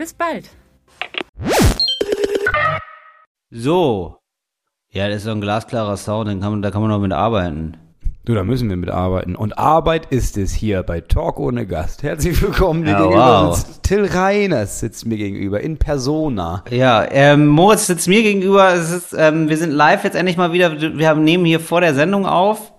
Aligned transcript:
Bis 0.00 0.14
bald! 0.14 0.48
So. 3.50 4.16
Ja, 4.90 5.08
das 5.08 5.18
ist 5.18 5.24
so 5.24 5.30
ein 5.30 5.42
glasklarer 5.42 5.98
Sound, 5.98 6.30
den 6.30 6.40
kann 6.40 6.52
man, 6.52 6.62
da 6.62 6.70
kann 6.70 6.80
man 6.80 6.90
noch 6.90 7.00
mit 7.00 7.12
arbeiten. 7.12 7.76
Du, 8.24 8.32
da 8.32 8.42
müssen 8.42 8.70
wir 8.70 8.78
mit 8.78 8.88
arbeiten. 8.88 9.36
Und 9.36 9.58
Arbeit 9.58 10.06
ist 10.06 10.38
es 10.38 10.54
hier 10.54 10.82
bei 10.84 11.02
Talk 11.02 11.38
ohne 11.38 11.66
Gast. 11.66 12.02
Herzlich 12.02 12.40
willkommen. 12.40 12.80
Mir 12.80 12.92
Ja, 12.92 12.98
gegenüber 13.00 13.48
wow. 13.48 13.54
sitzt 13.54 13.82
Till 13.82 14.06
Reiners 14.06 14.80
sitzt 14.80 15.04
mir 15.04 15.18
gegenüber 15.18 15.60
in 15.60 15.76
Persona. 15.76 16.64
Ja, 16.70 17.06
ähm, 17.10 17.48
Moritz 17.48 17.86
sitzt 17.86 18.08
mir 18.08 18.22
gegenüber. 18.22 18.72
Es 18.72 18.90
ist, 18.90 19.14
ähm, 19.14 19.50
wir 19.50 19.58
sind 19.58 19.70
live 19.70 20.02
jetzt 20.04 20.16
endlich 20.16 20.38
mal 20.38 20.54
wieder. 20.54 20.80
Wir 20.80 21.10
haben, 21.10 21.24
nehmen 21.24 21.44
hier 21.44 21.60
vor 21.60 21.82
der 21.82 21.92
Sendung 21.94 22.24
auf. 22.24 22.72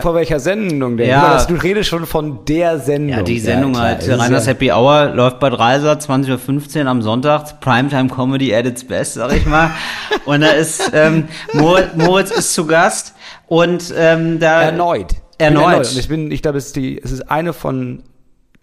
Vor 0.00 0.14
welcher 0.14 0.38
Sendung 0.38 0.96
denn? 0.96 1.08
Ja. 1.08 1.32
Das- 1.34 1.46
Du 1.48 1.54
redest 1.54 1.88
schon 1.90 2.06
von 2.06 2.44
der 2.44 2.78
Sendung. 2.78 3.16
Ja, 3.18 3.22
die 3.22 3.40
Sendung 3.40 3.72
klar. 3.72 3.84
halt. 3.86 4.08
Reiners 4.08 4.46
ja- 4.46 4.52
Happy 4.52 4.70
Hour 4.70 5.06
läuft 5.14 5.40
bei 5.40 5.50
Dreiser, 5.50 5.98
20.15 5.98 6.84
Uhr 6.84 6.90
am 6.90 7.02
Sonntag. 7.02 7.60
Primetime 7.60 8.08
Comedy 8.08 8.54
at 8.54 8.64
its 8.66 8.84
best, 8.84 9.14
sag 9.14 9.32
ich 9.34 9.44
mal. 9.46 9.70
Und 10.24 10.42
da 10.42 10.48
ist, 10.48 10.90
ähm, 10.94 11.28
Moritz, 11.52 11.88
Moritz 11.96 12.30
ist 12.30 12.54
zu 12.54 12.66
Gast. 12.66 13.14
Und 13.48 13.92
ähm, 13.96 14.38
da. 14.38 14.62
Erneut. 14.62 15.14
Erneut. 15.38 15.86
Ich 15.86 15.86
bin 15.86 15.90
Und 15.90 15.98
ich 15.98 16.08
bin, 16.08 16.30
ich 16.32 16.42
glaube, 16.42 16.58
es 16.58 16.66
ist 16.66 16.76
die, 16.76 17.00
es 17.02 17.10
ist 17.12 17.30
eine 17.30 17.52
von 17.52 18.02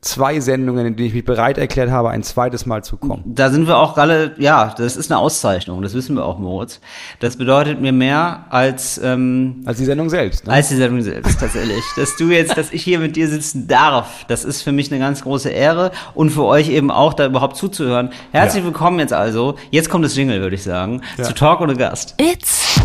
zwei 0.06 0.39
Sendungen, 0.39 0.86
in 0.86 0.95
denen 0.95 1.08
ich 1.09 1.14
mich 1.16 1.25
bereit 1.25 1.58
erklärt 1.58 1.89
habe, 1.89 2.11
ein 2.11 2.22
zweites 2.23 2.66
Mal 2.66 2.84
zu 2.84 2.95
kommen. 2.98 3.23
Da 3.25 3.50
sind 3.50 3.67
wir 3.67 3.78
auch 3.78 3.98
alle, 3.98 4.36
ja, 4.38 4.73
das 4.78 4.95
ist 4.95 5.12
eine 5.12 5.20
Auszeichnung, 5.20 5.81
das 5.81 5.94
wissen 5.95 6.16
wir 6.16 6.23
auch, 6.25 6.38
Moritz. 6.38 6.80
Das 7.20 7.38
bedeutet 7.38 7.81
mir 7.81 7.92
mehr 7.92 8.45
als, 8.50 9.00
ähm, 9.03 9.64
Als 9.66 9.80
die 9.80 9.86
Sendung 9.86 10.09
selbst. 10.09 10.45
Ne? 10.45 10.53
als 10.53 10.70
die 10.70 10.75
Sendung 10.75 11.02
selbst, 11.02 11.39
tatsächlich. 11.39 11.84
dass 11.97 12.16
du 12.17 12.30
jetzt, 12.30 12.56
dass 12.56 12.72
ich 12.72 12.84
hier 12.84 13.00
mit 13.00 13.16
dir 13.16 13.28
sitzen 13.28 13.67
darf, 13.67 14.25
das 14.28 14.45
ist 14.45 14.62
für 14.62 14.72
mich 14.72 14.92
eine 14.92 15.00
ganz 15.00 15.23
große 15.23 15.50
Ehre 15.50 15.92
und 16.14 16.30
für 16.30 16.45
euch 16.45 16.69
eben 16.69 16.92
auch, 16.92 17.14
da 17.14 17.25
überhaupt 17.25 17.58
zuzuhören. 17.58 18.09
Herzlich 18.31 18.62
Ja. 18.64 18.67
willkommen 18.67 19.00
jetzt 19.00 19.14
also, 19.14 19.56
jetzt 19.72 19.90
kommt 19.90 20.06
das 20.06 20.16
Jingle, 20.16 20.40
würde 20.42 20.56
ich 20.56 20.64
sagen, 20.64 21.02
Ja. 21.17 21.23
zu 21.23 21.34
Talk 21.34 21.62
ohne 21.62 21.75
Gast. 21.75 22.14
It's 22.22 22.80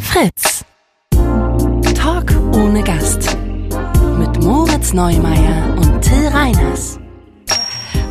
Fritz. 0.00 0.64
Talk 1.94 2.32
ohne 2.54 2.82
Gast. 2.82 3.36
Moritz 4.80 4.94
Neumeier 4.94 5.76
und 5.76 6.00
Till 6.00 6.26
Reiners. 6.28 6.98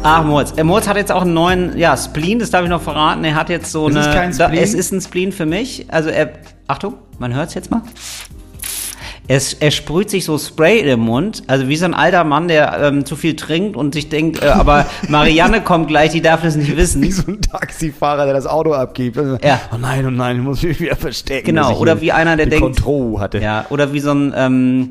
Ach, 0.03 0.23
Moritz. 0.23 0.53
Äh, 0.55 0.63
Moritz 0.63 0.87
hat 0.87 0.97
jetzt 0.97 1.11
auch 1.11 1.23
einen 1.23 1.33
neuen, 1.33 1.75
ja, 1.75 1.97
Spleen, 1.97 2.37
das 2.37 2.51
darf 2.51 2.61
ich 2.63 2.69
noch 2.69 2.83
verraten. 2.83 3.23
Er 3.23 3.33
hat 3.33 3.49
jetzt 3.49 3.71
so 3.71 3.89
Es 3.89 3.95
eine. 3.95 4.05
ist 4.05 4.13
kein 4.13 4.37
Da, 4.37 4.45
Spleen? 4.49 4.63
es 4.63 4.73
ist 4.75 4.91
ein 4.91 5.01
Spleen 5.01 5.31
für 5.31 5.47
mich. 5.47 5.87
Also 5.87 6.09
er. 6.09 6.29
Achtung, 6.67 6.93
man 7.17 7.33
hört's 7.33 7.55
jetzt 7.55 7.71
mal. 7.71 7.81
Es, 9.27 9.53
er 9.55 9.71
sprüht 9.71 10.11
sich 10.11 10.25
so 10.25 10.37
Spray 10.37 10.79
in 10.79 10.85
den 10.85 10.99
Mund, 10.99 11.41
also 11.47 11.67
wie 11.67 11.75
so 11.75 11.85
ein 11.85 11.95
alter 11.95 12.23
Mann, 12.23 12.47
der 12.47 12.79
ähm, 12.83 13.03
zu 13.05 13.15
viel 13.15 13.35
trinkt 13.35 13.75
und 13.75 13.95
sich 13.95 14.09
denkt, 14.09 14.41
äh, 14.43 14.47
aber 14.49 14.85
Marianne 15.07 15.61
kommt 15.61 15.87
gleich, 15.87 16.11
die 16.11 16.21
darf 16.21 16.43
das 16.43 16.55
nicht 16.55 16.77
wissen. 16.77 17.01
Wie 17.01 17.11
so 17.11 17.23
ein 17.31 17.41
Taxifahrer, 17.41 18.25
der 18.25 18.35
das 18.35 18.45
Auto 18.45 18.73
abgibt. 18.73 19.17
Also, 19.17 19.37
Ja. 19.43 19.59
Oh 19.73 19.77
nein, 19.79 20.05
oh 20.05 20.11
nein, 20.11 20.37
ich 20.37 20.43
muss 20.43 20.61
mich 20.61 20.79
wieder 20.79 20.95
verstecken. 20.95 21.47
Genau, 21.47 21.75
oder 21.79 21.99
wie 21.99 22.11
einer, 22.11 22.37
der 22.37 22.45
denkt- 22.45 22.63
Kontrolle 22.63 23.19
hatte. 23.19 23.39
Ja, 23.39 23.65
oder 23.69 23.91
wie 23.91 23.99
so 23.99 24.11
ein 24.11 24.33
ähm, 24.35 24.89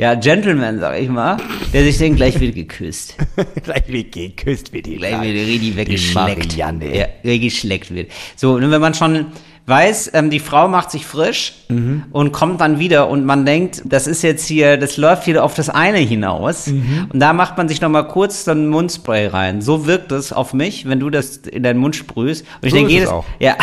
ja, 0.00 0.14
Gentleman, 0.14 0.80
sag 0.80 0.98
ich 0.98 1.08
mal, 1.10 1.36
der 1.72 1.84
sich 1.84 1.98
denkt, 1.98 2.16
gleich 2.16 2.40
wird 2.40 2.54
geküsst. 2.54 3.16
Gleich 3.64 3.84
wird 3.88 4.12
geküsst 4.12 4.72
wird 4.72 4.86
die 4.86 4.96
gleich 4.96 5.12
wird 5.20 5.62
die 5.62 5.76
weggeschleckt. 5.76 6.48
Marianne. 6.56 6.96
Ja, 6.96 7.06
weggeschleckt 7.22 7.94
wird. 7.94 8.10
So, 8.34 8.52
und 8.54 8.70
wenn 8.70 8.80
man 8.80 8.94
schon 8.94 9.26
weiß, 9.66 10.12
ähm, 10.14 10.30
die 10.30 10.40
Frau 10.40 10.66
macht 10.68 10.90
sich 10.90 11.06
frisch 11.06 11.52
Mhm. 11.68 12.02
und 12.10 12.32
kommt 12.32 12.60
dann 12.60 12.80
wieder 12.80 13.08
und 13.08 13.24
man 13.24 13.46
denkt, 13.46 13.82
das 13.84 14.08
ist 14.08 14.22
jetzt 14.22 14.48
hier, 14.48 14.76
das 14.76 14.96
läuft 14.96 15.24
hier 15.26 15.44
auf 15.44 15.54
das 15.54 15.68
eine 15.68 15.98
hinaus. 15.98 16.66
Mhm. 16.66 17.06
Und 17.12 17.20
da 17.20 17.32
macht 17.32 17.56
man 17.56 17.68
sich 17.68 17.80
noch 17.80 17.90
mal 17.90 18.02
kurz 18.02 18.44
so 18.46 18.50
ein 18.50 18.66
Mundspray 18.68 19.28
rein. 19.28 19.60
So 19.62 19.86
wirkt 19.86 20.10
es 20.10 20.32
auf 20.32 20.54
mich, 20.54 20.88
wenn 20.88 20.98
du 20.98 21.10
das 21.10 21.36
in 21.36 21.62
deinen 21.62 21.78
Mund 21.78 21.94
sprühst. 21.94 22.44
Und 22.60 22.66
ich 22.66 22.70
So 22.72 22.76
denke 22.78 22.92
jedes, 22.92 23.10
auch. 23.10 23.24
ja, 23.38 23.54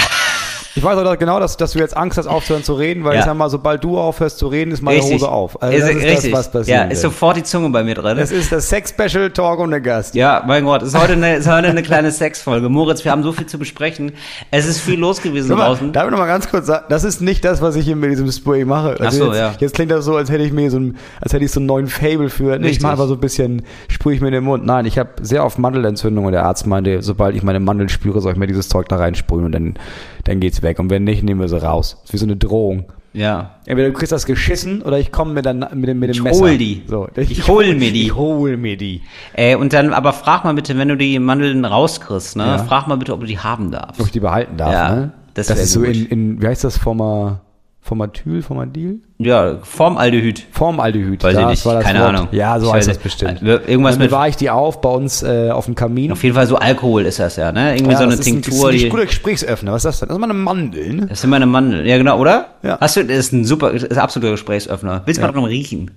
Ich 0.77 0.83
weiß 0.83 0.97
auch 0.99 1.17
genau, 1.17 1.39
dass, 1.39 1.57
dass 1.57 1.71
du 1.71 1.79
jetzt 1.79 1.97
Angst 1.97 2.17
hast, 2.17 2.27
aufzuhören 2.27 2.63
zu 2.63 2.73
reden, 2.75 3.03
weil 3.03 3.13
Ja. 3.15 3.19
ich 3.19 3.25
sag 3.25 3.35
mal, 3.35 3.49
sobald 3.49 3.83
du 3.83 3.97
aufhörst 3.97 4.37
zu 4.37 4.47
reden, 4.47 4.71
ist 4.71 4.81
meine 4.81 4.97
richtig. 4.99 5.15
Hose 5.15 5.29
auf. 5.29 5.61
Also 5.61 5.75
ist, 5.75 5.81
das 5.83 5.89
ist 5.95 6.03
richtig. 6.03 6.31
das, 6.31 6.39
was 6.39 6.51
passiert. 6.51 6.77
ja, 6.77 6.83
ist 6.83 7.01
sofort 7.01 7.37
die 7.37 7.43
Zunge 7.43 7.69
bei 7.69 7.83
mir 7.83 7.95
drin. 7.95 8.15
das 8.17 8.31
ist 8.31 8.51
das 8.51 8.69
Sex-Special 8.69 9.31
Talk 9.31 9.59
ohne 9.59 9.81
Gast. 9.81 10.13
Ja, 10.15 10.43
mein 10.45 10.65
Gott, 10.65 10.83
ist 10.83 10.95
heute 10.97 11.13
eine, 11.13 11.37
ist 11.37 11.49
heute 11.51 11.67
eine 11.69 11.81
kleine 11.81 12.11
Sexfolge. 12.11 12.69
Moritz, 12.69 13.03
wir 13.03 13.11
haben 13.11 13.23
so 13.23 13.31
viel 13.31 13.47
zu 13.47 13.57
besprechen. 13.57 14.11
Es 14.51 14.67
ist 14.67 14.79
viel 14.79 14.99
los 14.99 15.21
gewesen 15.21 15.57
mal, 15.57 15.65
draußen. 15.65 15.91
darf 15.93 16.05
ich 16.05 16.11
noch 16.11 16.19
mal 16.19 16.27
ganz 16.27 16.47
kurz 16.49 16.67
sagen, 16.67 16.85
das 16.89 17.03
ist 17.03 17.21
nicht 17.21 17.43
das, 17.43 17.61
was 17.61 17.75
ich 17.75 17.85
hier 17.85 17.95
mit 17.95 18.11
diesem 18.11 18.31
Spray 18.31 18.63
mache. 18.63 18.97
Ach 18.99 19.11
so, 19.11 19.27
jetzt, 19.29 19.37
ja. 19.37 19.53
Jetzt 19.59 19.73
klingt 19.73 19.89
das 19.91 20.05
so, 20.05 20.15
als 20.15 20.29
hätte 20.29 20.43
ich 20.43 20.53
mir 20.53 20.69
so 20.69 20.77
ein, 20.77 20.97
als 21.21 21.33
hätte 21.33 21.43
ich 21.43 21.51
so 21.51 21.59
einen 21.59 21.65
neuen 21.65 21.87
Fable 21.87 22.29
für. 22.29 22.59
Nee, 22.59 22.69
ich 22.69 22.81
mache 22.81 22.91
einfach 22.91 23.07
so 23.07 23.15
ein 23.15 23.19
bisschen, 23.19 23.63
sprühe 23.87 24.13
ich 24.13 24.21
mir 24.21 24.27
in 24.27 24.33
den 24.35 24.43
Mund. 24.43 24.63
Nein, 24.65 24.85
ich 24.85 24.99
habe 24.99 25.09
sehr 25.21 25.43
oft 25.43 25.57
Mandelentzündung 25.57 26.25
und 26.25 26.33
der 26.33 26.43
Arzt 26.43 26.67
meinte, 26.67 27.01
sobald 27.01 27.35
ich 27.35 27.41
meine 27.41 27.59
Mandeln 27.59 27.89
spüre, 27.89 28.21
soll 28.21 28.33
ich 28.33 28.37
mir 28.37 28.45
dieses 28.47 28.69
Zeug 28.69 28.87
da 28.89 28.97
reinsprühen 28.97 29.45
und 29.45 29.51
dann, 29.53 29.73
dann 30.25 30.39
geht's 30.39 30.61
weg. 30.61 30.66
Und 30.79 30.89
wenn 30.89 31.03
nicht, 31.03 31.23
nehmen 31.23 31.39
wir 31.41 31.47
sie 31.47 31.61
raus. 31.61 31.97
Das 32.01 32.09
ist 32.09 32.13
wie 32.13 32.17
so 32.17 32.25
eine 32.25 32.35
Drohung. 32.37 32.85
Ja. 33.13 33.55
Entweder 33.65 33.87
du 33.89 33.93
kriegst 33.93 34.11
das 34.11 34.25
geschissen 34.25 34.81
oder 34.83 34.99
ich 34.99 35.11
komme 35.11 35.33
mit, 35.33 35.45
der, 35.45 35.53
mit 35.53 35.89
dem, 35.89 35.99
mit 35.99 36.09
dem 36.09 36.11
Ich 36.11 36.21
Messer. 36.21 36.39
hol 36.41 36.57
die. 36.57 36.83
So, 36.87 37.07
Ich 37.15 37.47
hol 37.47 37.73
mir 37.73 37.91
die. 37.91 38.03
Ich 38.07 38.15
hol 38.15 38.57
mir 38.57 38.77
die. 38.77 39.01
Äh, 39.33 39.55
und 39.55 39.73
dann, 39.73 39.93
aber 39.93 40.13
frag 40.13 40.43
mal 40.43 40.53
bitte, 40.53 40.77
wenn 40.77 40.87
du 40.89 40.97
die 40.97 41.17
Mandeln 41.17 41.65
rauskriegst, 41.65 42.35
ne? 42.35 42.45
Ja. 42.45 42.57
Frag 42.59 42.87
mal 42.87 42.97
bitte, 42.97 43.13
ob 43.13 43.21
du 43.21 43.25
die 43.25 43.39
haben 43.39 43.71
darfst. 43.71 43.99
Ob 43.99 44.05
ich 44.07 44.11
die 44.11 44.19
behalten 44.19 44.57
darf, 44.57 44.71
Ja, 44.71 44.95
ne? 44.95 45.11
das 45.33 45.47
das 45.47 45.59
ist 45.59 45.71
so 45.73 45.83
in, 45.83 46.05
in, 46.05 46.41
wie 46.41 46.47
heißt 46.47 46.63
das, 46.63 46.77
Forma, 46.77 47.41
Formatyl, 47.87 48.41
Formadil? 48.41 48.99
Ja, 49.17 49.59
Formaldehyd. 49.63 50.45
Formaldehyd. 50.51 51.23
Weiß 51.23 51.33
ich 51.33 51.39
das 51.39 51.49
nicht, 51.49 51.65
war 51.65 51.81
keine 51.81 51.99
Wort. 51.99 52.09
Ahnung. 52.09 52.27
Ja, 52.33 52.59
so 52.59 52.67
Ich 52.67 52.73
heißt 52.73 52.89
das 52.89 52.97
bestimmt. 52.97 53.41
Äh, 53.41 53.59
irgendwas 53.65 53.93
dann 53.93 53.99
mit- 54.01 54.09
bewahre 54.11 54.27
ich 54.27 54.35
die 54.35 54.49
auf 54.49 54.81
bei 54.81 54.89
uns 54.89 55.23
äh, 55.23 55.49
auf 55.51 55.65
dem 55.65 55.75
Kamin. 55.75 56.11
Auf 56.11 56.21
jeden 56.23 56.35
Fall 56.35 56.45
so 56.47 56.57
Alkohol 56.57 57.05
ist 57.05 57.19
das 57.19 57.37
ja, 57.37 57.51
ne? 57.53 57.75
Irgendwie 57.75 57.93
Ja, 57.93 57.97
so 57.99 58.03
eine 58.03 58.13
ist 58.15 58.19
ein- 58.19 58.23
Tinktur, 58.41 58.67
Das 58.71 58.75
ist 58.75 58.83
ein 58.83 58.89
guter 58.89 59.05
Gesprächsöffner. 59.05 59.71
Was 59.71 59.85
ist 59.85 59.85
das 59.85 59.99
denn? 60.01 60.09
Das 60.09 60.17
ist 60.17 60.19
mal 60.19 60.25
eine 60.29 60.33
Mandel, 60.37 60.93
ne? 60.93 61.05
Das 61.07 61.21
sind 61.21 61.29
meine 61.29 61.45
Mandeln. 61.45 61.85
Ja, 61.85 61.97
genau, 61.97 62.19
oder? 62.19 62.47
Ja. 62.61 62.77
Hast 62.81 62.97
du, 62.97 63.05
das 63.05 63.17
ist 63.17 63.31
ein 63.31 63.45
super, 63.45 63.71
das 63.71 63.83
ist 63.83 63.91
ein 63.93 63.97
absoluter 63.99 64.31
Gesprächsöffner. 64.31 65.03
Willst 65.05 65.19
du 65.21 65.25
mal 65.25 65.31
drum 65.31 65.45
riechen? 65.45 65.91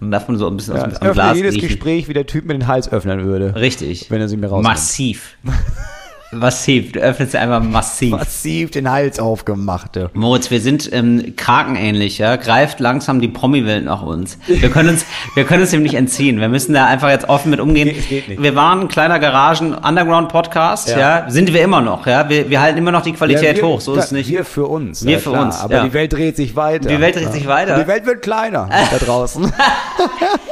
Dann 0.00 0.10
darf 0.10 0.26
man 0.26 0.36
so 0.38 0.48
ein 0.48 0.56
bisschen 0.56 0.74
Ja, 0.76 0.86
aus 0.86 0.98
dem, 0.98 1.12
Glas 1.12 1.36
jedes 1.36 1.54
riechen. 1.54 1.68
Gespräch, 1.68 2.08
wie 2.08 2.14
der 2.14 2.26
Typ 2.26 2.46
mit 2.46 2.60
den 2.60 2.66
Hals 2.66 2.90
öffnen 2.92 3.24
würde. 3.24 3.54
Richtig. 3.54 4.10
Wenn 4.10 4.20
er 4.20 4.28
sie 4.28 4.36
mir 4.36 4.48
rausnimmt. 4.48 4.64
Massiv. 4.74 5.36
massiv. 6.30 6.92
Du 6.92 7.00
öffnest 7.00 7.34
einfach 7.36 7.62
massiv. 7.62 8.10
Massiv 8.10 8.70
den 8.70 8.90
Hals 8.90 9.18
aufgemacht. 9.18 9.96
ja. 9.96 10.08
Moritz, 10.12 10.50
wir 10.50 10.60
sind 10.60 10.90
ähm, 10.92 11.34
krakenähnlich, 11.36 12.18
ja. 12.18 12.36
Greift 12.36 12.80
langsam 12.80 13.20
die 13.20 13.28
Promi-Welt 13.28 13.84
nach 13.84 14.02
uns. 14.02 14.38
Wir 14.46 14.70
können 14.70 14.90
uns, 14.90 15.04
wir 15.34 15.44
können 15.44 15.62
uns 15.62 15.70
dem 15.70 15.82
nicht 15.82 15.94
entziehen. 15.94 16.40
Wir 16.40 16.48
müssen 16.48 16.74
da 16.74 16.86
einfach 16.86 17.08
jetzt 17.10 17.28
offen 17.28 17.50
mit 17.50 17.60
umgehen. 17.60 17.88
Es 17.98 18.08
geht 18.08 18.28
nicht. 18.28 18.42
Wir 18.42 18.54
waren 18.54 18.80
ein 18.82 18.88
kleiner 18.88 19.18
Garagen-Underground-Podcast, 19.18 20.90
ja. 20.90 20.98
Ja. 20.98 21.30
Sind 21.30 21.52
wir 21.52 21.62
immer 21.62 21.80
noch, 21.80 22.06
ja. 22.06 22.28
Wir, 22.28 22.50
wir 22.50 22.60
halten 22.60 22.78
immer 22.78 22.92
noch 22.92 23.02
die 23.02 23.12
Qualität 23.12 23.56
Ja, 23.56 23.62
wir, 23.62 23.68
hoch. 23.68 23.80
So 23.80 23.94
ist 23.94 24.06
es 24.06 24.12
nicht. 24.12 24.28
Wir 24.30 24.44
für 24.44 24.66
uns. 24.66 25.04
Wir 25.04 25.12
ja, 25.12 25.18
für 25.18 25.30
klar. 25.30 25.46
uns, 25.46 25.58
Aber 25.60 25.80
die 25.80 25.92
Welt 25.92 26.12
dreht 26.12 26.36
sich 26.36 26.54
weiter. 26.56 26.88
Die 26.88 27.00
Welt 27.00 27.16
dreht 27.16 27.32
sich 27.32 27.46
weiter. 27.46 27.78
Die 27.80 27.86
Welt 27.86 28.06
wird 28.06 28.22
kleiner 28.22 28.68
da 28.68 28.98
draußen. 29.04 29.50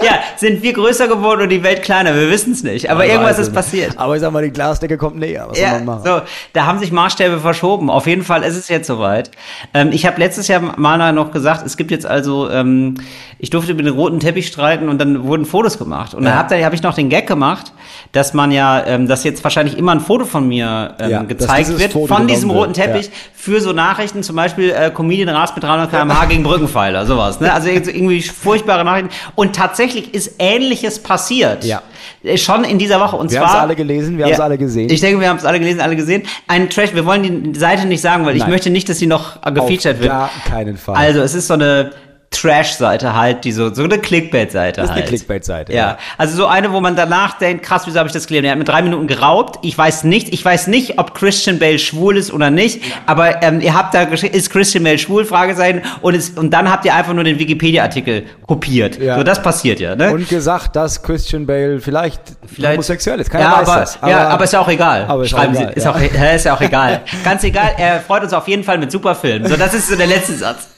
ja, 0.03 0.19
sind 0.37 0.62
wir 0.62 0.72
größer 0.72 1.08
geworden 1.08 1.43
und 1.43 1.48
die 1.50 1.62
Welt 1.62 1.82
kleiner? 1.82 2.14
Wir 2.14 2.31
wissen 2.31 2.53
es 2.53 2.62
nicht. 2.62 2.91
Aber 2.91 3.00
Man 3.00 3.08
irgendwas 3.10 3.38
ist 3.38 3.53
passiert. 3.53 3.98
Aber 3.98 4.14
ich 4.14 4.20
sag 4.20 4.32
mal, 4.32 4.43
die 4.43 4.50
Glasdecke 4.50 4.96
kommt 4.96 5.17
näher. 5.17 5.46
Was 5.49 5.58
Ja, 5.67 5.85
machen? 5.85 6.03
so, 6.05 6.21
da 6.53 6.67
haben 6.67 6.79
sich 6.79 6.93
Maßstäbe 6.93 7.39
verschoben. 7.41 7.91
Auf 7.91 8.07
jeden 8.07 8.23
Fall 8.23 8.43
ist 8.43 8.57
es 8.57 8.69
jetzt 8.69 8.87
soweit. 8.87 9.31
Ähm, 9.75 9.91
ich 9.93 10.07
habe 10.07 10.19
letztes 10.19 10.49
Jahr 10.49 10.61
mal 10.79 11.13
noch 11.13 11.31
gesagt, 11.31 11.65
es 11.67 11.77
gibt 11.77 11.91
jetzt 11.91 12.07
also, 12.07 12.51
ähm, 12.51 12.95
ich 13.39 13.51
durfte 13.51 13.75
mit 13.75 13.87
dem 13.87 13.95
roten 13.95 14.21
Teppich 14.21 14.47
streiten 14.47 14.89
und 14.89 14.99
dann 14.99 15.25
wurden 15.25 15.45
Fotos 15.45 15.79
gemacht. 15.79 16.15
Und 16.15 16.25
dann 16.25 16.33
Ja. 16.35 16.39
hab, 16.39 16.49
da 16.49 16.57
habe 16.59 16.75
ich 16.75 16.83
noch 16.83 16.95
den 16.95 17.09
Gag 17.09 17.27
gemacht, 17.27 17.73
dass 18.13 18.33
man 18.35 18.51
ja, 18.51 18.85
ähm, 18.87 19.09
dass 19.09 19.25
jetzt 19.25 19.43
wahrscheinlich 19.45 19.77
immer 19.77 19.93
ein 19.93 20.01
Foto 20.01 20.25
von 20.25 20.49
mir 20.49 20.95
ähm, 20.99 21.11
Ja, 21.11 21.23
gezeigt 21.23 21.79
wird, 21.79 21.93
Foto 21.93 22.15
von 22.15 22.27
diesem 22.27 22.51
roten 22.51 22.73
Teppich 22.73 23.07
ja. 23.07 23.13
für 23.35 23.61
so 23.61 23.73
Nachrichten, 23.73 24.23
zum 24.23 24.37
Beispiel 24.37 24.71
äh, 24.71 24.91
Comedian 24.91 25.29
rast 25.29 25.55
mit 25.55 25.65
300 25.65 25.91
km/h 25.91 26.25
gegen 26.27 26.43
Brückenpfeiler, 26.43 27.07
sowas. 27.07 27.41
Ne? 27.41 27.53
Also 27.53 27.69
irgendwie 27.69 28.23
furchtbare 28.23 28.85
Nachrichten. 28.85 29.11
Und 29.35 29.55
tatsächlich 29.55 30.15
ist 30.15 30.35
Ähnliches 30.39 31.03
passiert. 31.03 31.65
Ja. 31.65 31.83
Äh, 32.23 32.37
Schon 32.37 32.64
in 32.64 32.79
dieser 32.79 33.00
Woche. 33.00 33.17
Und 33.17 33.31
Wir 33.31 33.38
zwar, 33.38 33.49
haben's 33.50 33.62
alle 33.62 33.76
gelesen, 33.76 34.19
wir 34.19 34.26
haben's 34.26 34.41
alle 34.41 34.58
gesehen. 34.58 34.91
Ich 34.91 35.00
denke, 35.00 35.20
wir 35.20 35.29
haben 35.29 35.37
es 35.38 35.44
alle 35.44 35.58
gelesen, 35.58 35.81
alle 35.81 35.97
gesehen. 35.97 36.23
Ein 36.49 36.70
Trash, 36.70 36.94
wir 36.94 37.05
wollen 37.06 37.53
die 37.53 37.58
Seite 37.58 37.87
nicht 37.87 38.00
sagen, 38.00 38.25
weil 38.26 38.37
ich 38.37 38.43
Nein. 38.43 38.50
möchte 38.50 38.70
nicht, 38.70 38.88
dass 38.88 38.99
sie 38.99 39.06
noch 39.06 39.44
äh, 39.44 39.53
gefeatured 39.53 39.97
Auf 39.97 40.00
wird. 40.00 40.11
gar 40.12 40.31
keinen 40.49 40.76
Fall. 40.76 40.97
Also, 40.97 41.20
es 41.20 41.35
ist 41.35 41.47
so 41.49 41.55
eine 41.55 41.93
Trash-Seite 42.31 43.14
halt, 43.14 43.44
die 43.44 43.52
so, 43.52 43.73
so 43.73 43.84
eine 43.84 43.99
Clickbait-Seite 43.99 44.81
Das 44.81 44.90
ist 44.90 44.94
halt. 44.94 45.02
eine 45.02 45.08
Clickbait-Seite, 45.08 45.73
Ja. 45.73 45.78
ja. 45.78 45.99
Also 46.19 46.37
so 46.37 46.46
eine, 46.46 46.73
wo 46.73 46.81
man 46.81 46.94
danach 46.96 47.38
denkt, 47.38 47.64
krass, 47.64 47.82
wieso 47.87 47.99
habe 47.99 48.08
ich 48.08 48.12
das 48.12 48.26
gelesen? 48.26 48.44
Er 48.46 48.50
hat 48.52 48.58
mit 48.58 48.69
drei 48.69 48.82
Minuten 48.82 49.06
geraubt. 49.06 49.58
Ich 49.62 49.76
weiß 49.76 50.05
nicht, 50.05 50.32
ich 50.32 50.44
weiß 50.44 50.67
nicht, 50.67 50.99
ob 50.99 51.14
Christian 51.14 51.58
Bale 51.58 51.78
schwul 51.78 52.17
ist 52.17 52.32
oder 52.32 52.50
nicht, 52.50 52.82
aber 53.06 53.43
ähm, 53.43 53.61
ihr 53.61 53.75
habt 53.75 53.94
da 53.94 54.02
ist 54.02 54.50
Christian 54.50 54.84
Bale 54.84 54.99
schwul? 54.99 55.25
Fragezeichen. 55.25 55.82
Und, 56.02 56.14
es, 56.14 56.31
und 56.31 56.50
dann 56.50 56.70
habt 56.70 56.84
ihr 56.84 56.94
einfach 56.94 57.14
nur 57.14 57.25
den 57.25 57.38
Wikipedia-Artikel 57.38 58.25
kopiert. 58.46 58.99
Ja. 59.00 59.17
So, 59.17 59.22
das 59.22 59.43
passiert 59.43 59.81
ja, 59.81 59.94
ne? 59.96 60.12
Und 60.12 60.29
gesagt, 60.29 60.76
dass 60.76 61.02
Christian 61.02 61.46
Bale 61.46 61.81
vielleicht, 61.81 62.20
Vielleicht- 62.52 62.75
homosexuell 62.75 63.20
ist. 63.20 63.31
Keiner 63.31 63.44
ja, 63.44 63.61
weiß 63.61 63.69
aber, 63.69 63.81
das. 63.81 63.99
ja, 64.06 64.29
aber 64.29 64.44
ist 64.44 64.52
ja 64.52 64.61
auch 64.61 64.69
egal. 64.69 65.05
Aber 65.08 65.22
ist 65.22 65.32
auch 65.32 65.38
Schreiben 65.38 65.55
egal, 65.56 65.69
Sie, 65.72 65.76
ist, 65.79 65.84
ja. 65.84 65.90
auch, 65.93 66.00
ja, 66.00 66.31
ist 66.34 66.44
ja 66.44 66.55
auch 66.55 66.61
egal. 66.61 67.00
Ganz 67.25 67.44
egal, 67.44 67.70
er 67.79 68.00
freut 68.00 68.22
uns 68.25 68.32
auf 68.32 68.46
jeden 68.49 68.64
Fall 68.64 68.79
mit 68.79 68.90
Superfilmen. 68.93 69.49
So, 69.49 69.56
das 69.56 69.72
ist 69.75 69.88
so 69.88 69.96
der 69.96 70.06
letzte 70.06 70.34
Satz. 70.34 70.69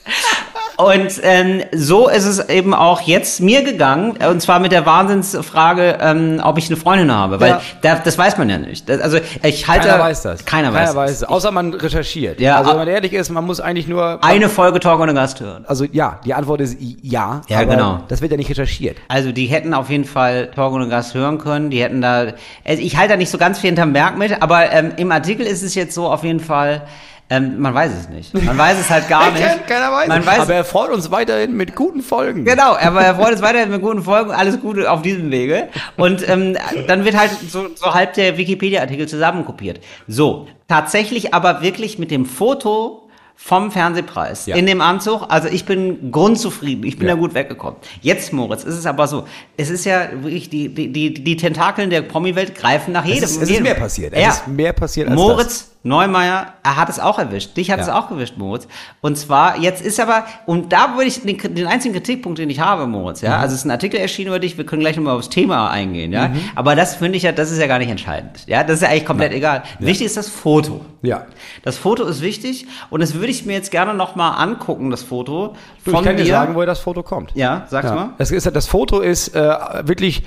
Und 0.79 1.19
ähm, 1.23 1.61
so 1.75 2.07
ist 2.07 2.23
es 2.23 2.47
eben 2.47 2.73
auch 2.73 3.01
jetzt 3.01 3.41
mir 3.41 3.63
gegangen, 3.63 4.15
äh, 4.21 4.27
und 4.27 4.41
zwar 4.41 4.61
mit 4.61 4.71
der 4.71 4.85
Wahnsinnsfrage, 4.85 5.97
ähm, 5.99 6.39
ob 6.41 6.57
ich 6.57 6.67
eine 6.67 6.77
Freundin 6.77 7.11
habe, 7.13 7.41
weil 7.41 7.49
Ja. 7.49 7.61
da, 7.81 7.95
das 7.95 8.17
weiß 8.17 8.37
man 8.37 8.49
ja 8.49 8.57
nicht. 8.57 8.87
Das, 8.87 9.01
also 9.01 9.17
ich 9.43 9.67
halte, 9.67 9.89
Keiner 9.89 9.99
weiß 10.01 10.21
das. 10.21 10.45
Keiner 10.45 10.73
weiß, 10.73 10.95
weiß 10.95 11.11
das. 11.11 11.21
es. 11.23 11.27
Außer 11.27 11.51
man 11.51 11.73
recherchiert. 11.73 12.39
Ja, 12.39 12.59
also 12.59 12.69
wenn 12.71 12.77
man 12.77 12.87
ehrlich 12.87 13.11
ist, 13.11 13.29
man 13.29 13.43
muss 13.45 13.59
eigentlich 13.59 13.89
nur. 13.89 14.23
Eine 14.23 14.47
Folge 14.47 14.79
Talk 14.79 15.01
ohne 15.01 15.13
Gast 15.13 15.41
hören. 15.41 15.65
also 15.67 15.83
ja, 15.91 16.21
die 16.23 16.33
Antwort 16.33 16.61
ist 16.61 16.77
ja. 16.79 17.41
Ja, 17.49 17.63
genau. 17.63 17.99
Das 18.07 18.21
wird 18.21 18.31
ja 18.31 18.37
nicht 18.37 18.49
recherchiert. 18.49 18.95
Also 19.09 19.33
die 19.33 19.47
hätten 19.47 19.73
auf 19.73 19.89
jeden 19.89 20.05
Fall 20.05 20.49
Talk 20.55 20.71
ohne 20.73 20.87
Gast 20.87 21.13
hören 21.13 21.39
können. 21.39 21.69
Die 21.71 21.83
hätten 21.83 21.99
da. 22.01 22.27
Also 22.65 22.81
ich 22.81 22.95
halte 22.95 23.09
da 23.13 23.17
nicht 23.17 23.31
so 23.31 23.37
ganz 23.37 23.59
viel 23.59 23.67
hinterm 23.71 23.91
Berg 23.91 24.17
mit, 24.17 24.41
aber 24.41 24.71
ähm, 24.71 24.93
im 24.95 25.11
Artikel 25.11 25.45
ist 25.45 25.61
es 25.61 25.75
jetzt 25.75 25.93
so 25.93 26.07
auf 26.07 26.23
jeden 26.23 26.39
Fall. 26.39 26.83
Ähm, 27.31 27.59
man 27.59 27.75
weiß 27.75 27.91
es 27.93 28.09
nicht. 28.09 28.33
Man 28.33 28.57
weiß 28.57 28.79
es 28.79 28.89
halt 28.89 29.07
gar 29.07 29.29
nicht. 29.31 29.67
Keiner 29.67 29.91
weiß. 29.91 30.07
Man 30.07 30.21
es. 30.21 30.25
weiß, 30.27 30.39
aber 30.39 30.53
er 30.55 30.65
freut 30.65 30.91
uns 30.91 31.11
weiterhin 31.11 31.55
mit 31.55 31.75
guten 31.75 32.01
Folgen. 32.01 32.43
Genau, 32.43 32.75
aber 32.75 33.01
er 33.01 33.15
freut 33.15 33.33
uns 33.33 33.41
weiterhin 33.41 33.69
mit 33.69 33.81
guten 33.81 34.01
Folgen, 34.01 34.31
alles 34.31 34.59
Gute 34.59 34.89
auf 34.89 35.03
diesem 35.03 35.29
Wege. 35.29 35.69
Und 35.95 36.27
ähm, 36.27 36.57
dann 36.87 37.05
wird 37.05 37.15
halt 37.17 37.31
so, 37.47 37.67
so 37.75 37.93
halb 37.93 38.13
der 38.13 38.37
Wikipedia-Artikel 38.37 39.07
zusammenkopiert. 39.07 39.79
So, 40.07 40.47
tatsächlich 40.67 41.33
aber 41.33 41.61
wirklich 41.61 41.99
mit 41.99 42.09
dem 42.09 42.25
Foto 42.25 43.08
vom 43.41 43.71
Fernsehpreis 43.71 44.47
Ja. 44.47 44.57
in 44.57 44.65
dem 44.65 44.81
Anzug. 44.81 45.25
Also 45.29 45.47
ich 45.47 45.63
bin 45.65 46.11
grundzufrieden, 46.11 46.83
ich 46.83 46.97
bin 46.97 47.07
Ja. 47.07 47.13
da 47.15 47.19
gut 47.19 47.33
weggekommen. 47.33 47.77
Jetzt, 48.01 48.33
Moritz, 48.33 48.63
ist 48.65 48.75
es 48.75 48.85
aber 48.85 49.07
so, 49.07 49.23
es 49.55 49.69
ist 49.69 49.85
ja 49.85 50.09
wirklich, 50.21 50.49
die, 50.49 50.67
die, 50.67 50.91
die, 50.91 51.13
die 51.13 51.37
Tentakeln 51.37 51.89
der 51.89 52.01
Promi-Welt 52.01 52.53
greifen 52.53 52.91
nach 52.91 53.05
jedem. 53.05 53.23
Es 53.23 53.31
ist, 53.31 53.41
es 53.43 53.49
ist 53.49 53.61
mehr 53.61 53.75
passiert. 53.75 54.13
Es 54.13 54.21
Ja. 54.21 54.29
ist 54.31 54.47
mehr 54.49 54.73
passiert 54.73 55.07
als 55.07 55.15
Moritz 55.15 55.71
Neumeier, 55.81 56.55
er 56.61 56.75
hat 56.75 56.89
es 56.89 56.99
auch 56.99 57.17
erwischt. 57.19 57.55
Dich 57.55 57.71
hat 57.71 57.79
es 57.79 57.87
auch 57.87 58.11
erwischt, 58.11 58.33
Moritz. 58.35 58.67
Und 58.99 59.17
zwar, 59.17 59.57
jetzt 59.59 59.81
ist 59.81 59.97
aber, 60.01 60.25
und 60.45 60.73
da 60.73 60.95
würde 60.95 61.05
ich 61.07 61.21
den, 61.21 61.37
den 61.55 61.67
einzigen 61.67 61.93
Kritikpunkt, 61.93 62.37
den 62.37 62.49
ich 62.49 62.59
habe, 62.59 62.85
Moritz, 62.85 63.21
ja, 63.21 63.37
also 63.37 63.53
es 63.53 63.61
ist 63.61 63.65
ein 63.65 63.71
Artikel 63.71 63.97
erschienen 63.97 64.27
über 64.27 64.39
dich, 64.39 64.57
wir 64.57 64.65
können 64.65 64.81
gleich 64.81 64.97
nochmal 64.97 65.15
aufs 65.15 65.29
Thema 65.29 65.69
eingehen, 65.71 66.11
ja. 66.11 66.31
Aber 66.55 66.75
das 66.75 66.95
finde 66.95 67.15
ich 67.15 67.23
ja, 67.23 67.31
das 67.31 67.49
ist 67.49 67.59
ja 67.59 67.67
gar 67.67 67.79
nicht 67.79 67.89
entscheidend. 67.89 68.43
Ja, 68.45 68.65
das 68.65 68.75
ist 68.75 68.81
ja 68.81 68.89
eigentlich 68.89 69.05
komplett 69.05 69.31
egal. 69.31 69.63
Wichtig 69.79 70.07
ist 70.07 70.17
das 70.17 70.27
Foto. 70.27 70.81
Ja. 71.01 71.25
Das 71.63 71.77
Foto 71.77 72.03
ist 72.05 72.21
wichtig 72.21 72.67
und 72.89 73.01
das 73.01 73.13
würde 73.13 73.27
ich 73.27 73.45
mir 73.45 73.53
jetzt 73.53 73.71
gerne 73.71 73.93
nochmal 73.93 74.41
angucken, 74.41 74.89
das 74.89 75.03
Foto. 75.03 75.55
Du, 75.85 75.91
von 75.91 76.01
ich 76.01 76.05
kann 76.05 76.17
dir 76.17 76.25
sagen, 76.25 76.55
woher 76.55 76.65
das 76.67 76.79
Foto 76.79 77.03
kommt. 77.03 77.31
ja, 77.35 77.65
sag's 77.69 77.89
mal. 77.89 78.13
Das, 78.17 78.31
ist, 78.31 78.45
das 78.53 78.67
Foto 78.67 78.99
ist 78.99 79.35
äh, 79.35 79.39
wirklich 79.83 80.23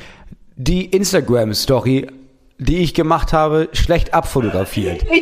die 0.57 0.87
Instagram-Story, 0.87 2.09
die 2.59 2.79
ich 2.79 2.95
gemacht 2.95 3.33
habe, 3.33 3.69
schlecht 3.73 4.15
abfotografiert. 4.15 5.05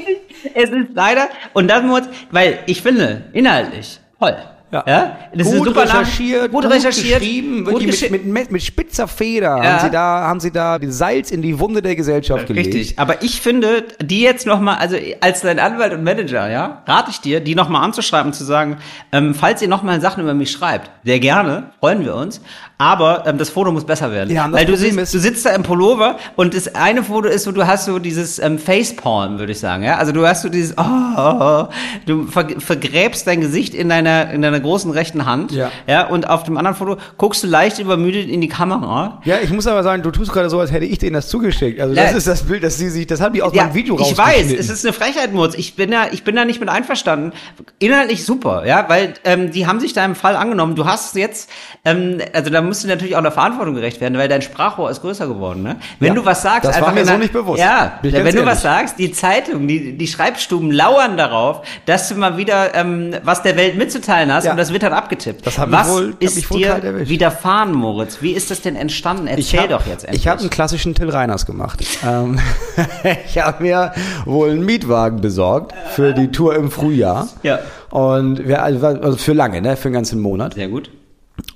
Es 0.54 0.70
ist 0.70 0.94
leider, 0.94 1.28
und 1.52 1.68
das 1.68 1.82
muss, 1.82 2.02
weil 2.30 2.60
ich 2.64 2.80
finde, 2.80 3.24
inhaltlich, 3.34 4.00
toll. 4.18 4.34
Ja. 4.72 5.16
Das 5.34 5.46
ist 5.46 5.56
gut 5.56 5.66
eine 5.66 5.74
super 5.74 5.82
recherchiert, 5.82 6.52
gut 6.52 6.64
recherchiert, 6.64 7.20
geschrieben, 7.20 7.64
gut 7.64 7.84
mit, 7.84 8.10
mit, 8.10 8.24
mit, 8.26 8.50
mit 8.52 8.62
spitzer 8.62 9.08
Feder 9.08 9.56
Ja. 9.56 9.64
haben 9.64 9.80
sie 9.80 9.90
da, 9.90 10.20
haben 10.20 10.40
sie 10.40 10.50
da 10.52 10.78
Salz 10.82 11.30
in 11.30 11.42
die 11.42 11.58
Wunde 11.58 11.82
der 11.82 11.96
Gesellschaft 11.96 12.46
gelegt. 12.46 12.74
Richtig, 12.74 12.98
aber 12.98 13.22
ich 13.22 13.40
finde, 13.40 13.84
die 14.00 14.20
jetzt 14.20 14.46
nochmal, 14.46 14.76
also 14.76 14.96
als 15.20 15.40
dein 15.40 15.58
Anwalt 15.58 15.92
und 15.92 16.04
Manager, 16.04 16.48
ja, 16.48 16.82
rate 16.86 17.10
ich 17.10 17.20
dir, 17.20 17.40
die 17.40 17.54
nochmal 17.54 17.84
anzuschreiben, 17.84 18.32
zu 18.32 18.44
sagen, 18.44 18.76
ähm, 19.12 19.34
falls 19.34 19.60
ihr 19.60 19.68
nochmal 19.68 20.00
Sachen 20.00 20.22
über 20.22 20.34
mich 20.34 20.52
schreibt, 20.52 20.90
sehr 21.04 21.18
gerne, 21.18 21.70
freuen 21.80 22.04
wir 22.04 22.14
uns, 22.14 22.40
aber 22.80 23.24
ähm, 23.26 23.36
das 23.36 23.50
Foto 23.50 23.70
muss 23.72 23.84
besser 23.84 24.10
werden. 24.10 24.34
Ja, 24.34 24.50
Weil 24.50 24.64
du, 24.64 24.74
siehst, 24.74 24.96
du 25.12 25.18
sitzt 25.18 25.44
da 25.44 25.50
im 25.50 25.62
Pullover 25.62 26.16
und 26.36 26.54
das 26.54 26.74
eine 26.74 27.02
Foto 27.04 27.28
ist 27.28 27.44
so, 27.44 27.52
du 27.52 27.66
hast 27.66 27.84
so 27.84 27.98
dieses 27.98 28.38
ähm, 28.38 28.58
Facepalm, 28.58 29.38
würde 29.38 29.52
ich 29.52 29.60
sagen, 29.60 29.82
ja, 29.82 29.98
also 29.98 30.12
du 30.12 30.26
hast 30.26 30.40
so 30.40 30.48
dieses, 30.48 30.78
oh, 30.78 30.82
oh, 31.16 31.34
oh, 31.40 31.68
du 32.06 32.26
ver 32.26 32.46
vergräbst 32.58 33.26
dein 33.26 33.42
Gesicht 33.42 33.74
in 33.74 33.90
deiner, 33.90 34.30
in 34.30 34.40
deiner 34.40 34.60
großen 34.60 34.90
rechten 34.92 35.26
Hand, 35.26 35.52
Ja. 35.52 35.70
ja, 35.86 36.06
und 36.06 36.26
auf 36.30 36.44
dem 36.44 36.56
anderen 36.56 36.74
Foto 36.74 36.96
guckst 37.18 37.42
du 37.42 37.48
leicht 37.48 37.78
übermüdet 37.78 38.28
in 38.30 38.40
die 38.40 38.48
Kamera, 38.48 39.20
Ja, 39.24 39.36
ich 39.42 39.50
muss 39.50 39.66
aber 39.66 39.82
sagen, 39.82 40.02
du 40.02 40.10
tust 40.10 40.32
gerade 40.32 40.48
so, 40.48 40.58
als 40.58 40.72
hätte 40.72 40.86
ich 40.86 40.96
denen 40.96 41.12
das 41.12 41.28
zugeschickt. 41.28 41.80
Also 41.80 41.94
das 41.94 42.12
Ja. 42.12 42.16
ist 42.16 42.26
das 42.26 42.44
Bild, 42.44 42.64
das 42.64 42.78
sie 42.78 42.88
sich, 42.88 43.06
das 43.06 43.20
haben 43.20 43.34
die 43.34 43.42
aus 43.42 43.52
Ja, 43.54 43.64
meinem 43.64 43.74
Video 43.74 43.98
ich 44.00 44.16
weiß, 44.16 44.52
es 44.58 44.70
ist 44.70 44.86
eine 44.86 44.94
Frechheit, 44.94 45.34
Murz. 45.34 45.54
Ich 45.54 45.76
bin 45.76 45.90
da, 45.90 46.06
ich 46.10 46.24
bin 46.24 46.34
da 46.34 46.46
nicht 46.46 46.60
mit 46.60 46.70
einverstanden. 46.70 47.32
Inhaltlich 47.78 48.24
super, 48.24 48.64
ja, 48.66 48.86
weil 48.88 49.12
ähm, 49.24 49.50
die 49.50 49.66
haben 49.66 49.80
sich 49.80 49.92
da 49.92 50.02
im 50.06 50.14
Fall 50.14 50.34
angenommen. 50.36 50.76
Du 50.76 50.86
hast 50.86 51.14
jetzt, 51.16 51.50
ähm, 51.84 52.18
also 52.32 52.48
da 52.48 52.62
musst 52.70 52.84
du 52.84 52.88
natürlich 52.88 53.16
auch 53.16 53.22
der 53.22 53.32
Verantwortung 53.32 53.74
gerecht 53.74 54.00
werden, 54.00 54.16
weil 54.16 54.28
dein 54.28 54.40
Sprachrohr 54.42 54.90
ist 54.90 55.02
größer 55.02 55.26
geworden. 55.26 55.62
Ne? 55.62 55.76
Wenn 55.98 56.08
Ja, 56.08 56.14
du 56.14 56.24
was 56.24 56.40
sagst, 56.42 56.64
das 56.68 56.80
war 56.80 56.92
mir 56.92 57.04
so 57.04 57.16
nicht 57.18 57.32
bewusst. 57.32 57.60
Ja, 57.60 57.98
wenn 58.02 58.12
ganz 58.12 58.22
du 58.24 58.28
ehrlich. 58.28 58.46
was 58.46 58.62
sagst, 58.62 58.98
die 58.98 59.12
Zeitung, 59.12 59.68
die, 59.68 59.96
die 59.98 60.06
Schreibstuben 60.06 60.70
lauern 60.72 61.16
darauf, 61.16 61.62
dass 61.86 62.08
du 62.08 62.14
mal 62.14 62.36
wieder 62.36 62.74
ähm, 62.74 63.14
was 63.24 63.42
der 63.42 63.56
Welt 63.56 63.76
mitzuteilen 63.76 64.32
hast 64.32 64.44
Ja. 64.44 64.52
und 64.52 64.56
das 64.56 64.72
wird 64.72 64.82
dann 64.82 64.92
abgetippt. 64.92 65.46
Das 65.46 65.58
was 65.58 65.88
wohl- 65.90 66.14
ist 66.20 66.50
dir 66.54 67.06
widerfahren, 67.08 67.72
Moritz? 67.72 68.18
Wie 68.22 68.32
ist 68.32 68.50
das 68.50 68.62
denn 68.62 68.76
entstanden? 68.76 69.26
Erzähl 69.26 69.60
hab- 69.60 69.68
doch 69.70 69.86
jetzt 69.86 70.04
endlich. 70.04 70.22
Ich 70.22 70.28
habe 70.28 70.40
einen 70.40 70.50
klassischen 70.50 70.94
Till 70.94 71.10
Reiners 71.10 71.44
gemacht. 71.46 71.84
ähm, 72.06 72.38
ich 73.26 73.38
habe 73.38 73.62
mir 73.62 73.92
wohl 74.24 74.50
einen 74.50 74.64
Mietwagen 74.64 75.20
besorgt 75.20 75.74
für 75.94 76.12
die 76.12 76.28
Tour 76.30 76.54
im 76.54 76.70
Frühjahr. 76.70 77.28
Ja. 77.42 77.58
Und 77.90 78.46
wir, 78.46 78.62
also 78.62 79.16
für 79.16 79.32
lange, 79.32 79.60
ne, 79.60 79.76
für 79.76 79.86
einen 79.88 79.94
ganzen 79.94 80.20
Monat. 80.20 80.54
Sehr 80.54 80.68
gut. 80.68 80.90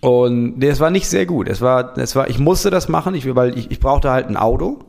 Und 0.01 0.59
nee, 0.59 0.69
es 0.69 0.81
war 0.81 0.91
nicht 0.91 1.09
sehr 1.09 1.27
gut. 1.27 1.49
Es 1.49 1.61
war, 1.61 1.97
es 1.99 2.15
war, 2.17 2.29
ich 2.29 2.39
musste 2.39 2.71
das 2.71 2.89
machen, 2.89 3.15
ich, 3.15 3.35
weil 3.35 3.57
ich, 3.59 3.71
ich 3.71 3.81
brauchte 3.81 4.11
halt 4.11 4.29
ein 4.29 4.37
Auto. 4.37 4.81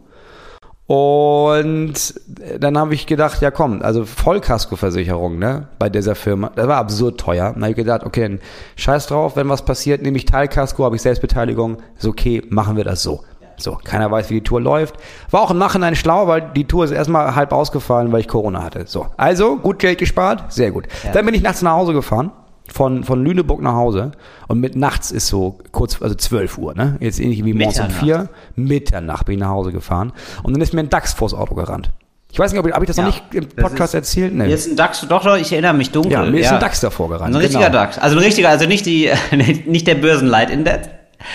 Und 0.88 2.14
dann 2.60 2.78
habe 2.78 2.94
ich 2.94 3.08
gedacht, 3.08 3.42
ja 3.42 3.50
komm, 3.50 3.82
also 3.82 4.06
Vollkaskoversicherung, 4.06 5.40
ne, 5.40 5.68
bei 5.80 5.90
dieser 5.90 6.14
Firma, 6.14 6.52
das 6.56 6.68
war 6.68 6.78
absurd 6.78 7.20
teuer. 7.20 7.54
Dann 7.54 7.64
habe 7.64 7.72
ich 7.72 7.78
gedacht, 7.78 8.04
okay, 8.04 8.40
scheiß 8.76 9.08
drauf, 9.08 9.36
wenn 9.36 9.50
was 9.50 9.66
passiert, 9.66 10.04
nehme 10.04 10.18
ich 10.18 10.26
Teilkasko, 10.26 10.84
habe 10.84 10.96
ich 10.96 11.02
Selbstbeteiligung, 11.02 11.78
ist 11.98 12.06
okay, 12.06 12.44
machen 12.50 12.78
wir 12.78 12.84
das 12.84 13.02
so. 13.02 13.24
So, 13.58 13.80
keiner 13.84 14.12
weiß, 14.12 14.30
wie 14.30 14.36
die 14.36 14.44
Tour 14.44 14.62
läuft. 14.62 14.96
War 15.32 15.42
auch 15.42 15.52
im 15.52 15.58
Nachhinein 15.58 15.96
schlau, 15.96 16.28
weil 16.28 16.52
die 16.56 16.66
Tour 16.66 16.86
ist 16.86 16.92
erstmal 16.92 17.36
halb 17.36 17.54
ausgefallen, 17.54 18.12
weil 18.12 18.20
ich 18.20 18.28
Corona 18.28 18.62
hatte. 18.62 18.84
So, 18.86 19.08
also 19.16 19.56
gut 19.56 19.80
Geld 19.80 19.98
gespart, 19.98 20.52
sehr 20.52 20.72
gut. 20.72 20.88
Dann 21.14 21.26
bin 21.26 21.34
ich 21.34 21.42
nachts 21.42 21.62
nach 21.62 21.72
Hause 21.72 21.94
gefahren 21.94 22.32
von, 22.72 23.04
von 23.04 23.24
Lüneburg 23.24 23.62
nach 23.62 23.74
Hause 23.74 24.12
und 24.48 24.60
mit 24.60 24.76
nachts 24.76 25.12
ist 25.12 25.28
so 25.28 25.58
kurz, 25.72 26.02
also 26.02 26.16
12 26.16 26.58
Uhr, 26.58 26.74
ne? 26.76 26.98
Jetzt 27.00 27.20
ähnlich 27.20 27.44
wie 27.46 27.54
morgens 27.54 27.80
um 27.80 27.86
Mitternacht. 27.88 28.04
vier. 28.04 28.30
Mitternacht 28.56 29.26
bin 29.26 29.34
ich 29.36 29.40
nach 29.42 29.50
Hause 29.50 29.72
gefahren 29.72 30.12
und 30.44 30.54
dann 30.54 30.62
ist 30.62 30.74
mir 30.74 30.80
ein 30.82 30.90
Dachs 30.90 31.14
vors 31.14 31.34
Auto 31.34 31.56
gerannt. 31.56 31.92
Ich 32.32 32.40
weiß 32.40 32.52
nicht, 32.52 32.60
ob 32.60 32.68
ich, 32.68 32.74
hab 32.74 32.82
ich 32.82 32.88
das 32.88 32.98
noch 32.98 33.06
Ja, 33.06 33.10
nicht 33.12 33.24
im 33.34 33.48
Podcast 33.48 33.94
ist- 33.94 34.00
erzählt? 34.00 34.34
Nee. 34.34 34.48
Mir 34.48 34.56
ist 34.56 34.68
ein 34.70 34.76
Dachs, 34.76 35.06
doch, 35.08 35.24
doch, 35.24 35.38
ich 35.38 35.54
erinnere 35.54 35.74
mich 35.74 35.92
dunkel. 35.92 36.12
Ja, 36.12 36.26
mir 36.26 36.42
ist 36.42 36.52
ein 36.52 36.60
Dachs 36.60 36.82
davor 36.82 37.08
gerannt, 37.10 37.34
Ein 37.34 37.40
richtiger 37.42 37.68
genau. 37.70 37.80
Dachs. 37.84 37.98
Also 37.98 38.18
ein 38.18 38.24
richtiger, 38.24 38.50
also 38.50 38.66
nicht 38.66 38.86
die, 38.86 39.10
nicht 39.66 39.88
der 39.88 39.96
Börsenleitindex, 39.96 40.90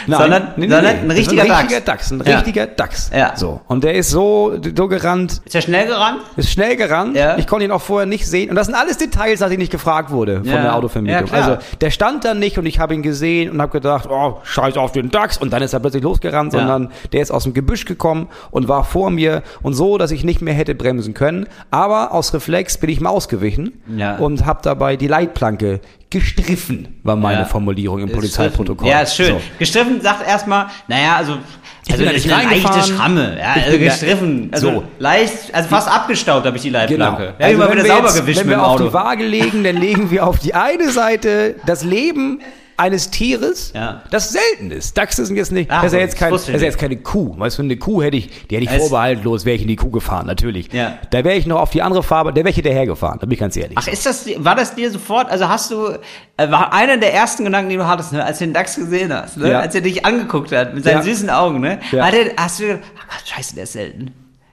Nein, 0.07 0.21
sondern, 0.21 0.43
nee, 0.57 0.67
nee, 0.67 0.73
sondern 0.75 0.95
nee. 0.97 1.03
ein 1.03 1.11
richtiger 1.11 1.43
ein 1.43 1.51
richtiger 1.51 1.81
Dachs. 1.81 2.11
Ein 2.13 2.23
Ja. 2.25 2.37
richtiger 2.37 2.67
Dachs. 2.67 3.11
Ja. 3.15 3.37
So. 3.37 3.61
Und 3.67 3.85
der 3.85 3.95
ist 3.95 4.11
so, 4.11 4.57
so 4.77 4.89
gerannt, 4.89 5.41
Ist 5.45 5.55
er 5.55 5.63
schnell 5.63 5.87
gerannt? 5.87 6.21
ist 6.37 6.51
schnell 6.51 6.77
gerannt. 6.77 7.17
Ja. 7.17 7.37
Ich 7.39 7.47
konnte 7.47 7.65
ihn 7.65 7.71
auch 7.71 7.81
vorher 7.83 8.07
nicht 8.07 8.27
sehen. 8.27 8.51
Und 8.51 8.57
das 8.57 8.67
sind 8.67 8.75
alles 8.77 8.99
Details, 8.99 9.41
nach 9.41 9.49
denen 9.49 9.63
ich 9.63 9.71
gefragt 9.71 10.11
wurde 10.11 10.37
von 10.39 10.45
Ja. 10.47 10.63
der 10.63 10.77
Autovermietung. 10.77 11.27
Ja, 11.27 11.33
also 11.33 11.57
der 11.81 11.91
stand 11.91 12.25
da 12.25 12.35
nicht 12.35 12.59
und 12.59 12.67
ich 12.67 12.79
habe 12.79 12.95
ihn 12.95 13.03
gesehen 13.03 13.51
und 13.51 13.61
habe 13.61 13.73
gedacht, 13.73 14.09
oh, 14.11 14.39
scheiß 14.45 14.77
auf 14.77 14.93
den 14.93 15.11
Dachs. 15.11 15.39
Und 15.39 15.53
dann 15.53 15.63
ist 15.63 15.73
er 15.73 15.81
plötzlich 15.81 16.03
losgerannt, 16.03 16.53
Ja. 16.53 16.61
sondern 16.61 16.91
der 17.13 17.23
ist 17.23 17.31
aus 17.31 17.45
dem 17.45 17.55
Gebüsch 17.55 17.85
gekommen 17.85 18.29
und 18.51 18.69
war 18.69 18.85
vor 18.85 19.11
mir 19.11 19.43
und 19.63 19.75
so, 19.75 19.99
dass 19.99 20.11
ich 20.11 20.25
nicht 20.25 20.41
mehr 20.43 20.55
hätte 20.55 20.75
bremsen 20.75 21.15
können. 21.15 21.47
Aber 21.71 22.13
aus 22.13 22.33
Reflex 22.35 22.79
bin 22.79 22.91
ich 22.91 23.01
mal 23.01 23.11
ausgewichen 23.11 23.81
Ja. 23.97 24.17
und 24.17 24.47
habe 24.47 24.61
dabei 24.63 24.97
die 24.97 25.09
Leitplanke 25.09 25.81
gestriffen, 26.11 26.99
war 27.05 27.17
meine 27.17 27.41
Ja. 27.41 27.45
Formulierung 27.45 28.01
im 28.01 28.09
Ist 28.09 28.15
Polizeiprotokoll. 28.15 28.89
Ja, 28.89 29.01
ist 29.03 29.15
schön. 29.15 29.27
So. 29.35 29.41
Gestriffen 29.59 30.01
sagt 30.01 30.27
erstmal, 30.27 30.67
naja, 30.89 31.17
also, 31.17 31.39
Ich 31.87 31.93
also 31.93 31.99
bin 32.05 32.07
da 32.07 32.13
das 32.13 32.25
ist 32.27 32.33
eine 32.33 32.61
leichte. 32.61 32.93
Schramme. 32.93 33.37
Ja, 33.39 33.53
also 33.65 33.79
gestriffen. 33.79 34.49
Also 34.53 34.71
So. 34.73 34.85
leicht, 34.99 35.55
also 35.55 35.69
fast 35.69 35.89
abgestaubt 35.89 36.47
habe 36.47 36.57
ich 36.57 36.63
die 36.63 36.71
Leitplanke. 36.71 37.23
Genau. 37.23 37.35
Ja, 37.41 37.47
immer 37.49 37.65
wenn 37.69 37.73
wieder 37.75 37.85
wir 37.85 37.91
sauber 37.93 38.07
jetzt- 38.09 38.17
gewischt 38.21 38.41
Wenn 38.41 38.49
wir 38.51 38.63
auf 38.67 38.73
Auto. 38.75 38.85
die 38.89 38.93
Waage 38.93 39.25
legen, 39.25 39.65
dann 39.65 39.77
legen 39.77 40.11
wir 40.11 40.27
auf 40.27 40.39
die 40.41 40.55
eine 40.55 40.91
Seite 40.91 41.55
das 41.67 41.85
Leben 41.85 42.41
eines 42.81 43.11
Tieres, 43.11 43.73
Ja. 43.75 44.03
das 44.11 44.31
selten 44.33 44.71
ist. 44.71 44.97
Dachse 44.99 45.25
sind 45.27 45.37
jetzt 45.37 45.53
nicht, 45.53 45.71
Ach, 45.71 45.83
das 45.83 45.93
ist 45.93 45.97
ja 45.99 46.01
jetzt, 46.05 46.17
kein, 46.17 46.33
das 46.33 46.49
ist 46.49 46.63
jetzt 46.63 46.79
keine 46.79 46.97
Kuh. 46.97 47.39
Weißt 47.39 47.59
du, 47.59 47.63
eine 47.63 47.77
Kuh 47.77 48.03
hätte 48.03 48.17
ich, 48.17 48.29
die 48.49 48.57
hätte 48.57 48.65
ich 48.65 48.71
Es- 48.71 48.79
vorbehaltlos, 48.79 49.45
wäre 49.45 49.55
ich 49.57 49.63
in 49.63 49.69
die 49.69 49.77
Kuh 49.77 49.91
gefahren, 49.91 50.27
natürlich. 50.27 50.73
Ja. 50.73 50.99
Da 51.11 51.23
wäre 51.25 51.37
ich 51.37 51.47
noch 51.47 51.61
auf 51.61 51.71
die 51.71 51.83
andere 51.83 52.03
Farbe, 52.03 52.33
der 52.33 52.45
wäre 52.45 52.51
ich 52.51 52.57
hinterher 52.57 52.87
gefahren, 52.87 53.19
da 53.21 53.27
bin 53.27 53.33
ich 53.35 53.39
ganz 53.41 53.57
ehrlich. 53.57 53.77
Ach, 53.79 53.87
ist 53.87 54.05
das, 54.07 54.27
war 54.39 54.55
das 54.57 54.75
dir 54.75 54.91
sofort, 54.91 55.31
also 55.31 55.49
hast 55.49 55.71
du, 55.71 55.89
äh, 56.37 56.51
war 56.51 56.73
einer 56.73 56.97
der 56.97 57.15
ersten 57.15 57.45
Gedanken, 57.45 57.71
die 57.71 57.77
du 57.77 57.87
hattest, 57.87 58.13
ne, 58.13 58.25
als 58.25 58.39
du 58.39 58.45
den 58.47 58.55
Dachs 58.55 58.77
gesehen 58.77 59.13
hast, 59.13 59.37
ne, 59.37 59.51
Ja. 59.51 59.61
als 59.61 59.75
er 59.75 59.83
dich 59.83 60.05
angeguckt 60.05 60.51
hat, 60.53 60.75
mit 60.75 60.83
seinen 60.85 61.03
süßen 61.03 61.31
Augen, 61.31 61.61
ne, 61.61 61.79
Ja. 61.93 62.07
hat 62.07 62.15
er, 62.15 62.33
hast 62.37 62.61
du 62.61 62.65
gedacht, 62.67 62.81
oh 62.97 63.01
Gott, 63.09 63.29
scheiße, 63.29 63.55
der 63.55 63.65
ist 63.65 63.73
selten. 63.75 64.13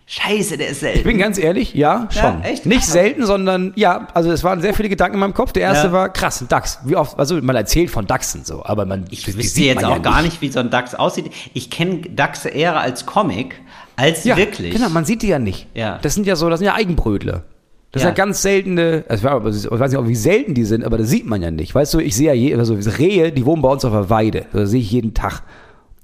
Scheiße, 0.09 0.57
der 0.57 0.69
ist 0.69 0.79
selten. 0.79 0.99
Ich 0.99 1.03
bin 1.03 1.17
ganz 1.17 1.37
ehrlich, 1.37 1.73
ja, 1.73 2.07
schon. 2.11 2.41
echt? 2.41 2.65
Nicht 2.65 2.79
Krass. 2.79 2.93
selten, 2.93 3.25
sondern 3.25 3.73
ja, 3.75 4.07
also 4.13 4.31
es 4.31 4.41
waren 4.41 4.61
sehr 4.61 4.73
viele 4.73 4.87
Gedanken 4.87 5.15
in 5.15 5.19
meinem 5.19 5.33
Kopf. 5.33 5.51
Der 5.51 5.63
erste 5.63 5.87
Ja. 5.87 5.91
war 5.93 6.07
krass, 6.07 6.39
ein 6.39 6.47
Dachs. 6.47 6.79
Wie 6.85 6.95
oft, 6.95 7.19
also 7.19 7.35
man 7.41 7.57
erzählt 7.57 7.89
von 7.89 8.07
Dachsen 8.07 8.45
so, 8.45 8.63
aber 8.65 8.85
man 8.85 9.03
Ich 9.09 9.27
wüsste 9.35 9.61
jetzt 9.63 9.83
auch 9.83 9.89
ja 9.89 9.97
gar 9.97 10.21
nicht, 10.21 10.41
wie 10.41 10.47
so 10.49 10.61
ein 10.61 10.69
Dachs 10.69 10.95
aussieht. 10.95 11.29
Ich 11.53 11.69
kenne 11.69 11.99
Dachse 12.09 12.47
eher 12.47 12.79
als 12.79 13.05
Comic, 13.05 13.55
als 13.97 14.23
Ja, 14.23 14.37
wirklich. 14.37 14.73
genau, 14.73 14.87
man 14.87 15.03
sieht 15.03 15.23
die 15.23 15.27
ja 15.27 15.39
nicht. 15.39 15.67
Ja. 15.73 15.99
Das 16.01 16.13
sind 16.15 16.25
ja 16.25 16.37
so, 16.37 16.49
das 16.49 16.59
sind 16.59 16.67
ja 16.67 16.75
Eigenbrötler. 16.75 17.43
Das 17.91 18.01
Ja. 18.03 18.07
sind 18.07 18.17
ja 18.17 18.23
ganz 18.25 18.41
seltene, 18.41 19.03
also 19.09 19.27
ich 19.27 19.43
weiß 19.43 19.65
ich 19.65 19.71
weiß 19.71 19.91
nicht, 19.91 19.99
auch, 19.99 20.07
wie 20.07 20.15
selten 20.15 20.53
die 20.53 20.63
sind, 20.63 20.85
aber 20.85 20.97
das 20.97 21.09
sieht 21.09 21.25
man 21.25 21.41
ja 21.41 21.51
nicht. 21.51 21.75
Weißt 21.75 21.93
du, 21.93 21.99
ich 21.99 22.15
sehe 22.15 22.27
ja 22.27 22.33
je, 22.33 22.55
also 22.55 22.75
Rehe, 22.97 23.33
die 23.33 23.45
wohnen 23.45 23.61
bei 23.61 23.69
uns 23.69 23.83
auf 23.83 23.91
der 23.91 24.09
Weide. 24.09 24.45
Das 24.53 24.69
sehe 24.69 24.79
ich 24.79 24.89
jeden 24.91 25.13
Tag. 25.13 25.41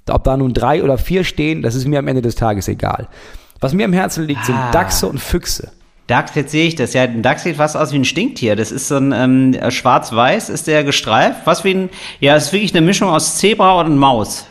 Ob 0.10 0.26
da 0.26 0.36
nun 0.36 0.54
drei 0.54 0.84
oder 0.84 0.98
vier 0.98 1.24
stehen, 1.24 1.62
das 1.62 1.76
ist 1.76 1.88
mir 1.88 2.00
am 2.00 2.08
Ende 2.10 2.22
des 2.22 2.36
Tages 2.36 2.68
egal. 2.68 3.08
Was 3.64 3.74
mir 3.74 3.86
am 3.86 3.94
Herzen 3.94 4.26
liegt, 4.28 4.46
sind 4.46 4.56
Ah. 4.56 4.72
Dachse 4.72 5.08
und 5.08 5.20
Füchse. 5.20 5.72
Dachs, 6.08 6.36
jetzt 6.36 6.52
sehe 6.52 6.68
ich 6.68 6.76
das. 6.76 6.94
Ja, 6.94 7.04
ein 7.04 7.22
Dachs 7.22 7.44
sieht 7.44 7.56
fast 7.56 7.78
aus 7.78 7.94
wie 7.94 7.98
ein 7.98 8.04
Stinktier. 8.06 8.56
Das 8.58 8.72
ist 8.74 8.90
so 8.90 8.98
ein 8.98 9.14
ähm, 9.14 9.54
äh, 9.54 9.72
schwarz-weiß, 9.72 10.50
ist 10.50 10.68
der 10.68 10.84
gestreift. 10.84 11.42
Was 11.46 11.64
wie 11.64 11.74
ein, 11.74 11.90
ja, 12.20 12.36
es 12.36 12.48
ist 12.48 12.54
wirklich 12.54 12.76
eine 12.76 12.86
Mischung 12.86 13.10
aus 13.10 13.38
Zebra 13.38 13.80
und 13.80 13.98
Maus. 13.98 14.46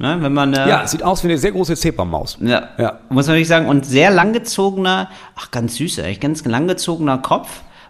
Ne, 0.00 0.18
wenn 0.20 0.32
man, 0.32 0.52
äh, 0.54 0.68
Ja, 0.68 0.86
sieht 0.86 1.02
aus 1.02 1.24
wie 1.24 1.28
eine 1.28 1.38
sehr 1.38 1.50
große 1.50 1.74
Zebramaus. 1.74 2.38
ja, 2.40 2.68
Ja. 2.78 3.00
muss 3.08 3.26
man 3.26 3.34
wirklich 3.34 3.48
sagen. 3.48 3.66
Und 3.66 3.84
sehr 3.84 4.10
langgezogener, 4.10 5.08
ach, 5.34 5.50
ganz 5.50 5.74
süß, 5.76 5.98
eigentlich, 6.00 6.20
ganz 6.20 6.44
langgezogener 6.44 7.18
Kopf. 7.18 7.48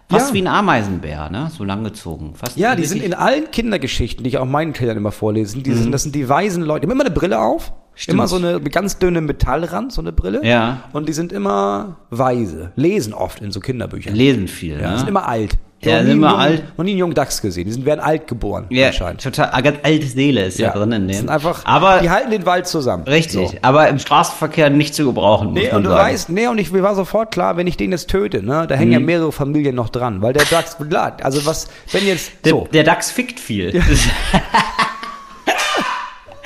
Fast 0.09 0.29
Ja. 0.29 0.33
wie 0.33 0.41
ein 0.41 0.47
Ameisenbär, 0.47 1.29
ne? 1.29 1.51
So 1.55 1.63
langgezogen. 1.63 2.33
Fast 2.33 2.57
Ja, 2.57 2.75
die 2.75 2.85
sind 2.85 3.03
in 3.03 3.13
allen 3.13 3.51
Kindergeschichten, 3.51 4.23
die 4.23 4.29
ich 4.29 4.37
auch 4.39 4.45
meinen 4.45 4.73
Kindern 4.73 4.97
immer 4.97 5.11
vorlese, 5.11 5.51
sind 5.51 5.67
die, 5.67 5.73
sind, 5.73 5.91
das 5.91 6.01
sind 6.01 6.15
die 6.15 6.27
weisen 6.27 6.63
Leute. 6.63 6.81
Die 6.81 6.87
haben 6.87 6.93
immer 6.99 7.05
eine 7.05 7.13
Brille 7.13 7.39
auf. 7.39 7.73
Mhm. 7.99 8.01
Stimmt. 8.01 8.13
Immer 8.15 8.27
so 8.27 8.35
eine 8.37 8.61
ganz 8.61 8.97
dünne 8.97 9.19
Metallrand, 9.19 9.91
so 9.91 9.99
eine 10.01 10.13
Brille. 10.13 10.39
Ja. 10.45 10.83
Und 10.93 11.09
die 11.09 11.13
sind 11.13 11.33
immer 11.33 11.97
weise. 12.09 12.71
Lesen 12.77 13.13
oft 13.13 13.41
in 13.41 13.51
so 13.51 13.59
Kinderbüchern. 13.59 14.15
lesen 14.15 14.47
viel, 14.47 14.79
Ja, 14.79 14.91
ne? 14.91 14.97
sind 14.99 15.09
immer 15.09 15.27
alt. 15.27 15.51
Ja, 15.81 15.99
sind 16.01 16.11
immer 16.11 16.27
jungen, 16.31 16.39
alt. 16.41 16.63
Noch 16.77 16.83
nie 16.83 16.91
einen 16.91 16.99
jungen 16.99 17.13
Dachs 17.13 17.41
gesehen. 17.41 17.65
Die 17.65 17.71
sind, 17.71 17.85
werden 17.85 18.01
alt 18.01 18.27
geboren, 18.27 18.65
Ja, 18.69 18.87
anscheinend. 18.87 19.21
total, 19.23 19.49
ah, 19.53 19.61
ganz 19.61 19.77
alte 19.83 20.05
Seele 20.07 20.45
ist 20.45 20.59
ja, 20.59 20.71
drin 20.71 20.91
in 20.91 21.07
Die 21.07 21.13
dem. 21.13 21.19
sind 21.19 21.29
einfach, 21.29 21.65
aber 21.65 21.99
die 21.99 22.09
halten 22.09 22.31
den 22.31 22.45
Wald 22.45 22.67
zusammen. 22.67 23.03
richtig, 23.03 23.49
So. 23.51 23.57
aber 23.61 23.87
im 23.87 23.97
Straßenverkehr 23.99 24.69
nicht 24.69 24.93
zu 24.95 25.05
gebrauchen, 25.05 25.49
muss 25.51 25.59
Nee, 25.59 25.67
man 25.67 25.77
und 25.77 25.83
du 25.83 25.89
sagen. 25.89 26.09
weißt, 26.11 26.29
nee, 26.31 26.47
und 26.47 26.57
ich, 26.57 26.71
mir 26.73 26.83
war 26.83 26.95
sofort 26.95 27.31
klar, 27.31 27.55
wenn 27.55 27.65
ich 27.67 27.77
den 27.77 27.91
jetzt 27.91 28.09
töte, 28.09 28.43
ne, 28.43 28.65
da 28.67 28.75
hängen 28.75 28.91
ja 28.91 28.99
mehrere 28.99 29.31
Familien 29.31 29.75
noch 29.75 29.87
dran, 29.89 30.21
weil 30.21 30.33
der 30.33 30.43
Dachs, 30.45 30.75
also 31.23 31.45
was, 31.45 31.67
wenn 31.93 32.05
jetzt, 32.05 32.31
Der, 32.45 32.51
so. 32.51 32.67
der 32.73 32.83
DAX 32.83 33.11
fickt 33.11 33.39
viel. 33.39 33.81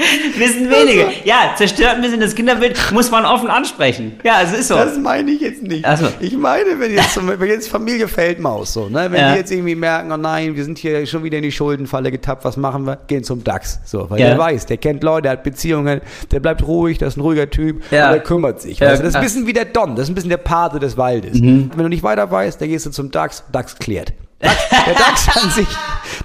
Wissen 0.37 0.69
wenige. 0.69 1.07
Ja, 1.23 1.53
zerstört 1.55 1.95
ein 1.95 2.01
bisschen 2.01 2.19
das 2.19 2.35
Kinderbild, 2.35 2.77
muss 2.91 3.11
man 3.11 3.25
offen 3.25 3.49
ansprechen. 3.49 4.19
Ja, 4.23 4.41
es 4.43 4.53
ist 4.53 4.67
so. 4.67 4.75
Das 4.75 4.97
meine 4.97 5.31
ich 5.31 5.41
jetzt 5.41 5.63
nicht. 5.63 5.85
Ach 5.85 5.97
so. 5.97 6.07
Ich 6.19 6.35
meine, 6.37 6.79
wenn 6.79 6.93
jetzt, 6.93 7.19
wenn 7.39 7.47
jetzt 7.49 7.67
Familie 7.69 8.07
Feldmaus, 8.07 8.73
so, 8.73 8.89
ne, 8.89 9.07
wenn 9.11 9.19
Ja. 9.19 9.31
die 9.33 9.39
jetzt 9.39 9.51
irgendwie 9.51 9.75
merken, 9.75 10.11
oh 10.11 10.17
nein, 10.17 10.55
wir 10.55 10.63
sind 10.63 10.77
hier 10.77 11.05
schon 11.05 11.23
wieder 11.23 11.37
in 11.37 11.43
die 11.43 11.51
Schuldenfalle 11.51 12.11
getappt, 12.11 12.43
was 12.45 12.57
machen 12.57 12.85
wir? 12.85 12.97
Gehen 13.07 13.23
zum 13.23 13.43
DAX. 13.43 13.79
So, 13.85 14.09
weil 14.09 14.19
Ja. 14.19 14.27
der 14.29 14.37
weiß, 14.37 14.65
der 14.65 14.77
kennt 14.77 15.03
Leute, 15.03 15.23
der 15.23 15.31
hat 15.33 15.43
Beziehungen, 15.43 16.01
der 16.31 16.39
bleibt 16.39 16.65
ruhig, 16.67 16.97
das 16.97 17.13
ist 17.13 17.17
ein 17.17 17.21
ruhiger 17.21 17.49
Typ, 17.49 17.81
Ja. 17.91 18.07
und 18.07 18.13
der 18.13 18.23
kümmert 18.23 18.61
sich. 18.61 18.79
Ja, 18.79 18.91
du? 18.91 18.97
das 18.97 19.07
ist 19.09 19.15
ein 19.15 19.21
bisschen 19.23 19.47
wie 19.47 19.53
der 19.53 19.65
Don, 19.65 19.95
das 19.95 20.03
ist 20.05 20.09
ein 20.11 20.15
bisschen 20.15 20.29
der 20.29 20.37
Pate 20.37 20.79
des 20.79 20.97
Waldes. 20.97 21.39
Mhm. 21.39 21.71
Wenn 21.75 21.83
du 21.83 21.89
nicht 21.89 22.03
weiter 22.03 22.29
weißt, 22.29 22.59
dann 22.61 22.69
gehst 22.69 22.85
du 22.85 22.89
zum 22.91 23.11
DAX, 23.11 23.43
DAX 23.51 23.75
klärt. 23.77 24.13
DAX, 24.43 24.69
der 24.85 24.93
DAX 24.93 25.43
an 25.43 25.49
sich, 25.51 25.67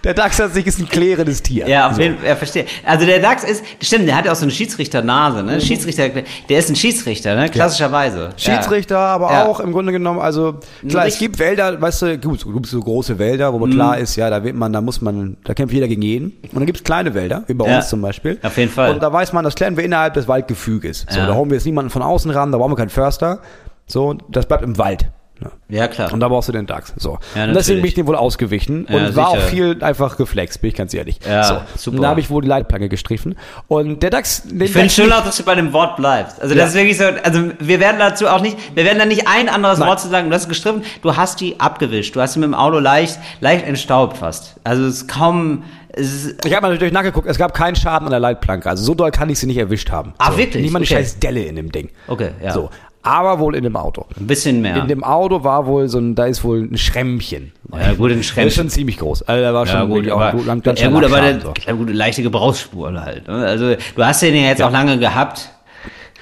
der 0.05 0.15
DAX 0.15 0.41
an 0.41 0.53
sich 0.53 0.67
ist 0.67 0.79
ein 0.79 0.89
klärendes 0.89 1.43
Tier. 1.43 1.69
Ja, 1.69 1.89
auf 1.89 1.95
So. 1.95 2.03
jeden 2.03 2.19
Fall, 2.19 2.29
ja, 2.29 2.37
verstehe. 2.37 2.67
Also 2.85 3.07
der 3.07 3.21
DAX 3.21 3.45
ist, 3.45 3.65
stimmt, 3.81 4.09
der 4.09 4.17
hat 4.17 4.25
ja 4.27 4.33
auch 4.33 4.37
so 4.37 4.43
eine 4.43 4.51
Schiedsrichternase, 4.53 5.41
Mhm. 5.43 5.47
ne? 5.49 5.61
Schiedsrichter, 5.61 6.09
der 6.49 6.59
ist 6.59 6.69
ein 6.69 6.77
Schiedsrichter, 6.77 7.35
ne? 7.37 7.49
Klassischerweise. 7.49 8.31
Schiedsrichter, 8.37 8.99
aber 8.99 9.31
Ja. 9.33 9.45
auch 9.47 9.61
im 9.61 9.73
Grunde 9.73 9.93
genommen, 9.93 10.21
also 10.21 10.57
klar, 10.89 11.07
es 11.07 11.13
Richt- 11.15 11.19
gibt 11.21 11.39
Wälder, 11.39 11.81
weißt 11.81 12.03
du, 12.03 12.19
gut, 12.19 12.41
so, 12.41 12.51
gibt 12.51 12.67
so 12.67 12.81
große 12.81 13.19
Wälder, 13.19 13.53
wo 13.53 13.59
man 13.59 13.71
klar 13.71 13.99
ist, 13.99 14.17
ja, 14.17 14.29
da 14.31 14.43
wird 14.43 14.57
man, 14.57 14.73
da 14.73 14.81
muss 14.81 15.01
man, 15.01 15.37
da 15.45 15.55
kämpft 15.55 15.75
jeder 15.75 15.89
gegen 15.89 16.03
jeden. 16.03 16.31
Und 16.43 16.55
dann 16.55 16.67
gibt 16.67 16.79
es 16.79 16.85
kleine 16.85 17.15
Wälder, 17.15 17.45
wie 17.47 17.55
bei 17.55 17.67
Ja. 17.69 17.77
uns 17.77 17.89
zum 17.89 18.03
Beispiel. 18.03 18.39
Auf 18.43 18.57
jeden 18.59 18.71
Fall. 18.73 18.91
Und 18.93 19.03
da 19.03 19.13
weiß 19.13 19.33
man, 19.33 19.45
das 19.45 19.55
klären 19.55 19.77
wir 19.77 19.85
innerhalb 19.85 20.15
des 20.15 20.27
Waldgefüges. 20.29 21.07
So, 21.09 21.21
da 21.21 21.35
holen 21.35 21.51
wir 21.51 21.57
jetzt 21.57 21.65
niemanden 21.67 21.91
von 21.91 22.03
außen 22.03 22.31
ran, 22.31 22.53
da 22.53 22.59
brauchen 22.59 22.73
wir 22.73 22.77
keinen 22.77 22.89
Förster. 22.91 23.41
So, 23.87 24.15
das 24.29 24.47
bleibt 24.47 24.63
im 24.65 24.77
Wald. 24.77 25.09
Ja. 25.41 25.51
Ja, 25.69 25.87
klar. 25.89 26.13
Und 26.13 26.21
da 26.21 26.29
brauchst 26.29 26.49
du 26.49 26.53
den 26.53 26.67
DAX. 26.67 26.95
So. 26.97 27.19
Ja, 27.35 27.45
und 27.45 27.55
deswegen 27.55 27.81
bin 27.83 27.89
ich 27.89 27.95
dem 27.95 28.07
wohl 28.07 28.17
ausgewichen 28.17 28.87
Ja, 28.89 28.97
und 28.97 29.17
war 29.17 29.29
auch 29.29 29.35
sicher. 29.37 29.47
viel 29.49 29.83
einfach 29.85 30.17
geflext, 30.17 30.61
bin 30.61 30.69
ich 30.69 30.75
ganz 30.77 30.95
ehrlich. 30.95 31.21
Ja, 31.29 31.45
so. 31.45 31.55
super. 31.77 31.97
Und 31.97 32.03
da 32.03 32.09
habe 32.09 32.21
ich 32.21 32.31
wohl 32.31 32.43
die 32.43 32.49
Leitplanke 32.49 32.89
gestriffen. 32.89 33.37
Und 33.69 34.03
der 34.03 34.11
DAX, 34.11 34.43
den 34.45 34.61
ich 34.61 34.73
finde 34.73 34.91
schön 34.91 35.13
auch, 35.13 35.23
dass 35.25 35.37
du 35.37 35.43
bei 35.45 35.55
dem 35.55 35.73
Wort 35.73 35.97
bleibst. 35.97 36.41
Also 36.43 36.55
Ja. 36.55 36.63
das 36.63 36.71
ist 36.71 36.77
wirklich 36.77 36.97
so, 36.99 37.05
also 37.05 37.51
wir 37.61 37.81
werden 37.81 37.99
dazu 37.99 38.27
auch 38.29 38.41
nicht, 38.41 38.57
wir 38.75 38.85
werden 38.85 38.99
da 38.99 39.05
nicht 39.05 39.29
ein 39.29 39.49
anderes 39.49 39.79
Nein. 39.79 39.89
Wort 39.89 40.01
zu 40.01 40.09
sagen. 40.09 40.29
Du 40.31 40.35
hast 40.35 40.43
es 40.43 40.49
gestriffen, 40.49 40.83
du 41.03 41.17
hast 41.17 41.41
die 41.41 41.61
abgewischt. 41.61 42.17
Du 42.17 42.21
hast 42.21 42.33
sie 42.35 42.41
mit 42.41 42.47
dem 42.49 42.55
Auto 42.55 42.79
leicht, 42.79 43.19
leicht 43.41 43.67
entstaubt 43.67 44.17
fast. 44.19 44.57
Also 44.65 44.85
es 44.87 44.95
ist 45.03 45.09
kaum, 45.09 45.63
Ich 45.97 46.53
habe 46.55 46.63
mal 46.63 46.73
natürlich 46.73 46.93
nachgeguckt, 46.93 47.27
es 47.29 47.39
gab 47.39 47.55
keinen 47.55 47.75
Schaden 47.77 48.07
an 48.07 48.11
der 48.11 48.21
Leitplanke. 48.21 48.69
Also 48.69 48.85
so 48.85 48.95
doll 48.95 49.11
kann 49.11 49.29
ich 49.31 49.39
sie 49.39 49.47
nicht 49.47 49.59
erwischt 49.59 49.91
haben. 49.91 50.15
Ah, 50.19 50.33
so. 50.33 50.39
wirklich? 50.39 50.67
Eine 50.69 50.77
Okay. 50.85 50.87
scheiß 50.95 51.19
Delle 51.19 51.43
in 51.43 51.57
dem 51.57 51.73
Ding. 51.73 51.91
okay, 52.07 52.31
ja. 52.43 52.53
So. 52.53 52.71
Aber 53.09 53.39
wohl 53.39 53.57
in 53.57 53.65
dem 53.65 53.75
Auto. 53.75 54.05
Ein 54.19 54.27
bisschen 54.27 54.61
mehr. 54.61 54.77
In 54.77 54.89
dem 54.89 55.03
Auto 55.03 55.43
war 55.43 55.67
wohl 55.67 55.89
so 55.89 55.99
ein, 55.99 56.15
da 56.15 56.27
ist 56.27 56.45
wohl 56.45 56.69
ein 56.71 56.77
Schrämmchen. 56.77 57.53
Ja, 57.73 57.95
gut, 57.95 58.11
ein 58.11 58.19
Das 58.19 58.27
Schrämmchen. 58.27 58.49
ist 58.49 58.55
schon 58.55 58.69
ziemlich 58.69 58.99
groß. 58.99 59.23
Also 59.23 59.43
da 59.43 59.55
war 59.55 59.67
ja, 59.67 59.73
schon 59.73 59.89
gut, 59.89 60.09
aber, 60.09 60.29
auch 60.29 60.45
ganz, 60.45 60.63
ganz 60.63 60.81
ja, 60.81 60.91
gut, 60.91 61.05
aber 61.05 61.21
der, 61.21 61.39
ja, 61.67 61.73
gut, 61.73 61.91
leichte 61.91 62.23
Gebrauchsspuren 62.23 63.01
halt. 63.01 63.27
Ne? 63.27 63.35
Also 63.35 63.75
du 63.97 64.05
hast 64.05 64.21
den 64.21 64.35
ja 64.35 64.43
jetzt 64.43 64.63
auch 64.63 64.71
lange 64.71 64.99
gehabt. 64.99 65.51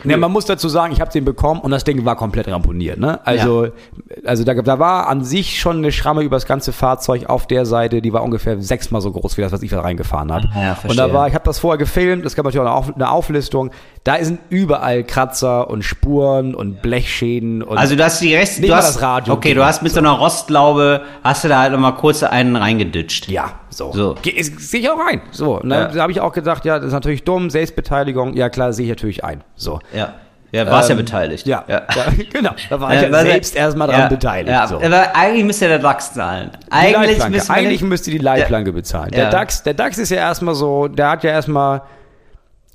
Ja, 0.05 0.17
man 0.17 0.31
muss 0.31 0.45
dazu 0.45 0.69
sagen, 0.69 0.93
ich 0.93 1.01
habe 1.01 1.11
den 1.11 1.25
bekommen 1.25 1.61
und 1.61 1.71
das 1.71 1.85
Ding 1.85 2.05
war 2.05 2.17
komplett 2.17 2.49
ramponiert. 2.49 2.99
Ne? 2.99 3.25
Also, 3.27 3.69
also 4.25 4.45
da, 4.45 4.55
da 4.55 4.79
war 4.79 5.09
an 5.09 5.25
sich 5.25 5.59
schon 5.61 5.79
eine 5.79 5.93
Schramme 5.93 6.23
über 6.23 6.37
das 6.37 6.47
ganze 6.47 6.73
Fahrzeug 6.73 7.27
auf 7.29 7.47
der 7.47 7.67
Seite, 7.67 8.03
die 8.03 8.13
war 8.13 8.23
ungefähr 8.23 8.61
sechsmal 8.61 9.01
so 9.01 9.11
groß 9.13 9.37
wie 9.37 9.43
das, 9.43 9.53
was 9.53 9.63
ich 9.63 9.71
da 9.71 9.81
reingefahren 9.81 10.33
habe. 10.33 10.49
Ja, 10.55 10.77
und 10.87 10.99
da 10.99 11.13
war, 11.13 11.29
ich 11.29 11.35
habe 11.35 11.45
das 11.45 11.59
vorher 11.59 11.79
gefilmt, 11.79 12.25
es 12.27 12.37
gab 12.37 12.45
natürlich 12.45 12.67
auch 12.67 12.71
eine, 12.71 12.77
Auf, 12.77 12.95
eine 12.95 13.11
Auflistung. 13.11 13.71
Da 14.05 14.23
sind 14.23 14.39
überall 14.51 15.03
Kratzer 15.03 15.69
und 15.69 15.83
Spuren 15.83 16.55
und 16.55 16.83
Blechschäden 16.83 17.63
und 17.63 17.79
Also 17.79 17.97
du 17.97 18.05
hast 18.05 18.21
die 18.21 18.35
Rest, 18.35 18.63
du 18.63 18.75
hast, 18.75 18.97
das 18.97 19.03
Radio 19.03 19.35
okay, 19.35 19.55
du 19.55 19.65
hast 19.65 19.83
mit 19.83 19.93
so 19.93 19.99
einer 19.99 20.13
Rostlaube, 20.13 21.03
hast 21.25 21.45
du 21.45 21.49
da 21.49 21.61
halt 21.61 21.73
nochmal 21.73 21.95
kurz 21.95 22.23
einen 22.23 22.57
reingeditscht. 22.57 23.29
Ja, 23.29 23.53
so. 23.77 23.93
So. 23.93 24.15
Sehe 24.25 24.81
ich 24.81 24.91
auch 24.91 24.99
ein. 24.99 25.21
So. 25.31 25.61
Und 25.61 25.69
dann 25.69 25.81
Ja. 25.81 25.89
da 25.89 26.03
habe 26.03 26.13
ich 26.13 26.21
auch 26.21 26.33
gedacht, 26.33 26.65
ja, 26.65 26.79
das 26.79 26.89
ist 26.89 26.93
natürlich 26.93 27.25
dumm, 27.25 27.51
Selbstbeteiligung. 27.51 28.35
Ja, 28.35 28.49
klar, 28.49 28.73
sehe 28.73 28.85
ich 28.85 28.91
natürlich 28.91 29.25
ein. 29.25 29.43
So. 29.55 29.79
Ja. 29.95 30.15
Ja, 30.53 30.65
warst 30.71 30.89
Ähm, 30.91 30.97
ja 30.97 31.03
beteiligt. 31.03 31.47
Ja, 31.47 31.65
ja. 31.69 31.83
genau. 32.33 32.53
Da 32.71 32.81
war 32.81 32.95
Ja, 32.95 33.03
ich 33.03 33.11
ja 33.11 33.21
selbst 33.23 33.57
erstmal 33.57 33.89
dran 33.89 34.01
ja, 34.03 34.09
beteiligt. 34.09 34.49
Ja, 34.49 34.67
so. 34.69 34.77
aber 34.81 35.15
eigentlich 35.15 35.45
müsste 35.45 35.67
der 35.69 35.81
DAX 35.81 36.15
zahlen. 36.15 36.53
Eigentlich 36.71 37.29
müsste 37.29 37.53
Eigentlich 37.53 37.83
müsste 37.83 38.11
die 38.13 38.19
Leitplanke 38.19 38.73
bezahlen. 38.73 39.11
Der 39.11 39.25
Ja. 39.25 39.31
DAX, 39.31 39.63
der 39.65 39.75
DAX 39.75 39.99
ist 39.99 40.11
ja 40.11 40.19
erstmal 40.19 40.55
so, 40.55 40.87
der 40.89 41.11
hat 41.11 41.25
ja 41.25 41.31
erstmal, 41.33 41.83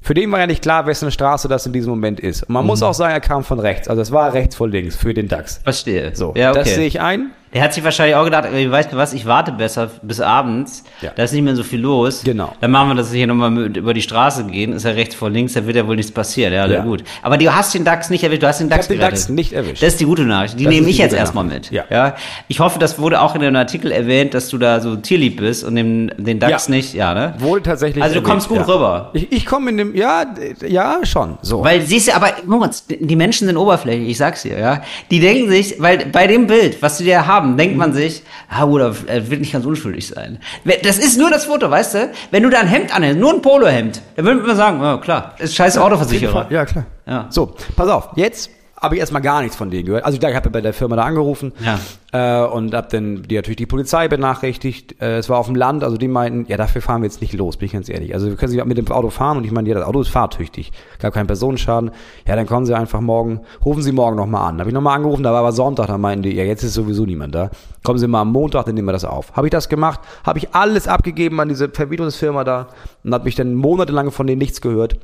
für 0.01 0.13
den 0.13 0.31
war 0.31 0.39
ja 0.39 0.47
nicht 0.47 0.61
klar, 0.61 0.85
wessen 0.85 1.09
Straße 1.11 1.47
das 1.47 1.65
in 1.65 1.71
diesem 1.73 1.91
Moment 1.91 2.19
ist. 2.19 2.43
Und 2.43 2.49
man 2.53 2.63
Mhm. 2.63 2.67
muss 2.67 2.83
auch 2.83 2.93
sagen, 2.93 3.13
er 3.13 3.21
kam 3.21 3.43
von 3.43 3.59
rechts. 3.59 3.87
Also 3.87 4.01
es 4.01 4.11
war 4.11 4.33
rechts 4.33 4.55
vor 4.55 4.67
links 4.67 4.95
für 4.97 5.13
den 5.13 5.27
DAX. 5.29 5.59
Verstehe. 5.63 6.13
So, 6.13 6.33
ja, 6.35 6.49
okay. 6.51 6.59
das 6.59 6.75
sehe 6.75 6.85
ich 6.85 6.99
ein. 6.99 7.31
Der 7.53 7.61
hat 7.63 7.73
sich 7.73 7.83
wahrscheinlich 7.83 8.15
auch 8.15 8.23
gedacht, 8.23 8.45
weißt 8.51 8.93
du 8.93 8.97
was, 8.97 9.13
ich 9.13 9.25
warte 9.25 9.51
besser 9.51 9.89
bis 10.01 10.21
abends, 10.21 10.83
Ja. 11.01 11.11
da 11.15 11.23
ist 11.23 11.33
nicht 11.33 11.41
mehr 11.41 11.55
so 11.55 11.63
viel 11.63 11.81
los. 11.81 12.21
Genau. 12.23 12.53
Dann 12.61 12.71
machen 12.71 12.89
wir 12.89 12.95
das 12.95 13.11
hier 13.11 13.27
nochmal 13.27 13.75
über 13.75 13.93
die 13.93 14.01
Straße 14.01 14.45
gehen, 14.45 14.71
ist 14.73 14.85
ja 14.85 14.91
rechts 14.91 15.15
vor 15.15 15.29
links, 15.29 15.53
da 15.53 15.65
wird 15.65 15.75
ja 15.75 15.85
wohl 15.85 15.95
nichts 15.97 16.11
passieren. 16.11 16.53
Ja, 16.53 16.65
Ja. 16.65 16.81
gut. 16.81 17.03
Aber 17.21 17.37
du 17.37 17.53
hast 17.53 17.73
den 17.73 17.83
DAX 17.83 18.09
nicht 18.09 18.23
erwischt, 18.23 18.43
du 18.43 18.47
hast 18.47 18.59
den 18.59 18.69
DAX 18.69 18.85
hab 18.85 18.89
den. 18.93 18.99
DAX 19.01 19.27
nicht 19.29 19.51
erwischt. 19.53 19.83
Das 19.83 19.89
ist 19.93 19.99
die 19.99 20.05
gute 20.05 20.21
Nachricht. 20.23 20.59
Die 20.59 20.63
Das 20.63 20.73
nehme 20.73 20.87
ich 20.89 20.97
jetzt 20.97 21.13
erstmal 21.13 21.43
mit. 21.43 21.71
Ja. 21.71 21.83
Ja. 21.89 22.15
Ich 22.47 22.59
hoffe, 22.61 22.79
das 22.79 22.99
wurde 22.99 23.19
auch 23.21 23.35
in 23.35 23.41
dem 23.41 23.55
Artikel 23.55 23.91
erwähnt, 23.91 24.33
dass 24.33 24.47
du 24.49 24.57
da 24.57 24.79
so 24.79 24.95
tierlieb 24.95 25.37
bist 25.37 25.63
und 25.65 25.75
den, 25.75 26.11
den 26.17 26.39
DAX 26.39 26.67
Ja. 26.67 26.73
nicht, 26.73 26.93
ja, 26.93 27.13
ne? 27.13 27.33
Wurde 27.39 27.63
tatsächlich. 27.63 28.01
Also 28.03 28.15
du 28.15 28.21
kommst 28.21 28.47
gut 28.47 28.59
erwähnt, 28.59 28.75
rüber. 28.75 29.09
Ich, 29.13 29.31
ich 29.31 29.45
komme 29.45 29.71
in 29.71 29.77
dem, 29.77 29.95
ja, 29.95 30.25
ja, 30.67 30.99
schon. 31.03 31.37
So. 31.41 31.63
Weil 31.63 31.81
siehst 31.81 32.07
du, 32.07 32.15
aber 32.15 32.27
Moritz, 32.45 32.85
die 32.87 33.15
Menschen 33.15 33.47
sind 33.47 33.57
oberflächlich, 33.57 34.09
ich 34.09 34.17
sag's 34.17 34.43
dir, 34.43 34.57
ja. 34.57 34.81
Die 35.09 35.19
denken 35.19 35.49
sich, 35.49 35.75
weil 35.79 36.05
bei 36.05 36.27
dem 36.27 36.47
Bild, 36.47 36.81
was 36.81 36.97
sie 36.97 37.05
da 37.09 37.25
haben, 37.25 37.40
denkt 37.41 37.77
man 37.77 37.93
sich, 37.93 38.23
ah, 38.49 38.65
oder 38.65 38.95
er 39.07 39.29
wird 39.29 39.41
nicht 39.41 39.53
ganz 39.53 39.65
unschuldig 39.65 40.07
sein. 40.07 40.39
Das 40.83 40.97
ist 40.97 41.17
nur 41.17 41.29
das 41.29 41.45
Foto, 41.45 41.69
weißt 41.69 41.93
du? 41.95 42.11
Wenn 42.31 42.43
du 42.43 42.49
da 42.49 42.59
ein 42.59 42.67
Hemd 42.67 42.95
anhältst, 42.95 43.19
nur 43.19 43.33
ein 43.33 43.41
Polohemd, 43.41 44.01
dann 44.15 44.25
würde 44.25 44.41
man 44.41 44.55
sagen, 44.55 44.81
ja 44.81 44.97
klar, 44.97 45.35
ist 45.39 45.55
scheiß 45.55 45.77
Autoversicherer. 45.77 46.47
Ja, 46.49 46.65
klar. 46.65 46.85
Ja. 47.05 47.27
So, 47.29 47.55
pass 47.75 47.89
auf. 47.89 48.09
Jetzt 48.15 48.49
habe 48.81 48.95
ich 48.95 48.99
erstmal 48.99 49.21
gar 49.21 49.41
nichts 49.41 49.55
von 49.55 49.69
denen 49.69 49.85
gehört. 49.85 50.03
Also 50.03 50.17
ich 50.19 50.35
habe 50.35 50.49
bei 50.49 50.59
der 50.59 50.73
Firma 50.73 50.95
da 50.95 51.03
angerufen 51.03 51.53
Ja. 51.63 51.79
äh, 52.11 52.47
und 52.47 52.73
habe 52.73 52.87
dann 52.89 53.21
die 53.23 53.35
natürlich 53.35 53.57
die 53.57 53.67
Polizei 53.67 54.07
benachrichtigt. 54.07 54.99
Äh, 54.99 55.17
es 55.17 55.29
war 55.29 55.37
auf 55.37 55.45
dem 55.45 55.55
Land, 55.55 55.83
also 55.83 55.97
die 55.97 56.07
meinten, 56.07 56.45
ja 56.49 56.57
dafür 56.57 56.81
fahren 56.81 57.01
wir 57.01 57.05
jetzt 57.05 57.21
nicht 57.21 57.33
los, 57.33 57.57
bin 57.57 57.67
ich 57.67 57.73
ganz 57.73 57.89
ehrlich. 57.89 58.13
Also 58.15 58.27
wir 58.27 58.35
können 58.37 58.51
Sie 58.51 58.61
mit 58.63 58.77
dem 58.77 58.87
Auto 58.91 59.11
fahren 59.11 59.37
und 59.37 59.43
ich 59.45 59.51
meine, 59.51 59.69
ja, 59.69 59.75
das 59.75 59.85
Auto 59.85 60.01
ist 60.01 60.09
fahrtüchtig, 60.09 60.71
gab 60.99 61.13
keinen 61.13 61.27
Personenschaden. 61.27 61.91
Ja, 62.27 62.35
dann 62.35 62.47
kommen 62.47 62.65
Sie 62.65 62.73
einfach 62.75 63.01
morgen, 63.01 63.41
rufen 63.63 63.83
Sie 63.83 63.91
morgen 63.91 64.17
nochmal 64.17 64.49
an. 64.49 64.59
Habe 64.59 64.69
ich 64.71 64.73
nochmal 64.73 64.95
angerufen, 64.95 65.21
da 65.23 65.31
war 65.31 65.39
aber 65.41 65.51
Sonntag, 65.51 65.85
da 65.87 65.99
meinten 65.99 66.23
die, 66.23 66.31
ja 66.35 66.43
jetzt 66.43 66.63
ist 66.63 66.73
sowieso 66.73 67.05
niemand 67.05 67.35
da. 67.35 67.51
Kommen 67.83 67.99
Sie 67.99 68.07
mal 68.07 68.21
am 68.21 68.31
Montag, 68.31 68.65
dann 68.65 68.73
nehmen 68.75 68.87
wir 68.87 68.93
das 68.93 69.05
auf. 69.05 69.31
Habe 69.33 69.45
ich 69.47 69.51
das 69.51 69.69
gemacht, 69.69 69.99
habe 70.23 70.39
ich 70.39 70.55
alles 70.55 70.87
abgegeben 70.87 71.39
an 71.39 71.49
diese 71.49 71.69
Vermietungsfirma 71.69 72.43
da 72.43 72.67
und 73.03 73.13
habe 73.13 73.25
mich 73.25 73.35
dann 73.35 73.53
monatelang 73.53 74.09
von 74.11 74.25
denen 74.25 74.39
nichts 74.39 74.59
gehört. 74.59 74.97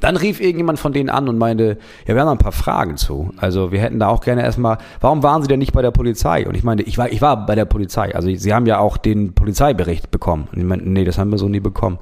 Dann 0.00 0.16
rief 0.16 0.40
irgendjemand 0.40 0.78
von 0.78 0.92
denen 0.92 1.08
an 1.08 1.28
und 1.28 1.38
meinte, 1.38 1.78
ja, 2.06 2.14
wir 2.14 2.20
haben 2.20 2.26
da 2.26 2.32
ein 2.32 2.38
paar 2.38 2.52
Fragen 2.52 2.96
zu. 2.96 3.30
Also 3.36 3.72
wir 3.72 3.80
hätten 3.80 4.00
da 4.00 4.08
auch 4.08 4.20
gerne 4.20 4.42
erstmal, 4.42 4.78
warum 5.00 5.22
waren 5.22 5.42
Sie 5.42 5.48
denn 5.48 5.60
nicht 5.60 5.72
bei 5.72 5.82
der 5.82 5.92
Polizei? 5.92 6.46
Und 6.46 6.56
ich 6.56 6.64
meinte, 6.64 6.82
ich 6.82 6.98
war, 6.98 7.10
ich 7.10 7.22
war 7.22 7.46
bei 7.46 7.54
der 7.54 7.64
Polizei. 7.64 8.14
Also 8.14 8.28
Sie 8.34 8.52
haben 8.52 8.66
ja 8.66 8.78
auch 8.78 8.96
den 8.96 9.34
Polizeibericht 9.34 10.10
bekommen. 10.10 10.48
Und 10.52 10.58
die 10.58 10.64
meinten, 10.64 10.92
nee, 10.92 11.04
das 11.04 11.18
haben 11.18 11.30
wir 11.30 11.38
so 11.38 11.48
nie 11.48 11.60
bekommen. 11.60 11.98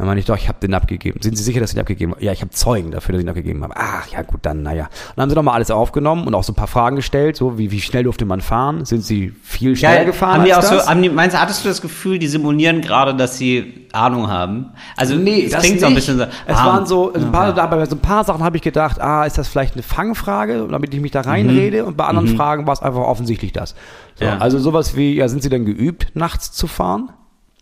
Dann 0.00 0.06
meinte 0.06 0.20
ich 0.20 0.24
doch, 0.24 0.36
ich 0.38 0.48
habe 0.48 0.58
den 0.60 0.72
abgegeben. 0.72 1.20
Sind 1.20 1.36
Sie 1.36 1.44
sicher, 1.44 1.60
dass 1.60 1.70
Sie 1.70 1.76
den 1.76 1.82
abgegeben 1.82 2.12
haben? 2.12 2.24
Ja, 2.24 2.32
ich 2.32 2.40
habe 2.40 2.50
Zeugen 2.52 2.90
dafür, 2.90 3.12
dass 3.12 3.18
ich 3.20 3.26
den 3.26 3.28
abgegeben 3.28 3.62
habe. 3.62 3.74
Ach, 3.76 4.06
ja 4.08 4.22
gut, 4.22 4.40
dann, 4.46 4.62
naja. 4.62 4.84
Und 4.84 4.92
dann 5.16 5.22
haben 5.24 5.28
sie 5.28 5.36
nochmal 5.36 5.56
alles 5.56 5.70
aufgenommen 5.70 6.26
und 6.26 6.34
auch 6.34 6.42
so 6.42 6.52
ein 6.52 6.56
paar 6.56 6.68
Fragen 6.68 6.96
gestellt, 6.96 7.36
so 7.36 7.58
wie, 7.58 7.70
wie 7.70 7.82
schnell 7.82 8.04
durfte 8.04 8.24
man 8.24 8.40
fahren? 8.40 8.86
Sind 8.86 9.04
Sie 9.04 9.34
viel 9.42 9.76
schneller 9.76 10.06
gefahren 10.06 10.38
haben 10.38 10.44
die 10.46 10.54
auch 10.54 10.60
das? 10.62 10.70
so, 10.70 10.88
haben 10.90 11.02
die, 11.02 11.10
meinst 11.10 11.36
du, 11.36 11.40
hattest 11.42 11.66
du 11.66 11.68
das 11.68 11.82
Gefühl, 11.82 12.18
die 12.18 12.28
simulieren 12.28 12.80
gerade, 12.80 13.14
dass 13.14 13.36
sie 13.36 13.86
Ahnung 13.92 14.28
haben? 14.28 14.70
Also, 14.96 15.16
Nee, 15.16 15.44
es 15.44 15.52
das 15.52 15.60
klingt 15.60 15.74
nicht. 15.74 15.80
so 15.82 15.86
ein 15.88 15.94
bisschen 15.94 16.16
so. 16.16 16.24
Es 16.46 16.56
ah, 16.56 16.64
waren 16.66 16.86
so, 16.86 17.12
ein 17.12 17.30
paar, 17.30 17.52
da, 17.52 17.66
bei 17.66 17.84
so 17.84 17.94
ein 17.94 18.00
paar 18.00 18.24
Sachen 18.24 18.42
habe 18.42 18.56
ich 18.56 18.62
gedacht, 18.62 19.02
ah, 19.02 19.26
ist 19.26 19.36
das 19.36 19.48
vielleicht 19.48 19.74
eine 19.74 19.82
Fangfrage, 19.82 20.66
damit 20.70 20.94
ich 20.94 21.00
mich 21.02 21.10
da 21.10 21.20
reinrede? 21.20 21.84
Und 21.84 21.98
bei 21.98 22.06
anderen 22.06 22.36
Fragen 22.38 22.66
war 22.66 22.72
es 22.72 22.80
einfach 22.80 23.02
offensichtlich 23.02 23.52
das. 23.52 23.74
So, 24.14 24.24
Ja. 24.24 24.38
Also 24.38 24.58
sowas 24.58 24.96
wie, 24.96 25.14
ja, 25.14 25.28
sind 25.28 25.42
Sie 25.42 25.50
denn 25.50 25.66
geübt, 25.66 26.12
nachts 26.14 26.52
zu 26.52 26.68
fahren? 26.68 27.10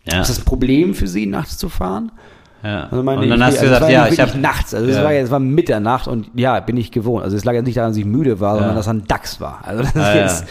Ja, 0.05 0.21
Ist 0.21 0.29
das 0.29 0.39
ein 0.39 0.45
Problem 0.45 0.93
für 0.93 1.07
Sie, 1.07 1.25
nachts 1.25 1.57
zu 1.57 1.69
fahren? 1.69 2.11
ja. 2.63 2.87
Also 2.91 3.03
meine, 3.03 3.21
Und 3.21 3.29
dann 3.29 3.39
ich, 3.39 3.45
hast 3.45 3.55
du 3.57 3.61
also 3.61 3.73
es 3.73 3.79
gesagt, 3.79 3.91
ja, 3.91 4.07
ich 4.07 4.19
habe 4.19 4.37
nachts, 4.39 4.73
also 4.73 4.87
es 4.89 4.95
Ja. 4.97 5.03
war 5.03 5.13
es 5.13 5.31
war 5.31 5.39
Mitternacht 5.39 6.07
und 6.07 6.29
ja, 6.35 6.59
bin 6.59 6.77
ich 6.77 6.91
gewohnt. 6.91 7.23
Also 7.23 7.37
es 7.37 7.45
lag 7.45 7.53
ja 7.53 7.61
nicht 7.61 7.77
daran, 7.77 7.91
dass 7.91 7.97
ich 7.97 8.05
müde 8.05 8.39
war, 8.39 8.57
sondern 8.57 8.75
dass 8.75 8.87
ein 8.87 9.05
Dachs 9.07 9.39
war. 9.39 9.61
Also 9.65 9.83
das 9.83 9.93
ja. 9.95 10.15
jetzt, 10.15 10.45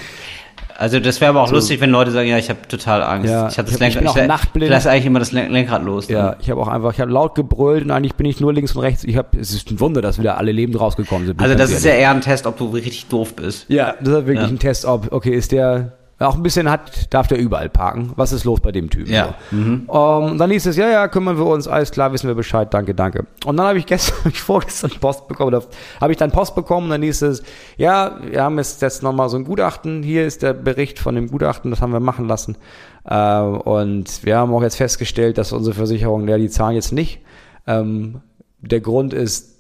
Also 0.80 1.00
das 1.00 1.20
wäre 1.20 1.30
aber 1.30 1.42
auch 1.42 1.50
lustig, 1.50 1.80
wenn 1.80 1.90
Leute 1.90 2.12
sagen, 2.12 2.28
ja, 2.28 2.38
ich 2.38 2.50
habe 2.50 2.60
total 2.68 3.02
Angst. 3.02 3.28
Ja, 3.28 3.48
ich 3.48 3.58
habe 3.58 3.68
das 3.68 3.80
hab- 3.80 3.88
ich 3.88 3.94
Lenkrad. 3.96 4.14
bin 4.14 4.30
auch 4.30 4.40
Ich, 4.54 4.62
ich 4.62 4.68
lasse 4.70 4.90
eigentlich 4.90 5.06
immer 5.06 5.18
das 5.18 5.32
Len- 5.32 5.50
Lenkrad 5.50 5.82
los. 5.84 6.08
Ja, 6.08 6.36
ich 6.40 6.48
habe 6.50 6.60
auch 6.60 6.68
einfach, 6.68 6.92
ich 6.92 7.00
habe 7.00 7.10
laut 7.10 7.34
gebrüllt 7.34 7.84
und 7.84 7.90
eigentlich 7.90 8.14
bin 8.14 8.26
ich 8.26 8.38
nur 8.40 8.52
links 8.52 8.76
und 8.76 8.82
rechts. 8.82 9.02
Ich 9.02 9.16
habe, 9.16 9.36
es 9.38 9.52
ist 9.52 9.70
ein 9.72 9.80
Wunder, 9.80 10.02
dass 10.02 10.20
wieder 10.20 10.38
alle 10.38 10.52
lebend 10.52 10.78
rausgekommen 10.80 11.26
sind. 11.26 11.42
Also 11.42 11.56
das 11.56 11.72
ist 11.72 11.84
ja 11.84 11.92
eher 11.94 12.10
ein 12.12 12.20
Test, 12.20 12.46
ob 12.46 12.56
du 12.58 12.66
richtig 12.68 13.06
doof 13.08 13.34
bist. 13.34 13.66
Ja, 13.68 13.94
das 14.00 14.08
ist 14.20 14.26
wirklich 14.26 14.38
Ja. 14.40 14.46
ein 14.46 14.58
Test, 14.60 14.84
ob, 14.84 15.12
okay, 15.12 15.34
ist 15.34 15.50
der, 15.50 15.97
auch 16.26 16.34
ein 16.34 16.42
bisschen 16.42 16.68
hat, 16.68 17.12
darf 17.14 17.28
der 17.28 17.38
überall 17.38 17.68
parken. 17.68 18.12
Was 18.16 18.32
ist 18.32 18.44
los 18.44 18.60
bei 18.60 18.72
dem 18.72 18.90
Typen? 18.90 19.12
Ja. 19.12 19.34
Mhm. 19.52 19.84
Um, 19.86 20.36
dann 20.36 20.50
hieß 20.50 20.66
es, 20.66 20.76
ja, 20.76 20.88
ja, 20.88 21.06
kümmern 21.06 21.38
wir 21.38 21.46
uns, 21.46 21.68
alles 21.68 21.92
klar, 21.92 22.12
wissen 22.12 22.26
wir 22.26 22.34
Bescheid, 22.34 22.74
danke, 22.74 22.94
danke. 22.94 23.26
Und 23.44 23.56
dann 23.56 23.66
habe 23.66 23.78
ich 23.78 23.86
gestern, 23.86 24.24
hab 24.24 24.32
ich 24.32 24.40
vorgestern 24.40 24.90
Post 25.00 25.28
bekommen, 25.28 25.54
oder 25.54 25.64
habe 26.00 26.12
ich 26.12 26.18
dann 26.18 26.32
Post 26.32 26.56
bekommen, 26.56 26.90
dann 26.90 27.02
hieß 27.02 27.22
es, 27.22 27.42
ja, 27.76 28.18
wir 28.28 28.42
haben 28.42 28.58
jetzt, 28.58 28.82
jetzt 28.82 29.02
nochmal 29.02 29.28
so 29.28 29.36
ein 29.36 29.44
Gutachten, 29.44 30.02
hier 30.02 30.26
ist 30.26 30.42
der 30.42 30.54
Bericht 30.54 30.98
von 30.98 31.14
dem 31.14 31.28
Gutachten, 31.30 31.70
das 31.70 31.80
haben 31.80 31.92
wir 31.92 32.00
machen 32.00 32.26
lassen. 32.26 32.56
Äh, 33.04 33.40
und 33.40 34.24
wir 34.24 34.38
haben 34.38 34.52
auch 34.52 34.62
jetzt 34.62 34.76
festgestellt, 34.76 35.38
dass 35.38 35.52
unsere 35.52 35.74
Versicherung, 35.76 36.26
ja, 36.26 36.36
die 36.36 36.48
zahlen 36.48 36.74
jetzt 36.74 36.92
nicht. 36.92 37.20
Ähm, 37.66 38.22
der 38.60 38.80
Grund 38.80 39.14
ist 39.14 39.54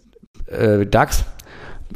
äh, 0.46 0.86
DAX. 0.86 1.24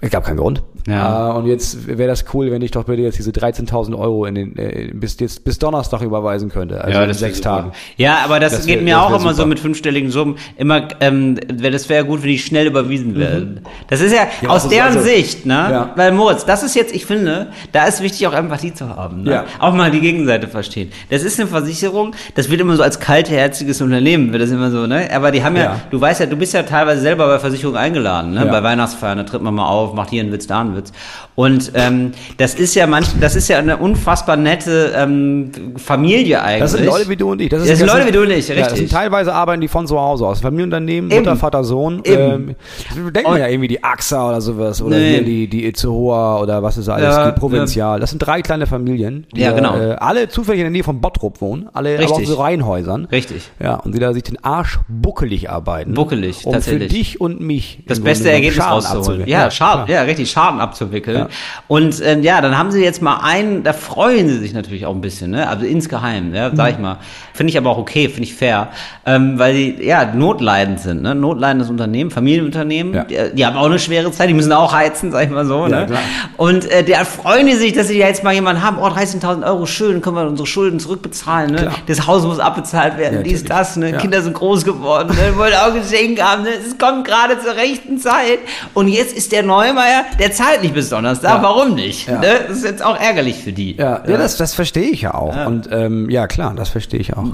Es 0.00 0.10
gab 0.10 0.24
keinen 0.24 0.36
Grund. 0.36 0.62
Ja. 0.86 1.30
Äh, 1.30 1.38
und 1.38 1.46
jetzt 1.46 1.86
wäre 1.86 2.08
das 2.08 2.24
cool, 2.34 2.50
wenn 2.50 2.62
ich 2.62 2.70
doch 2.72 2.84
bitte 2.84 3.02
jetzt 3.02 3.18
diese 3.18 3.30
13.000 3.30 3.96
Euro 3.98 4.24
in 4.26 4.34
den, 4.34 4.56
äh, 4.58 4.90
bis, 4.94 5.18
jetzt, 5.20 5.44
bis 5.44 5.58
Donnerstag 5.58 6.02
überweisen 6.02 6.48
könnte. 6.48 6.82
Also 6.82 7.00
in 7.00 7.06
wär 7.06 7.14
sechs. 7.14 7.40
Tagen. 7.40 7.72
Ja, 7.96 8.18
aber 8.24 8.40
das, 8.40 8.52
Das 8.52 8.66
geht 8.66 8.76
wär- 8.78 8.82
mir 8.84 8.94
das 8.94 9.02
auch 9.04 9.10
immer 9.20 9.30
so 9.30 9.36
super. 9.36 9.46
mit 9.46 9.60
fünfstelligen 9.60 10.10
Summen. 10.10 10.36
Immer, 10.56 10.88
ähm, 11.00 11.38
das 11.48 11.88
wäre 11.88 12.04
gut, 12.04 12.22
wenn 12.22 12.28
die 12.30 12.38
schnell 12.38 12.66
überwiesen 12.66 13.16
werden. 13.16 13.60
Das 13.88 14.00
ist 14.00 14.12
ja, 14.12 14.26
Ja, 14.42 14.48
aus 14.50 14.68
deren 14.68 14.88
also- 14.96 15.00
Sicht, 15.02 15.46
ne? 15.46 15.54
Ja. 15.54 15.90
Weil 15.96 16.12
Moritz, 16.12 16.44
das 16.44 16.62
ist 16.62 16.74
jetzt, 16.76 16.94
ich 16.94 17.06
finde, 17.06 17.48
da 17.72 17.84
ist 17.86 18.02
wichtig 18.02 18.26
auch 18.26 18.32
Empathie 18.34 18.74
zu 18.74 18.88
haben. 18.88 19.22
Ne? 19.22 19.30
Ja. 19.32 19.44
Auch 19.58 19.72
mal 19.74 19.90
die 19.90 20.00
Gegenseite 20.00 20.48
verstehen. 20.48 20.90
Das 21.10 21.22
ist 21.22 21.38
eine 21.40 21.48
Versicherung, 21.48 22.14
das 22.34 22.50
wird 22.50 22.60
immer 22.60 22.76
so 22.76 22.82
als 22.82 22.98
kaltherziges 23.00 23.80
Unternehmen, 23.80 24.32
wird 24.32 24.42
das 24.42 24.50
immer 24.50 24.70
so, 24.70 24.86
ne? 24.86 25.08
Aber 25.14 25.30
die 25.30 25.42
haben 25.44 25.56
ja, 25.56 25.62
Ja. 25.62 25.80
du 25.90 26.00
weißt 26.00 26.20
ja, 26.20 26.26
du 26.26 26.36
bist 26.36 26.54
ja 26.54 26.62
teilweise 26.62 27.00
selber 27.02 27.26
bei 27.28 27.38
Versicherungen 27.38 27.78
eingeladen, 27.78 28.32
ne? 28.34 28.44
Ja. 28.46 28.50
Bei 28.50 28.62
Weihnachtsfeiern, 28.62 29.18
da 29.18 29.24
tritt 29.24 29.42
man 29.42 29.54
mal 29.54 29.66
auf, 29.66 29.94
macht 29.94 30.10
hier 30.10 30.22
einen 30.22 30.32
Witz, 30.32 30.46
da 30.46 30.60
einen 30.60 30.71
Witz. 30.76 30.92
Und 31.34 31.72
ähm, 31.74 32.12
das 32.38 32.54
ist 32.54 32.74
ja 32.74 32.86
manch, 32.86 33.06
das 33.20 33.36
ist 33.36 33.48
ja 33.48 33.58
eine 33.58 33.76
unfassbar 33.76 34.36
nette 34.36 34.92
ähm, 34.96 35.50
Familie 35.76 36.42
eigentlich. 36.42 36.60
Das 36.62 36.72
sind 36.72 36.84
Leute 36.86 37.08
wie 37.08 37.16
du 37.16 37.30
und 37.32 37.40
ich. 37.40 37.48
Das 37.48 37.62
sind 37.64 37.86
Leute 37.86 38.06
wie 38.06 38.12
du 38.12 38.22
und 38.22 38.30
ich, 38.30 38.48
Ja, 38.48 38.54
das 38.54 38.64
richtig. 38.72 38.78
sind 38.88 38.92
teilweise 38.92 39.32
arbeiten 39.34 39.60
die 39.60 39.68
von 39.68 39.86
zu 39.86 39.98
Hause 40.00 40.26
aus. 40.26 40.40
Familienunternehmen, 40.40 41.10
Eben. 41.10 41.20
Mutter, 41.20 41.36
Vater, 41.36 41.64
Sohn. 41.64 42.00
Eben. 42.04 42.56
Ähm, 42.96 43.12
denkt 43.12 43.28
man 43.28 43.38
ja 43.40 43.48
irgendwie 43.48 43.68
die 43.68 43.82
AXA 43.82 44.28
oder 44.28 44.40
sowas 44.40 44.80
oder 44.82 44.96
Nee. 44.96 45.10
hier 45.14 45.24
die, 45.24 45.48
die 45.48 45.66
Itzehoa 45.66 46.40
oder 46.40 46.62
was 46.62 46.76
ist 46.78 46.88
alles, 46.88 47.04
Ja, 47.14 47.30
die 47.30 47.38
Provinzial. 47.38 48.00
Das 48.00 48.10
sind 48.10 48.18
drei 48.18 48.42
kleine 48.42 48.66
Familien, 48.66 49.26
die 49.34 49.40
Ja, 49.40 49.52
genau. 49.52 49.76
äh, 49.78 49.92
alle 49.98 50.28
zufällig 50.28 50.60
in 50.60 50.64
der 50.64 50.70
Nähe 50.70 50.84
von 50.84 51.00
Bottrop 51.00 51.40
wohnen, 51.40 51.68
alle 51.72 51.94
aber 51.96 52.06
auch 52.06 52.18
Richtig. 52.18 52.28
so 52.28 52.40
Reihenhäusern. 52.40 53.06
Richtig. 53.10 53.50
Ja, 53.60 53.76
und 53.76 53.94
die 53.94 53.98
da 53.98 54.12
sich 54.12 54.22
den 54.22 54.42
Arsch 54.44 54.78
buckelig 54.88 55.50
arbeiten. 55.50 55.94
Buckelig, 55.94 56.46
um 56.46 56.52
tatsächlich. 56.52 56.82
für 56.90 56.96
dich 56.98 57.20
und 57.20 57.40
mich 57.40 57.80
das 57.86 58.00
beste 58.00 58.30
Ergebnis 58.30 58.64
rauszuholen. 58.64 59.26
Ja, 59.26 59.50
Schaden, 59.50 59.92
ja, 59.92 60.02
richtig, 60.02 60.30
Schaden 60.30 60.60
abzuwickeln. 60.62 61.18
Ja. 61.18 61.28
Und 61.68 62.00
ähm, 62.04 62.22
ja, 62.22 62.40
dann 62.40 62.56
haben 62.56 62.70
sie 62.70 62.82
jetzt 62.82 63.02
mal 63.02 63.18
einen, 63.22 63.62
da 63.62 63.72
freuen 63.72 64.28
sie 64.28 64.38
sich 64.38 64.52
natürlich 64.54 64.86
auch 64.86 64.94
ein 64.94 65.00
bisschen, 65.00 65.30
ne? 65.32 65.48
Also 65.48 65.66
insgeheim, 65.66 66.34
ja, 66.34 66.50
sag 66.54 66.70
ich 66.70 66.76
Mhm. 66.76 66.82
mal. 66.82 66.96
Finde 67.34 67.50
ich 67.50 67.58
aber 67.58 67.70
auch 67.70 67.78
okay, 67.78 68.08
finde 68.08 68.24
ich 68.24 68.34
fair. 68.34 68.68
Ähm, 69.04 69.38
weil 69.38 69.54
die 69.54 69.84
ja 69.84 70.04
notleidend 70.14 70.80
sind, 70.80 71.02
ne? 71.02 71.14
Notleidendes 71.14 71.68
Unternehmen, 71.70 72.10
Familienunternehmen, 72.10 72.94
Ja. 72.94 73.04
die, 73.04 73.34
die 73.34 73.46
haben 73.46 73.56
auch 73.56 73.66
eine 73.66 73.78
schwere 73.78 74.10
Zeit, 74.12 74.28
die 74.28 74.34
müssen 74.34 74.52
auch 74.52 74.72
heizen, 74.72 75.10
sag 75.12 75.24
ich 75.24 75.30
mal 75.30 75.44
so. 75.46 75.62
Ja, 75.66 75.80
ne? 75.80 75.86
klar. 75.86 76.00
Und 76.36 76.70
äh, 76.70 76.84
da 76.84 77.04
freuen 77.04 77.46
die 77.46 77.54
sich, 77.54 77.72
dass 77.72 77.88
sie 77.88 77.98
jetzt 77.98 78.22
mal 78.24 78.32
jemanden 78.32 78.62
haben, 78.62 78.78
oh, 78.78 78.86
13.000 78.86 79.44
Euro, 79.46 79.66
schön, 79.66 80.00
können 80.00 80.16
wir 80.16 80.26
unsere 80.26 80.46
Schulden 80.46 80.78
zurückbezahlen, 80.78 81.50
ne? 81.50 81.56
Klar. 81.62 81.74
Das 81.86 82.06
Haus 82.06 82.24
muss 82.24 82.38
abbezahlt 82.38 82.96
werden, 82.98 83.16
Ja, 83.18 83.22
dies, 83.22 83.44
das, 83.44 83.76
ne? 83.76 83.92
Kinder 83.94 84.22
sind 84.22 84.34
groß 84.34 84.64
geworden, 84.64 85.08
ne? 85.16 85.36
wollen 85.36 85.54
auch 85.54 85.74
Geschenke 85.74 86.22
haben, 86.22 86.42
ne? 86.44 86.50
Es 86.66 86.78
kommt 86.78 87.06
gerade 87.06 87.38
zur 87.40 87.54
rechten 87.56 87.98
Zeit. 87.98 88.38
Und 88.74 88.88
jetzt 88.88 89.16
ist 89.16 89.32
der 89.32 89.42
Neumeier, 89.42 90.04
der 90.18 90.32
zahlt 90.52 90.62
nicht 90.62 90.74
bis 90.74 90.88
Donnerstag, 90.90 91.36
Ja. 91.36 91.42
warum 91.42 91.74
nicht? 91.74 92.08
Ja. 92.08 92.18
Ne? 92.18 92.40
Das 92.48 92.58
ist 92.58 92.64
jetzt 92.64 92.84
auch 92.84 92.98
ärgerlich 92.98 93.42
für 93.42 93.52
die. 93.52 93.76
Ja, 93.76 94.02
ja, 94.06 94.16
das, 94.16 94.36
das 94.36 94.54
verstehe 94.54 94.90
ich 94.90 95.02
ja 95.02 95.14
auch. 95.14 95.46
Und 95.46 95.68
ähm, 95.72 96.10
ja, 96.10 96.26
klar, 96.26 96.54
das 96.54 96.68
verstehe 96.68 97.00
ich 97.00 97.16
auch. 97.16 97.24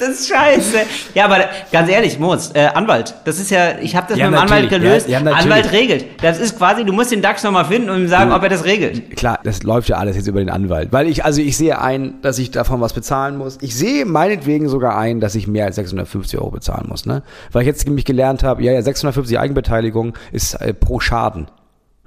Ist 0.00 0.20
das 0.20 0.28
scheiße. 0.28 0.78
Ja, 1.14 1.26
aber 1.26 1.44
ganz 1.72 1.88
ehrlich, 1.90 2.18
Moritz, 2.18 2.50
äh, 2.54 2.66
Anwalt, 2.66 3.14
das 3.24 3.38
ist 3.38 3.50
ja, 3.50 3.78
ich 3.80 3.94
habe 3.96 4.06
das 4.08 4.18
Ja, 4.18 4.30
mit 4.30 4.38
dem 4.38 4.42
Anwalt 4.42 4.68
gelöst. 4.70 5.08
ja, 5.08 5.20
ja. 5.20 5.30
Anwalt 5.32 5.70
regelt. 5.72 6.06
Das 6.22 6.38
ist 6.38 6.56
quasi, 6.58 6.84
du 6.84 6.92
musst 6.92 7.10
den 7.12 7.22
DAX 7.22 7.42
nochmal 7.42 7.64
finden 7.66 7.90
und 7.90 8.00
ihm 8.02 8.08
sagen, 8.08 8.32
ob 8.32 8.42
er 8.42 8.48
das 8.48 8.64
regelt. 8.64 9.16
Klar, 9.16 9.38
das 9.44 9.62
läuft 9.62 9.88
ja 9.88 9.96
alles 9.96 10.16
jetzt 10.16 10.26
über 10.26 10.40
den 10.40 10.50
Anwalt. 10.50 10.88
Weil 10.92 11.08
ich, 11.08 11.24
also 11.24 11.40
ich 11.42 11.56
sehe 11.56 11.80
ein, 11.80 12.14
dass 12.22 12.38
ich 12.38 12.50
davon 12.50 12.80
was 12.80 12.92
bezahlen 12.92 13.36
muss. 13.36 13.58
Ich 13.60 13.74
sehe 13.76 14.04
meinetwegen 14.06 14.68
sogar 14.68 14.96
ein, 14.96 15.20
dass 15.20 15.34
ich 15.34 15.46
mehr 15.46 15.66
als 15.66 15.76
650 15.76 16.38
Euro 16.38 16.50
bezahlen 16.50 16.86
muss, 16.88 17.06
ne? 17.06 17.22
Weil 17.52 17.62
ich 17.62 17.66
jetzt 17.68 17.86
nämlich 17.86 18.04
gelernt 18.04 18.42
habe, 18.42 18.62
ja, 18.62 18.72
ja, 18.72 18.82
650 18.82 19.38
Eigenbeteiligung 19.38 20.14
ist 20.32 20.54
äh, 20.54 20.72
pro 20.74 21.00
Schaden. 21.00 21.46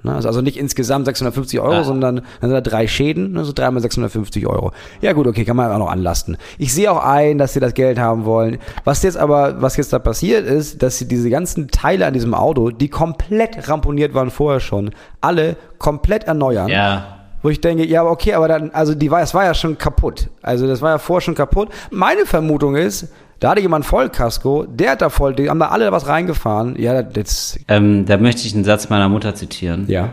Ne? 0.04 0.14
Also 0.14 0.28
also 0.28 0.40
nicht 0.42 0.56
insgesamt 0.58 1.06
650 1.06 1.60
Euro, 1.60 1.72
Ja. 1.72 1.84
sondern 1.84 2.16
dann 2.16 2.24
sind 2.40 2.52
da 2.52 2.60
drei 2.60 2.86
Schäden, 2.86 3.32
ne? 3.32 3.44
so 3.44 3.52
dreimal 3.52 3.80
650 3.82 4.46
Euro. 4.46 4.72
Ja 5.00 5.12
gut, 5.12 5.26
okay, 5.26 5.44
kann 5.44 5.56
man 5.56 5.72
auch 5.72 5.78
noch 5.78 5.90
anlasten. 5.90 6.36
Ich 6.58 6.72
sehe 6.74 6.90
auch 6.92 7.02
ein, 7.04 7.38
dass 7.38 7.54
sie 7.54 7.60
das 7.60 7.74
Geld 7.74 7.98
haben 7.98 8.24
wollen. 8.24 8.58
Was 8.84 9.02
jetzt 9.02 9.16
aber, 9.16 9.60
was 9.62 9.76
jetzt 9.76 9.92
da 9.92 9.98
passiert 9.98 10.46
ist, 10.46 10.82
dass 10.82 10.98
sie 10.98 11.08
diese 11.08 11.30
ganzen 11.30 11.68
Teile 11.68 12.06
an 12.06 12.12
diesem 12.14 12.34
Auto, 12.34 12.70
die 12.70 12.88
komplett 12.88 13.68
ramponiert 13.68 14.14
waren 14.14 14.30
vorher 14.30 14.60
schon, 14.60 14.90
alle 15.20 15.56
komplett 15.78 16.24
erneuern. 16.24 16.68
Ja. 16.68 17.06
Wo 17.42 17.50
ich 17.50 17.60
denke, 17.60 17.84
ja, 17.86 18.04
okay, 18.04 18.32
aber 18.34 18.48
dann, 18.48 18.70
also 18.70 18.94
die 18.94 19.10
war, 19.10 19.20
es 19.20 19.34
war 19.34 19.44
ja 19.44 19.52
schon 19.52 19.76
kaputt. 19.76 20.30
Also 20.42 20.66
das 20.66 20.80
war 20.80 20.90
ja 20.92 20.98
vorher 20.98 21.20
schon 21.20 21.34
kaputt. 21.34 21.68
Meine 21.90 22.24
Vermutung 22.24 22.74
ist, 22.74 23.08
da 23.44 23.50
hatte 23.50 23.60
jemand 23.60 23.84
Vollkasko, 23.84 24.64
der 24.64 24.92
hat 24.92 25.02
da 25.02 25.10
voll, 25.10 25.34
die 25.34 25.50
haben 25.50 25.58
da 25.58 25.68
alle 25.68 25.92
was 25.92 26.06
reingefahren. 26.06 26.76
Ja, 26.80 27.02
das, 27.02 27.58
Ähm, 27.68 28.06
da 28.06 28.16
möchte 28.16 28.46
ich 28.46 28.54
einen 28.54 28.64
Satz 28.64 28.88
meiner 28.88 29.10
Mutter 29.10 29.34
zitieren. 29.34 29.84
ja, 29.86 30.08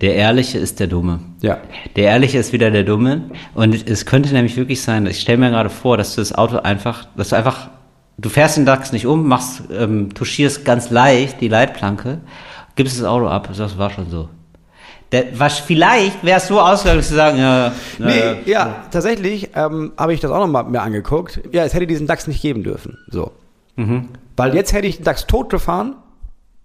Der 0.00 0.14
Ehrliche 0.14 0.58
ist 0.58 0.78
der 0.78 0.86
Dumme. 0.86 1.18
ja. 1.40 1.58
Der 1.96 2.04
Ehrliche 2.04 2.38
ist 2.38 2.52
wieder 2.52 2.70
der 2.70 2.84
Dumme. 2.84 3.22
Und 3.54 3.88
es 3.90 4.06
könnte 4.06 4.32
nämlich 4.32 4.56
wirklich 4.56 4.82
sein, 4.82 5.04
ich 5.06 5.18
stelle 5.20 5.38
mir 5.38 5.50
gerade 5.50 5.68
vor, 5.68 5.96
dass 5.96 6.14
du 6.14 6.20
das 6.20 6.32
Auto 6.32 6.58
einfach, 6.58 7.06
dass 7.16 7.30
du 7.30 7.36
einfach, 7.36 7.70
du 8.18 8.28
fährst 8.28 8.56
den 8.56 8.66
DAX 8.66 8.92
nicht 8.92 9.06
um, 9.06 9.26
machst, 9.26 9.64
ähm, 9.76 10.14
tuschierst 10.14 10.64
ganz 10.64 10.90
leicht 10.90 11.40
die 11.40 11.48
Leitplanke, 11.48 12.20
gibst 12.76 13.00
das 13.00 13.04
Auto 13.04 13.26
ab, 13.26 13.48
das 13.56 13.78
war 13.78 13.90
schon 13.90 14.10
so. 14.10 14.28
Der, 15.12 15.38
was, 15.38 15.58
vielleicht 15.58 16.24
wäre 16.24 16.38
es 16.38 16.48
so 16.48 16.60
ausgegangen, 16.60 17.00
du 17.00 17.06
sagen, 17.06 17.38
ja, 17.38 17.72
Nee, 17.98 18.18
äh, 18.18 18.36
ja, 18.50 18.84
tatsächlich 18.90 19.50
ähm, 19.54 19.92
habe 19.96 20.12
ich 20.14 20.20
das 20.20 20.30
auch 20.30 20.40
nochmal 20.40 20.64
mir 20.64 20.82
angeguckt. 20.82 21.40
Ja, 21.52 21.64
es 21.64 21.74
hätte 21.74 21.86
diesen 21.86 22.06
DAX 22.06 22.26
nicht 22.26 22.42
geben 22.42 22.64
dürfen. 22.64 22.98
So. 23.08 23.32
Mhm. 23.76 24.08
Weil 24.36 24.54
jetzt 24.54 24.72
hätte 24.72 24.86
ich 24.88 24.96
den 24.96 25.04
DAX 25.04 25.26
tot 25.26 25.48
gefahren 25.50 25.96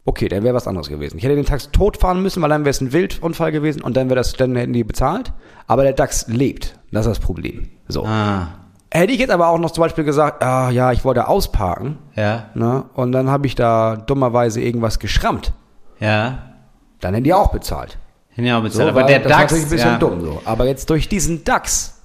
Okay, 0.04 0.28
dann 0.28 0.44
wäre 0.44 0.56
was 0.56 0.68
anderes 0.68 0.90
gewesen. 0.90 1.18
Ich 1.18 1.24
hätte 1.24 1.36
den 1.36 1.46
Tax 1.46 1.70
totfahren 1.72 2.24
müssen, 2.24 2.42
weil 2.42 2.50
dann 2.50 2.62
wäre 2.62 2.72
es 2.72 2.82
ein 2.82 2.92
Wildunfall 2.92 3.52
gewesen 3.52 3.82
und 3.82 3.96
dann 3.96 4.10
wäre 4.10 4.16
das, 4.16 4.34
dann 4.34 4.56
hätten 4.56 4.74
die 4.74 4.84
bezahlt. 4.84 5.32
Aber 5.68 5.84
der 5.84 5.94
DAX 5.94 6.28
lebt. 6.28 6.76
Das 6.92 7.06
ist 7.06 7.18
das 7.18 7.20
Problem. 7.20 7.70
So. 7.88 8.06
Ah, 8.06 8.48
Hätte 8.94 9.14
ich 9.14 9.20
jetzt 9.20 9.30
aber 9.30 9.48
auch 9.48 9.60
noch 9.60 9.72
zum 9.72 9.84
Beispiel 9.84 10.04
gesagt, 10.04 10.44
ah 10.44 10.70
ja, 10.70 10.92
ich 10.92 11.06
wollte 11.06 11.28
ausparken, 11.30 11.98
ja, 12.16 12.48
ne? 12.56 12.84
Und 12.94 13.14
dann 13.14 13.30
habe 13.30 13.48
ich 13.48 13.56
da 13.56 13.96
dummerweise 13.96 14.60
irgendwas 14.60 15.00
geschrammt. 15.00 15.54
ja. 16.00 16.48
Dann 17.00 17.16
hätten 17.16 17.24
die 17.24 17.34
auch 17.34 17.52
bezahlt. 17.52 17.98
Ja, 18.44 18.62
So, 18.70 18.84
aber 18.84 19.04
der 19.04 19.20
das 19.20 19.30
DAX, 19.32 19.42
natürlich 19.44 19.66
ein 19.66 19.70
bisschen 19.70 19.92
ja. 19.92 19.98
dumm 19.98 20.22
so. 20.22 20.42
Aber 20.46 20.66
jetzt 20.66 20.90
durch 20.90 21.08
diesen 21.10 21.44
DAX 21.44 21.98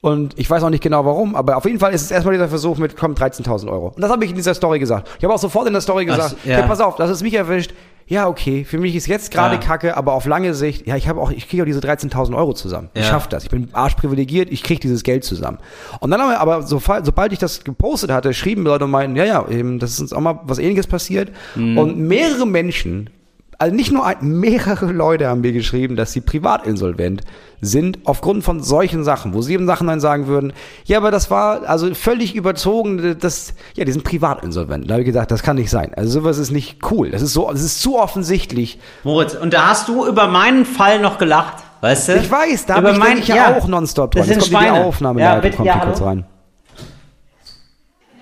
und 0.00 0.38
ich 0.38 0.50
weiß 0.50 0.62
auch 0.62 0.68
nicht 0.70 0.82
genau 0.82 1.06
warum, 1.06 1.34
aber 1.34 1.56
auf 1.56 1.64
jeden 1.64 1.78
Fall 1.78 1.94
ist 1.94 2.02
es 2.02 2.10
erstmal 2.10 2.34
dieser 2.34 2.48
Versuch 2.48 2.76
mit, 2.76 2.94
komm, 2.94 3.14
13.000 3.14 3.70
Euro. 3.70 3.88
Und 3.88 4.02
das 4.02 4.10
habe 4.10 4.22
ich 4.24 4.30
in 4.30 4.36
dieser 4.36 4.52
Story 4.52 4.78
gesagt. 4.78 5.08
Ich 5.18 5.24
habe 5.24 5.32
auch 5.32 5.38
sofort 5.38 5.66
in 5.66 5.72
der 5.72 5.80
Story 5.80 6.06
Ach, 6.10 6.16
gesagt, 6.16 6.36
ja. 6.44 6.58
ja. 6.60 6.66
pass 6.66 6.80
auf, 6.80 6.96
das 6.96 7.08
ist 7.10 7.22
mich 7.22 7.32
erwischt. 7.32 7.72
Ja, 8.06 8.28
okay, 8.28 8.66
für 8.66 8.76
mich 8.76 8.94
ist 8.96 9.06
jetzt 9.06 9.30
gerade 9.30 9.54
Ja. 9.54 9.60
Kacke, 9.62 9.96
aber 9.96 10.12
auf 10.12 10.26
lange 10.26 10.52
Sicht, 10.52 10.86
ja, 10.86 10.94
ich 10.96 11.08
habe 11.08 11.18
auch, 11.22 11.30
ich 11.30 11.48
kriege 11.48 11.62
auch 11.62 11.66
diese 11.66 11.80
13.000 11.80 12.36
Euro 12.36 12.52
zusammen. 12.52 12.90
Ich 12.92 13.00
Ja. 13.00 13.08
schaff 13.08 13.28
das. 13.28 13.44
Ich 13.44 13.48
bin 13.50 13.70
arschprivilegiert, 13.72 14.50
ich 14.52 14.62
kriege 14.62 14.78
dieses 14.78 15.04
Geld 15.04 15.24
zusammen. 15.24 15.56
Und 16.00 16.10
dann 16.10 16.20
haben 16.20 16.28
wir 16.28 16.38
aber, 16.38 16.60
sobald, 16.64 17.06
sobald 17.06 17.32
ich 17.32 17.38
das 17.38 17.64
gepostet 17.64 18.10
hatte, 18.10 18.34
schrieben 18.34 18.64
Leute 18.64 18.84
und 18.84 18.90
meinten, 18.90 19.16
ja, 19.16 19.24
ja, 19.24 19.48
eben, 19.48 19.78
das 19.78 19.92
ist 19.92 20.00
uns 20.00 20.12
auch 20.12 20.20
mal 20.20 20.38
was 20.44 20.58
ähnliches 20.58 20.86
passiert. 20.86 21.30
Mhm. 21.54 21.78
Und 21.78 21.98
mehrere 21.98 22.46
Menschen, 22.46 23.08
also 23.58 23.74
nicht 23.74 23.92
nur 23.92 24.04
ein, 24.06 24.16
mehrere 24.20 24.86
Leute 24.86 25.28
haben 25.28 25.40
mir 25.40 25.52
geschrieben, 25.52 25.96
dass 25.96 26.12
sie 26.12 26.20
privatinsolvent 26.20 27.22
sind 27.60 27.98
aufgrund 28.04 28.44
von 28.44 28.62
solchen 28.62 29.04
Sachen, 29.04 29.32
wo 29.32 29.40
sie 29.42 29.54
im 29.54 29.64
Nachhinein 29.64 30.00
sagen 30.00 30.26
würden, 30.26 30.52
ja, 30.84 30.98
aber 30.98 31.10
das 31.10 31.30
war 31.30 31.62
also 31.68 31.94
völlig 31.94 32.34
überzogen, 32.34 33.16
das, 33.18 33.54
ja, 33.74 33.84
die 33.84 33.92
sind 33.92 34.04
privatinsolvent. 34.04 34.88
Da 34.88 34.94
habe 34.94 35.02
ich 35.02 35.06
gedacht, 35.06 35.30
das 35.30 35.42
kann 35.42 35.56
nicht 35.56 35.70
sein. 35.70 35.92
Also 35.94 36.20
sowas 36.20 36.38
ist 36.38 36.50
nicht 36.50 36.78
cool. 36.90 37.10
Das 37.10 37.22
ist 37.22 37.32
so, 37.32 37.50
das 37.50 37.62
ist 37.62 37.80
zu 37.80 37.98
offensichtlich. 37.98 38.78
Moritz, 39.02 39.34
und 39.34 39.54
da 39.54 39.68
hast 39.68 39.88
du 39.88 40.06
über 40.06 40.26
meinen 40.28 40.66
Fall 40.66 41.00
noch 41.00 41.16
gelacht, 41.18 41.62
weißt 41.80 42.08
du? 42.08 42.16
Ich 42.16 42.30
weiß, 42.30 42.66
da 42.66 42.74
habe 42.76 42.90
ich, 42.90 43.18
ich 43.20 43.28
ja, 43.28 43.56
auch 43.56 43.66
nonstop 43.66 44.12
Das 44.12 44.26
dran. 44.26 44.40
sind 44.40 44.42
Jetzt 44.42 44.52
kommt 44.52 44.64
die. 44.66 44.70
Aufnahme, 44.70 45.20
Ja, 45.20 45.34
ja, 45.36 45.40
bitte, 45.40 45.56
kommt 45.56 45.66
ja, 45.66 45.74
hier 45.74 45.82
kurz 45.84 46.00
hallo? 46.00 46.08
rein. 46.10 46.24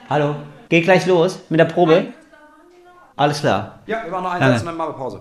Hallo, 0.08 0.36
geht 0.68 0.84
gleich 0.84 1.06
los 1.06 1.40
mit 1.48 1.58
der 1.58 1.64
Probe. 1.64 2.06
Alles 3.22 3.38
klar. 3.38 3.78
Ja, 3.86 4.02
wir 4.02 4.10
machen 4.10 4.24
noch 4.24 4.32
einen. 4.32 4.52
Satz 4.52 4.60
und 4.62 4.66
dann 4.66 4.76
machen 4.76 4.88
wir 4.90 4.98
Pause. 4.98 5.20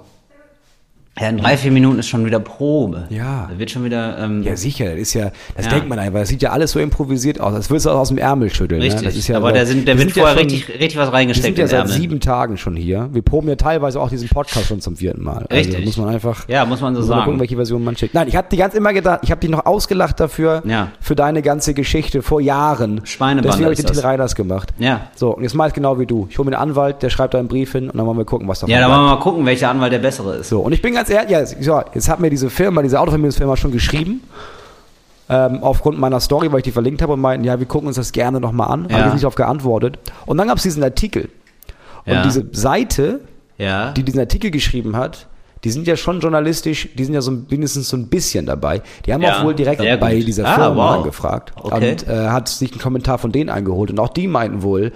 Ja, 1.21 1.29
in 1.29 1.37
drei, 1.37 1.55
vier 1.57 1.71
Minuten 1.71 1.99
ist 1.99 2.07
schon 2.07 2.25
wieder 2.25 2.39
Probe. 2.39 3.03
Ja. 3.09 3.47
Da 3.51 3.59
wird 3.59 3.69
schon 3.69 3.83
wieder. 3.83 4.17
Ähm, 4.17 4.41
Ja, 4.43 4.55
sicher, 4.55 4.85
das 4.91 4.95
ist 4.99 5.13
ja, 5.13 5.31
das 5.55 5.65
Ja. 5.65 5.71
denkt 5.73 5.87
man 5.87 5.99
einfach, 5.99 6.19
das 6.19 6.29
sieht 6.29 6.41
ja 6.41 6.49
alles 6.51 6.71
so 6.71 6.79
improvisiert 6.79 7.39
aus, 7.39 7.53
als 7.53 7.69
würdest 7.69 7.85
du 7.85 7.91
aus 7.91 8.07
dem 8.07 8.17
Ärmel 8.17 8.49
schütteln. 8.49 8.81
richtig. 8.81 9.01
Ne? 9.01 9.07
Das 9.07 9.15
ist 9.15 9.27
ja 9.27 9.37
aber 9.37 9.51
da, 9.51 9.65
sind, 9.65 9.87
da 9.87 9.93
wir 9.93 9.99
wird 9.99 10.11
vorher 10.13 10.33
schon- 10.37 10.49
richtig, 10.49 10.67
richtig 10.69 10.97
was 10.97 11.09
Wir 11.09 11.13
reingesteckt 11.13 11.55
sind 11.57 11.59
ja 11.59 11.67
seit 11.67 11.79
Ärmel. 11.81 11.93
sieben 11.93 12.19
Tagen 12.19 12.57
schon 12.57 12.75
hier. 12.75 13.09
Wir 13.11 13.21
proben 13.21 13.47
ja 13.49 13.55
teilweise 13.55 13.99
auch 14.01 14.09
diesen 14.09 14.29
Podcast 14.29 14.65
schon 14.67 14.81
zum 14.81 14.95
vierten 14.97 15.23
Mal. 15.23 15.45
Richtig. 15.51 15.75
Also 15.75 15.85
muss 15.85 15.97
man 15.97 16.09
einfach. 16.09 16.47
Ja, 16.47 16.65
muss 16.65 16.81
man 16.81 16.95
so 16.95 17.01
muss 17.01 17.09
Mal 17.09 17.15
sagen. 17.17 17.25
gucken, 17.25 17.39
welche 17.39 17.55
Version 17.55 17.83
man 17.83 17.95
schickt. 17.95 18.13
Nein, 18.15 18.27
ich 18.27 18.35
habe 18.35 18.47
die 18.51 18.57
ganz 18.57 18.73
immer 18.73 18.91
gedacht, 18.93 19.19
ich 19.23 19.29
habe 19.31 19.39
dich 19.41 19.49
noch 19.51 19.65
ausgelacht 19.65 20.19
dafür, 20.19 20.63
Ja. 20.65 20.87
für 20.99 21.15
deine 21.15 21.41
ganze 21.43 21.73
Geschichte 21.75 22.21
vor 22.23 22.41
Jahren. 22.41 23.01
Schweinebande 23.03 23.49
Deswegen 23.49 23.65
habe 23.65 23.73
ich 23.73 23.79
den 23.79 23.85
Till 23.85 23.95
das. 23.95 24.03
Reiners 24.03 24.35
gemacht. 24.35 24.69
Ja. 24.79 25.01
So, 25.15 25.35
und 25.35 25.43
jetzt 25.43 25.53
mach 25.53 25.67
ich 25.67 25.73
genau 25.73 25.99
wie 25.99 26.05
du. 26.07 26.27
Ich 26.31 26.39
hole 26.39 26.49
mir 26.49 26.57
einen 26.57 26.69
Anwalt, 26.71 27.03
der 27.03 27.09
schreibt 27.11 27.33
da 27.35 27.37
einen 27.39 27.47
Brief 27.47 27.73
hin 27.73 27.89
und 27.89 27.97
dann 27.97 28.05
wollen 28.07 28.17
wir 28.17 28.25
gucken, 28.25 28.47
was 28.47 28.59
davon 28.61 28.71
Ja, 28.71 28.79
da 28.81 28.87
bleibt. 28.87 28.97
wollen 28.99 29.09
wir 29.09 29.15
mal 29.15 29.21
gucken, 29.21 29.45
welcher 29.45 29.69
Anwalt 29.69 29.93
der 29.93 29.99
bessere 29.99 30.37
ist. 30.37 30.49
So, 30.49 30.61
und 30.61 30.71
ich 30.73 30.81
bin 30.81 30.93
ganz 30.95 31.09
ehrlich, 31.11 31.31
ja, 31.31 31.45
so, 31.45 31.81
jetzt 31.93 32.09
hat 32.09 32.19
mir 32.19 32.29
diese 32.29 32.49
Firma, 32.49 32.81
diese 32.81 32.99
Autovermögensfirma 32.99 33.55
schon 33.57 33.71
geschrieben, 33.71 34.21
ähm, 35.29 35.59
aufgrund 35.61 35.99
meiner 35.99 36.19
Story, 36.19 36.51
weil 36.51 36.59
ich 36.59 36.63
die 36.65 36.71
verlinkt 36.71 37.01
habe 37.01 37.13
und 37.13 37.21
meinten, 37.21 37.45
ja, 37.45 37.57
wir 37.59 37.65
gucken 37.67 37.87
uns 37.87 37.95
das 37.97 38.11
gerne 38.11 38.39
nochmal 38.39 38.69
an. 38.69 38.87
Ja. 38.89 38.97
Habe 38.97 39.07
ich 39.09 39.13
nicht 39.13 39.23
darauf 39.23 39.35
geantwortet. 39.35 39.97
Und 40.25 40.37
dann 40.37 40.47
gab 40.47 40.57
es 40.57 40.63
diesen 40.63 40.83
Artikel. 40.83 41.29
Und 42.05 42.13
Ja. 42.13 42.23
diese 42.23 42.45
Seite, 42.51 43.21
Ja. 43.57 43.91
die 43.91 44.03
diesen 44.03 44.19
Artikel 44.19 44.51
geschrieben 44.51 44.97
hat, 44.97 45.27
die 45.63 45.69
sind 45.69 45.85
ja 45.85 45.95
schon 45.95 46.19
journalistisch, 46.19 46.89
die 46.97 47.05
sind 47.05 47.13
ja 47.13 47.21
so 47.21 47.31
mindestens 47.31 47.87
so 47.87 47.95
ein 47.95 48.07
bisschen 48.07 48.47
dabei. 48.47 48.81
Die 49.05 49.13
haben 49.13 49.21
Ja, 49.21 49.37
auch 49.39 49.43
wohl 49.43 49.53
direkt 49.53 49.79
bei 49.99 50.19
dieser 50.19 50.45
Ah, 50.47 50.55
Firma 50.55 50.75
wow. 50.75 50.97
angefragt 50.97 51.53
Okay. 51.55 51.91
und 51.91 52.07
äh, 52.07 52.29
hat 52.29 52.47
sich 52.49 52.71
einen 52.71 52.81
Kommentar 52.81 53.19
von 53.19 53.31
denen 53.31 53.49
eingeholt. 53.51 53.91
Und 53.91 53.99
auch 53.99 54.09
die 54.09 54.27
meinten 54.27 54.63
wohl, 54.63 54.91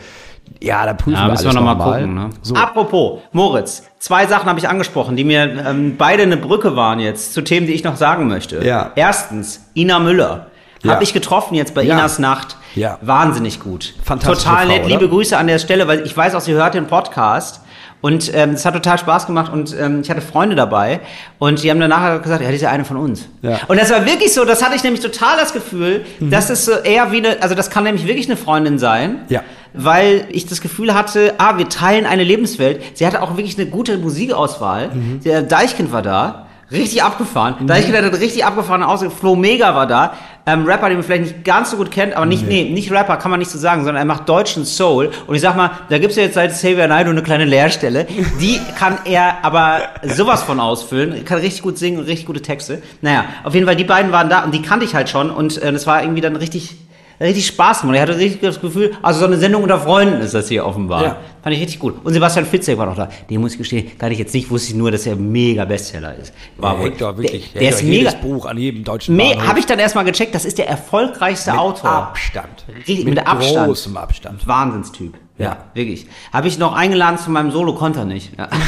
ja, 0.61 0.85
da 0.85 0.93
prüfen 0.93 1.13
Ja, 1.13 1.25
wir 1.25 1.31
müssen 1.31 1.43
wir 1.43 1.49
alles 1.49 1.55
nochmal 1.55 1.75
noch 1.75 1.85
mal. 1.85 1.99
gucken. 1.99 2.13
Ne? 2.15 2.29
So. 2.41 2.55
Apropos, 2.55 3.19
Moritz, 3.31 3.83
zwei 3.99 4.25
Sachen 4.27 4.47
habe 4.47 4.59
ich 4.59 4.67
angesprochen, 4.69 5.15
die 5.15 5.23
mir 5.23 5.43
ähm, 5.65 5.95
beide 5.97 6.23
eine 6.23 6.37
Brücke 6.37 6.75
waren 6.75 6.99
jetzt 6.99 7.33
zu 7.33 7.41
Themen, 7.41 7.67
die 7.67 7.73
ich 7.73 7.83
noch 7.83 7.95
sagen 7.97 8.27
möchte. 8.27 8.65
Ja. 8.65 8.91
Erstens, 8.95 9.65
Ina 9.75 9.99
Müller. 9.99 10.47
Ja. 10.83 10.93
Habe 10.93 11.03
ich 11.03 11.13
getroffen 11.13 11.55
jetzt 11.55 11.73
bei 11.73 11.81
Ja. 11.83 11.95
Inas 11.95 12.19
Nacht. 12.19 12.57
Ja. 12.75 12.99
Wahnsinnig 13.01 13.59
gut. 13.59 13.93
Fantastische 14.03 14.49
Total 14.49 14.65
Frau, 14.65 14.73
nett. 14.73 14.79
oder? 14.85 14.89
Liebe 14.89 15.09
Grüße 15.09 15.37
an 15.37 15.47
der 15.47 15.59
Stelle, 15.59 15.87
weil 15.87 16.01
ich 16.05 16.15
weiß 16.15 16.35
auch, 16.35 16.41
sie 16.41 16.53
hört 16.53 16.73
den 16.73 16.87
Podcast. 16.87 17.61
Und 18.01 18.31
ähm, 18.35 18.51
es 18.51 18.65
hat 18.65 18.75
total 18.75 18.99
Spaß 18.99 19.25
gemacht 19.25 19.51
und 19.51 19.73
ähm, 19.79 20.01
ich 20.01 20.11
hatte 20.11 20.21
Freunde 20.21 20.55
dabei 20.55 20.99
und 21.39 21.63
die 21.63 21.71
haben 21.71 21.79
danach 21.79 22.21
gesagt, 22.21 22.43
ja, 22.43 22.49
die 22.49 22.55
ist 22.55 22.61
ja 22.61 22.69
eine 22.69 22.85
von 22.85 22.97
uns. 22.97 23.27
Ja. 23.41 23.61
Und 23.67 23.79
das 23.81 23.89
war 23.89 24.05
wirklich 24.05 24.31
so, 24.31 24.45
das 24.45 24.63
hatte 24.63 24.75
ich 24.75 24.83
nämlich 24.83 25.01
total 25.01 25.37
das 25.39 25.53
Gefühl, 25.53 26.05
dass 26.19 26.51
es 26.51 26.65
so 26.65 26.73
eher 26.73 27.11
wie 27.11 27.17
eine, 27.25 27.41
also 27.41 27.55
das 27.55 27.71
kann 27.71 27.83
nämlich 27.83 28.05
wirklich 28.05 28.27
eine 28.27 28.37
Freundin 28.37 28.77
sein 28.77 29.21
Ja. 29.29 29.41
Weil 29.77 30.27
ich 30.29 30.45
das 30.45 30.61
Gefühl 30.61 30.93
hatte, 30.93 31.33
ah, 31.37 31.57
wir 31.57 31.69
teilen 31.69 32.05
eine 32.05 32.23
Lebenswelt. 32.23 32.81
Sie 32.97 33.05
hatte 33.05 33.21
auch 33.21 33.37
wirklich 33.37 33.57
eine 33.57 33.67
gute 33.67 33.97
Musikauswahl. 33.97 34.89
Der 35.23 35.41
Deichkind 35.41 35.91
war 35.91 36.01
da, 36.01 36.45
richtig 36.71 37.03
abgefahren. 37.03 37.67
Deichkind 37.67 37.97
hatte 37.97 38.19
richtig 38.19 38.45
abgefahrene 38.45 38.87
Auswahl. 38.87 39.11
Flo 39.11 39.35
Mega 39.35 39.75
war 39.75 39.87
da. 39.87 40.13
Ähm, 40.47 40.65
Rapper, 40.65 40.89
den 40.89 40.97
man 40.97 41.03
vielleicht 41.03 41.23
nicht 41.23 41.43
ganz 41.43 41.71
so 41.71 41.77
gut 41.77 41.89
kennt, 41.89 42.15
aber 42.15 42.27
nicht, 42.27 42.47
nee. 42.47 42.69
nicht 42.69 42.91
Rapper, 42.91 43.17
kann 43.17 43.31
man 43.31 43.39
nicht 43.39 43.49
so 43.49 43.57
sagen, 43.57 43.83
sondern 43.83 44.01
er 44.01 44.05
macht 44.05 44.29
deutschen 44.29 44.63
Soul. 44.63 45.09
Und 45.25 45.33
ich 45.33 45.41
sag 45.41 45.55
mal, 45.55 45.71
da 45.89 45.97
gibt's 45.97 46.17
ja 46.17 46.23
jetzt 46.23 46.35
seit 46.35 46.51
Xavier 46.51 46.87
Naidoo 46.87 47.11
eine 47.11 47.23
kleine 47.23 47.45
Leerstelle. 47.45 48.05
Die 48.39 48.59
kann 48.77 48.99
er 49.05 49.43
aber 49.43 49.81
sowas 50.03 50.43
von 50.43 50.59
ausfüllen. 50.59 51.25
Kann 51.25 51.39
richtig 51.39 51.63
gut 51.63 51.79
singen 51.79 51.97
und 51.97 52.05
richtig 52.05 52.27
gute 52.27 52.41
Texte. 52.41 52.81
Naja, 53.01 53.25
auf 53.43 53.55
jeden 53.55 53.65
Fall, 53.65 53.75
die 53.75 53.85
beiden 53.85 54.11
waren 54.11 54.29
da 54.29 54.43
und 54.43 54.53
die 54.53 54.61
kannte 54.61 54.85
ich 54.85 54.93
halt 54.93 55.09
schon. 55.09 55.31
Und 55.31 55.59
äh, 55.61 55.71
das 55.71 55.87
war 55.87 56.03
irgendwie 56.03 56.21
dann 56.21 56.35
richtig 56.35 56.77
richtig 57.19 57.47
Spaß 57.47 57.81
gemacht. 57.81 57.95
Ich 57.95 58.01
hatte 58.01 58.17
richtig 58.17 58.41
das 58.41 58.59
Gefühl, 58.59 58.93
also 59.01 59.19
so 59.21 59.25
eine 59.25 59.37
Sendung 59.37 59.63
unter 59.63 59.79
Freunden 59.79 60.21
ist 60.21 60.33
das 60.33 60.47
hier 60.49 60.65
offenbar. 60.65 61.03
Ja. 61.03 61.17
Fand 61.43 61.55
ich 61.55 61.61
richtig 61.61 61.79
gut. 61.79 62.03
Und 62.03 62.13
Sebastian 62.13 62.45
Fitzek 62.45 62.77
war 62.77 62.85
noch 62.87 62.95
da. 62.95 63.09
Den 63.29 63.41
muss 63.41 63.53
ich 63.53 63.57
gestehen, 63.57 63.97
kann 63.97 64.11
ich 64.11 64.19
jetzt 64.19 64.33
nicht, 64.33 64.49
wusste 64.49 64.71
ich 64.71 64.75
nur, 64.75 64.91
dass 64.91 65.05
er 65.05 65.15
mega 65.15 65.63
Bestseller 65.65 66.15
ist. 66.15 66.33
War 66.57 66.77
wohl. 66.79 66.99
wirklich, 66.99 67.51
Der, 67.53 67.61
der 67.61 67.69
ist 67.71 67.83
mega. 67.83 68.11
Buch 68.21 68.45
an 68.45 68.57
jedem 68.57 68.83
deutschen 68.83 69.15
Me 69.15 69.35
habe 69.47 69.59
ich 69.59 69.65
dann 69.65 69.79
erstmal 69.79 70.05
gecheckt, 70.05 70.33
das 70.33 70.45
ist 70.45 70.57
der 70.57 70.67
erfolgreichste 70.67 71.51
Mit 71.51 71.59
Autor. 71.59 71.89
Abstand. 71.91 72.65
Richtig, 72.87 73.05
mit 73.05 73.25
Abstand. 73.27 73.67
großem 73.67 73.95
Abstand. 73.97 74.47
Wahnsinnstyp. 74.47 75.13
Ja, 75.37 75.45
Ja. 75.45 75.57
wirklich. 75.73 76.07
Habe 76.33 76.47
ich 76.47 76.57
noch 76.57 76.73
eingeladen 76.73 77.17
zu 77.17 77.29
meinem 77.29 77.51
Solo, 77.51 77.75
konnte 77.75 77.99
er 77.99 78.05
nicht. 78.05 78.31
Ja. 78.37 78.49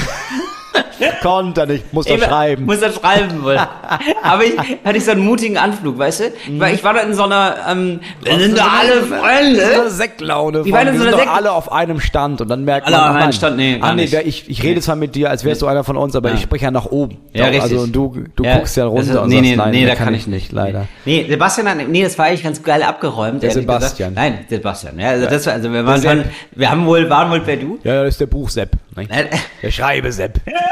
Konnte 1.21 1.67
nicht, 1.67 1.93
muss 1.93 2.05
doch 2.05 2.15
Ich 2.15 2.23
schreiben. 2.23 2.65
Muss 2.65 2.81
er 2.81 2.91
schreiben 2.91 3.43
wohl. 3.43 3.57
Aber 4.23 4.43
ich 4.43 4.57
hatte 4.57 4.97
ich 4.97 5.05
so 5.05 5.11
einen 5.11 5.21
mutigen 5.25 5.57
Anflug, 5.57 5.97
weißt 5.97 6.19
du? 6.19 6.23
Mhm. 6.51 6.59
Weil 6.59 6.75
ich 6.75 6.83
war 6.83 6.93
da 6.93 7.01
in 7.01 7.13
so 7.13 7.23
einer, 7.23 7.55
ähm, 7.69 7.99
wir 8.23 8.39
sind 8.39 8.57
da 8.57 8.67
alle 8.81 9.01
So 9.01 9.15
Freunde. 9.15 9.89
Sektlaune. 9.89 10.63
Die 10.63 10.69
von, 10.71 10.79
waren 10.79 10.87
in 10.87 10.93
wir 10.93 10.99
so 10.99 11.05
sind 11.05 11.13
einer 11.15 11.25
doch 11.25 11.35
alle 11.35 11.51
auf 11.51 11.71
einem 11.71 11.99
Stand 11.99 12.41
und 12.41 12.47
dann 12.49 12.63
merkt 12.65 12.87
Alle 12.87 12.97
man, 12.97 13.09
auf 13.09 13.15
ach 13.15 13.21
einem 13.23 13.31
Stand? 13.33 13.57
Nee, 13.57 13.77
ah, 13.81 13.93
nee, 13.93 14.03
ich, 14.25 14.49
ich 14.49 14.63
rede 14.63 14.81
zwar 14.81 14.95
mit 14.95 15.15
dir, 15.15 15.29
als 15.29 15.43
wärst 15.43 15.61
du 15.61 15.67
einer 15.67 15.83
von 15.83 15.97
uns, 15.97 16.15
aber 16.15 16.29
Ja. 16.29 16.35
ich 16.35 16.41
spreche 16.41 16.65
ja 16.65 16.71
nach 16.71 16.85
oben. 16.85 17.17
Ja, 17.33 17.45
richtig. 17.45 17.63
Also 17.63 17.79
und 17.79 17.95
du, 17.95 18.23
du 18.35 18.43
Ja, 18.43 18.57
guckst 18.57 18.77
ja 18.77 18.85
runter 18.85 19.01
ist- 19.11 19.15
und 19.17 19.29
nee, 19.29 19.35
sagst, 19.35 19.49
nee, 19.49 19.55
nein, 19.55 19.71
nee, 19.71 19.85
da 19.85 19.95
kann 19.95 20.13
ich 20.13 20.27
nicht, 20.27 20.51
leider. 20.51 20.87
Nee, 21.05 21.25
Sebastian 21.29 21.67
hat, 21.69 21.77
nee, 21.87 22.03
das 22.03 22.17
war 22.17 22.25
eigentlich 22.25 22.43
ganz 22.43 22.61
geil 22.63 22.83
abgeräumt. 22.83 23.43
Der 23.43 23.51
Sebastian. 23.51 24.15
Gesagt. 24.15 24.31
Nein, 24.33 24.45
Sebastian. 24.49 24.99
Ja, 24.99 25.09
also 25.09 25.27
das 25.27 25.45
war, 25.45 25.53
also 25.53 25.71
wir 25.71 25.85
waren 25.85 26.23
wir 26.55 26.71
haben 26.71 26.85
wohl, 26.85 27.09
waren 27.09 27.31
wohl 27.31 27.41
per 27.41 27.57
Du. 27.57 27.79
Ja, 27.83 28.03
das 28.03 28.15
ist 28.15 28.21
der 28.21 28.27
Buchsepp. 28.27 28.71
Ne? 28.95 29.05
Nein, 29.09 29.27
Der 29.61 29.71
Schreibesepp. 29.71 30.39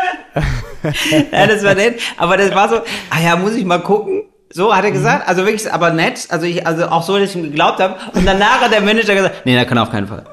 ja, 1.31 1.47
das 1.47 1.63
war 1.63 1.75
nett. 1.75 1.99
Aber 2.17 2.37
das 2.37 2.53
war 2.53 2.69
so, 2.69 2.75
ah 3.09 3.19
ja, 3.23 3.35
muss 3.35 3.53
ich 3.55 3.65
mal 3.65 3.79
gucken. 3.79 4.23
So 4.51 4.73
hat 4.73 4.85
er 4.85 4.91
gesagt, 4.91 5.27
also 5.27 5.43
wirklich, 5.45 5.71
aber 5.71 5.89
nett, 5.91 6.27
also 6.29 6.45
ich, 6.45 6.65
also 6.65 6.87
auch 6.87 7.03
so, 7.03 7.17
dass 7.17 7.29
ich 7.31 7.35
ihm 7.35 7.43
geglaubt 7.43 7.79
habe. 7.79 7.95
Und 8.13 8.25
danach 8.25 8.61
hat 8.61 8.71
der 8.71 8.81
Manager 8.81 9.13
gesagt, 9.15 9.45
nee, 9.45 9.53
der 9.53 9.65
kann 9.65 9.77
auf 9.77 9.89
keinen 9.91 10.07
Fall. 10.07 10.23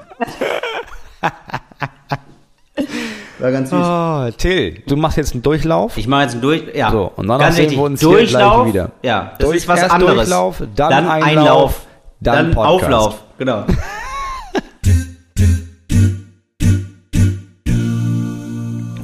War 3.38 3.50
ganz 3.50 3.70
süß. 3.70 3.78
Oh, 3.82 4.30
Till, 4.38 4.82
du 4.86 4.96
machst 4.96 5.16
jetzt 5.16 5.32
einen 5.32 5.42
Durchlauf. 5.42 5.96
Ich 5.96 6.06
mache 6.06 6.22
jetzt 6.22 6.32
einen 6.32 6.42
Durch, 6.42 6.62
ja. 6.74 6.90
So, 6.92 7.10
und 7.16 7.26
dann 7.26 7.52
sehen 7.52 7.70
wir 7.72 7.80
uns 7.80 8.00
hier 8.00 8.08
Durchlauf, 8.10 8.62
gleich 8.62 8.74
wieder. 8.74 8.90
Ja, 9.02 9.32
das 9.38 9.46
Durch- 9.48 9.56
ist 9.58 9.68
was 9.68 9.80
erst 9.80 9.90
anderes. 9.92 10.14
Durchlauf, 10.14 10.62
dann 10.76 11.08
Einlauf, 11.08 11.80
dann 12.20 12.36
dann, 12.36 12.50
Podcast. 12.54 12.84
Auflauf. 12.84 13.14
Genau. 13.38 13.64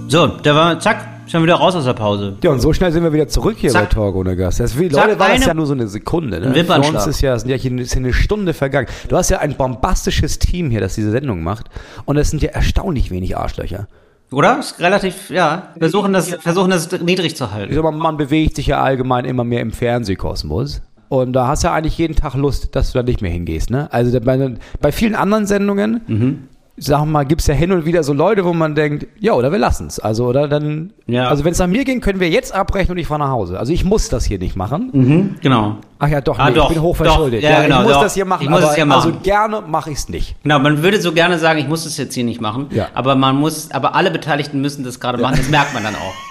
So, 0.09 0.27
da 0.27 0.55
war, 0.55 0.81
zack, 0.81 1.07
schon 1.27 1.43
wieder 1.43 1.57
raus 1.57 1.75
aus 1.77 1.85
der 1.85 1.93
Pause. 1.93 2.37
Ja, 2.43 2.51
und 2.51 2.61
so 2.61 2.73
schnell 2.73 2.91
sind 2.91 3.03
wir 3.05 3.13
wieder 3.13 3.29
zurück 3.29 3.57
hier 3.59 3.71
Zack. 3.71 3.91
bei 3.91 3.95
Talk 3.95 4.15
ohne 4.17 4.35
Gast. 4.37 4.61
Das, 4.61 4.79
wie, 4.79 4.89
Zack, 4.89 5.07
Leute, 5.09 5.19
war 5.21 5.29
das 5.29 5.37
eine- 5.37 5.47
ja 5.47 5.55
nur 5.55 5.67
so 5.67 5.75
eine 5.75 5.87
Sekunde. 5.89 6.41
Ne? 6.41 6.47
Ein 6.47 6.53
Für 6.53 6.59
Wimpernschlag. 6.61 6.95
uns 6.95 7.07
ist 7.07 7.21
ja, 7.21 7.39
sind 7.39 7.51
ja 7.51 7.57
hier, 7.57 7.79
ist 7.79 7.95
ja 7.95 7.99
eine 8.01 8.13
Stunde 8.13 8.55
vergangen. 8.55 8.89
Du 9.09 9.17
hast 9.17 9.29
ja 9.31 9.39
ein 9.39 9.55
bombastisches 9.57 10.39
Team 10.39 10.71
hier, 10.71 10.81
das 10.81 10.95
diese 10.95 11.11
Sendung 11.11 11.43
macht. 11.43 11.67
Und 12.07 12.17
es 12.17 12.31
sind 12.31 12.43
ja 12.43 12.51
erstaunlich 12.51 13.11
wenig 13.11 13.37
Arschlöcher. 13.37 13.87
Oder? 14.31 14.59
Ist 14.59 14.79
relativ, 14.81 15.31
ja. 15.31 15.69
Versuchen 15.79 16.13
das, 16.13 16.31
versuchen 16.35 16.71
das 16.71 16.91
niedrig 17.01 17.37
zu 17.37 17.45
Ich 17.45 17.51
halten. 17.51 17.75
sag 17.75 17.83
mal, 17.83 17.93
man 17.93 18.17
bewegt 18.17 18.57
sich 18.57 18.67
ja 18.69 18.83
allgemein 18.83 19.25
immer 19.25 19.45
mehr 19.45 19.61
im 19.61 19.71
Fernsehkosmos. 19.73 20.83
Und 21.09 21.33
da 21.33 21.47
hast 21.49 21.63
du 21.65 21.69
ja 21.69 21.75
eigentlich 21.75 21.97
jeden 21.97 22.15
Tag 22.17 22.35
Lust, 22.35 22.75
dass 22.77 22.93
du 22.93 22.99
da 22.99 23.03
nicht 23.03 23.23
mehr 23.23 23.31
hingehst. 23.31 23.71
Ne? 23.71 23.89
Also 23.93 24.13
da- 24.13 24.25
bei, 24.25 24.55
bei 24.81 24.93
vielen 24.93 25.15
anderen 25.15 25.47
Sendungen, 25.47 26.49
sag 26.81 27.05
mal, 27.07 27.25
gibt's 27.25 27.47
ja 27.47 27.55
hin 27.55 27.73
und 27.73 27.85
wieder 27.85 28.03
so 28.03 28.13
Leute, 28.13 28.45
wo 28.45 28.53
man 28.53 28.75
denkt, 28.75 29.07
ja, 29.21 29.33
oder 29.33 29.51
wir 29.53 29.59
lassen's. 29.59 29.99
Also, 29.99 30.27
oder 30.27 30.49
dann, 30.49 30.93
Ja. 31.07 31.29
also 31.29 31.45
wenn 31.45 31.53
es 31.53 31.59
nach 31.59 31.67
mir 31.67 31.85
ging, 31.85 32.01
können 32.01 32.21
wir 32.21 32.29
jetzt 32.29 32.55
abbrechen 32.55 32.93
und 32.93 32.99
ich 32.99 33.07
fahre 33.07 33.21
nach 33.21 33.31
Hause. 33.31 33.59
Also 33.59 33.73
ich 33.73 33.85
muss 33.85 34.09
das 34.09 34.25
hier 34.25 34.39
nicht 34.39 34.57
machen. 34.57 34.91
Mhm, 34.93 35.35
genau. 35.41 35.77
Ach 35.99 36.09
ja, 36.09 36.21
doch, 36.21 36.39
Ah, 36.39 36.51
nee, 36.51 36.57
doch, 36.57 36.69
ich 36.69 36.75
bin 36.75 36.83
hochverschuldet. 36.83 37.43
doch, 37.43 37.49
ja, 37.49 37.63
genau, 37.63 37.79
ich 37.81 37.85
muss 37.87 37.93
doch. 37.95 38.03
das 38.03 38.15
hier 38.15 38.25
machen, 38.25 38.43
Ich 38.45 38.49
muss 38.51 38.61
aber 38.63 38.71
es 38.71 38.75
hier 38.77 38.87
machen. 38.87 39.07
also 39.09 39.19
gerne 39.23 39.61
mache 39.67 39.91
ich's 39.91 40.09
nicht. 40.09 40.37
Genau, 40.43 40.59
man 40.61 40.83
würde 40.83 41.01
so 41.01 41.13
gerne 41.13 41.39
sagen, 41.39 41.59
ich 41.59 41.69
muss 41.69 41.85
das 41.85 41.97
jetzt 41.97 42.15
hier 42.15 42.25
nicht 42.25 42.41
machen, 42.41 42.67
Ja. 42.71 42.87
aber 42.95 43.15
man 43.17 43.37
muss, 43.37 43.71
aber 43.73 43.95
alle 43.95 44.11
Beteiligten 44.11 44.61
müssen 44.61 44.85
das 44.85 45.01
gerade 45.01 45.19
machen, 45.21 45.37
das 45.39 45.49
merkt 45.49 45.75
man 45.75 45.83
dann 45.83 45.95
auch. 45.97 46.15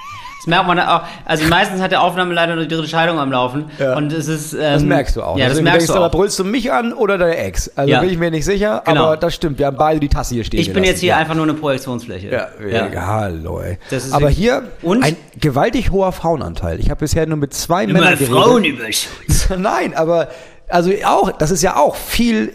Das 0.48 0.56
merkt 0.56 0.68
man 0.68 0.80
auch. 0.80 1.02
Also 1.26 1.46
meistens 1.50 1.82
hat 1.82 1.92
der 1.92 2.02
Aufnahmeleiter 2.02 2.54
eine 2.54 2.68
dritte 2.68 2.88
Scheidung 2.88 3.20
am 3.20 3.32
Laufen 3.34 3.66
Ja. 3.80 3.98
und 3.98 4.14
es 4.14 4.30
ist. 4.30 4.54
Ähm, 4.54 4.60
Das 4.62 4.84
merkst 4.84 5.16
du 5.18 5.22
auch. 5.22 5.38
Ja, 5.38 5.44
das 5.46 5.54
Deswegen 5.56 5.64
merkst 5.66 5.82
denkst 5.82 5.92
du 5.92 5.98
aber, 5.98 6.06
auch. 6.08 6.12
brüllst 6.12 6.40
du 6.40 6.46
mich 6.46 6.72
an 6.72 6.94
oder 6.94 7.18
deine 7.18 7.36
Ex? 7.36 7.70
Also 7.76 7.92
Ja. 7.92 8.00
bin 8.00 8.10
ich 8.10 8.18
mir 8.18 8.32
nicht 8.32 8.46
sicher, 8.46 8.82
Genau. 8.86 9.04
aber 9.08 9.18
das 9.18 9.36
stimmt. 9.36 9.60
Wir 9.60 9.66
haben 9.66 9.76
beide 9.78 10.00
die 10.00 10.08
Tasse 10.08 10.36
hier 10.36 10.46
stehen 10.46 10.60
Ich 10.62 10.68
bin 10.68 10.76
gelassen. 10.76 10.92
jetzt 10.92 11.00
hier 11.02 11.10
ja. 11.10 11.18
einfach 11.18 11.36
nur 11.36 11.44
eine 11.44 11.54
Projektionsfläche. 11.54 12.30
Ja, 12.30 12.48
ja. 12.66 13.06
hallo, 13.08 13.60
ey. 13.60 13.78
Aber 14.12 14.30
hier 14.30 14.64
Und? 14.82 15.04
ein 15.04 15.18
gewaltig 15.40 15.92
hoher 15.92 16.14
Frauenanteil. 16.14 16.80
Ich 16.80 16.90
habe 16.90 17.00
bisher 17.02 17.26
nur 17.28 17.38
mit 17.38 17.54
zwei 17.54 17.86
Männern 17.86 18.14
geredet. 18.18 18.30
Frauenüberschutz. 18.30 19.50
Nein, 19.58 19.94
aber 19.96 20.30
also 20.70 20.92
auch, 21.06 21.32
das 21.32 21.52
ist 21.52 21.62
ja 21.64 21.76
auch 21.78 21.96
viel, 21.96 22.52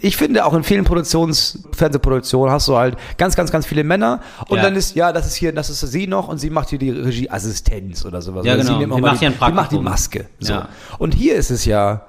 ich 0.00 0.16
finde 0.16 0.44
auch 0.44 0.54
in 0.54 0.62
vielen 0.62 0.84
Produktions, 0.84 1.60
Fernsehproduktionen 1.72 2.52
hast 2.52 2.68
du 2.68 2.76
halt 2.76 2.96
ganz, 3.18 3.34
ganz, 3.36 3.50
ganz 3.50 3.66
viele 3.66 3.84
Männer 3.84 4.20
und 4.48 4.56
Ja. 4.58 4.62
dann 4.64 4.76
ist, 4.76 4.94
ja, 4.94 5.12
das 5.12 5.26
ist 5.26 5.34
hier, 5.34 5.52
das 5.52 5.70
ist 5.70 5.80
sie 5.80 6.06
noch 6.06 6.28
und 6.28 6.38
sie 6.38 6.50
macht 6.50 6.70
hier 6.70 6.78
die 6.78 6.90
Regieassistenz 6.90 8.04
oder 8.04 8.22
sowas. 8.22 8.44
Ja, 8.46 8.54
Oder 8.54 8.62
genau. 8.62 8.78
Sie 8.78 8.84
Die 8.84 9.00
macht 9.00 9.20
die, 9.20 9.28
die 9.28 9.52
macht 9.52 9.72
die. 9.72 9.78
Maske. 9.78 10.26
So. 10.40 10.52
Ja. 10.52 10.68
Und 10.98 11.14
hier 11.14 11.34
ist 11.36 11.50
es 11.50 11.64
ja, 11.64 12.02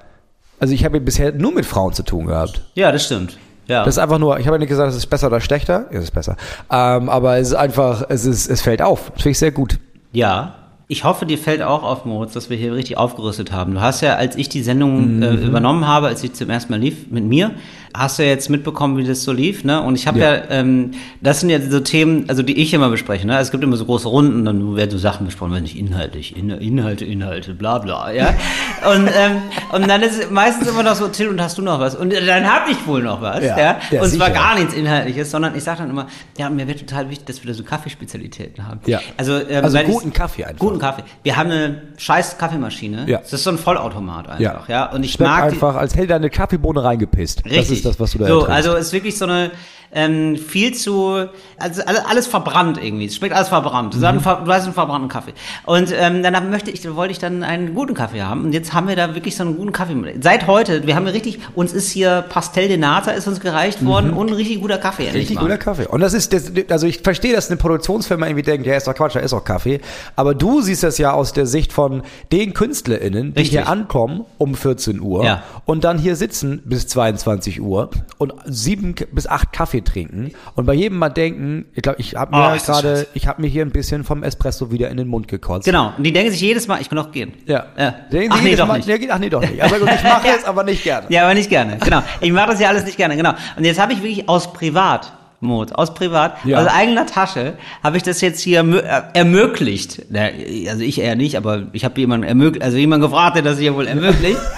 also 0.60 0.74
ich 0.74 0.84
habe 0.84 1.00
bisher 1.00 1.32
nur 1.32 1.52
mit 1.52 1.66
Frauen 1.66 1.92
zu 1.92 2.02
tun 2.02 2.26
gehabt. 2.26 2.62
Ja, 2.74 2.90
das 2.92 3.04
stimmt. 3.04 3.38
Ja. 3.66 3.84
Das 3.84 3.94
ist 3.94 3.98
einfach 3.98 4.18
nur, 4.18 4.38
ich 4.38 4.46
habe 4.46 4.56
ja 4.56 4.58
nicht 4.60 4.68
gesagt, 4.70 4.90
es 4.90 4.96
ist 4.96 5.06
besser 5.06 5.26
oder 5.26 5.40
schlechter. 5.40 5.86
Ja, 5.90 5.98
es 5.98 6.04
ist 6.04 6.10
besser. 6.12 6.36
Ähm, 6.70 7.08
aber 7.10 7.36
es 7.38 7.48
ist 7.48 7.54
einfach, 7.54 8.06
es 8.08 8.24
ist, 8.24 8.48
es 8.48 8.62
fällt 8.62 8.80
auf. 8.80 9.10
Das 9.12 9.22
finde 9.22 9.30
ich 9.32 9.38
sehr 9.38 9.52
gut. 9.52 9.78
Ja. 10.12 10.54
Ich 10.90 11.04
hoffe, 11.04 11.26
dir 11.26 11.36
fällt 11.36 11.60
auch 11.60 11.82
auf, 11.82 12.06
Moritz, 12.06 12.32
dass 12.32 12.48
wir 12.48 12.56
hier 12.56 12.72
richtig 12.74 12.96
aufgerüstet 12.96 13.52
haben. 13.52 13.74
Du 13.74 13.80
hast 13.82 14.00
ja, 14.00 14.14
als 14.16 14.36
ich 14.36 14.48
die 14.48 14.62
Sendung 14.62 15.20
äh, 15.22 15.32
Mhm. 15.32 15.42
übernommen 15.46 15.86
habe, 15.86 16.06
als 16.06 16.22
sie 16.22 16.32
zum 16.32 16.48
ersten 16.48 16.72
Mal 16.72 16.80
lief 16.80 17.10
mit 17.10 17.24
mir, 17.24 17.50
hast 17.94 18.18
du 18.18 18.22
ja 18.22 18.28
jetzt 18.30 18.48
mitbekommen, 18.48 18.96
wie 18.96 19.04
das 19.04 19.22
so 19.22 19.32
lief, 19.32 19.64
ne? 19.64 19.82
Und 19.82 19.96
ich 19.96 20.06
habe 20.06 20.18
ja, 20.18 20.34
Ja. 20.36 20.42
ähm, 20.50 20.92
das 21.20 21.40
sind 21.40 21.50
ja 21.50 21.60
so 21.60 21.80
Themen, 21.80 22.24
also 22.28 22.42
die 22.42 22.58
ich 22.58 22.72
immer 22.72 22.88
bespreche, 22.88 23.26
ne? 23.26 23.38
Es 23.38 23.50
gibt 23.50 23.62
immer 23.64 23.76
so 23.76 23.84
große 23.84 24.08
Runden, 24.08 24.44
dann 24.46 24.76
werden 24.76 24.90
so 24.90 24.96
Sachen 24.98 25.26
besprochen, 25.26 25.52
wenn 25.52 25.62
nicht 25.62 25.76
inhaltlich, 25.76 26.34
in, 26.36 26.48
Inhalte, 26.50 27.04
Inhalte, 27.04 27.52
bla 27.54 27.78
bla, 27.78 28.10
ja. 28.12 28.28
und, 28.94 29.08
ähm, 29.08 29.42
und 29.72 29.88
dann 29.88 30.00
ist 30.02 30.30
meistens 30.30 30.68
immer 30.68 30.82
noch 30.82 30.94
so, 30.94 31.08
Till, 31.08 31.28
und 31.28 31.40
hast 31.40 31.58
du 31.58 31.62
noch 31.62 31.80
was? 31.80 31.96
Und 31.96 32.12
dann 32.14 32.46
habe 32.50 32.70
ich 32.70 32.86
wohl 32.86 33.02
noch 33.02 33.20
was, 33.20 33.42
ja. 33.44 33.58
Ja, 33.58 33.78
ja, 33.90 34.02
und 34.02 34.08
zwar 34.08 34.28
sicher. 34.28 34.30
gar 34.30 34.54
nichts 34.58 34.72
Inhaltliches, 34.74 35.30
sondern 35.30 35.54
ich 35.56 35.64
sage 35.64 35.80
dann 35.80 35.90
immer, 35.90 36.06
ja, 36.38 36.48
mir 36.50 36.66
wäre 36.66 36.78
total 36.78 37.10
wichtig, 37.10 37.26
dass 37.26 37.42
wir 37.42 37.48
da 37.50 37.54
so 37.54 37.64
Kaffeespezialitäten 37.64 38.66
haben. 38.66 38.80
Ja. 38.86 39.00
Also, 39.18 39.34
ähm, 39.48 39.64
Also 39.64 39.78
ich- 39.78 39.86
guten 39.86 40.12
Kaffee 40.14 40.44
einfach. 40.44 40.60
Guten 40.60 40.77
Kaffee. 40.78 41.02
Wir 41.22 41.36
haben 41.36 41.50
eine 41.50 41.82
scheiß 41.96 42.38
Kaffeemaschine. 42.38 43.04
Ja. 43.08 43.18
Das 43.18 43.32
ist 43.32 43.44
so 43.44 43.50
ein 43.50 43.58
Vollautomat 43.58 44.28
einfach, 44.28 44.68
ja. 44.68 44.90
Und 44.90 45.02
ich 45.04 45.12
Schmeckt 45.12 45.30
mag 45.30 45.44
einfach, 45.44 45.74
als 45.76 45.94
hätte 45.94 46.08
da 46.08 46.16
eine 46.16 46.30
Kaffeebohne 46.30 46.82
reingepisst. 46.82 47.44
Richtig. 47.44 47.58
Das 47.60 47.70
ist 47.70 47.84
das, 47.84 48.00
was 48.00 48.12
du 48.12 48.18
da 48.18 48.26
So, 48.26 48.40
ertrinkst. 48.40 48.56
also 48.66 48.76
ist 48.76 48.92
wirklich 48.92 49.16
so 49.18 49.24
eine 49.24 49.50
ähm, 49.92 50.36
viel 50.36 50.74
zu, 50.74 51.26
also 51.58 51.82
alles, 51.84 52.26
verbrannt 52.26 52.78
irgendwie. 52.82 53.06
Es 53.06 53.16
schmeckt 53.16 53.34
alles 53.34 53.48
verbrannt. 53.48 53.94
Du, 53.94 53.98
hast 53.98 54.04
einen, 54.04 54.20
ver- 54.20 54.42
du 54.44 54.52
hast 54.52 54.64
einen 54.64 54.74
verbrannten 54.74 55.08
Kaffee. 55.08 55.32
Und 55.64 55.92
ähm, 55.96 56.22
dann 56.22 56.50
möchte 56.50 56.70
ich, 56.70 56.94
wollte 56.94 57.12
ich 57.12 57.18
dann 57.18 57.42
einen 57.42 57.74
guten 57.74 57.94
Kaffee 57.94 58.22
haben. 58.22 58.44
Und 58.44 58.52
jetzt 58.52 58.72
haben 58.74 58.88
wir 58.88 58.96
da 58.96 59.14
wirklich 59.14 59.36
so 59.36 59.44
einen 59.44 59.56
guten 59.56 59.72
Kaffee. 59.72 59.96
Seit 60.20 60.46
heute, 60.46 60.86
wir 60.86 60.94
haben 60.94 61.04
hier 61.06 61.14
richtig, 61.14 61.38
uns 61.54 61.72
ist 61.72 61.90
hier 61.90 62.22
Pastel 62.28 62.68
de 62.68 62.76
Nata 62.76 63.12
ist 63.12 63.26
uns 63.26 63.40
gereicht 63.40 63.84
worden 63.84 64.12
und 64.12 64.28
ein 64.28 64.34
richtig 64.34 64.60
guter 64.60 64.78
Kaffee. 64.78 65.04
Mhm. 65.08 65.12
Richtig 65.14 65.36
mal. 65.36 65.42
guter 65.42 65.58
Kaffee. 65.58 65.86
Und 65.86 66.00
das 66.00 66.12
ist, 66.12 66.32
das, 66.32 66.52
also 66.70 66.86
ich 66.86 67.00
verstehe, 67.00 67.32
dass 67.34 67.48
eine 67.48 67.56
Produktionsfirma 67.56 68.26
irgendwie 68.26 68.42
denkt, 68.42 68.66
ja, 68.66 68.76
ist 68.76 68.86
doch 68.86 68.94
Quatsch, 68.94 69.16
da 69.16 69.20
ist 69.20 69.32
doch 69.32 69.44
Kaffee. 69.44 69.80
Aber 70.16 70.34
du 70.34 70.60
siehst 70.60 70.82
das 70.82 70.98
ja 70.98 71.12
aus 71.12 71.32
der 71.32 71.46
Sicht 71.46 71.72
von 71.72 72.02
den 72.32 72.52
KünstlerInnen, 72.52 73.32
die 73.34 73.40
Richtig. 73.40 73.58
hier 73.58 73.68
ankommen 73.68 74.24
um 74.36 74.54
14 74.54 75.00
Uhr 75.00 75.24
Ja. 75.24 75.42
und 75.64 75.84
dann 75.84 75.98
hier 75.98 76.14
sitzen 76.16 76.62
bis 76.64 76.86
22 76.88 77.60
Uhr 77.62 77.90
und 78.18 78.34
sieben 78.44 78.94
bis 79.12 79.26
acht 79.26 79.52
Kaffee 79.52 79.77
trinken 79.82 80.32
und 80.54 80.66
bei 80.66 80.74
jedem 80.74 80.98
mal 80.98 81.08
denken, 81.08 81.66
ich 81.74 81.82
glaube, 81.82 82.00
ich 82.00 82.14
habe 82.14 82.32
Oh, 82.34 82.38
mir 82.38 82.54
das 82.54 82.66
gerade, 82.66 83.06
ich 83.14 83.26
habe 83.26 83.40
mir 83.42 83.48
hier 83.48 83.62
ein 83.64 83.70
bisschen 83.70 84.04
vom 84.04 84.22
Espresso 84.22 84.70
wieder 84.70 84.88
in 84.90 84.96
den 84.96 85.08
Mund 85.08 85.28
gekotzt. 85.28 85.64
Genau. 85.66 85.92
Und 85.96 86.04
die 86.04 86.12
denken 86.12 86.30
sich 86.32 86.40
jedes 86.40 86.68
Mal, 86.68 86.80
ich 86.80 86.88
kann 86.88 86.98
auch 86.98 87.10
gehen. 87.12 87.32
Ja. 87.46 87.66
ja. 87.78 87.94
Denken 88.12 88.30
Ach 88.32 88.38
Sie 88.38 88.44
nee, 88.44 88.56
doch 88.56 88.66
Mal- 88.66 88.76
nicht. 88.78 88.88
Nee, 88.88 89.08
ach 89.10 89.18
nee, 89.18 89.30
doch 89.30 89.40
nicht. 89.40 89.62
Aber 89.62 89.78
gut, 89.78 89.88
ich 89.94 90.02
mache 90.02 90.28
es 90.38 90.44
aber 90.44 90.64
nicht 90.64 90.82
gerne. 90.84 91.06
Ja, 91.10 91.24
aber 91.24 91.34
nicht 91.34 91.50
gerne. 91.50 91.78
Genau. 91.78 92.02
Ich 92.20 92.32
mache 92.32 92.48
das 92.52 92.60
ja 92.60 92.68
alles 92.68 92.84
nicht 92.84 92.96
gerne. 92.96 93.16
Genau. 93.16 93.32
Und 93.56 93.64
jetzt 93.64 93.80
habe 93.80 93.92
ich 93.92 94.02
wirklich 94.02 94.28
aus 94.28 94.52
Privat. 94.52 95.12
Mode, 95.40 95.78
aus 95.78 95.94
Privat, 95.94 96.36
Ja. 96.44 96.58
aus 96.60 96.66
eigener 96.66 97.06
Tasche, 97.06 97.52
habe 97.84 97.96
ich 97.96 98.02
das 98.02 98.20
jetzt 98.20 98.40
hier 98.40 98.58
äh, 98.60 99.02
ermöglicht. 99.16 100.02
Also 100.12 100.82
ich 100.82 101.00
eher 101.00 101.14
nicht, 101.14 101.36
aber 101.36 101.68
ich 101.72 101.84
habe 101.84 102.00
jemanden 102.00 102.26
ermöglicht, 102.26 102.64
also 102.64 102.76
jemand 102.76 103.04
gefragt, 103.04 103.36
der 103.36 103.42
das 103.44 103.56
hier 103.60 103.76
wohl 103.76 103.86
ermöglicht. 103.86 104.36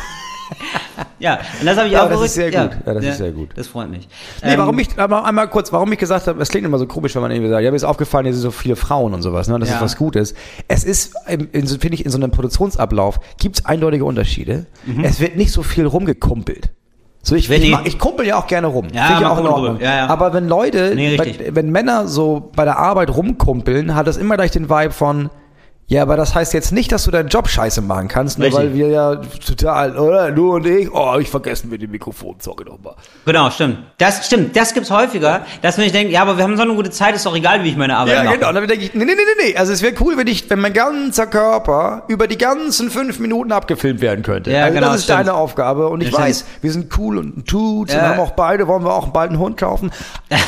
ja, 1.19 1.39
und 1.61 1.67
das 1.67 1.77
habe 1.77 1.87
ich 1.89 1.93
Ja, 1.95 2.05
auch 2.05 2.09
das 2.11 2.21
ist 2.23 2.35
sehr 2.35 2.51
gut. 2.51 2.71
Ja, 2.87 2.95
das 2.95 3.05
ist 3.05 3.19
sehr 3.19 3.33
gut. 3.33 3.51
Das 3.57 3.67
freut 3.69 3.91
mich. 3.91 4.09
Nee, 4.43 4.53
Ähm, 4.53 4.59
warum 4.59 4.79
ich, 4.79 4.89
aber 4.99 5.25
einmal 5.25 5.49
kurz, 5.49 5.73
warum 5.73 5.93
ich 5.93 5.99
gesagt 5.99 6.27
habe, 6.27 6.41
es 6.43 6.49
klingt 6.49 6.67
immer 6.67 6.79
so 6.79 6.87
komisch, 6.87 7.15
wenn 7.15 7.23
man 7.23 7.31
irgendwie 7.31 7.51
sagt, 7.51 7.63
ja, 7.63 7.71
mir 7.71 7.77
ist 7.77 7.85
aufgefallen, 7.85 8.25
hier 8.27 8.33
sind 8.35 8.43
so 8.43 8.51
viele 8.51 8.77
Frauen 8.77 9.15
und 9.15 9.23
sowas, 9.23 9.49
ne, 9.49 9.59
das 9.59 9.69
Ja. 9.71 9.77
ist 9.77 9.83
was 9.83 9.97
Gutes. 9.97 10.35
Es 10.69 10.85
ist, 10.85 11.15
so- 11.65 11.79
finde 11.79 11.95
ich, 11.95 12.05
in 12.05 12.11
so 12.11 12.19
einem 12.19 12.31
Produktionsablauf 12.31 13.19
gibt's 13.39 13.65
eindeutige 13.67 14.05
Unterschiede. 14.05 14.67
Es 15.03 15.21
wird 15.21 15.37
nicht 15.37 15.53
so 15.53 15.63
viel 15.63 15.87
rumgekumpelt. 15.87 16.71
So, 17.23 17.35
ich, 17.37 17.49
Mhm. 17.49 17.53
Wenn 17.53 17.63
ich, 17.63 17.71
mag- 17.71 17.87
ich 17.87 17.99
kumpel 17.99 18.27
ja 18.27 18.39
auch 18.39 18.47
gerne 18.47 18.67
rum. 18.69 18.89
Ja, 18.95 19.15
ich 19.15 19.21
man 19.21 19.47
auch 19.47 19.59
rum. 19.59 19.79
Ja, 19.79 19.97
ja. 19.97 20.07
Aber 20.07 20.33
wenn 20.33 20.49
Leute, 20.49 20.93
Nee, 20.95 21.17
bei, 21.19 21.51
wenn 21.53 21.71
Männer 21.71 22.09
so 22.09 22.51
bei 22.57 22.65
der 22.65 22.79
Arbeit 22.79 23.15
rumkumpeln, 23.15 23.95
hat 23.95 24.07
das 24.07 24.17
immer 24.17 24.37
gleich 24.37 24.53
den 24.53 24.71
Vibe 24.71 24.93
von, 24.93 25.29
ja, 25.91 26.03
aber 26.03 26.17
das 26.17 26.35
heißt 26.37 26.55
jetzt 26.55 26.71
nicht, 26.73 26.93
dass 26.93 27.03
du 27.05 27.11
deinen 27.11 27.29
Job 27.29 27.49
scheiße 27.49 27.83
machen 27.83 28.07
kannst, 28.07 28.39
nur 28.39 28.47
Richtig. 28.47 28.63
weil 28.63 28.75
wir 28.75 28.89
ja 28.89 29.17
total, 29.17 29.99
oder? 29.99 30.31
Du 30.31 30.55
und 30.55 30.65
ich, 30.65 30.89
oh, 30.93 31.17
ich 31.19 31.29
vergessen 31.29 31.71
wir 31.71 31.79
den 31.79 31.91
Mikrofon, 31.91 32.37
sorry 32.39 32.65
nochmal. 32.65 32.95
Genau, 33.27 33.51
stimmt. 33.51 33.79
Das 33.99 34.25
stimmt, 34.25 34.55
das 34.57 34.73
gibt's 34.73 34.91
häufiger, 34.91 35.45
dass 35.63 35.77
wenn 35.79 35.87
ich 35.87 35.93
denke, 35.93 36.13
ja, 36.13 36.23
aber 36.23 36.37
wir 36.37 36.45
haben 36.45 36.57
so 36.57 36.63
eine 36.63 36.75
gute 36.75 36.91
Zeit, 36.91 37.17
ist 37.17 37.27
doch 37.27 37.35
egal, 37.35 37.65
wie 37.65 37.71
ich 37.71 37.77
meine 37.77 37.97
Arbeit 37.97 38.15
Ja, 38.15 38.23
mache. 38.25 38.37
genau. 38.37 38.49
Und 38.51 38.55
dann 38.55 38.69
denke 38.69 38.85
ich, 38.85 38.95
nee, 38.95 39.05
nee, 39.05 39.13
nee, 39.17 39.23
nee, 39.45 39.51
nee. 39.51 39.57
Also 39.57 39.73
es 39.73 39.83
wäre 39.83 39.95
cool, 40.01 40.17
wenn 40.17 40.29
ich, 40.29 40.49
wenn 40.49 40.61
mein 40.61 40.73
ganzer 40.73 41.27
Körper 41.27 42.05
über 42.07 42.29
die 42.29 42.39
ganzen 42.39 42.89
fünf 42.91 43.19
Minuten 43.19 43.51
abgefilmt 43.51 44.01
werden 44.01 44.23
könnte. 44.23 44.53
Ja, 44.53 44.63
also 44.65 44.75
genau, 44.77 44.87
das 44.89 44.97
ist 44.99 45.05
stimmt. 45.05 45.19
deine 45.19 45.35
Aufgabe. 45.35 45.89
Und 45.89 46.03
ich 46.03 46.13
Ja, 46.13 46.19
weiß, 46.21 46.39
stimmt. 46.41 46.63
wir 46.63 46.73
sind 46.73 46.99
cool 46.99 47.19
und 47.19 47.47
tut 47.49 47.91
und 47.91 47.97
Ja. 47.97 48.03
haben 48.11 48.21
auch 48.21 48.31
beide, 48.31 48.69
wollen 48.69 48.85
wir 48.85 48.95
auch 48.95 49.09
bald 49.09 49.31
einen 49.31 49.41
Hund 49.41 49.57
kaufen. 49.57 49.91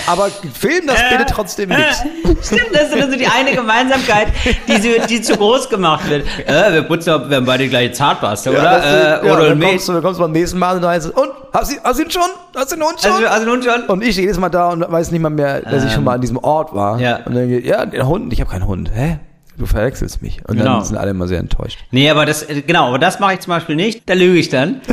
Aber 0.06 0.28
film 0.54 0.86
das 0.86 1.00
bitte 1.10 1.26
trotzdem 1.28 1.68
nicht. 1.70 2.04
Stimmt, 2.44 2.68
das 2.72 2.92
ist 2.92 3.10
so 3.10 3.18
die 3.18 3.26
eine 3.26 3.52
Gemeinsamkeit, 3.56 4.28
die, 4.68 4.80
so- 4.80 5.06
die 5.08 5.20
zu 5.20 5.31
groß 5.36 5.68
gemacht 5.68 6.08
wird. 6.08 6.26
Äh, 6.46 6.72
wir 6.72 6.82
putzen 6.82 7.28
wir 7.28 7.36
haben 7.36 7.46
beide 7.46 7.64
die 7.64 7.70
gleiche 7.70 7.92
Zahnpasta, 7.92 8.50
Ja, 8.50 8.58
oder? 8.60 8.78
ist- 8.78 8.84
äh, 8.84 9.26
ja, 9.26 9.32
oder 9.34 9.48
dann 9.50 9.60
kommst 9.60 9.88
du, 9.88 9.92
dann 9.92 10.02
kommst 10.02 10.18
du 10.18 10.22
beim 10.24 10.32
nächsten 10.32 10.58
Mal 10.58 10.76
und 10.76 10.82
dann 10.82 10.90
heißt 10.92 11.06
es, 11.06 11.12
und, 11.12 11.30
hast 11.52 11.72
du, 11.72 11.76
hast 11.82 11.98
du 11.98 12.04
ihn 12.04 12.10
schon? 12.10 12.22
Hast 12.54 12.72
du 12.72 12.76
den 12.76 12.84
Hund 12.84 13.00
schon? 13.00 13.12
Also, 13.12 13.26
also 13.26 13.46
nun 13.46 13.62
schon. 13.62 13.82
und 13.88 14.02
ich 14.02 14.16
jedes 14.16 14.38
Mal 14.38 14.48
da 14.48 14.70
und 14.70 14.84
weiß 14.90 15.10
nicht 15.10 15.20
mal 15.20 15.30
mehr, 15.30 15.60
dass 15.62 15.84
ich 15.84 15.92
schon 15.92 16.04
mal 16.04 16.14
an 16.14 16.20
diesem 16.20 16.38
Ort 16.38 16.74
war. 16.74 16.98
ja. 17.00 17.20
Und 17.24 17.34
dann 17.34 17.48
geht, 17.48 17.64
ja, 17.66 17.84
der 17.86 18.06
Hund, 18.06 18.32
ich 18.32 18.40
habe 18.40 18.50
keinen 18.50 18.66
Hund. 18.66 18.90
Hä? 18.94 19.18
Du 19.58 19.66
verwechselst 19.66 20.22
mich. 20.22 20.40
Und 20.48 20.56
Genau. 20.56 20.76
dann 20.76 20.84
sind 20.84 20.96
alle 20.96 21.10
immer 21.10 21.28
sehr 21.28 21.38
enttäuscht. 21.38 21.78
Nee, 21.90 22.08
aber 22.10 22.24
das, 22.24 22.42
äh, 22.42 22.62
genau, 22.62 22.88
aber 22.88 22.98
das 22.98 23.20
mache 23.20 23.34
ich 23.34 23.40
zum 23.40 23.50
Beispiel 23.52 23.76
nicht. 23.76 24.02
Da 24.08 24.14
lüge 24.14 24.38
ich 24.38 24.48
dann. 24.48 24.80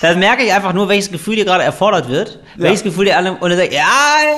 Da 0.00 0.14
merke 0.16 0.42
ich 0.42 0.52
einfach 0.52 0.74
nur, 0.74 0.88
welches 0.90 1.10
Gefühl 1.10 1.36
dir 1.36 1.46
gerade 1.46 1.64
erfordert 1.64 2.10
wird. 2.10 2.38
Welches 2.56 2.82
Gefühl 2.82 3.06
dir 3.06 3.16
alle, 3.16 3.32
und 3.32 3.40
dann 3.50 3.56
sag 3.58 3.66
ich, 3.68 3.74
ja, 3.74 3.82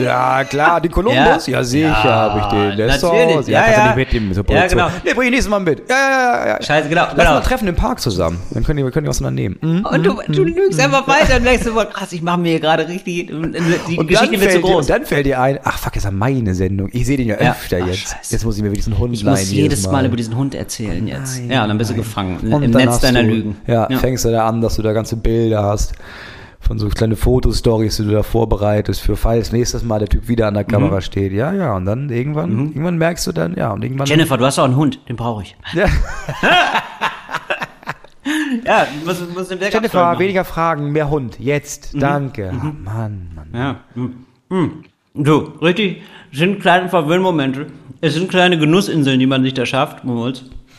Ja, 0.04 0.44
klar, 0.44 0.80
die 0.80 0.88
Columbus? 0.88 1.46
Ja, 1.46 1.62
sicher 1.62 1.86
Ja, 1.88 2.02
habe 2.04 2.38
ich 2.40 2.46
den. 2.46 2.76
Der 2.76 2.86
ist 2.94 3.02
natürlich. 3.02 3.36
Hause. 3.36 3.50
Ja, 3.52 3.60
kannst 3.62 3.76
du 3.76 3.80
ja. 3.80 3.86
nicht 3.88 3.96
mitnehmen 3.96 4.34
zur 4.34 4.44
Ja, 4.50 4.66
genau. 4.66 4.88
Nee, 5.04 5.14
bring 5.14 5.24
ich 5.26 5.30
nächstes 5.30 5.50
Mal 5.50 5.60
mit. 5.60 5.88
Ja, 5.88 5.94
ja, 5.96 6.36
ja, 6.38 6.48
ja. 6.48 6.62
Scheiße, 6.62 6.88
genau, 6.88 7.02
Lass 7.02 7.14
genau. 7.16 7.30
mal 7.34 7.40
treffen 7.40 7.68
im 7.68 7.74
Park 7.76 8.00
zusammen. 8.00 8.40
Dann 8.50 8.64
können 8.64 8.84
die, 8.84 8.90
können 8.90 9.04
die 9.04 9.10
was 9.10 9.18
unternehmen. 9.20 9.56
Mhm. 9.60 9.86
Und 9.86 10.02
du, 10.06 10.20
du 10.28 10.44
lügst 10.44 10.80
einfach 10.80 11.06
weiter 11.06 11.36
und 11.36 11.44
denkst 11.44 11.64
so, 11.64 11.72
krass, 11.74 12.12
ich 12.12 12.22
mache 12.22 12.38
mir 12.40 12.50
hier 12.50 12.60
gerade 12.60 12.88
richtig, 12.88 13.26
die 13.28 13.32
Und 13.32 13.52
Geschichte 13.52 14.14
dann, 14.14 14.30
wird 14.30 14.32
zu 14.32 14.38
fällt 14.38 14.54
dir, 14.54 14.60
groß. 14.60 14.76
und 14.80 14.90
dann 14.90 15.04
fällt 15.06 15.26
dir 15.26 15.40
ein, 15.40 15.58
ach 15.64 15.78
fuck, 15.78 15.96
ist 15.96 16.04
ja 16.04 16.10
meine 16.10 16.54
Sendung. 16.54 16.88
Ich 16.92 17.06
sehe 17.06 17.16
den 17.16 17.28
ja 17.28 17.36
Ja. 17.40 17.50
öfter 17.52 17.78
Ach, 17.82 17.86
jetzt. 17.86 17.98
scheiße. 18.10 18.32
Jetzt 18.34 18.44
muss 18.44 18.56
ich 18.56 18.62
mir 18.62 18.70
wieder 18.70 18.76
diesen 18.78 18.98
Hund 18.98 19.14
Ich 19.14 19.24
muss 19.24 19.50
jedes 19.50 19.86
Mal. 19.88 20.06
über 20.06 20.16
diesen 20.16 20.36
Hund 20.36 20.54
erzählen 20.54 21.06
jetzt. 21.06 21.38
Nein, 21.40 21.50
ja, 21.50 21.62
und 21.62 21.68
dann 21.68 21.78
bist 21.78 21.90
du 21.90 21.94
nein. 21.94 22.02
gefangen 22.02 22.52
Und 22.52 22.62
im 22.62 22.70
Netz 22.70 23.00
deiner 23.00 23.22
du, 23.22 23.28
Lügen. 23.28 23.56
Ja, 23.66 23.88
fängst 23.98 24.24
du 24.24 24.30
da 24.30 24.48
an, 24.48 24.60
dass 24.60 24.76
du 24.76 24.82
da 24.82 24.92
ganze 24.92 25.16
Bilder 25.16 25.62
hast 25.62 25.92
von 26.66 26.78
so 26.78 26.88
kleine 26.88 27.16
Fotostories, 27.16 27.96
die 27.96 28.04
du 28.04 28.10
da 28.10 28.22
vorbereitest 28.22 29.00
für 29.00 29.16
falls 29.16 29.52
nächstes 29.52 29.84
Mal 29.84 30.00
der 30.00 30.08
Typ 30.08 30.28
wieder 30.28 30.48
an 30.48 30.54
der 30.54 30.64
Mhm. 30.64 30.68
Kamera 30.68 31.00
steht. 31.00 31.32
Ja, 31.32 31.52
ja, 31.52 31.76
und 31.76 31.84
dann 31.86 32.10
irgendwann, 32.10 32.50
irgendwann 32.68 32.98
merkst 32.98 33.26
du 33.26 33.32
dann, 33.32 33.54
ja, 33.54 33.70
und 33.72 33.82
irgendwann. 33.84 34.06
Jennifer, 34.06 34.36
du 34.36 34.44
hast 34.44 34.58
auch 34.58 34.64
einen 34.64 34.76
Hund, 34.76 34.98
den 35.08 35.16
brauche 35.16 35.42
ich. 35.42 35.56
Ja. 35.74 35.86
Ja, 38.64 38.86
muss, 39.04 39.22
muss 39.34 39.48
den 39.48 39.58
Jennifer, 39.60 40.18
weniger 40.18 40.44
Fragen, 40.44 40.90
mehr 40.90 41.08
Hund. 41.10 41.38
Jetzt, 41.38 41.94
Mhm. 41.94 42.00
danke. 42.00 42.50
Ah, 42.52 42.72
Mann, 42.84 43.30
Mann. 43.34 43.48
Ja. 43.54 43.76
Hm. 43.94 44.26
Hm. 44.50 44.70
Du, 45.14 45.36
richtig, 45.62 46.02
es 46.32 46.38
sind 46.38 46.60
kleine 46.60 46.88
Verwöhnmomente. 46.88 47.66
Es 48.00 48.14
sind 48.14 48.28
kleine 48.28 48.58
Genussinseln, 48.58 49.20
die 49.20 49.26
man 49.26 49.42
sich 49.44 49.54
da 49.54 49.64
schafft, 49.64 50.04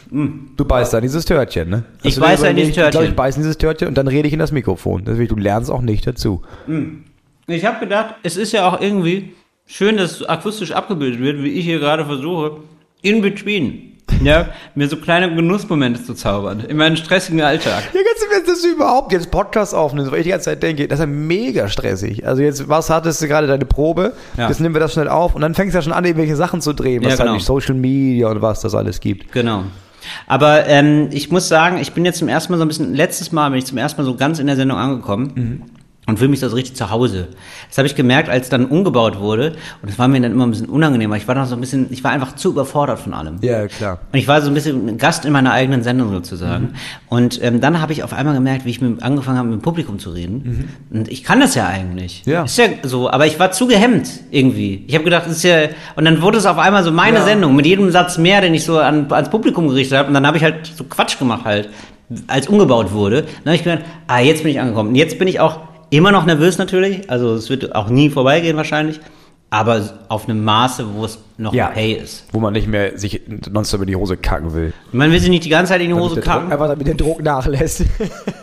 Moritz. 0.10 0.32
Du 0.58 0.66
beißt 0.66 0.94
da 0.94 0.98
in 0.98 1.04
dieses 1.04 1.26
Törtchen, 1.26 1.70
ne? 1.70 1.84
Ich 2.04 2.16
du 2.16 2.22
dir 2.22 2.28
beiß 2.28 2.42
da 2.42 2.48
in 2.48 2.56
dieses 2.56 2.70
überlegt, 2.70 2.70
Ich 2.70 2.74
glaube, 2.76 2.92
Törtchen. 2.92 3.10
ich 3.12 3.16
beiß 3.16 3.36
in 3.38 3.42
dieses 3.44 3.58
Törtchen 3.58 3.88
und 3.88 3.98
dann 3.98 4.08
rede 4.08 4.28
ich 4.28 4.34
in 4.34 4.40
das 4.40 4.52
Mikrofon. 4.52 5.04
Deswegen, 5.06 5.30
du 5.30 5.36
lernst 5.42 5.70
auch 5.72 5.82
nicht 5.82 6.06
dazu. 6.08 6.42
Ich 7.48 7.66
habe 7.66 7.80
gedacht, 7.80 8.16
es 8.24 8.38
ist 8.38 8.52
ja 8.52 8.68
auch 8.68 8.82
irgendwie 8.82 9.34
schön, 9.66 9.98
dass 9.98 10.12
es 10.22 10.24
akustisch 10.28 10.72
abgebildet 10.72 11.20
wird, 11.22 11.44
wie 11.44 11.50
ich 11.50 11.66
hier 11.66 11.80
gerade 11.80 12.06
versuche, 12.06 12.58
in 13.02 13.22
between. 13.22 13.94
Ja, 14.24 14.48
mir 14.74 14.88
so 14.88 14.96
kleine 14.98 15.36
Genussmomente 15.36 16.02
zu 16.04 16.14
zaubern 16.16 16.62
in 16.62 16.78
meinem 16.78 16.96
stressigen 16.96 17.42
Alltag. 17.42 17.84
Ja, 17.94 18.00
dass 18.48 18.62
du 18.64 18.70
überhaupt 18.70 19.12
jetzt 19.12 19.30
Podcast 19.30 19.76
aufnimmst, 19.76 20.12
weil 20.12 20.20
ich 20.20 20.24
die 20.24 20.30
ganze 20.32 20.46
Zeit 20.46 20.64
denke, 20.64 20.88
das 20.88 21.00
ist 21.00 21.04
ja 21.04 21.08
mega 21.08 21.68
stressig. 21.68 22.26
Also 22.26 22.42
jetzt, 22.42 22.68
was 22.70 22.90
hattest 22.90 23.22
du 23.22 23.28
gerade 23.28 23.46
deine 23.48 23.66
Probe? 23.66 24.14
Ja. 24.38 24.48
Jetzt 24.48 24.60
nehmen 24.62 24.74
wir 24.74 24.80
das 24.80 24.94
schnell 24.94 25.08
auf 25.10 25.36
und 25.36 25.42
dann 25.42 25.54
fängst 25.54 25.74
du 25.76 25.78
ja 25.78 25.82
schon 25.84 25.92
an, 25.94 26.04
irgendwelche 26.06 26.36
Sachen 26.36 26.62
zu 26.62 26.74
drehen, 26.74 27.04
was 27.04 27.12
Ja, 27.12 27.18
genau. 27.18 27.32
halt 27.34 27.42
Social 27.42 27.76
Media 27.76 28.30
und 28.30 28.42
was 28.42 28.62
das 28.62 28.74
alles 28.74 29.00
gibt. 29.02 29.32
Genau. 29.34 29.66
Aber 30.28 30.68
ähm, 30.68 31.10
ich 31.12 31.32
muss 31.32 31.48
sagen, 31.48 31.78
ich 31.78 31.94
bin 31.94 32.06
jetzt 32.06 32.20
zum 32.20 32.28
ersten 32.28 32.52
Mal 32.52 32.58
so 32.58 32.66
ein 32.66 32.68
bisschen, 32.68 32.94
letztes 32.94 33.32
Mal 33.32 33.50
bin 33.50 33.60
ich 33.60 33.66
zum 33.66 33.78
ersten 33.78 34.02
Mal 34.02 34.06
so 34.06 34.16
ganz 34.16 34.40
in 34.40 34.48
der 34.48 34.56
Sendung 34.56 34.78
angekommen. 34.78 35.77
Und 36.08 36.20
fühle 36.20 36.30
mich 36.30 36.40
da 36.40 36.48
so 36.48 36.56
richtig 36.56 36.78
zu 36.78 36.90
Hause. 36.90 37.28
Das 37.68 37.78
habe 37.78 37.86
ich 37.86 37.94
gemerkt, 37.94 38.30
als 38.30 38.48
dann 38.48 38.66
umgebaut 38.68 39.20
wurde. 39.20 39.58
Und 39.82 39.90
das 39.92 40.00
war 40.00 40.08
mir 40.08 40.22
dann 40.22 40.32
immer 40.32 40.48
ein 40.48 40.52
bisschen 40.52 40.70
unangenehmer. 40.70 41.18
Ich 41.18 41.28
war 41.28 41.36
noch 41.36 41.46
so 41.48 41.56
ein 41.56 41.60
bisschen, 41.60 41.88
ich 41.90 42.02
war 42.02 42.12
einfach 42.12 42.36
zu 42.36 42.52
überfordert 42.52 43.00
von 43.00 43.14
allem. 43.14 43.40
Ja, 43.42 43.68
klar. 43.68 44.00
Und 44.14 44.18
ich 44.18 44.26
war 44.26 44.42
so 44.42 44.48
ein 44.48 44.54
bisschen 44.54 44.98
Gast 44.98 45.26
in 45.26 45.34
meiner 45.34 45.52
eigenen 45.52 45.84
Sendung 45.84 46.10
sozusagen. 46.12 46.76
Und 47.10 47.44
ähm, 47.44 47.60
dann 47.60 47.82
habe 47.82 47.92
ich 47.92 48.04
auf 48.04 48.14
einmal 48.14 48.36
gemerkt, 48.36 48.64
wie 48.64 48.70
ich 48.70 48.80
mit, 48.80 49.04
angefangen 49.04 49.38
habe, 49.38 49.50
mit 49.50 49.60
dem 49.60 49.62
Publikum 49.62 50.00
zu 50.00 50.12
reden. 50.12 50.70
Und 50.92 51.12
ich 51.12 51.26
kann 51.26 51.42
das 51.42 51.56
ja 51.56 51.68
eigentlich. 51.68 52.24
Ja. 52.26 52.44
Ist 52.46 52.58
ja 52.58 52.68
so, 52.84 53.10
aber 53.10 53.26
ich 53.28 53.38
war 53.38 53.52
zu 53.52 53.68
gehemmt 53.68 54.08
irgendwie. 54.32 54.86
Ich 54.88 54.94
habe 54.96 55.04
gedacht, 55.04 55.26
das 55.26 55.34
ist 55.34 55.44
ja. 55.44 55.68
Und 55.98 56.06
dann 56.06 56.22
wurde 56.22 56.38
es 56.38 56.46
auf 56.46 56.58
einmal 56.58 56.86
so 56.86 56.92
meine 56.92 57.18
Ja. 57.18 57.26
Sendung 57.26 57.54
mit 57.54 57.66
jedem 57.66 57.92
Satz 57.92 58.18
mehr, 58.18 58.40
den 58.40 58.54
ich 58.54 58.64
so 58.64 58.80
an, 58.80 59.12
ans 59.12 59.30
Publikum 59.30 59.68
gerichtet 59.68 59.98
habe. 59.98 60.08
Und 60.08 60.14
dann 60.14 60.26
habe 60.26 60.38
ich 60.38 60.44
halt 60.44 60.72
so 60.74 60.86
Quatsch 60.86 61.20
gemacht 61.20 61.44
halt, 61.44 61.68
als 62.28 62.48
umgebaut 62.48 62.94
wurde. 62.94 63.24
Dann 63.24 63.48
habe 63.48 63.56
ich 63.56 63.64
gedacht, 63.66 63.82
ah, 64.08 64.20
jetzt 64.20 64.44
bin 64.44 64.52
ich 64.52 64.62
angekommen. 64.62 64.90
Und 64.92 64.96
jetzt 64.96 65.20
bin 65.20 65.28
ich 65.28 65.42
auch 65.42 65.60
immer 65.90 66.12
noch 66.12 66.26
nervös 66.26 66.58
natürlich. 66.58 67.10
Also 67.10 67.34
es 67.36 67.50
wird 67.50 67.76
auch 67.76 67.90
nie 67.90 68.10
vorbeigehen 68.10 68.58
wahrscheinlich. 68.58 69.00
Aber 69.50 69.82
auf 70.10 70.28
einem 70.28 70.44
Maße, 70.44 70.86
wo 70.94 71.06
es 71.06 71.20
noch 71.38 71.54
Ja. 71.54 71.70
okay 71.70 71.94
ist. 71.94 72.26
Wo 72.34 72.40
man 72.42 72.52
nicht 72.52 72.68
mehr 72.68 72.98
sich 73.00 73.22
nonstop 73.50 73.80
in 73.80 73.88
die 73.88 73.96
Hose 73.96 74.18
kacken 74.18 74.54
will. 74.54 74.74
Man 74.92 75.10
will 75.10 75.22
sich 75.22 75.30
nicht 75.30 75.46
die 75.46 75.50
ganze 75.50 75.72
Zeit 75.72 75.80
in 75.80 75.88
die 75.88 75.94
Hose 75.94 76.16
Damit 76.16 76.26
Druck- 76.26 76.34
kacken. 76.34 76.52
Einfach 76.52 76.68
damit 76.68 76.86
der 76.86 76.96
Druck 76.96 77.24
nachlässt. 77.24 77.86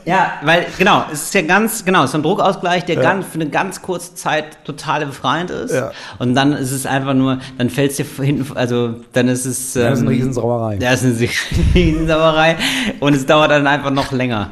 Ja, 0.07 0.33
weil, 0.43 0.67
genau, 0.79 1.05
es 1.11 1.23
ist 1.25 1.35
ja 1.35 1.41
ganz, 1.41 1.83
genau, 1.83 2.03
es 2.05 2.11
ist 2.11 2.15
ein 2.17 2.23
Druckausgleich, 2.23 2.85
der 2.85 2.97
ganz, 2.97 3.25
für 3.27 3.37
eine 3.41 3.49
ganz 3.49 3.81
kurze 3.81 4.15
Zeit 4.15 4.63
total 4.65 5.07
befreiend 5.07 5.51
ist. 5.51 5.73
Ja. 5.75 5.93
Und 6.19 6.35
dann 6.35 6.53
ist 6.53 6.73
es 6.73 6.85
einfach 6.85 7.15
nur, 7.15 7.39
dann 7.57 7.71
fällt 7.71 7.93
es 7.93 7.97
dir 7.97 8.05
hinten, 8.23 8.55
also 8.55 8.97
dann 9.15 9.29
ist 9.29 9.47
es. 9.47 9.73
Das 9.73 9.95
ist 9.95 10.01
eine 10.01 10.01
ähm, 10.01 10.09
Riesensauerei. 10.09 10.77
Ja, 10.79 10.93
ist 10.93 11.05
eine 11.05 11.15
Riesensauerei. 11.75 12.57
Und 13.01 13.15
es 13.15 13.25
dauert 13.25 13.51
dann 13.51 13.67
einfach 13.67 13.91
noch 13.91 14.13
länger. 14.13 14.51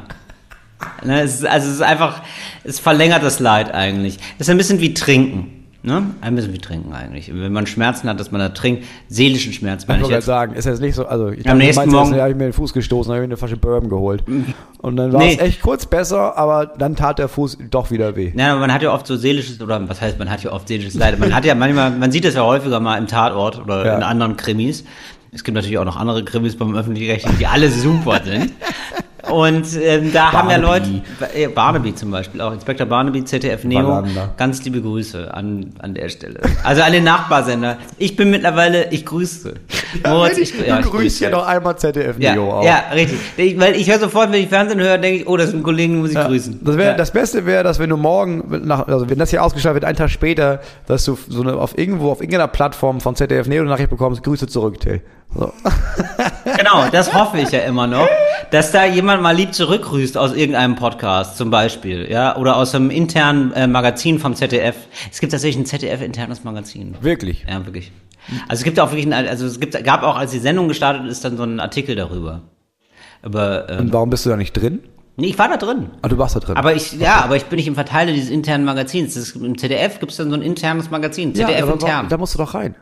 Ne, 1.03 1.21
es 1.21 1.35
ist, 1.35 1.45
also 1.45 1.67
es 1.67 1.73
ist 1.75 1.81
einfach, 1.81 2.21
es 2.63 2.79
verlängert 2.79 3.23
das 3.23 3.39
Leid 3.39 3.73
eigentlich. 3.73 4.17
Es 4.39 4.47
ist 4.47 4.49
ein 4.49 4.57
bisschen 4.57 4.79
wie 4.79 4.93
Trinken. 4.93 5.59
Ne? 5.85 6.01
Ein 6.21 6.35
bisschen 6.35 6.53
wie 6.53 6.59
Trinken 6.59 6.93
eigentlich. 6.93 7.29
Wenn 7.33 7.51
man 7.51 7.67
Schmerzen 7.67 8.07
hat, 8.07 8.17
dass 8.17 8.31
man 8.31 8.39
da 8.39 8.47
trinkt, 8.49 8.85
seelischen 9.09 9.51
Schmerz 9.51 9.81
Ich 9.83 9.87
meine 9.89 9.97
ich 9.97 10.03
wollte 10.03 10.11
gerade 10.13 10.19
jetzt. 10.19 10.25
sagen, 10.25 10.53
ist 10.55 10.63
jetzt 10.63 10.79
nicht 10.79 10.95
so, 10.95 11.05
also 11.05 11.27
ich 11.27 11.45
Am 11.49 11.57
nächsten 11.57 11.81
meinst, 11.91 11.93
Morgen- 11.93 12.21
habe 12.21 12.29
ich 12.31 12.37
mir 12.37 12.45
den 12.45 12.53
Fuß 12.53 12.71
gestoßen, 12.71 13.11
habe 13.11 13.17
ich 13.21 13.27
mir 13.27 13.33
eine 13.33 13.37
Flasche 13.37 13.57
Bourbon 13.57 13.89
geholt. 13.89 14.23
Und 14.77 14.95
dann 14.95 15.11
war 15.11 15.19
Nee. 15.19 15.33
es 15.33 15.39
echt 15.39 15.61
kurz 15.61 15.85
besser, 15.85 16.37
aber 16.37 16.67
dann 16.67 16.95
tat 16.95 17.19
der 17.19 17.27
Fuß 17.27 17.57
doch 17.69 17.91
wieder 17.91 18.15
weh. 18.15 18.31
Ja, 18.33 18.51
aber 18.53 18.61
man 18.61 18.73
hat 18.73 18.81
ja 18.81 18.93
oft 18.93 19.05
so 19.05 19.17
seelisches, 19.17 19.59
oder 19.59 19.89
was 19.89 19.99
heißt, 19.99 20.17
man 20.19 20.29
hat 20.29 20.41
ja 20.41 20.53
oft 20.53 20.69
seelisches 20.69 20.93
Leid. 20.93 21.19
Man 21.19 21.35
hat 21.35 21.43
ja 21.43 21.53
manchmal, 21.53 21.91
man 21.91 22.13
sieht 22.13 22.23
das 22.23 22.35
ja 22.35 22.43
häufiger 22.43 22.79
mal 22.79 22.97
im 22.97 23.07
Tatort 23.07 23.59
oder 23.59 23.85
Ja. 23.85 23.97
in 23.97 24.03
anderen 24.03 24.37
Krimis. 24.37 24.85
Es 25.33 25.43
gibt 25.43 25.55
natürlich 25.55 25.79
auch 25.79 25.85
noch 25.85 25.97
andere 25.97 26.23
Krimis 26.23 26.55
beim 26.55 26.73
Öffentlich-Rechtlichen, 26.77 27.39
die 27.39 27.47
alle 27.47 27.69
super 27.69 28.21
sind. 28.23 28.53
Und 29.31 29.65
ähm, 29.81 30.11
da 30.11 30.33
haben 30.33 30.49
ja 30.49 30.57
Leute, 30.57 31.01
Barnaby. 31.19 31.47
Barnaby 31.55 31.95
zum 31.95 32.11
Beispiel, 32.11 32.41
auch 32.41 32.51
Inspektor 32.51 32.85
Barnaby, 32.85 33.23
ZDF 33.23 33.63
Neo, 33.63 33.87
Wallander. 33.87 34.33
ganz 34.35 34.63
liebe 34.65 34.81
Grüße 34.81 35.33
an, 35.33 35.71
an 35.79 35.93
der 35.93 36.09
Stelle. 36.09 36.41
Also 36.63 36.81
an 36.81 36.91
den 36.91 37.05
Nachbarsender. 37.05 37.77
Ich 37.97 38.17
bin 38.17 38.29
mittlerweile, 38.31 38.91
ich 38.91 39.05
grüße. 39.05 39.53
Moritz, 40.05 40.37
ich, 40.37 40.51
du 40.51 40.57
ja, 40.67 40.79
ich 40.79 40.85
ja 40.85 40.91
grüße. 40.91 41.29
noch 41.29 41.47
einmal 41.47 41.77
ZDF 41.77 42.17
Ja, 42.19 42.33
Neo 42.35 42.51
auch. 42.51 42.63
ja, 42.65 42.83
richtig. 42.93 43.17
Ich, 43.37 43.57
weil 43.59 43.75
ich 43.77 43.89
höre 43.89 43.99
sofort, 43.99 44.31
wenn 44.33 44.41
ich 44.41 44.49
Fernsehen 44.49 44.79
höre, 44.81 44.97
denke 44.97 45.21
ich, 45.21 45.27
oh, 45.27 45.37
das 45.37 45.49
ist 45.49 45.55
ein 45.55 45.63
Kollegen, 45.63 45.93
den 45.93 46.01
muss 46.01 46.09
ich 46.09 46.15
Ja. 46.15 46.27
grüßen. 46.27 46.59
Das, 46.61 46.75
wär, 46.77 46.87
ja. 46.87 46.93
das 46.95 47.11
Beste 47.11 47.45
wäre, 47.45 47.63
dass 47.63 47.79
wenn 47.79 47.89
du 47.89 47.97
morgen, 47.97 48.61
nach, 48.65 48.87
also 48.87 49.09
wenn 49.09 49.19
das 49.19 49.29
hier 49.29 49.41
ausgestrahlt 49.43 49.75
wird, 49.75 49.85
einen 49.85 49.97
Tag 49.97 50.09
später, 50.09 50.59
dass 50.85 51.05
du 51.05 51.17
so 51.29 51.41
eine, 51.41 51.53
auf 51.55 51.77
irgendwo, 51.77 52.11
auf 52.11 52.19
irgendeiner 52.19 52.47
Plattform 52.49 52.99
von 52.99 53.15
ZDF 53.15 53.47
Neo 53.47 53.61
eine 53.61 53.69
Nachricht 53.69 53.89
bekommst, 53.89 54.21
Grüße 54.23 54.47
zurück, 54.47 54.81
Till. 54.81 55.01
So. 55.35 55.51
Genau, 56.57 56.87
das 56.91 57.13
hoffe 57.13 57.39
ich 57.39 57.51
ja 57.51 57.59
immer 57.59 57.87
noch, 57.87 58.07
dass 58.51 58.71
da 58.71 58.85
jemand 58.85 59.21
mal 59.23 59.35
lieb 59.35 59.53
zurückgrüßt 59.53 60.17
aus 60.17 60.33
irgendeinem 60.33 60.75
Podcast 60.75 61.37
zum 61.37 61.49
Beispiel, 61.49 62.09
ja, 62.11 62.35
oder 62.35 62.57
aus 62.57 62.75
einem 62.75 62.89
internen 62.89 63.53
äh, 63.53 63.65
Magazin 63.65 64.19
vom 64.19 64.35
ZDF. 64.35 64.75
Es 65.11 65.19
gibt 65.19 65.31
tatsächlich 65.31 65.63
ein 65.63 65.65
ZDF-internes 65.65 66.43
Magazin. 66.43 66.95
Wirklich. 67.01 67.45
Ja, 67.49 67.65
wirklich. 67.65 67.91
Also 68.47 68.59
es 68.61 68.63
gibt 68.63 68.79
auch 68.79 68.91
wirklich, 68.91 69.05
ein, 69.11 69.13
also 69.27 69.45
es 69.45 69.59
gibt, 69.59 69.81
gab 69.83 70.03
auch, 70.03 70.15
als 70.17 70.31
die 70.31 70.39
Sendung 70.39 70.67
gestartet 70.67 71.07
ist, 71.07 71.23
dann 71.25 71.37
so 71.37 71.43
ein 71.43 71.59
Artikel 71.59 71.95
darüber. 71.95 72.41
Aber 73.21 73.69
ähm, 73.69 73.79
Und 73.79 73.93
warum 73.93 74.09
bist 74.09 74.25
du 74.25 74.29
da 74.29 74.37
nicht 74.37 74.53
drin? 74.53 74.79
nee, 75.15 75.27
ich 75.27 75.37
war 75.39 75.47
da 75.47 75.57
drin. 75.57 75.91
Ah, 76.01 76.07
du 76.09 76.17
warst 76.17 76.35
da 76.35 76.39
drin. 76.39 76.57
Aber 76.57 76.73
ich, 76.75 76.93
ja, 76.93 77.21
aber 77.23 77.35
ich 77.37 77.45
bin 77.45 77.57
nicht 77.57 77.67
im 77.67 77.75
Verteiler 77.75 78.11
dieses 78.11 78.29
internen 78.29 78.65
Magazins. 78.65 79.13
Das 79.13 79.23
ist, 79.23 79.35
Im 79.35 79.57
ZDF 79.57 79.99
gibt 79.99 80.11
es 80.11 80.17
dann 80.17 80.29
so 80.29 80.35
ein 80.35 80.41
internes 80.41 80.89
Magazin, 80.91 81.33
ja, 81.33 81.47
ZDF 81.47 81.63
aber 81.63 81.73
intern. 81.73 81.89
warum- 81.91 82.09
da 82.09 82.17
musst 82.17 82.33
du 82.33 82.37
doch 82.39 82.53
rein. 82.53 82.75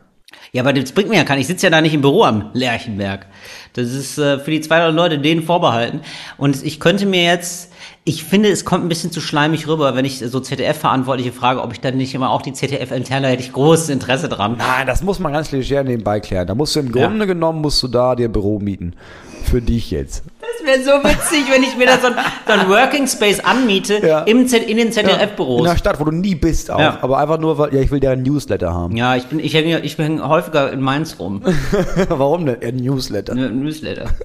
Ja, 0.54 0.64
aber 0.64 0.74
das 0.74 0.92
bringt 0.92 1.10
mir 1.10 1.16
ja 1.16 1.24
keinen. 1.24 1.40
Ich 1.40 1.48
sitze 1.48 1.68
ja 1.68 1.70
da 1.70 1.82
nicht 1.82 1.94
im 1.94 2.02
Büro 2.02 2.24
am 2.24 2.50
Lerchenberg. 2.54 3.26
Das 3.74 3.92
ist 3.92 4.18
äh, 4.18 4.38
für 4.38 4.52
die 4.52 4.60
200 4.60 4.94
Leute 4.94 5.20
denen 5.20 5.44
vorbehalten. 5.44 6.02
Und 6.38 6.64
ich 6.64 6.80
könnte 6.80 7.06
mir 7.06 7.24
jetzt, 7.24 7.72
ich 8.04 8.24
finde, 8.24 8.50
es 8.50 8.66
kommt 8.66 8.84
ein 8.84 8.90
bisschen 8.90 9.12
zu 9.12 9.22
schleimig 9.22 9.68
rüber, 9.68 9.96
wenn 9.96 10.04
ich 10.04 10.20
so 10.20 10.40
ZDF-Verantwortliche 10.40 11.32
frage, 11.32 11.62
ob 11.62 11.72
ich 11.72 11.80
dann 11.80 11.96
nicht 11.96 12.14
immer 12.14 12.32
auch 12.32 12.42
die 12.42 12.52
ZDF-interne, 12.52 13.28
hätte 13.28 13.44
ich 13.44 13.54
großes 13.54 13.90
Interesse 13.90 14.28
dran. 14.28 14.56
Nein, 14.58 14.88
das 14.88 15.04
muss 15.04 15.20
man 15.20 15.32
ganz 15.32 15.52
leger 15.52 15.84
nebenbei 15.84 16.20
klären. 16.20 16.48
Da 16.48 16.56
musst 16.56 16.76
du 16.76 16.82
im 16.82 16.92
Grunde 16.92 17.28
genommen, 17.28 17.62
musst 17.62 17.82
du 17.82 17.88
da 17.88 18.16
dir 18.16 18.28
Büro 18.28 18.60
mieten. 18.60 18.96
Für 19.44 19.62
dich 19.62 19.92
jetzt. 19.92 20.24
Das 20.40 20.68
wäre 20.68 20.84
so 20.84 20.92
witzig, 21.08 21.46
wenn 21.52 21.64
ich 21.64 21.76
mir 21.78 21.88
da 21.88 21.98
so 22.00 22.08
ein, 22.08 22.14
so 22.46 22.54
ein 22.54 22.70
Working 22.70 23.08
Space 23.08 23.40
anmiete 23.40 24.06
Ja. 24.06 24.20
im 24.22 24.48
Z, 24.48 24.64
in 24.70 24.78
den 24.78 24.88
In 24.88 24.94
ZDF-Büros. 24.94 25.68
einer 25.68 25.78
Stadt, 25.78 26.00
wo 26.00 26.04
du 26.06 26.12
nie 26.12 26.36
bist 26.36 26.70
auch. 26.70 26.80
Ja. 26.80 26.98
Aber 27.02 27.18
einfach 27.18 27.40
nur, 27.40 27.58
weil, 27.58 27.74
ja, 27.74 27.82
ich 27.82 27.90
will 27.92 28.00
deren 28.00 28.22
Newsletter 28.24 28.74
haben. 28.74 28.96
Ja, 28.96 29.16
ich 29.16 29.26
bin, 29.26 29.40
ich 29.40 29.54
hänge, 29.54 29.80
ich 29.80 29.98
hänge 29.98 30.28
häufiger 30.28 30.72
in 30.72 30.82
Mainz 30.82 31.16
rum. 31.20 31.42
Warum 32.10 32.46
denn? 32.46 32.58
Ein 32.62 32.76
Newsletter. 32.78 33.34
Ein 33.34 33.60
Newsletter. 33.64 34.06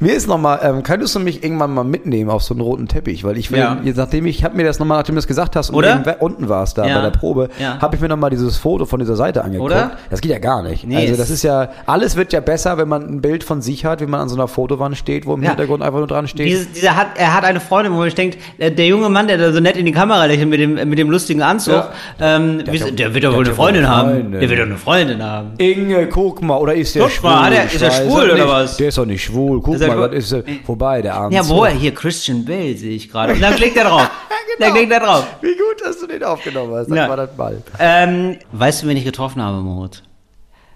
Mir 0.00 0.14
ist 0.14 0.26
nochmal, 0.26 0.58
ähm, 0.62 0.82
könntest 0.82 1.14
du 1.14 1.20
mich 1.20 1.44
irgendwann 1.44 1.72
mal 1.72 1.84
mitnehmen 1.84 2.28
auf 2.28 2.42
so 2.42 2.52
einen 2.52 2.60
roten 2.60 2.88
Teppich? 2.88 3.22
Weil 3.22 3.38
ich 3.38 3.52
will, 3.52 3.60
Ja. 3.60 3.78
jetzt, 3.84 3.96
nachdem 3.96 4.26
ich, 4.26 4.42
habe 4.44 4.56
mir 4.56 4.64
das 4.64 4.78
nochmal, 4.80 4.98
nachdem 4.98 5.14
du 5.14 5.18
das 5.20 5.28
gesagt 5.28 5.54
hast 5.54 5.70
und 5.70 5.76
Oder? 5.76 6.04
we- 6.04 6.16
unten 6.18 6.48
warst 6.48 6.76
da 6.78 6.86
Ja. 6.86 6.96
bei 6.96 7.02
der 7.02 7.10
Probe, 7.16 7.48
Ja. 7.60 7.78
habe 7.80 7.94
ich 7.94 8.02
mir 8.02 8.08
nochmal 8.08 8.30
dieses 8.30 8.56
Foto 8.56 8.86
von 8.86 8.98
dieser 8.98 9.14
Seite 9.14 9.44
angeguckt. 9.44 9.70
Oder? 9.70 9.92
Das 10.10 10.20
geht 10.20 10.32
ja 10.32 10.40
gar 10.40 10.62
nicht. 10.62 10.84
Nee, 10.86 10.96
also 10.96 11.12
es- 11.12 11.18
das 11.18 11.30
ist 11.30 11.44
ja, 11.44 11.68
alles 11.86 12.16
wird 12.16 12.32
ja 12.32 12.40
besser, 12.40 12.76
wenn 12.76 12.88
man 12.88 13.04
ein 13.08 13.20
Bild 13.20 13.44
von 13.44 13.62
sich 13.62 13.84
hat, 13.84 14.00
wie 14.00 14.06
man 14.06 14.13
an 14.20 14.28
so 14.28 14.34
einer 14.36 14.48
Fotowand 14.48 14.96
steht, 14.96 15.26
wo 15.26 15.34
im 15.34 15.42
Ja. 15.42 15.50
Hintergrund 15.50 15.82
einfach 15.82 15.98
nur 15.98 16.06
dran 16.06 16.26
steht. 16.28 16.46
Dieses, 16.46 16.72
dieser 16.72 16.96
hat, 16.96 17.08
er 17.16 17.34
hat 17.34 17.44
eine 17.44 17.60
Freundin, 17.60 17.94
wo 17.94 18.04
ich 18.04 18.14
denke, 18.14 18.38
der, 18.58 18.70
der 18.70 18.86
junge 18.86 19.08
Mann, 19.08 19.26
der 19.28 19.38
da 19.38 19.52
so 19.52 19.60
nett 19.60 19.76
in 19.76 19.86
die 19.86 19.92
Kamera 19.92 20.24
lächelt 20.26 20.48
mit 20.48 20.60
dem, 20.60 20.74
mit 20.88 20.98
dem 20.98 21.10
lustigen 21.10 21.42
Anzug, 21.42 21.74
Ja. 21.74 21.92
ähm, 22.20 22.64
der, 22.64 22.80
hat- 22.80 22.98
der 22.98 23.14
wird 23.14 23.24
doch 23.24 23.30
der 23.30 23.38
wohl 23.38 23.44
eine 23.46 23.54
Freundin 23.54 23.84
eine 23.84 23.96
haben. 23.96 24.10
Freundin. 24.10 24.40
Der 24.40 24.50
wird 24.50 24.58
doch 24.60 24.66
eine 24.66 24.76
Freundin 24.76 25.22
haben. 25.22 25.52
Inge, 25.58 26.06
guck 26.08 26.42
mal, 26.42 26.56
oder 26.58 26.74
ist 26.74 26.94
der 26.94 27.02
Guck 27.02 27.12
schwul? 27.12 27.30
mal, 27.30 27.52
er- 27.52 27.64
Ich 27.66 27.74
ist 27.74 27.82
er 27.82 27.90
schwul 27.90 28.22
oder 28.24 28.34
nicht. 28.34 28.48
was? 28.48 28.76
Der 28.76 28.88
ist 28.88 28.98
doch 28.98 29.06
nicht 29.06 29.24
schwul. 29.24 29.60
Guck 29.60 29.74
Ist 29.76 29.86
mal, 29.86 29.98
was 29.98 30.12
ist 30.12 30.32
er? 30.32 30.42
Vorbei, 30.64 31.02
der 31.02 31.14
Arm. 31.14 31.32
Ja, 31.32 31.46
wo 31.48 31.64
er 31.64 31.72
hier 31.72 31.92
Christian 31.94 32.44
Bale 32.44 32.76
sehe 32.76 32.92
ich 32.96 33.10
gerade. 33.10 33.32
Und 33.34 33.40
dann 33.42 33.54
klickt 33.56 33.76
er 33.76 33.84
drauf. 33.84 34.10
Dann 34.60 34.72
klickt 34.72 34.92
er 34.92 35.00
drauf. 35.00 35.26
Wie 35.40 35.48
gut, 35.48 35.84
dass 35.84 35.98
du 35.98 36.06
den 36.06 36.22
aufgenommen 36.22 36.72
hast. 36.74 36.86
Sag 36.88 36.96
Ja. 36.96 37.08
mal 37.08 37.16
das 37.16 37.30
mal. 37.36 37.60
Ähm, 37.80 38.36
weißt 38.52 38.84
du, 38.84 38.86
wen 38.86 38.96
ich 38.96 39.04
getroffen 39.04 39.42
habe, 39.42 39.56
Moritz? 39.60 40.00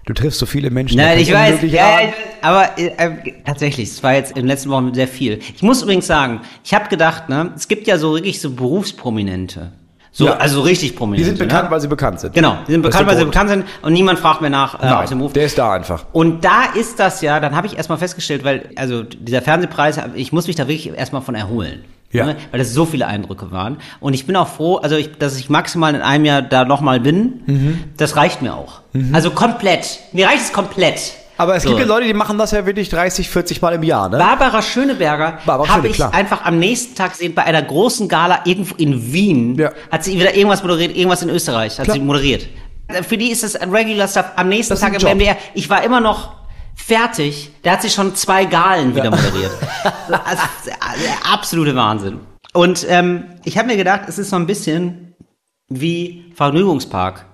Du 0.05 0.13
triffst 0.13 0.39
so 0.39 0.45
viele 0.45 0.71
Menschen. 0.71 0.97
Nein, 0.97 1.19
ich 1.19 1.31
weiß. 1.31 1.61
Ja, 1.63 2.01
ja, 2.01 2.13
aber 2.41 2.77
äh, 2.79 2.87
äh, 2.97 3.33
tatsächlich, 3.45 3.89
es 3.89 4.01
war 4.01 4.13
jetzt 4.15 4.31
in 4.31 4.37
den 4.37 4.47
letzten 4.47 4.69
Wochen 4.71 4.93
sehr 4.93 5.07
viel. 5.07 5.39
Ich 5.55 5.61
muss 5.61 5.83
übrigens 5.83 6.07
sagen, 6.07 6.41
ich 6.63 6.73
habe 6.73 6.89
gedacht, 6.89 7.29
ne, 7.29 7.51
es 7.55 7.67
gibt 7.67 7.85
ja 7.85 7.97
so 7.97 8.15
wirklich 8.15 8.41
so 8.41 8.49
Berufsprominente. 8.51 9.71
So, 10.11 10.25
Ja. 10.25 10.37
also 10.37 10.61
richtig 10.61 10.91
Die 10.91 10.97
Prominente. 10.97 11.29
sind 11.29 11.37
bekannt, 11.39 11.65
ne? 11.65 11.71
weil 11.71 11.81
sie 11.81 11.87
bekannt 11.87 12.19
sind. 12.19 12.33
Genau, 12.33 12.57
die 12.67 12.71
sind 12.71 12.81
bekannt, 12.81 13.05
weil 13.07 13.17
sie 13.17 13.25
bekannt 13.25 13.49
sind 13.51 13.65
und 13.83 13.93
niemand 13.93 14.17
fragt 14.17 14.41
mehr 14.41 14.49
nach 14.49 14.81
äh, 14.81 14.85
Nein, 14.85 14.93
aus 15.03 15.09
dem 15.09 15.19
Beruf. 15.19 15.33
der 15.33 15.45
ist 15.45 15.57
da 15.59 15.73
einfach. 15.73 16.05
Und 16.11 16.43
da 16.43 16.63
ist 16.73 16.99
das 16.99 17.21
ja, 17.21 17.39
dann 17.39 17.55
habe 17.55 17.67
ich 17.67 17.77
erstmal 17.77 17.99
festgestellt, 17.99 18.43
weil, 18.43 18.69
also 18.75 19.03
dieser 19.03 19.43
Fernsehpreis, 19.43 19.99
ich 20.15 20.31
muss 20.33 20.47
mich 20.47 20.55
da 20.55 20.67
wirklich 20.67 20.97
erstmal 20.97 21.21
von 21.21 21.35
erholen. 21.35 21.83
Ja. 22.11 22.25
Ne? 22.25 22.35
Weil 22.51 22.59
das 22.59 22.73
so 22.73 22.85
viele 22.85 23.05
Eindrücke 23.07 23.51
waren. 23.51 23.77
Und 23.99 24.13
ich 24.15 24.25
bin 24.25 24.35
auch 24.35 24.47
froh, 24.47 24.77
also 24.77 24.95
ich, 24.95 25.11
dass 25.19 25.37
ich 25.37 25.49
maximal 25.49 25.93
in 25.93 26.01
einem 26.01 26.25
Jahr 26.25 26.41
da 26.41 26.65
nochmal 26.65 26.99
bin. 26.99 27.41
Mhm. 27.45 27.83
Das 27.97 28.15
reicht 28.15 28.41
mir 28.41 28.55
auch. 28.55 28.81
Also 29.13 29.29
komplett. 29.31 29.99
Mir 30.11 30.27
reicht 30.27 30.41
es 30.41 30.51
komplett. 30.53 30.99
Aber 31.37 31.55
es 31.55 31.63
So. 31.63 31.69
gibt 31.69 31.81
ja 31.81 31.85
Leute, 31.85 32.05
die 32.07 32.13
machen 32.13 32.37
das 32.37 32.51
ja 32.51 32.65
wirklich 32.65 32.89
30, 32.89 33.29
40 33.29 33.61
Mal 33.61 33.73
im 33.75 33.83
Jahr, 33.83 34.09
ne? 34.09 34.17
Barbara 34.17 34.61
Schöneberger 34.61 35.37
Barbara 35.45 35.69
habe 35.69 35.87
ich 35.87 35.93
klar. 35.93 36.13
einfach 36.13 36.43
am 36.43 36.59
nächsten 36.59 36.95
Tag 36.95 37.11
gesehen 37.11 37.33
bei 37.33 37.43
einer 37.45 37.61
großen 37.61 38.09
Gala 38.09 38.41
irgendwo 38.43 38.75
in 38.75 39.13
Wien. 39.13 39.55
Ja. 39.57 39.71
Hat 39.91 40.03
sie 40.03 40.19
wieder 40.19 40.35
irgendwas 40.35 40.63
moderiert, 40.63 40.97
irgendwas 40.97 41.21
in 41.21 41.29
Österreich 41.29 41.77
hat 41.79 41.85
Klar. 41.85 41.95
sie 41.95 42.01
moderiert. 42.03 42.47
Für 43.07 43.17
die 43.17 43.29
ist 43.31 43.43
das 43.43 43.55
ein 43.55 43.69
Regular 43.69 44.07
Stuff. 44.07 44.25
Am 44.35 44.49
nächsten 44.49 44.71
Das 44.73 44.81
Tag 44.81 45.01
im. 45.01 45.07
MDR. 45.17 45.37
Ich 45.53 45.69
war 45.69 45.83
immer 45.83 46.01
noch 46.01 46.31
fertig. 46.83 47.51
Der 47.63 47.73
hat 47.73 47.81
sich 47.81 47.93
schon 47.93 48.15
zwei 48.15 48.45
Galen 48.45 48.95
wieder 48.95 49.11
moderiert. 49.11 49.51
Das 50.09 50.33
ist 50.33 50.67
der 50.67 51.31
absolute 51.31 51.75
Wahnsinn. 51.75 52.19
Und 52.53 52.85
ähm, 52.89 53.25
ich 53.45 53.57
habe 53.57 53.67
mir 53.67 53.77
gedacht, 53.77 54.01
es 54.07 54.17
ist 54.17 54.31
so 54.31 54.35
ein 54.35 54.47
bisschen 54.47 55.15
wie 55.67 56.31
Vergnügungspark. 56.35 57.25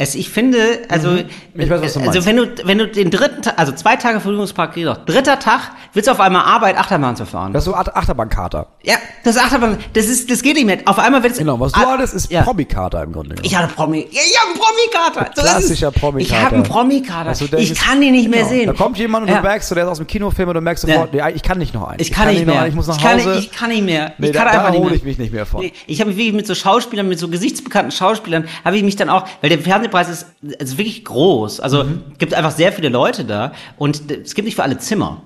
Es, 0.00 0.14
ich 0.14 0.30
finde, 0.30 0.58
also, 0.88 1.08
Mhm. 1.10 1.24
Ich 1.60 1.68
weiß, 1.68 1.82
was 1.82 1.94
du 1.94 2.00
also 2.00 2.24
wenn 2.24 2.36
du, 2.36 2.46
wenn 2.64 2.78
du 2.78 2.86
den 2.86 3.10
dritten 3.10 3.42
Tag, 3.42 3.54
also 3.58 3.72
zwei 3.72 3.96
Tage 3.96 4.20
Vergnügungspark 4.20 4.74
doch, 4.76 5.04
dritter 5.04 5.40
Tag, 5.40 5.72
willst 5.92 6.06
du 6.06 6.12
auf 6.12 6.20
einmal 6.20 6.42
Arbeit, 6.44 6.78
Achterbahn 6.78 7.16
zu 7.16 7.26
fahren. 7.26 7.52
Das 7.52 7.62
ist 7.62 7.64
so 7.64 7.74
Ach- 7.74 7.88
Achterbahnkater. 7.94 8.68
ja, 8.84 8.94
das 9.24 9.34
ist 9.34 9.42
Achterbahn, 9.42 9.76
das 9.94 10.06
ist, 10.06 10.30
das 10.30 10.42
geht 10.42 10.54
nicht 10.54 10.66
mehr. 10.66 10.78
Auf 10.84 11.00
einmal 11.00 11.20
wird 11.24 11.32
es. 11.32 11.38
Genau, 11.38 11.58
was 11.58 11.72
du 11.72 11.80
Ah, 11.80 11.92
hattest, 11.94 12.14
ist 12.14 12.30
ja. 12.30 12.42
Promi-Kater 12.42 13.02
im 13.02 13.12
Grunde 13.12 13.30
genommen. 13.30 13.44
Ich 13.44 13.56
hatte 13.56 13.74
Promi. 13.74 14.06
Ja, 14.12 14.20
ich 14.24 14.38
habe 14.38 14.50
einen 14.52 14.60
Promi-Kater. 14.60 15.30
So 15.34 15.42
ist. 15.42 15.48
Klassischer 15.50 15.90
Promi-Kater. 15.90 16.36
Ich 16.38 16.44
habe 16.44 16.54
einen 16.54 16.64
Promi-Kater. 16.64 17.32
Du 17.32 17.46
denkst, 17.48 17.70
Ich 17.72 17.80
kann 17.80 18.00
den 18.00 18.12
nicht 18.12 18.28
mehr 18.30 18.40
genau, 18.44 18.50
sehen. 18.50 18.66
Da 18.68 18.72
kommt 18.74 18.98
jemand 18.98 19.26
und 19.26 19.30
Ja. 19.32 19.38
du 19.40 19.42
merkst, 19.48 19.68
so, 19.68 19.74
der 19.74 19.82
ist 19.84 19.90
aus 19.90 19.96
dem 19.98 20.06
Kinofilm 20.06 20.48
und 20.50 20.54
du 20.54 20.60
merkst 20.60 20.86
sofort, 20.86 21.12
ja. 21.12 21.28
ich 21.28 21.42
kann 21.42 21.58
nicht 21.58 21.74
noch 21.74 21.88
einen. 21.88 22.00
Ich 22.00 22.12
kann, 22.12 22.28
nicht 22.28 22.46
noch 22.46 22.52
mehr. 22.52 22.60
einen, 22.62 22.70
ich 22.70 22.76
muss 22.76 22.86
nach 22.86 22.96
ich 22.98 23.02
kann, 23.02 23.18
Hause. 23.18 23.36
Ich 23.40 23.50
kann 23.50 23.70
nicht 23.70 23.82
mehr. 23.84 24.12
Nee, 24.18 24.28
ich 24.28 24.32
da- 24.32 24.44
kann 24.44 24.52
da 24.52 24.58
einfach 24.58 24.70
nicht 24.70 24.78
hole 24.80 24.90
mehr. 24.90 24.96
ich 24.98 25.04
mich 25.04 25.18
nicht 25.18 25.32
mehr 25.32 25.44
von. 25.44 25.60
Nee, 25.62 25.72
Ich 25.88 25.98
habe 26.00 26.10
mich 26.10 26.16
wirklich 26.18 26.34
mit 26.34 26.46
so 26.46 26.54
Schauspielern, 26.54 27.08
mit 27.08 27.18
so 27.18 27.26
gesichtsbekannten 27.26 27.90
Schauspielern, 27.90 28.44
habe 28.64 28.76
ich 28.76 28.84
mich 28.84 28.94
dann 28.94 29.08
auch, 29.10 29.24
weil 29.40 29.50
der 29.50 29.58
Fernsehpreis 29.90 30.08
ist, 30.08 30.26
ist 30.60 30.78
wirklich 30.78 31.04
groß. 31.04 31.60
Also 31.60 31.84
Mhm. 31.84 32.02
gibt 32.18 32.34
einfach 32.34 32.50
sehr 32.52 32.72
viele 32.72 32.88
Leute 32.88 33.24
da 33.24 33.52
und 33.76 34.10
es 34.10 34.34
gibt 34.34 34.46
nicht 34.46 34.54
für 34.56 34.62
alle 34.62 34.78
Zimmer. 34.78 35.22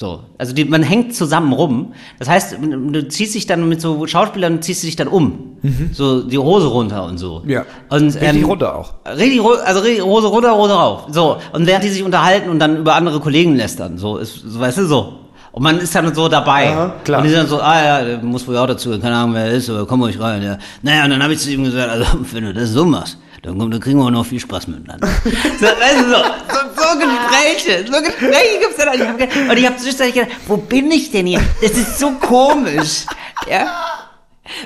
So, 0.00 0.20
also 0.38 0.54
die, 0.54 0.64
man 0.64 0.84
hängt 0.84 1.16
zusammen 1.16 1.52
rum. 1.52 1.92
Das 2.20 2.28
heißt, 2.28 2.56
du 2.60 3.08
ziehst 3.08 3.34
dich 3.34 3.46
dann 3.46 3.68
mit 3.68 3.80
so 3.80 4.06
Schauspielern, 4.06 4.62
ziehst 4.62 4.84
du 4.84 4.86
dich 4.86 4.94
dann 4.94 5.08
um, 5.08 5.56
so 5.92 6.22
die 6.22 6.38
Hose 6.38 6.68
runter 6.68 7.04
und 7.04 7.18
so. 7.18 7.40
Mhm. 7.44 7.50
Ja. 7.50 7.64
und, 7.90 8.14
Richtig 8.14 8.46
runter 8.46 8.76
auch. 8.76 8.94
Richtig, 9.16 9.40
also 9.64 9.80
richtig 9.80 10.04
Hose 10.04 10.28
runter, 10.28 10.56
Hose 10.56 10.72
rauf. 10.74 11.06
So. 11.10 11.38
Und 11.52 11.66
während 11.66 11.82
die 11.82 11.88
sich 11.88 12.04
unterhalten 12.04 12.48
und 12.48 12.60
dann 12.60 12.76
über 12.76 12.94
andere 12.94 13.18
Kollegen 13.18 13.56
lästern. 13.56 13.98
So, 13.98 14.18
ist, 14.18 14.34
so 14.46 14.60
weißt 14.60 14.78
du, 14.78 14.86
so. 14.86 15.14
Und 15.50 15.64
man 15.64 15.78
ist 15.80 15.92
dann 15.96 16.14
so 16.14 16.28
dabei. 16.28 16.68
Aha, 16.70 16.94
klar. 17.02 17.18
Und 17.18 17.24
die 17.24 17.30
sind 17.30 17.40
dann 17.40 17.48
so, 17.48 17.60
ah 17.60 17.82
ja, 18.08 18.18
muss 18.22 18.46
wohl 18.46 18.56
auch 18.56 18.68
dazu, 18.68 18.90
keine 19.00 19.16
Ahnung, 19.16 19.34
wer 19.34 19.46
er 19.46 19.52
ist, 19.52 19.68
aber 19.68 19.84
komm 19.84 20.02
ruhig 20.02 20.20
rein. 20.20 20.42
Ja. 20.44 20.58
Naja, 20.82 21.04
und 21.04 21.10
dann 21.10 21.22
habe 21.24 21.32
ich 21.32 21.40
zu 21.40 21.50
ihm 21.50 21.64
gesagt, 21.64 21.90
also, 21.90 22.04
wenn 22.32 22.44
du 22.44 22.54
das 22.54 22.70
so 22.70 22.84
machst, 22.84 23.18
dann, 23.42 23.58
dann 23.58 23.80
kriegen 23.80 23.98
wir 23.98 24.06
auch 24.06 24.10
noch 24.10 24.26
viel 24.26 24.40
Spaß 24.40 24.68
miteinander. 24.68 25.08
so, 25.24 25.66
weißt 25.66 26.00
du, 26.00 26.10
so, 26.10 26.16
so, 26.16 26.82
so 26.82 26.98
Gespräche, 26.98 27.84
so 27.86 28.02
Gespräche 28.02 28.58
gibt's 28.60 28.76
dann. 28.76 29.50
Und 29.50 29.56
ich 29.56 29.66
habe 29.66 29.76
zwischendurch 29.76 30.14
gedacht, 30.14 30.30
wo 30.46 30.56
bin 30.56 30.90
ich 30.90 31.10
denn 31.10 31.26
hier? 31.26 31.40
Das 31.62 31.72
ist 31.72 31.98
so 31.98 32.12
komisch. 32.12 33.04
Ja. 33.48 33.66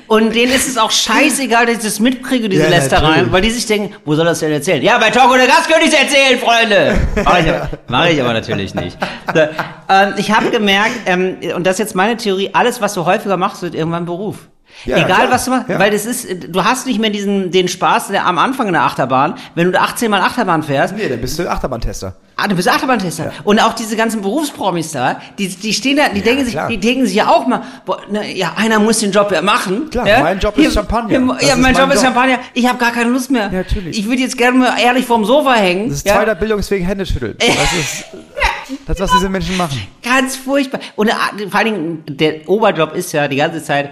Und 0.07 0.35
denen 0.35 0.53
ist 0.53 0.69
es 0.69 0.79
auch 0.79 0.91
scheißegal, 0.91 1.67
dass 1.67 1.79
ich 1.79 1.83
das 1.83 2.01
mitkriege, 2.01 2.49
diese 2.49 2.63
Ja, 2.63 2.69
Lästereien, 2.69 3.33
weil 3.33 3.43
die 3.43 3.51
sich 3.51 3.67
denken, 3.67 3.95
wo 4.05 4.15
soll 4.15 4.25
das 4.25 4.39
denn 4.39 4.53
erzählen? 4.53 4.81
Ja, 4.83 4.99
bei 4.99 5.11
Talk 5.11 5.31
ohne 5.33 5.47
Gast 5.47 5.69
könnte 5.69 5.87
ich 5.87 5.99
erzählen, 5.99 6.39
Freunde! 6.39 6.99
Mach 7.25 7.39
ich, 7.39 7.47
mach 7.89 8.07
ich 8.07 8.21
aber 8.21 8.33
natürlich 8.33 8.75
nicht. 8.75 8.97
So, 9.35 9.41
ähm, 9.89 10.15
ich 10.17 10.31
habe 10.31 10.51
gemerkt, 10.51 10.93
ähm, 11.07 11.37
und 11.57 11.67
das 11.67 11.75
ist 11.75 11.79
jetzt 11.81 11.95
meine 11.97 12.17
Theorie, 12.17 12.51
alles, 12.53 12.81
was 12.81 12.95
du 12.95 13.05
häufiger 13.05 13.37
machst, 13.37 13.63
wird 13.63 13.75
irgendwann 13.75 14.05
Beruf. 14.05 14.49
Ja, 14.85 14.97
Egal, 14.97 15.07
klar. 15.27 15.31
was 15.31 15.45
du 15.45 15.51
machst, 15.53 15.69
Ja. 15.69 15.79
weil 15.79 15.91
das 15.93 16.07
ist, 16.07 16.27
du 16.49 16.65
hast 16.65 16.87
nicht 16.87 16.99
mehr 16.99 17.11
diesen, 17.11 17.51
den 17.53 17.69
Spaß 17.69 18.09
der, 18.09 18.27
am 18.27 18.39
Anfang 18.39 18.67
in 18.67 18.73
der 18.73 18.83
Achterbahn, 18.83 19.35
wenn 19.55 19.67
du 19.67 19.73
da 19.73 19.83
18 19.83 20.11
Mal 20.11 20.21
Achterbahn 20.21 20.63
fährst, 20.65 20.97
Nee, 20.97 21.09
dann 21.09 21.21
bist 21.21 21.39
du 21.39 21.49
Achterbahntester. 21.49 22.15
Ah, 22.37 22.49
du 22.49 22.57
bist 22.57 22.69
Achterbahntester. 22.69 23.31
Und 23.45 23.61
auch 23.61 23.75
diese 23.75 23.95
ganzen 23.97 24.23
Berufspromis 24.23 24.91
da, 24.91 25.21
die, 25.39 25.49
die 25.49 25.73
stehen 25.73 25.99
da, 25.99 26.09
die 26.09 26.21
denken 26.23 26.45
sich, 26.45 26.55
klar. 26.55 26.69
die 26.69 26.79
denken 26.79 27.07
sich 27.07 27.15
ja 27.15 27.29
auch 27.29 27.47
mal, 27.47 27.63
boah, 27.85 28.01
ne, 28.11 28.35
ja, 28.35 28.55
einer 28.57 28.81
muss 28.81 28.99
den 28.99 29.13
Job 29.13 29.31
ja 29.31 29.41
machen. 29.43 29.89
Klar, 29.91 30.09
ja? 30.09 30.21
mein 30.21 30.41
Job 30.41 30.59
ist 30.59 30.75
Champagner. 30.75 31.11
Hier, 31.11 31.21
Das 31.29 31.43
ja, 31.49 31.55
mein 31.55 31.63
mein 31.63 31.75
Job 31.77 31.89
ist 31.91 31.95
Job. 32.03 32.05
Champagner. 32.07 32.39
Ich 32.55 32.67
habe 32.67 32.79
gar 32.79 32.91
keine 32.91 33.11
Lust 33.11 33.31
mehr. 33.31 33.45
Ja, 33.53 33.59
natürlich. 33.59 33.97
Ich 33.99 34.07
würde 34.09 34.23
jetzt 34.23 34.37
gerne 34.37 34.59
mal 34.59 34.77
ehrlich 34.83 35.07
vorm 35.07 35.25
Sofa 35.25 35.53
hängen. 35.55 35.91
Das 35.91 35.99
ist 35.99 36.07
ja? 36.09 36.15
zweiter 36.17 36.35
Bildungsweg 36.35 36.85
Hände 36.85 37.07
schütteln. 37.07 37.37
Das 37.39 37.49
ist 37.79 38.05
das, 38.87 39.01
was 39.01 39.13
diese 39.13 39.29
Menschen 39.29 39.57
machen. 39.57 39.81
Ganz 40.03 40.37
furchtbar. 40.37 40.81
Und 40.97 41.09
äh, 41.09 41.13
vor 41.49 41.61
allen 41.61 41.75
Dingen, 41.75 42.03
der 42.07 42.49
Oberjob 42.49 42.95
ist 42.95 43.13
ja 43.13 43.29
die 43.29 43.37
ganze 43.37 43.63
Zeit 43.63 43.91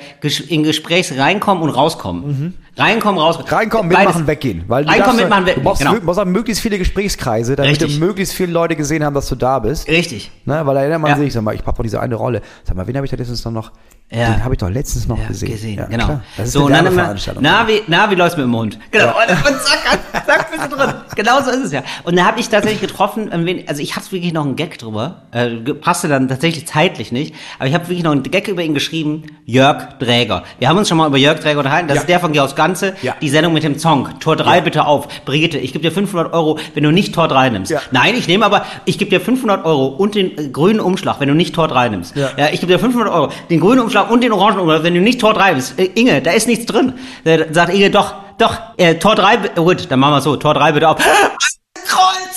in 0.48 0.62
Gesprächs 0.62 1.16
reinkommen 1.16 1.62
und 1.62 1.70
rauskommen. 1.70 2.54
Reinkommen. 2.80 3.22
Mhm. 3.22 3.44
Reinkommen, 3.48 3.90
Beides. 3.90 4.06
mitmachen, 4.06 4.26
weggehen. 4.26 4.64
Weil 4.68 4.84
du 4.84 4.90
Reinkommen, 4.90 5.16
mitmachen, 5.16 5.46
weggehen. 5.46 5.62
Du 5.62 5.68
brauchst, 5.68 5.82
Genau. 5.82 5.94
du 5.94 6.00
brauchst 6.00 6.18
auch 6.20 6.24
möglichst 6.24 6.62
viele 6.62 6.78
Gesprächskreise, 6.78 7.56
damit 7.56 7.70
Richtig. 7.80 7.98
möglichst 8.00 8.34
viele 8.34 8.52
Leute 8.52 8.76
gesehen 8.76 9.04
haben, 9.04 9.14
dass 9.14 9.28
du 9.28 9.34
da 9.34 9.58
bist. 9.58 9.88
Richtig. 9.88 10.30
Ne, 10.44 10.60
weil 10.66 10.74
da 10.74 10.80
erinnert 10.82 11.00
man 11.00 11.10
Ja. 11.12 11.16
sich, 11.18 11.32
sag 11.32 11.42
mal, 11.42 11.54
ich 11.54 11.62
hab 11.64 11.76
doch 11.76 11.82
diese 11.82 12.00
eine 12.00 12.14
Rolle. 12.14 12.42
Sag 12.64 12.76
mal, 12.76 12.86
wen 12.86 12.96
habe 12.96 13.06
ich 13.06 13.10
da 13.10 13.16
letztens 13.16 13.44
noch 13.44 13.52
noch? 13.52 13.72
Ja. 14.12 14.30
Den 14.30 14.42
habe 14.44 14.54
ich 14.54 14.58
doch 14.58 14.68
letztens 14.70 15.06
noch 15.06 15.18
Ja, 15.18 15.28
gesehen. 15.28 15.50
gesehen, 15.52 15.78
Ja, 15.78 15.84
genau. 15.86 16.04
Klar. 16.06 16.22
Das 16.36 16.46
ist 16.48 16.52
so, 16.54 16.66
eine 16.66 16.74
Werbeveranstaltung. 16.84 17.42
na, 17.44 17.68
wie, 17.68 17.82
na, 17.86 18.10
wie 18.10 18.16
läuft's 18.16 18.36
mit 18.36 18.44
dem 18.44 18.56
Hund? 18.56 18.76
Genau, 18.90 19.06
und, 19.06 19.30
und 19.30 19.60
zack, 19.62 20.26
zack, 20.26 20.50
bist 20.50 20.64
du 20.72 20.76
drin. 20.76 20.94
Genau 21.16 21.40
so 21.42 21.50
ist 21.50 21.64
es 21.66 21.72
ja. 21.72 21.82
Und 22.04 22.16
da 22.16 22.24
habe 22.24 22.40
ich 22.40 22.48
tatsächlich 22.48 22.80
getroffen, 22.80 23.30
ähm, 23.32 23.62
also 23.66 23.82
ich 23.82 23.94
hatte 23.94 24.10
wirklich 24.10 24.32
noch 24.32 24.44
einen 24.44 24.56
Gag 24.56 24.78
drüber, 24.78 25.22
äh, 25.32 25.50
passte 25.74 26.08
dann 26.08 26.28
tatsächlich 26.28 26.66
zeitlich 26.66 27.12
nicht, 27.12 27.34
aber 27.58 27.68
ich 27.68 27.74
habe 27.74 27.84
wirklich 27.88 28.02
noch 28.02 28.12
einen 28.12 28.22
Gag 28.22 28.48
über 28.48 28.62
ihn 28.62 28.72
geschrieben, 28.74 29.24
Jörg 29.44 29.98
Dräger. 29.98 30.44
Wir 30.58 30.68
haben 30.68 30.78
uns 30.78 30.88
schon 30.88 30.96
mal 30.98 31.06
über 31.08 31.18
Jörg 31.18 31.38
Dräger 31.40 31.58
unterhalten, 31.58 31.88
das 31.88 31.96
Ja. 31.96 32.00
ist 32.02 32.08
der 32.08 32.20
von 32.20 32.32
Georgs 32.32 32.54
Ganze, 32.70 32.94
Ja. 33.02 33.14
die 33.20 33.28
Sendung 33.28 33.52
mit 33.52 33.62
dem 33.64 33.78
Song, 33.78 34.08
Tor 34.20 34.36
3 34.36 34.60
bitte 34.60 34.86
auf. 34.86 35.08
Brigitte, 35.24 35.58
ich 35.58 35.72
gebe 35.72 35.82
dir 35.82 35.90
500 35.92 36.32
Euro, 36.32 36.58
wenn 36.74 36.84
du 36.84 36.90
nicht 36.92 37.14
Tor 37.14 37.26
3 37.28 37.50
nimmst. 37.50 37.70
Ja. 37.70 37.80
Nein, 37.90 38.14
ich 38.16 38.28
nehme 38.28 38.44
aber, 38.46 38.64
ich 38.84 38.96
gebe 38.98 39.10
dir 39.10 39.20
500 39.20 39.64
Euro 39.64 39.86
und 39.86 40.14
den 40.14 40.38
äh, 40.38 40.48
grünen 40.48 40.80
Umschlag, 40.80 41.16
wenn 41.20 41.28
du 41.28 41.34
nicht 41.34 41.54
Tor 41.54 41.68
3 41.68 41.88
nimmst. 41.88 42.14
Ja. 42.16 42.30
Ja, 42.36 42.46
ich 42.52 42.60
gebe 42.60 42.72
dir 42.72 42.78
500 42.78 43.12
Euro, 43.12 43.28
den 43.50 43.60
grünen 43.60 43.80
Umschlag 43.80 44.10
und 44.10 44.22
den 44.22 44.32
orangen 44.32 44.60
Umschlag, 44.60 44.82
wenn 44.84 44.94
du 44.94 45.00
nicht 45.00 45.20
Tor 45.20 45.34
3 45.34 45.54
bist. 45.54 45.78
Äh, 45.78 45.90
Inge, 45.94 46.20
da 46.22 46.30
ist 46.30 46.46
nichts 46.48 46.66
drin. 46.66 46.92
Äh, 47.24 47.44
sagt 47.52 47.74
Inge, 47.74 47.90
doch, 47.90 48.14
doch, 48.38 48.56
äh, 48.76 48.94
Tor 48.94 49.16
3, 49.16 49.36
bi- 49.36 49.48
gut, 49.56 49.86
dann 49.90 49.98
machen 50.00 50.14
wir 50.14 50.20
so, 50.20 50.36
Tor 50.36 50.54
3 50.54 50.72
bitte 50.72 50.88
auf. 50.88 50.96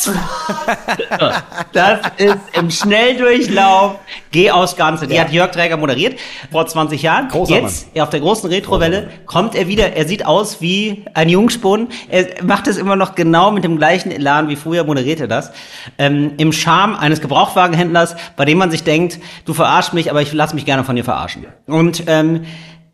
Das 1.74 2.00
ist 2.18 2.38
im 2.54 2.70
Schnelldurchlauf. 2.70 3.96
Geh 4.32 4.52
aus 4.52 4.76
Ganze. 4.76 5.08
Die 5.08 5.16
Ja. 5.16 5.22
hat 5.22 5.32
Jörg 5.32 5.52
Träger 5.52 5.78
moderiert 5.78 6.20
vor 6.52 6.66
20 6.66 7.02
Jahren. 7.02 7.28
Großer 7.30 7.56
Jetzt, 7.62 7.88
auf 8.00 8.10
der 8.10 8.20
großen 8.20 8.50
Retrowelle, 8.50 9.10
kommt 9.26 9.56
er 9.56 9.68
wieder. 9.68 9.94
Er 9.96 10.08
sieht 10.08 10.26
aus 10.26 10.62
wie 10.62 11.06
ein 11.14 11.30
Jungspund. 11.30 11.92
Er 12.10 12.44
macht 12.44 12.68
es 12.68 12.78
immer 12.78 12.96
noch 12.96 13.16
genau 13.16 13.52
mit 13.52 13.64
dem 13.64 13.78
gleichen 13.78 14.12
Elan 14.12 14.50
wie 14.50 14.56
früher 14.56 14.84
moderiert 14.84 15.20
er 15.20 15.28
das. 15.28 15.52
Ähm, 15.98 16.34
Im 16.38 16.52
Charme 16.52 16.96
eines 16.96 17.22
Gebrauchtwagenhändlers, 17.22 18.16
bei 18.36 18.46
dem 18.46 18.58
man 18.58 18.72
sich 18.72 18.84
denkt, 18.84 19.20
du 19.46 19.54
verarschst 19.54 19.94
mich, 19.94 20.10
aber 20.10 20.22
ich 20.22 20.34
lass 20.34 20.54
mich 20.54 20.66
gerne 20.66 20.84
von 20.84 20.96
dir 20.96 21.04
verarschen. 21.04 21.46
Und 21.68 22.04
ähm, 22.08 22.46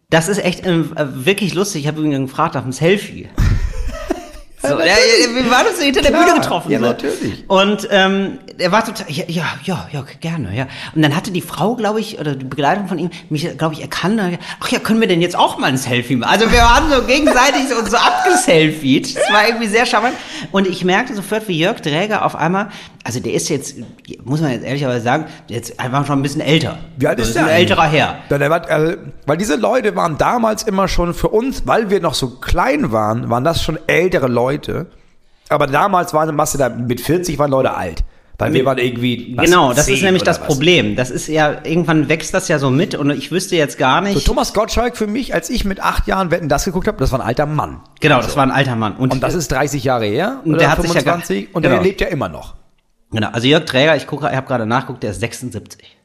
das 0.10 0.28
ist 0.28 0.43
echt 0.43 0.66
ähm, 0.66 0.91
wirklich 0.95 1.53
lustig. 1.53 1.82
Ich 1.84 1.88
habe 1.88 2.01
ihn 2.01 2.12
gefragt 2.26 2.55
nach 2.55 2.64
einem 2.64 2.72
Selfie. 2.72 3.30
So, 4.62 4.68
ja, 4.68 4.86
ja, 4.86 5.36
wir 5.36 5.49
waren 5.49 5.68
uns 5.68 5.82
hinter 5.82 6.01
der 6.01 6.12
Klar, 6.12 6.26
Bühne 6.26 6.39
getroffen. 6.41 6.72
ja, 6.72 6.80
so. 6.80 6.86
natürlich. 6.86 7.45
Und 7.47 7.88
ähm, 7.91 8.39
er 8.57 8.72
war 8.74 8.84
total, 8.84 9.05
ja, 9.10 9.24
ja, 9.28 9.45
ja, 9.64 9.88
ja, 9.91 10.03
gerne, 10.20 10.53
ja. 10.53 10.68
Und 10.93 11.01
dann 11.01 11.16
hatte 11.16 11.32
die 11.32 11.41
Frau, 11.41 11.76
glaube 11.76 12.01
ich, 12.01 12.20
oder 12.20 12.36
die 12.36 12.43
Begleitung 12.43 12.88
von 12.89 12.99
ihm, 12.99 13.10
mich, 13.30 13.57
glaube 13.57 13.74
ich, 13.76 13.82
erkannt. 13.82 14.20
Ach 14.60 14.68
ja, 14.68 14.80
können 14.80 14.99
wir 14.99 15.07
denn 15.07 15.22
jetzt 15.22 15.38
auch 15.38 15.57
mal 15.57 15.68
ein 15.68 15.78
Selfie 15.78 16.18
machen? 16.18 16.30
Also 16.32 16.51
wir 16.51 16.60
waren 16.60 16.91
so 16.91 17.03
gegenseitig 17.03 17.70
so, 17.70 17.76
uns 17.78 17.91
so 17.91 17.97
abgeselfied. 17.97 19.16
Das 19.16 19.32
war 19.32 19.47
irgendwie 19.47 19.68
sehr 19.68 19.86
charmant. 19.86 20.16
Und 20.51 20.68
ich 20.68 20.84
merkte 20.84 21.16
sofort, 21.16 21.47
wie 21.47 21.57
Jörg 21.57 21.80
Dräger 21.80 22.26
auf 22.26 22.36
einmal, 22.36 22.68
also 23.05 23.22
der 23.22 23.34
ist 23.34 23.47
jetzt, 23.47 23.76
muss 24.26 24.41
man 24.41 24.51
jetzt 24.51 24.66
ehrlicherweise 24.66 25.01
sagen, 25.05 25.26
jetzt 25.47 25.80
einfach 25.80 26.05
schon 26.05 26.20
ein 26.20 26.22
bisschen 26.22 26.41
älter. 26.41 26.80
Wie 26.97 27.07
alt 27.07 27.18
Das 27.18 27.30
ist 27.30 27.36
der? 27.36 27.43
ein 27.45 27.49
älterer 27.49 27.84
Herr. 27.88 28.18
Äh, 28.30 28.97
weil 29.26 29.38
diese 29.38 29.55
Leute 29.55 29.95
waren 29.95 30.18
damals 30.18 30.64
immer 30.64 30.89
schon 30.89 31.14
für 31.14 31.30
uns, 31.30 31.66
weil 31.66 31.89
wir 31.89 32.01
noch 32.01 32.14
so 32.14 32.30
klein 32.30 32.91
waren, 32.91 33.30
waren 33.30 33.45
das 33.45 33.64
schon 33.64 33.80
ältere 33.88 34.28
Leute. 34.28 34.49
Aber 35.50 35.68
damals 35.68 36.14
waren 36.14 36.36
Masse 36.36 36.58
da 36.58 36.70
mit 36.70 37.02
40 37.02 37.39
waren 37.39 37.52
Leute 37.52 37.76
alt. 37.76 38.04
Weil 38.38 38.54
wir 38.54 38.64
waren 38.64 38.78
irgendwie. 38.78 39.36
Genau, 39.36 39.74
das 39.74 39.89
ist 39.89 39.95
10 39.95 40.02
nämlich 40.06 40.24
das 40.24 40.39
was. 40.39 40.47
Problem. 40.47 40.95
Das 40.95 41.10
ist 41.12 41.28
ja, 41.28 41.58
irgendwann 41.66 42.08
wächst 42.08 42.34
das 42.34 42.47
ja 42.47 42.58
so 42.58 42.70
mit 42.70 42.95
und 42.95 43.10
ich 43.10 43.32
wüsste 43.34 43.58
jetzt 43.58 43.78
gar 43.78 44.00
nicht. 44.00 44.14
So, 44.14 44.22
Thomas 44.22 44.54
Gottschalk 44.54 44.95
für 44.95 45.08
mich, 45.08 45.34
als 45.34 45.50
ich 45.50 45.66
mit 45.66 45.82
acht 45.82 46.08
Jahren 46.08 46.32
Wetten 46.32 46.47
das 46.47 46.64
geguckt 46.64 46.88
habe, 46.88 46.97
das 47.00 47.12
war 47.12 47.20
ein 47.20 47.26
alter 47.28 47.45
Mann. 47.45 47.82
genau, 48.00 48.22
das 48.22 48.38
war 48.38 48.43
ein 48.43 48.52
alter 48.52 48.78
Mann. 48.78 48.95
Und 48.95 49.22
das 49.22 49.34
ist 49.34 49.52
30 49.52 49.84
Jahre 49.84 50.06
her. 50.06 50.39
Und 50.45 50.60
der 50.62 50.72
hat 50.72 50.82
sich 50.82 50.93
ja 50.93 51.02
gar- 51.02 51.16
25, 51.20 51.54
und 51.54 51.64
genau. 51.64 51.76
der 51.76 51.84
lebt 51.84 52.00
ja 52.00 52.08
immer 52.08 52.30
noch. 52.30 52.56
Genau, 53.12 53.28
also 53.30 53.45
Jörg 53.45 53.66
Träger, 53.66 53.97
ich 53.97 54.08
gucke, 54.08 54.30
ich 54.30 54.36
habe 54.36 54.47
gerade 54.47 54.66
nachguckt, 54.66 55.04
der 55.04 55.12
ist 55.12 55.20
76. 55.20 55.97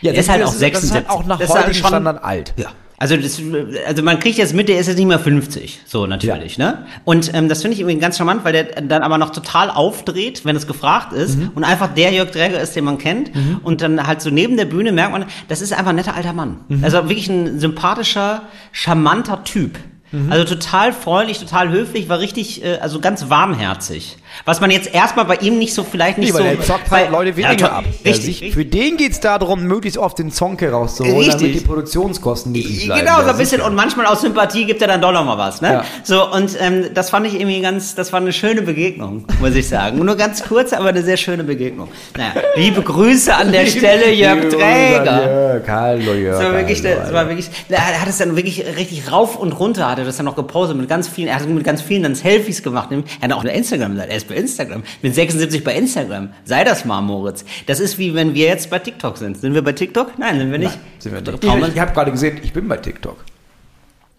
Ja, 0.00 0.12
der 0.12 0.20
ist 0.20 0.28
halt 0.30 0.42
auch 0.42 0.46
das 0.50 0.58
76. 0.60 0.90
Das 0.90 1.02
ist 1.02 1.08
halt 1.08 1.10
auch 1.10 1.26
nach 1.26 1.38
halt 1.38 1.48
heutigem 1.50 1.74
schon- 1.74 1.88
Standard 1.88 2.24
alt. 2.24 2.54
Ja. 2.56 2.68
Also, 2.96 3.16
das, 3.16 3.40
also 3.88 4.02
man 4.04 4.20
kriegt 4.20 4.38
jetzt 4.38 4.54
mit, 4.54 4.68
der 4.68 4.78
ist 4.78 4.86
jetzt 4.86 4.96
nicht 4.98 5.06
mehr 5.08 5.18
50, 5.18 5.80
so 5.84 6.06
natürlich, 6.06 6.58
ne? 6.58 6.86
Und 7.04 7.34
ähm, 7.34 7.48
das 7.48 7.60
finde 7.62 7.74
ich 7.74 7.80
irgendwie 7.80 7.98
ganz 7.98 8.16
charmant, 8.18 8.44
weil 8.44 8.52
der 8.52 8.64
dann 8.82 9.02
aber 9.02 9.18
noch 9.18 9.30
total 9.30 9.68
aufdreht, 9.68 10.44
wenn 10.44 10.54
es 10.54 10.66
gefragt 10.68 11.12
ist 11.12 11.36
Mhm. 11.38 11.50
und 11.56 11.64
einfach 11.64 11.92
der 11.92 12.12
Jörg 12.12 12.30
Träger 12.30 12.60
ist, 12.60 12.76
den 12.76 12.84
man 12.84 12.98
kennt 12.98 13.32
und 13.64 13.80
dann 13.82 14.06
halt 14.06 14.20
so 14.22 14.30
neben 14.30 14.56
der 14.56 14.66
Bühne 14.66 14.92
merkt 14.92 15.12
man, 15.12 15.24
das 15.48 15.60
ist 15.60 15.72
einfach 15.72 15.90
ein 15.90 15.96
netter 15.96 16.14
alter 16.14 16.32
Mann. 16.32 16.58
Mhm. 16.68 16.84
Also 16.84 16.98
wirklich 17.08 17.28
ein 17.28 17.58
sympathischer, 17.58 18.42
charmanter 18.70 19.42
Typ. 19.42 19.76
Mhm. 20.12 20.30
Also 20.30 20.44
total 20.54 20.92
freundlich, 20.92 21.40
total 21.40 21.70
höflich, 21.70 22.08
war 22.08 22.20
richtig, 22.20 22.64
äh, 22.64 22.78
also 22.80 23.00
ganz 23.00 23.28
warmherzig. 23.28 24.16
Was 24.44 24.60
man 24.60 24.70
jetzt 24.70 24.92
erstmal 24.94 25.24
bei 25.24 25.36
ihm 25.36 25.58
nicht 25.58 25.74
so, 25.74 25.84
vielleicht 25.84 26.18
nicht 26.18 26.32
Nee, 26.32 26.38
weil 26.38 26.50
so. 26.52 26.56
der 26.56 26.66
zockt 26.66 26.90
halt 26.90 27.06
weil- 27.06 27.12
Leute 27.12 27.30
Ja, 27.40 27.48
weniger 27.48 27.68
to- 27.68 27.72
ab. 27.74 27.84
Richtig, 27.86 28.04
Ja, 28.04 28.12
sich, 28.14 28.26
richtig. 28.42 28.54
Für 28.54 28.64
den 28.64 28.96
geht's 28.96 29.20
darum, 29.20 29.64
möglichst 29.64 29.98
oft 29.98 30.18
den 30.18 30.30
Zonke 30.30 30.70
rauszuholen, 30.70 31.14
damit 31.28 31.34
Richtig. 31.42 31.60
die 31.62 31.66
Produktionskosten 31.66 32.52
niedrig 32.52 32.86
bleiben. 32.86 33.00
Genau, 33.06 33.16
so 33.20 33.26
Ja, 33.26 33.30
ein 33.32 33.38
bisschen. 33.38 33.60
Und 33.60 33.74
manchmal 33.74 34.06
aus 34.06 34.20
Sympathie 34.20 34.64
gibt 34.64 34.82
er 34.82 34.88
dann 34.88 35.00
doch 35.00 35.12
noch 35.12 35.24
mal 35.24 35.38
was, 35.38 35.60
ne? 35.60 35.72
Ja. 35.72 35.84
So, 36.02 36.30
und 36.32 36.56
ähm, 36.60 36.86
das 36.94 37.10
fand 37.10 37.26
ich 37.26 37.34
irgendwie 37.34 37.60
ganz, 37.60 37.94
das 37.94 38.12
war 38.12 38.20
eine 38.20 38.32
schöne 38.32 38.62
Begegnung, 38.62 39.24
muss 39.40 39.54
ich 39.54 39.68
sagen. 39.68 39.98
Nur 40.04 40.16
ganz 40.16 40.42
kurz, 40.42 40.72
aber 40.72 40.88
eine 40.90 41.02
sehr 41.02 41.16
schöne 41.16 41.44
Begegnung. 41.44 41.88
Naja, 42.16 42.32
liebe 42.56 42.82
Grüße 42.82 43.34
an 43.34 43.52
der 43.52 43.66
Stelle, 43.66 44.12
Jörg 44.12 44.48
Träger. 44.50 45.24
Jörg, 45.26 45.68
hallo 45.68 46.12
Jörg. 46.14 46.38
Das 46.40 46.44
war 46.44 46.54
wirklich, 46.58 46.82
hallo, 46.84 46.96
das 47.00 47.12
war 47.12 47.28
wirklich, 47.28 47.50
er 47.68 48.00
hat 48.00 48.08
es 48.08 48.18
dann 48.18 48.36
wirklich 48.36 48.64
richtig 48.76 49.10
rauf 49.10 49.36
und 49.38 49.52
runter, 49.52 49.88
hat 49.90 49.98
er 49.98 50.04
das 50.04 50.16
dann 50.16 50.26
noch 50.26 50.36
gepostet 50.36 50.76
mit 50.76 50.88
ganz 50.88 51.08
vielen, 51.08 51.28
er 51.28 51.36
hat 51.36 51.48
mit 51.48 51.64
ganz 51.64 51.82
vielen 51.82 52.02
dann 52.02 52.14
Selfies 52.14 52.62
gemacht. 52.62 52.88
Er 52.90 52.98
hat 53.28 53.32
auch 53.32 53.40
eine 53.42 53.54
Instagram-Seite, 53.54 54.10
ist 54.24 54.28
bei 54.28 54.34
Instagram, 54.36 54.82
mit 55.02 55.14
76 55.14 55.62
bei 55.64 55.74
Instagram. 55.74 56.30
Sei 56.44 56.64
das 56.64 56.84
mal, 56.84 57.00
Moritz. 57.00 57.44
Das 57.66 57.80
ist 57.80 57.98
wie 57.98 58.14
wenn 58.14 58.34
wir 58.34 58.46
jetzt 58.46 58.70
bei 58.70 58.78
TikTok 58.78 59.16
sind. 59.18 59.36
Sind 59.38 59.54
wir 59.54 59.62
bei 59.62 59.72
TikTok? 59.72 60.18
Nein, 60.18 60.38
sind 60.38 60.50
wir 60.50 60.58
nicht. 60.58 60.78
Sind 60.98 61.12
wir 61.12 61.20
nicht. 61.20 61.44
Ich, 61.44 61.74
ich 61.74 61.80
habe 61.80 61.92
gerade 61.92 62.10
gesehen, 62.10 62.38
ich 62.42 62.52
bin 62.52 62.66
bei 62.68 62.76
TikTok. 62.76 63.16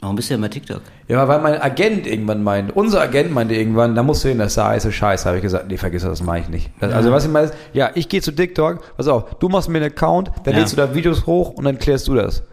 Warum 0.02 0.18
bist 0.18 0.30
du 0.30 0.34
denn 0.36 0.42
bei 0.42 0.50
TikTok? 0.50 0.82
Ja, 1.08 1.28
weil 1.28 1.40
mein 1.42 1.60
Agent 1.60 2.06
irgendwann 2.06 2.44
meinte, 2.44 2.74
unser 2.74 3.02
Agent 3.02 3.32
meinte 3.32 3.56
irgendwann, 3.56 3.96
da 3.96 4.04
musst 4.04 4.24
du 4.24 4.28
hin, 4.30 4.38
das 4.38 4.52
ist 4.56 4.64
heiße 4.64 4.92
Scheiß. 4.92 5.26
habe 5.26 5.38
ich 5.38 5.42
gesagt, 5.42 5.68
nee, 5.70 5.78
vergiss 5.78 6.04
das, 6.04 6.20
das 6.20 6.22
mache 6.24 6.40
ich 6.40 6.50
nicht. 6.50 6.70
Das, 6.80 6.94
Also 6.94 7.12
was 7.12 7.26
ich 7.26 7.32
meine 7.32 7.48
ist, 7.48 7.56
ja, 7.74 7.90
ich 7.96 8.08
gehe 8.08 8.22
zu 8.22 8.32
TikTok, 8.32 8.96
pass 8.98 9.08
auf, 9.08 9.36
du 9.40 9.50
machst 9.50 9.68
mir 9.70 9.78
einen 9.80 9.88
Account, 9.92 10.30
dann 10.44 10.54
Ja. 10.54 10.60
lädst 10.60 10.74
du 10.74 10.78
da 10.78 10.94
Videos 10.94 11.26
hoch 11.26 11.52
und 11.52 11.64
dann 11.64 11.80
klärst 11.80 12.08
du 12.08 12.14
das. 12.14 12.44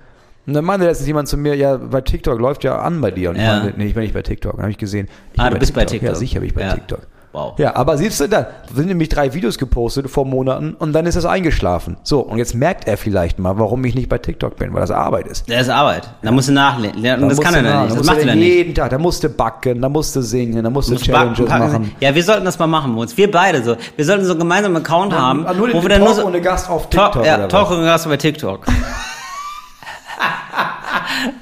Und 0.47 0.55
dann 0.55 0.65
meinte 0.65 0.87
letztens 0.87 1.07
jemand 1.09 1.29
zu 1.29 1.37
mir, 1.37 1.55
ja, 1.55 1.77
bei 1.77 2.01
TikTok 2.01 2.39
läuft 2.41 2.65
ja 2.65 2.79
an 2.79 3.01
bei 3.01 3.11
dir. 3.11 3.31
Und 3.31 3.37
Ja. 3.37 3.43
ich 3.59 3.63
meinte, 3.65 3.79
nee, 3.79 3.87
ich 3.87 3.95
bin 3.95 4.03
nicht 4.05 4.15
bei 4.15 4.23
TikTok. 4.23 4.53
Dann 4.53 4.63
habe 4.63 4.71
ich 4.71 4.79
gesehen, 4.79 5.09
ich 5.35 5.41
Ah, 5.41 5.45
bin 5.45 5.55
du 5.55 5.59
bist 5.61 5.75
bei 5.75 5.85
TikTok. 5.85 6.09
Ja, 6.09 6.15
sicher 6.15 6.41
bin 6.41 6.49
ich 6.49 6.55
bei 6.55 6.63
Ja. 6.63 6.75
TikTok. 6.75 7.01
Wow. 7.33 7.59
Ja, 7.59 7.75
aber 7.77 7.97
siehst 7.97 8.21
du, 8.21 8.29
da 8.29 8.47
sind 8.75 8.89
nämlich 8.89 9.09
drei 9.09 9.33
Videos 9.33 9.57
gepostet 9.57 10.11
vor 10.11 10.27
Monaten 10.27 10.75
und 10.75 10.93
dann 10.93 11.07
ist 11.07 11.17
es 11.17 11.25
eingeschlafen. 11.25 11.97
So, 12.03 12.21
und 12.21 12.37
jetzt 12.37 12.55
merkt 12.55 12.87
er 12.87 12.99
vielleicht 12.99 13.39
mal, 13.39 13.59
warum 13.59 13.83
ich 13.87 13.95
nicht 13.95 14.11
bei 14.11 14.19
TikTok 14.19 14.57
bin, 14.57 14.75
weil 14.75 14.83
das 14.83 14.91
Arbeit 14.91 15.27
ist. 15.27 15.49
Das 15.49 15.63
ist 15.63 15.69
Arbeit. 15.71 16.11
Da 16.21 16.31
musst 16.31 16.49
du 16.49 16.53
nachlesen. 16.53 17.03
Ja, 17.03 17.17
Da 17.17 17.29
das 17.29 17.41
kann 17.41 17.55
er 17.55 17.63
nicht. 17.63 17.73
da 17.73 17.87
Das 17.87 17.97
musste 17.97 18.13
macht 18.15 18.27
er 18.27 18.35
nicht. 18.35 18.45
jeden 18.47 18.75
Tag, 18.75 18.91
da 18.91 18.99
musste 18.99 19.29
backen, 19.31 19.81
da 19.81 19.89
musste 19.89 20.23
singen, 20.23 20.63
da 20.63 20.69
musste 20.69 20.93
Muss 20.93 21.03
Challenges 21.03 21.47
backen, 21.47 21.73
machen. 21.73 21.93
Ja, 22.01 22.15
wir 22.15 22.23
sollten 22.23 22.45
das 22.45 22.59
mal 22.59 22.67
machen, 22.67 22.93
Moritz. 22.93 23.17
Wir 23.17 23.31
beide 23.31 23.63
so. 23.63 23.77
Wir 23.97 24.05
sollten 24.05 24.25
so 24.27 24.33
einen 24.33 24.41
gemeinsamen 24.41 24.77
Account 24.77 25.15
haben, 25.15 25.47
ah, 25.47 25.55
nur 25.55 25.69
den 25.69 25.77
wo 25.79 25.83
wir 25.83 25.89
dann 25.89 26.01
nur 26.01 26.09
Talk 26.09 26.17
so 26.21 26.27
ohne 26.27 26.41
Gast 26.43 26.69
auf 26.69 26.91
Talk, 26.91 27.13
TikTok 27.13 27.27
ja, 27.27 27.37
oder 27.37 27.49
Talk 27.49 27.71
und 27.71 27.83
Gast 27.83 28.07
bei 28.09 28.17
TikTok. 28.19 28.67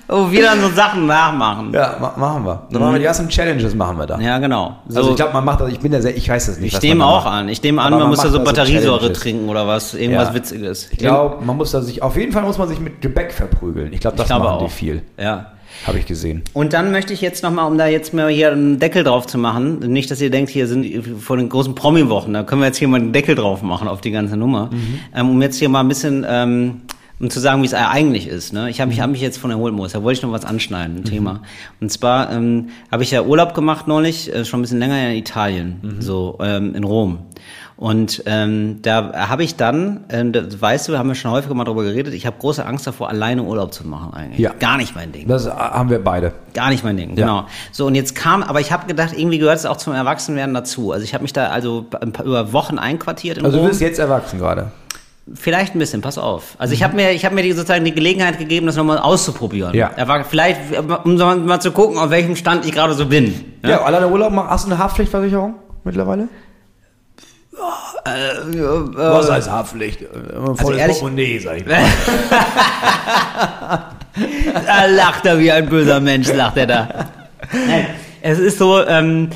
wo 0.09 0.31
wir 0.31 0.43
dann 0.43 0.61
so 0.61 0.69
Sachen 0.71 1.07
nachmachen. 1.07 1.73
Ja, 1.73 1.97
ma 2.01 2.15
machen 2.17 2.45
wir. 2.45 2.63
Dann 2.71 2.81
machen 2.81 2.95
wir 2.95 2.99
die 2.99 3.05
ersten 3.05 3.29
Challenges, 3.29 3.75
machen 3.75 3.99
wir 3.99 4.07
da. 4.07 4.19
Ja, 4.21 4.39
genau. 4.39 4.77
So, 4.89 4.99
Also 4.99 5.11
ich 5.11 5.17
glaube, 5.17 5.33
man 5.33 5.45
macht 5.45 5.61
das, 5.61 5.71
ich 5.71 5.81
bin 5.81 5.93
ja 5.93 6.01
sehr, 6.01 6.17
ich 6.17 6.29
weiß 6.29 6.47
das 6.47 6.59
nicht. 6.59 6.75
ich 6.77 6.83
nehme 6.83 6.97
man 7.01 7.09
auch 7.09 7.25
macht. 7.25 7.35
an. 7.35 7.49
Ich 7.49 7.63
nehme 7.63 7.81
an, 7.83 7.93
Aber 7.93 8.03
man 8.03 8.11
muss 8.11 8.21
da 8.23 8.29
so 8.29 8.43
Batteriesäure 8.43 8.99
Challenges. 8.99 9.21
trinken 9.23 9.49
oder 9.49 9.67
was. 9.67 9.95
Irgendwas 9.95 10.29
Ja. 10.29 10.35
Witziges. 10.35 10.89
Ich 10.91 10.99
glaube, 10.99 11.45
man 11.45 11.57
muss 11.57 11.71
da 11.73 11.81
sich, 11.83 12.03
auf 12.03 12.17
jeden 12.17 12.33
Fall 12.33 12.43
muss 12.43 12.59
man 12.59 12.69
sich 12.69 12.81
mit 12.81 13.01
Gebäck 13.01 13.33
verprügeln. 13.33 13.93
Ich 13.93 14.01
glaube, 14.01 14.17
das 14.17 14.25
Ich 14.27 14.31
glaube 14.31 14.45
machen 14.47 14.57
auch. 14.59 14.65
die 14.67 14.71
viel. 14.73 15.03
Ja. 15.19 15.47
Habe 15.87 15.99
ich 15.99 16.05
gesehen. 16.05 16.43
Und 16.53 16.73
dann 16.75 16.91
möchte 16.91 17.13
ich 17.15 17.21
jetzt 17.23 17.43
nochmal, 17.43 17.67
um 17.67 17.79
da 17.79 17.87
jetzt 17.87 18.13
mal 18.13 18.29
hier 18.29 18.51
einen 18.53 18.79
Deckel 18.81 19.03
drauf 19.05 19.27
zu 19.27 19.39
machen, 19.39 19.79
nicht, 19.79 20.11
dass 20.11 20.21
ihr 20.21 20.29
denkt, 20.29 20.51
hier 20.51 20.67
sind 20.67 20.85
vor 21.21 21.37
den 21.39 21.49
großen 21.49 21.75
Promi-Wochen, 21.75 22.35
da 22.35 22.43
können 22.43 22.61
wir 22.61 22.67
jetzt 22.67 22.77
hier 22.77 22.89
mal 22.89 23.01
einen 23.01 23.13
Deckel 23.13 23.35
drauf 23.37 23.63
machen 23.63 23.87
auf 23.89 24.01
die 24.03 24.11
ganze 24.11 24.37
Nummer, 24.37 24.69
ähm, 25.15 25.31
um 25.31 25.41
jetzt 25.41 25.57
hier 25.59 25.69
mal 25.71 25.81
ein 25.81 25.89
bisschen, 25.89 26.27
ähm, 26.29 26.83
um 27.21 27.29
zu 27.29 27.39
sagen, 27.39 27.63
wie 27.63 27.67
es 27.67 27.75
eigentlich 27.75 28.27
ist. 28.27 28.53
Ne? 28.53 28.71
Ich 28.71 28.81
habe 28.81 28.89
mich, 28.89 29.01
hab 29.01 29.11
mich 29.11 29.21
jetzt 29.21 29.39
von 29.39 29.51
erholt, 29.51 29.75
Moritz, 29.75 29.93
da 29.93 30.03
wollte 30.03 30.19
ich 30.19 30.23
noch 30.23 30.33
was 30.33 30.45
anschneiden, 30.47 30.99
ein 30.99 31.05
Thema. 31.05 31.43
Und 31.81 31.93
zwar 31.93 32.33
ähm, 32.33 32.71
habe 32.91 33.03
ich 33.03 33.11
ja 33.11 33.23
Urlaub 33.23 33.55
gemacht 33.55 33.87
neulich, 33.87 34.35
äh, 34.35 34.45
schon 34.45 34.61
ein 34.61 34.63
bisschen 34.63 34.79
länger 34.79 35.11
in 35.11 35.17
Italien, 35.17 35.97
so 36.01 36.39
ähm, 36.41 36.75
in 36.75 36.83
Rom. 36.83 37.19
Und 37.77 38.25
ähm, 38.27 38.81
da 38.83 39.29
habe 39.29 39.43
ich 39.43 39.57
dann, 39.57 40.05
ähm, 40.11 40.33
das 40.33 40.61
weißt 40.61 40.89
du, 40.89 40.99
haben 40.99 41.09
wir 41.09 41.15
schon 41.15 41.31
häufiger 41.31 41.55
mal 41.55 41.65
drüber 41.65 41.83
geredet, 41.83 42.13
ich 42.13 42.27
habe 42.27 42.37
große 42.39 42.65
Angst 42.65 42.87
davor, 42.87 43.09
alleine 43.09 43.43
Urlaub 43.43 43.73
zu 43.73 43.87
machen 43.87 44.13
eigentlich. 44.13 44.39
Ja. 44.39 44.53
Gar 44.59 44.77
nicht 44.77 44.95
mein 44.95 45.13
Ding. 45.13 45.29
Das 45.29 45.47
äh, 45.47 45.51
haben 45.51 45.89
wir 45.89 46.03
beide. 46.05 46.33
Gar 46.53 46.71
nicht 46.71 46.85
mein 46.85 46.99
Ding, 46.99 47.17
genau. 47.17 47.47
So, 47.73 47.87
und 47.87 47.95
jetzt 47.95 48.15
kam, 48.15 48.43
aber 48.43 48.61
ich 48.61 48.71
habe 48.71 48.87
gedacht, 48.87 49.13
irgendwie 49.17 49.39
gehört 49.39 49.57
es 49.57 49.65
auch 49.65 49.79
zum 49.79 49.95
Erwachsenwerden 49.95 50.55
dazu. 50.55 50.93
Also 50.93 51.05
ich 51.05 51.15
habe 51.15 51.23
mich 51.23 51.33
da 51.33 51.47
also 51.47 51.87
ein 52.01 52.13
paar, 52.13 52.27
über 52.27 52.53
Wochen 52.53 52.79
einquartiert 52.79 53.39
in 53.39 53.45
Also 53.47 53.57
du 53.57 53.63
Rom. 53.63 53.71
bist 53.71 53.81
jetzt 53.81 53.99
erwachsen 53.99 54.39
gerade. 54.39 54.73
Vielleicht 55.35 55.75
ein 55.75 55.79
bisschen, 55.79 56.01
pass 56.01 56.19
auf. 56.19 56.55
Also 56.59 56.75
ich 56.75 56.83
habe 56.83 56.97
mir, 56.97 57.13
ich 57.13 57.25
habe 57.25 57.35
mir 57.35 57.43
die, 57.43 57.53
sozusagen 57.53 57.85
die 57.85 57.95
Gelegenheit 57.95 58.39
gegeben, 58.39 58.67
das 58.67 58.77
nochmal 58.77 58.99
auszuprobieren. 58.99 59.75
Ja. 59.75 59.91
Er 59.95 60.09
war 60.09 60.25
vielleicht, 60.25 60.61
um 61.05 61.17
mal 61.17 61.61
zu 61.61 61.71
gucken, 61.73 61.99
auf 61.99 62.11
welchem 62.11 62.37
Stand 62.37 62.65
ich 62.67 62.73
gerade 62.73 62.95
so 62.95 63.07
bin. 63.07 63.45
Ja, 63.65 63.83
alleine 63.83 64.09
Urlaub 64.09 64.33
machen. 64.33 64.51
Hast 64.51 64.67
du 64.67 64.71
eine 64.73 64.79
Haftpflichtversicherung 64.79 65.55
mittlerweile? 65.85 66.29
Was 68.05 69.31
heißt 69.31 69.51
Haftpflicht? 69.51 70.01
Also 70.59 70.73
ehrlich- 70.73 70.99
Portemonnaie, 70.99 71.39
sag 71.39 71.59
ich 71.59 71.67
mal. 71.67 71.79
Da 74.67 74.87
lacht 74.87 75.25
er 75.25 75.39
wie 75.39 75.53
ein 75.53 75.69
böser 75.69 76.01
Mensch, 76.01 76.27
lacht 76.33 76.57
er 76.57 76.67
da. 76.67 76.89
Nein, 77.53 77.87
es 78.21 78.41
ist 78.41 78.59
so, 78.59 78.85
ähm, 78.85 79.31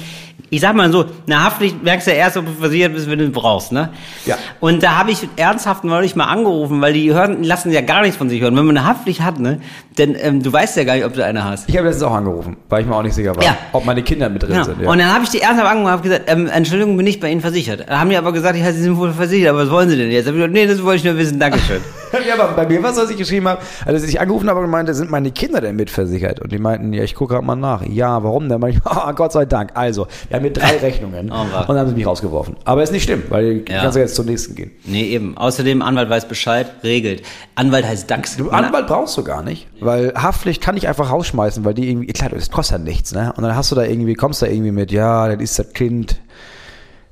ich 0.50 0.60
sag 0.60 0.74
mal 0.76 0.90
so, 0.92 1.06
eine 1.26 1.42
Haftpflicht 1.44 1.82
merkst 1.82 2.06
du 2.06 2.10
ja 2.12 2.18
erst, 2.18 2.36
ob 2.36 2.46
du 2.46 2.52
versichert 2.52 2.92
bist, 2.94 3.10
wenn 3.10 3.18
du 3.18 3.28
brauchst, 3.30 3.72
ne? 3.72 3.90
Ja. 4.26 4.36
Und 4.60 4.82
da 4.82 4.96
habe 4.98 5.10
ich 5.10 5.28
ernsthaft 5.36 5.84
neulich 5.84 6.14
mal 6.16 6.24
angerufen, 6.26 6.80
weil 6.80 6.92
die 6.92 7.12
hören, 7.12 7.42
lassen 7.42 7.72
ja 7.72 7.80
gar 7.80 8.02
nichts 8.02 8.16
von 8.16 8.28
sich 8.28 8.40
hören. 8.40 8.56
Wenn 8.56 8.66
man 8.66 8.76
eine 8.76 8.86
Haftpflicht 8.86 9.22
hat, 9.22 9.38
ne, 9.40 9.60
denn 9.98 10.16
ähm, 10.20 10.42
du 10.42 10.52
weißt 10.52 10.76
ja 10.76 10.84
gar 10.84 10.94
nicht, 10.94 11.04
ob 11.04 11.14
du 11.14 11.24
eine 11.24 11.44
hast. 11.44 11.68
Ich 11.68 11.76
habe 11.76 11.86
letztens 11.88 12.04
auch 12.04 12.14
angerufen, 12.14 12.56
weil 12.68 12.82
ich 12.82 12.86
mir 12.88 12.94
auch 12.94 13.02
nicht 13.02 13.14
sicher 13.14 13.34
war, 13.34 13.42
Ja. 13.42 13.56
ob 13.72 13.84
meine 13.84 14.02
Kinder 14.02 14.28
mit 14.28 14.42
drin 14.42 14.52
Genau. 14.52 14.64
sind. 14.64 14.80
Ja. 14.82 14.90
Und 14.90 14.98
dann 14.98 15.12
habe 15.12 15.24
ich 15.24 15.30
die 15.30 15.40
ernsthaft 15.40 15.68
angerufen 15.70 15.86
und 15.86 15.92
habe 15.92 16.02
gesagt, 16.02 16.24
ähm, 16.30 16.46
Entschuldigung, 16.48 16.96
bin 16.96 17.06
ich 17.06 17.20
bei 17.20 17.30
Ihnen 17.30 17.40
versichert. 17.40 17.84
Da 17.88 17.98
haben 17.98 18.10
die 18.10 18.16
aber 18.16 18.32
gesagt, 18.32 18.56
ja, 18.56 18.72
Sie 18.72 18.82
sind 18.82 18.96
wohl 18.96 19.12
versichert, 19.12 19.50
aber 19.50 19.60
was 19.64 19.70
wollen 19.70 19.88
Sie 19.88 19.96
denn 19.96 20.10
jetzt? 20.10 20.26
Hab 20.26 20.34
ich 20.34 20.38
gesagt, 20.38 20.52
nee, 20.52 20.66
das 20.66 20.82
wollte 20.82 20.96
ich 20.98 21.04
nur 21.04 21.16
wissen, 21.16 21.38
Dankeschön. 21.40 21.80
Ja, 22.26 22.34
aber 22.38 22.52
bei 22.54 22.66
mir 22.66 22.82
war 22.82 22.90
es, 22.92 22.96
was 22.96 23.10
ich 23.10 23.16
geschrieben 23.16 23.48
habe, 23.48 23.60
als 23.84 24.02
ich 24.04 24.20
angerufen 24.20 24.48
habe 24.48 24.60
und 24.60 24.70
meinte, 24.70 24.94
sind 24.94 25.10
meine 25.10 25.30
Kinder 25.30 25.60
denn 25.60 25.76
mitversichert? 25.76 26.40
Und 26.40 26.52
die 26.52 26.58
meinten, 26.58 26.92
ja, 26.92 27.02
ich 27.02 27.14
gucke 27.14 27.34
gerade 27.34 27.46
mal 27.46 27.56
nach. 27.56 27.82
Ja, 27.86 28.22
warum 28.22 28.48
denn? 28.48 28.62
Ich, 28.68 28.78
oh, 28.84 29.12
Gott 29.14 29.32
sei 29.32 29.44
Dank. 29.44 29.72
Also, 29.74 30.06
wir 30.28 30.36
haben 30.36 30.42
hier 30.44 30.52
drei 30.52 30.76
Rechnungen. 30.82 31.30
Oh, 31.32 31.40
und 31.60 31.68
dann 31.68 31.78
haben 31.78 31.88
sie 31.88 31.94
mich 31.94 32.06
rausgeworfen. 32.06 32.56
Aber 32.64 32.82
ist 32.82 32.92
nicht 32.92 33.04
schlimm, 33.04 33.22
weil 33.28 33.62
Ja. 33.68 33.80
kannst 33.82 33.96
du 33.96 34.00
jetzt 34.00 34.14
zum 34.14 34.26
nächsten 34.26 34.54
gehen. 34.54 34.70
nee, 34.84 35.02
eben. 35.04 35.36
Außerdem, 35.36 35.82
Anwalt 35.82 36.08
weiß 36.10 36.26
Bescheid, 36.28 36.66
regelt. 36.82 37.22
Anwalt 37.54 37.86
heißt 37.86 38.10
DAX. 38.10 38.36
Du, 38.36 38.50
Anwalt 38.50 38.86
brauchst 38.86 39.16
du 39.16 39.24
gar 39.24 39.42
nicht, 39.42 39.66
weil 39.80 40.12
Haftpflicht 40.14 40.62
kann 40.62 40.76
ich 40.76 40.88
einfach 40.88 41.10
rausschmeißen, 41.10 41.64
weil 41.64 41.74
die 41.74 41.88
irgendwie, 41.90 42.06
klar, 42.12 42.30
das 42.30 42.50
kostet 42.50 42.78
ja 42.78 42.84
nichts, 42.84 43.12
ne? 43.14 43.32
Und 43.36 43.42
dann 43.42 43.54
hast 43.56 43.70
du 43.70 43.74
da 43.76 43.82
irgendwie, 43.84 44.14
kommst 44.14 44.42
da 44.42 44.46
irgendwie 44.46 44.72
mit, 44.72 44.92
ja, 44.92 45.28
das 45.28 45.40
ist 45.42 45.58
das 45.58 45.72
Kind. 45.72 46.16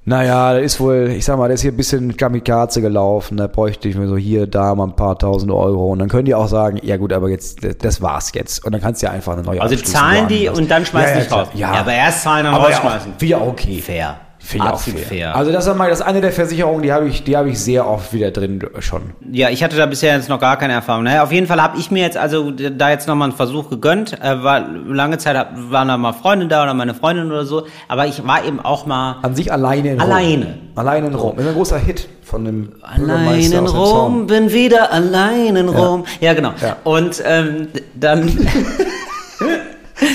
Naja, 0.05 0.55
das 0.55 0.65
ist 0.65 0.81
wohl, 0.81 1.13
ich 1.17 1.25
sag 1.25 1.39
mal, 1.39 1.47
der 1.47 1.55
ist 1.55 1.63
hier 1.63 1.71
ein 1.71 1.77
bisschen 1.77 2.17
Kamikaze 2.17 2.81
gelaufen, 2.81 3.37
da 3.37 3.47
bräuchte 3.47 3.89
ich 3.89 3.97
mir 3.97 4.09
so 4.09 4.17
hier, 4.17 4.49
da 4.49 4.75
mal 4.75 4.85
ein 4.85 4.97
paar 4.97 5.17
tausend 5.17 5.53
Euro. 5.53 5.93
Und 5.93 6.01
dann 6.01 6.09
können 6.09 6.25
die 6.25 6.35
auch 6.35 6.49
sagen, 6.49 6.81
ja 6.83 6.97
gut, 6.97 7.13
aber 7.13 7.29
jetzt, 7.29 7.61
das 7.85 8.03
war's 8.03 8.33
jetzt. 8.35 8.65
Und 8.65 8.73
dann 8.73 8.81
kannst 8.81 9.01
du 9.03 9.07
ja 9.07 9.13
einfach 9.13 9.35
eine 9.35 9.43
neue 9.43 9.63
Also 9.63 9.77
zahlen 9.77 10.27
die 10.27 10.49
und 10.49 10.69
dann 10.71 10.85
schmeißen 10.85 11.11
ja, 11.11 11.19
ja, 11.19 11.25
dich 11.25 11.33
raus. 11.33 11.49
klar. 11.51 11.73
Ja, 11.75 11.81
aber 11.81 11.93
erst 11.93 12.23
zahlen, 12.23 12.45
dann 12.45 12.55
aber 12.55 12.71
ja, 12.71 12.79
rausschmeißen. 12.79 13.35
auch, 13.35 13.41
auch 13.43 13.47
okay. 13.49 13.81
Fair. 13.81 14.17
Finde 14.45 14.67
ich 14.67 14.71
auch 14.71 14.75
Absolut 14.75 15.01
fair. 15.01 15.37
Also 15.37 15.53
das 15.53 15.67
ist, 15.67 15.77
mal, 15.77 15.89
das 15.89 16.01
ist 16.01 16.05
eine 16.07 16.21
der 16.21 16.33
Versicherungen, 16.33 16.83
die 16.83 16.93
habe 16.93 17.07
ich, 17.09 17.23
die 17.23 17.37
habe 17.37 17.49
ich 17.49 17.61
sehr 17.61 17.87
oft 17.89 18.13
wieder 18.13 18.33
drin 18.33 18.61
schon. 18.81 19.13
Ja, 19.31 19.51
ich 19.51 19.63
hatte 19.63 19.77
da 19.77 19.87
bisher 19.87 20.17
jetzt 20.17 20.29
noch 20.29 20.41
gar 20.41 20.57
keine 20.59 20.73
Erfahrung. 20.73 21.05
Naja, 21.05 21.23
auf 21.23 21.31
jeden 21.31 21.47
Fall 21.47 21.63
habe 21.63 21.79
ich 21.79 21.91
mir 21.93 22.03
jetzt 22.03 22.17
also 22.17 22.51
da 22.51 22.91
jetzt 22.91 23.07
nochmal 23.07 23.29
einen 23.29 23.37
Versuch 23.37 23.71
gegönnt. 23.71 24.21
Äh, 24.21 24.43
war, 24.43 24.61
lange 24.69 25.19
Zeit 25.19 25.37
hab- 25.37 25.53
waren 25.71 25.89
da 25.89 25.97
mal 25.97 26.13
Freunde 26.13 26.49
da 26.49 26.65
oder 26.65 26.75
meine 26.75 26.93
Freundin 26.93 27.27
oder 27.31 27.45
so. 27.47 27.67
Aber 27.89 28.07
ich 28.07 28.27
war 28.27 28.45
eben 28.45 28.59
auch 28.61 28.85
mal 28.85 29.17
An 29.23 29.35
sich 29.37 29.53
alleine 29.53 29.93
in 29.93 30.01
Alleine. 30.01 30.45
Rom. 30.47 30.55
Alleine 30.75 31.07
in 31.07 31.15
Rom. 31.15 31.33
Das 31.37 31.45
ist 31.45 31.51
ein 31.51 31.57
großer 31.57 31.79
Hit 31.79 32.09
von 32.23 32.45
dem 32.45 32.73
Allein 32.83 33.53
in 33.53 33.67
Rom, 33.67 34.27
bin 34.27 34.53
wieder 34.53 34.93
allein 34.93 35.55
in 35.55 35.69
Rom. 35.69 36.05
Ja, 36.21 36.35
genau. 36.35 36.53
Ja. 36.61 36.77
Und 36.85 37.23
ähm, 37.25 37.69
dann, 37.95 38.27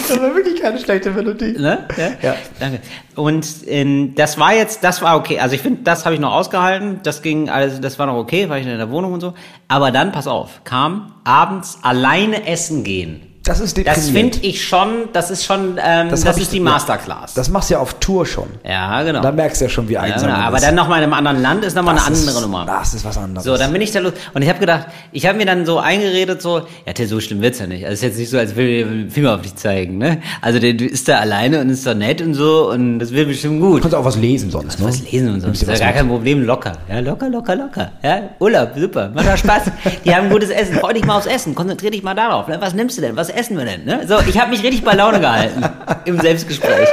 Das 0.08 0.20
war 0.20 0.36
wirklich 0.36 0.62
keine 0.62 0.80
schlechte 0.80 1.12
Melodie. 1.12 1.54
ne? 1.54 1.88
Ja? 1.98 2.12
Ja. 2.22 2.36
Danke. 2.60 2.80
Und 3.16 3.48
ähm, 3.68 4.14
das 4.16 4.38
war 4.38 4.54
jetzt, 4.54 4.84
das 4.84 5.02
war 5.02 5.18
okay. 5.18 5.40
Also 5.40 5.56
ich 5.56 5.62
finde, 5.62 5.84
das 5.84 6.06
habe 6.06 6.16
ich 6.16 6.22
noch 6.22 6.34
ausgehalten. 6.34 7.00
Das 7.04 7.22
ging, 7.22 7.50
also 7.50 7.82
das 7.82 7.98
war 8.00 8.06
noch 8.06 8.18
okay, 8.18 8.50
war 8.50 8.58
ich 8.58 8.66
in 8.66 8.78
der 8.78 8.92
Wohnung 8.92 9.14
und 9.14 9.22
so. 9.22 9.34
Aber 9.68 9.92
dann, 9.92 10.12
pass 10.12 10.28
auf, 10.28 10.62
kam 10.64 11.14
abends 11.24 11.80
alleine 11.82 12.48
essen 12.48 12.84
gehen. 12.84 13.27
Das 13.48 13.60
ist 13.60 13.78
Das 13.78 13.84
deprimierend. 13.96 14.36
finde 14.36 14.48
ich 14.48 14.66
schon, 14.68 14.90
das 15.14 15.32
ist 15.32 15.46
schon, 15.46 15.80
ähm, 15.84 16.10
das, 16.10 16.24
ich- 16.24 16.38
ist 16.44 16.52
die 16.54 16.58
ja. 16.58 16.64
Masterclass. 16.64 17.34
Das 17.34 17.50
machst 17.50 17.70
du 17.70 17.76
ja 17.76 17.80
auf 17.80 17.96
Tour 17.96 18.26
schon. 18.26 18.48
ja, 18.64 19.02
genau. 19.04 19.22
Da 19.22 19.32
merkst 19.32 19.62
du 19.62 19.66
ja 19.66 19.70
schon, 19.70 19.88
wie 19.90 19.94
ja, 19.94 20.02
einsam 20.02 20.24
genau. 20.30 20.36
du 20.36 20.44
Aber 20.44 20.52
bist. 20.56 20.66
dann 20.66 20.76
nochmal 20.76 21.00
in 21.00 21.04
einem 21.06 21.14
anderen 21.14 21.42
Land 21.42 21.64
ist 21.64 21.76
nochmal 21.76 21.96
eine 21.98 22.06
Das 22.10 22.20
ist- 22.20 22.28
andere 22.28 22.42
Nummer. 22.44 22.66
Das 22.66 22.94
ist 22.94 23.06
was 23.06 23.18
anderes. 23.18 23.46
So, 23.46 23.58
dann 23.58 23.72
bin 23.72 23.82
ich 23.82 23.92
da 23.92 24.00
los. 24.00 24.14
Und 24.34 24.42
ich 24.42 24.50
habe 24.50 24.60
gedacht, 24.60 24.88
ich 25.12 25.26
habe 25.26 25.38
mir 25.38 25.46
dann 25.46 25.66
so 25.66 25.80
eingeredet, 25.80 26.42
so, 26.42 26.62
ja, 26.86 26.94
Till, 26.94 27.08
so 27.08 27.20
schlimm 27.20 27.42
wird's 27.42 27.60
ja 27.60 27.68
nicht. 27.68 27.84
Also 27.86 27.94
es 27.94 28.00
ist 28.00 28.04
jetzt 28.04 28.18
nicht 28.20 28.30
so, 28.30 28.38
als 28.38 28.56
will 28.56 28.68
ich 28.68 28.84
den 28.86 29.10
Finger 29.12 29.36
auf 29.36 29.42
dich 29.42 29.56
zeigen, 29.56 29.98
ne? 29.98 30.22
Also 30.42 30.60
der 30.60 30.80
ist 30.80 31.08
da 31.08 31.20
alleine 31.20 31.62
und 31.62 31.70
ist 31.70 31.86
da 31.86 31.94
nett 31.94 32.22
und 32.22 32.34
so 32.34 32.70
und 32.70 33.00
das 33.00 33.12
wird 33.12 33.28
bestimmt 33.28 33.62
gut. 33.62 33.78
du 33.78 33.82
kannst 33.82 33.96
auch 33.96 34.06
was 34.06 34.18
lesen 34.18 34.52
sonst, 34.52 34.80
ne? 34.80 34.86
Was 34.88 35.10
lesen 35.12 35.34
und 35.34 35.42
so. 35.42 35.48
Ein 35.48 35.54
Das 35.54 35.62
ist 35.62 35.68
ja 35.70 35.78
gar 35.78 35.88
mit. 35.88 35.96
kein 35.96 36.08
Problem, 36.10 36.44
locker. 36.46 36.74
Ja, 36.90 37.00
locker, 37.00 37.30
locker, 37.30 37.56
locker. 37.56 37.92
Ja, 38.04 38.22
Urlaub, 38.40 38.72
super. 38.76 39.10
Macht 39.14 39.28
doch 39.28 39.38
Spaß. 39.38 39.64
Die 40.06 40.14
haben 40.14 40.30
gutes 40.30 40.50
Essen. 40.50 40.76
Freu 40.76 40.94
dich 40.94 41.06
mal 41.06 41.18
aufs 41.18 41.28
Essen. 41.28 41.56
Konzentrier 41.56 41.92
dich 41.92 42.04
mal 42.04 42.14
darauf. 42.16 42.48
Ne? 42.48 42.58
Was 42.60 42.74
nimmst 42.74 42.98
du 42.98 43.02
denn? 43.02 43.16
Was 43.16 43.30
essen 43.38 43.58
wir 43.58 43.66
denn? 43.66 43.86
Ne? 43.86 44.06
So, 44.08 44.20
ich 44.28 44.40
habe 44.40 44.50
mich 44.50 44.64
richtig 44.64 44.84
bei 44.84 44.94
Laune 44.94 45.20
gehalten 45.20 45.64
im 46.06 46.20
Selbstgespräch. 46.20 46.90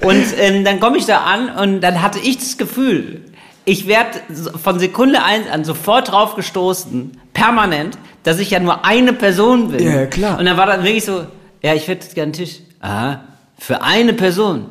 Und 0.00 0.24
ähm, 0.38 0.64
dann 0.64 0.80
komme 0.80 0.96
ich 0.96 1.06
da 1.06 1.18
an 1.18 1.50
und 1.50 1.80
dann 1.80 2.02
hatte 2.02 2.18
ich 2.18 2.38
das 2.38 2.56
Gefühl, 2.58 3.20
ich 3.64 3.86
werde 3.86 4.20
von 4.60 4.78
Sekunde 4.78 5.22
eins 5.22 5.48
an 5.48 5.64
sofort 5.64 6.10
drauf 6.10 6.34
gestoßen, 6.34 7.20
permanent, 7.32 7.96
dass 8.24 8.40
ich 8.40 8.50
ja 8.50 8.58
nur 8.58 8.84
eine 8.84 9.12
Person 9.12 9.70
bin. 9.70 9.84
Ja, 9.84 10.06
klar. 10.06 10.38
Und 10.38 10.46
dann 10.46 10.56
war 10.56 10.66
dann 10.66 10.82
wirklich 10.82 11.04
so, 11.04 11.26
ja, 11.62 11.74
ich 11.74 11.86
hätte 11.86 12.08
gerne 12.14 12.22
einen 12.24 12.32
Tisch. 12.32 12.58
Aha, 12.80 13.20
für 13.58 13.82
eine 13.82 14.14
Person. 14.14 14.66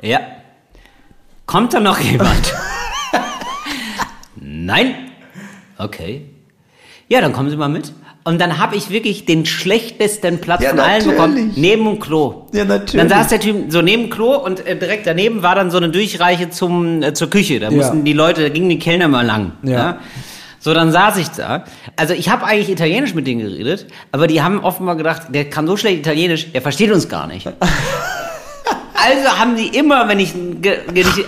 Ja. 0.00 0.20
Kommt 1.46 1.74
da 1.74 1.80
noch 1.80 2.00
jemand? 2.00 2.54
Nein. 4.36 4.94
Okay. 5.78 6.30
Ja, 7.08 7.20
dann 7.20 7.32
kommen 7.32 7.50
Sie 7.50 7.56
mal 7.56 7.68
mit. 7.68 7.92
Und 8.24 8.40
dann 8.40 8.58
habe 8.58 8.76
ich 8.76 8.90
wirklich 8.90 9.24
den 9.24 9.46
schlechtesten 9.46 10.38
Platz 10.40 10.62
Ja, 10.62 10.70
von 10.70 10.80
allen 10.80 11.04
bekommen, 11.04 11.34
natürlich. 11.34 11.56
neben 11.56 11.84
dem 11.84 11.98
Klo. 11.98 12.46
Ja, 12.52 12.64
natürlich. 12.64 12.92
Dann 12.92 13.08
saß 13.08 13.28
der 13.28 13.40
Typ 13.40 13.72
so 13.72 13.82
neben 13.82 14.04
dem 14.04 14.10
Klo 14.10 14.36
und 14.36 14.64
äh, 14.64 14.76
direkt 14.76 15.06
daneben 15.06 15.42
war 15.42 15.56
dann 15.56 15.70
so 15.72 15.78
eine 15.78 15.88
Durchreiche 15.88 16.48
zum, 16.50 17.02
äh, 17.02 17.14
zur 17.14 17.30
Küche. 17.30 17.58
Da 17.58 17.70
mussten 17.70 18.04
die 18.04 18.12
Leute, 18.12 18.42
da 18.42 18.48
gingen 18.48 18.68
die 18.68 18.78
Kellner 18.78 19.08
mal 19.08 19.26
lang. 19.26 19.52
Ja. 19.64 19.98
So, 20.60 20.72
dann 20.72 20.92
saß 20.92 21.16
ich 21.16 21.28
da. 21.30 21.64
Also 21.96 22.14
ich 22.14 22.28
habe 22.28 22.44
eigentlich 22.44 22.70
Italienisch 22.70 23.14
mit 23.14 23.26
denen 23.26 23.40
geredet, 23.40 23.86
aber 24.12 24.28
die 24.28 24.42
haben 24.42 24.60
offenbar 24.60 24.94
gedacht, 24.94 25.22
der 25.30 25.50
kann 25.50 25.66
so 25.66 25.76
schlecht 25.76 25.98
Italienisch, 25.98 26.52
der 26.52 26.62
versteht 26.62 26.92
uns 26.92 27.08
gar 27.08 27.26
nicht. 27.26 27.48
Also 29.04 29.38
haben 29.38 29.56
die 29.56 29.68
immer, 29.76 30.06
wenn 30.08 30.20
ich, 30.20 30.32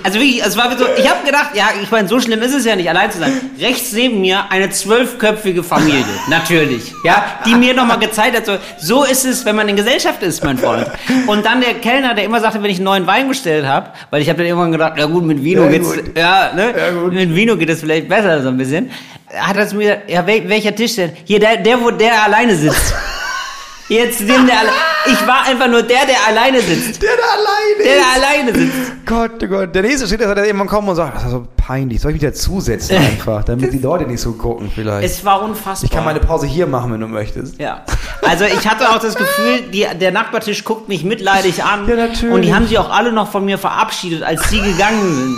also 0.04 0.20
wirklich, 0.20 0.44
es 0.44 0.56
war 0.56 0.76
so, 0.78 0.84
ich 0.96 1.08
habe 1.10 1.24
gedacht, 1.26 1.50
ja, 1.54 1.64
ich 1.82 1.90
meine, 1.90 2.06
so 2.08 2.20
schlimm 2.20 2.40
ist 2.42 2.54
es 2.54 2.64
ja 2.64 2.76
nicht, 2.76 2.88
allein 2.88 3.10
zu 3.10 3.18
sein. 3.18 3.32
Rechts 3.60 3.92
neben 3.92 4.20
mir 4.20 4.44
eine 4.50 4.70
zwölfköpfige 4.70 5.62
Familie, 5.64 6.04
natürlich, 6.28 6.92
ja, 7.04 7.24
die 7.46 7.54
mir 7.54 7.74
nochmal 7.74 7.98
gezeigt 7.98 8.36
hat, 8.36 8.46
so, 8.46 8.58
so 8.78 9.04
ist 9.04 9.24
es, 9.24 9.44
wenn 9.44 9.56
man 9.56 9.68
in 9.68 9.76
Gesellschaft 9.76 10.22
ist, 10.22 10.44
mein 10.44 10.58
Freund. 10.58 10.86
Und 11.26 11.44
dann 11.44 11.60
der 11.60 11.74
Kellner, 11.74 12.14
der 12.14 12.24
immer 12.24 12.40
sagte, 12.40 12.62
wenn 12.62 12.70
ich 12.70 12.76
einen 12.76 12.84
neuen 12.84 13.06
Wein 13.06 13.28
bestellt 13.28 13.66
habe, 13.66 13.90
weil 14.10 14.22
ich 14.22 14.28
habe 14.28 14.38
dann 14.38 14.46
irgendwann 14.46 14.72
gedacht, 14.72 14.96
ja 14.96 15.06
gut, 15.06 15.24
mit 15.24 15.42
Vino 15.42 15.64
Ja, 15.64 15.68
geht's, 15.70 15.92
gut. 15.94 16.16
ja, 16.16 16.52
ne, 16.54 16.74
Ja, 16.76 16.90
gut. 16.90 17.12
mit 17.12 17.34
Vino 17.34 17.56
geht 17.56 17.70
es 17.70 17.80
vielleicht 17.80 18.08
besser 18.08 18.42
so 18.42 18.48
ein 18.48 18.56
bisschen. 18.56 18.90
Hat 19.36 19.56
er 19.56 19.66
zu 19.66 19.74
mir 19.76 20.02
ja, 20.06 20.24
wel, 20.26 20.48
welcher 20.48 20.74
Tisch 20.76 20.94
denn? 20.94 21.10
Hier, 21.24 21.40
der, 21.40 21.56
der, 21.56 21.80
wo 21.82 21.90
der 21.90 22.22
alleine 22.22 22.54
sitzt. 22.54 22.94
Jetzt 23.94 24.20
nimm 24.20 24.46
der, 24.46 24.58
alle- 24.60 24.70
ich 25.06 25.26
war 25.26 25.46
einfach 25.46 25.68
nur 25.68 25.82
der, 25.82 26.06
der 26.06 26.16
alleine 26.26 26.60
sitzt. 26.60 27.02
Der 27.02 27.10
da 27.16 27.22
alleine 27.22 27.84
Der 27.84 27.96
da 27.96 28.04
alleine 28.14 28.58
sitzt. 28.58 28.92
Gott, 29.06 29.30
oh 29.42 29.46
Gott. 29.46 29.74
Der 29.74 29.82
nächste 29.82 30.08
Schritt 30.08 30.20
ist, 30.20 30.26
dass 30.28 30.36
er 30.38 30.44
irgendwann 30.46 30.68
kommt 30.68 30.88
und 30.88 30.96
sagt, 30.96 31.16
das 31.16 31.24
ist 31.24 31.30
so 31.30 31.46
peinlich. 31.56 32.00
Soll 32.00 32.12
ich 32.14 32.20
mich 32.22 32.30
dazusetzen 32.30 32.96
einfach, 32.98 33.44
damit 33.44 33.72
die 33.72 33.78
Leute 33.78 34.04
nicht 34.06 34.20
so 34.20 34.32
gucken 34.32 34.70
vielleicht. 34.74 35.04
Es 35.04 35.24
war 35.24 35.42
unfassbar. 35.42 35.84
ich 35.84 35.90
kann 35.90 36.04
meine 36.04 36.20
Pause 36.20 36.46
hier 36.46 36.66
machen, 36.66 36.92
wenn 36.92 37.00
du 37.00 37.08
möchtest. 37.08 37.60
ja. 37.60 37.84
Also 38.22 38.44
ich 38.46 38.66
hatte 38.66 38.88
auch 38.90 38.98
das 38.98 39.14
Gefühl, 39.16 39.62
die, 39.72 39.86
der 40.00 40.10
Nachbartisch 40.10 40.64
guckt 40.64 40.88
mich 40.88 41.04
mitleidig 41.04 41.62
an. 41.62 41.86
Ja, 41.86 41.96
natürlich. 41.96 42.34
Und 42.34 42.42
die 42.42 42.54
haben 42.54 42.66
sich 42.66 42.78
auch 42.78 42.88
alle 42.90 43.12
noch 43.12 43.30
von 43.30 43.44
mir 43.44 43.58
verabschiedet, 43.58 44.22
als 44.22 44.48
sie 44.48 44.60
gegangen 44.62 45.14
sind. 45.14 45.36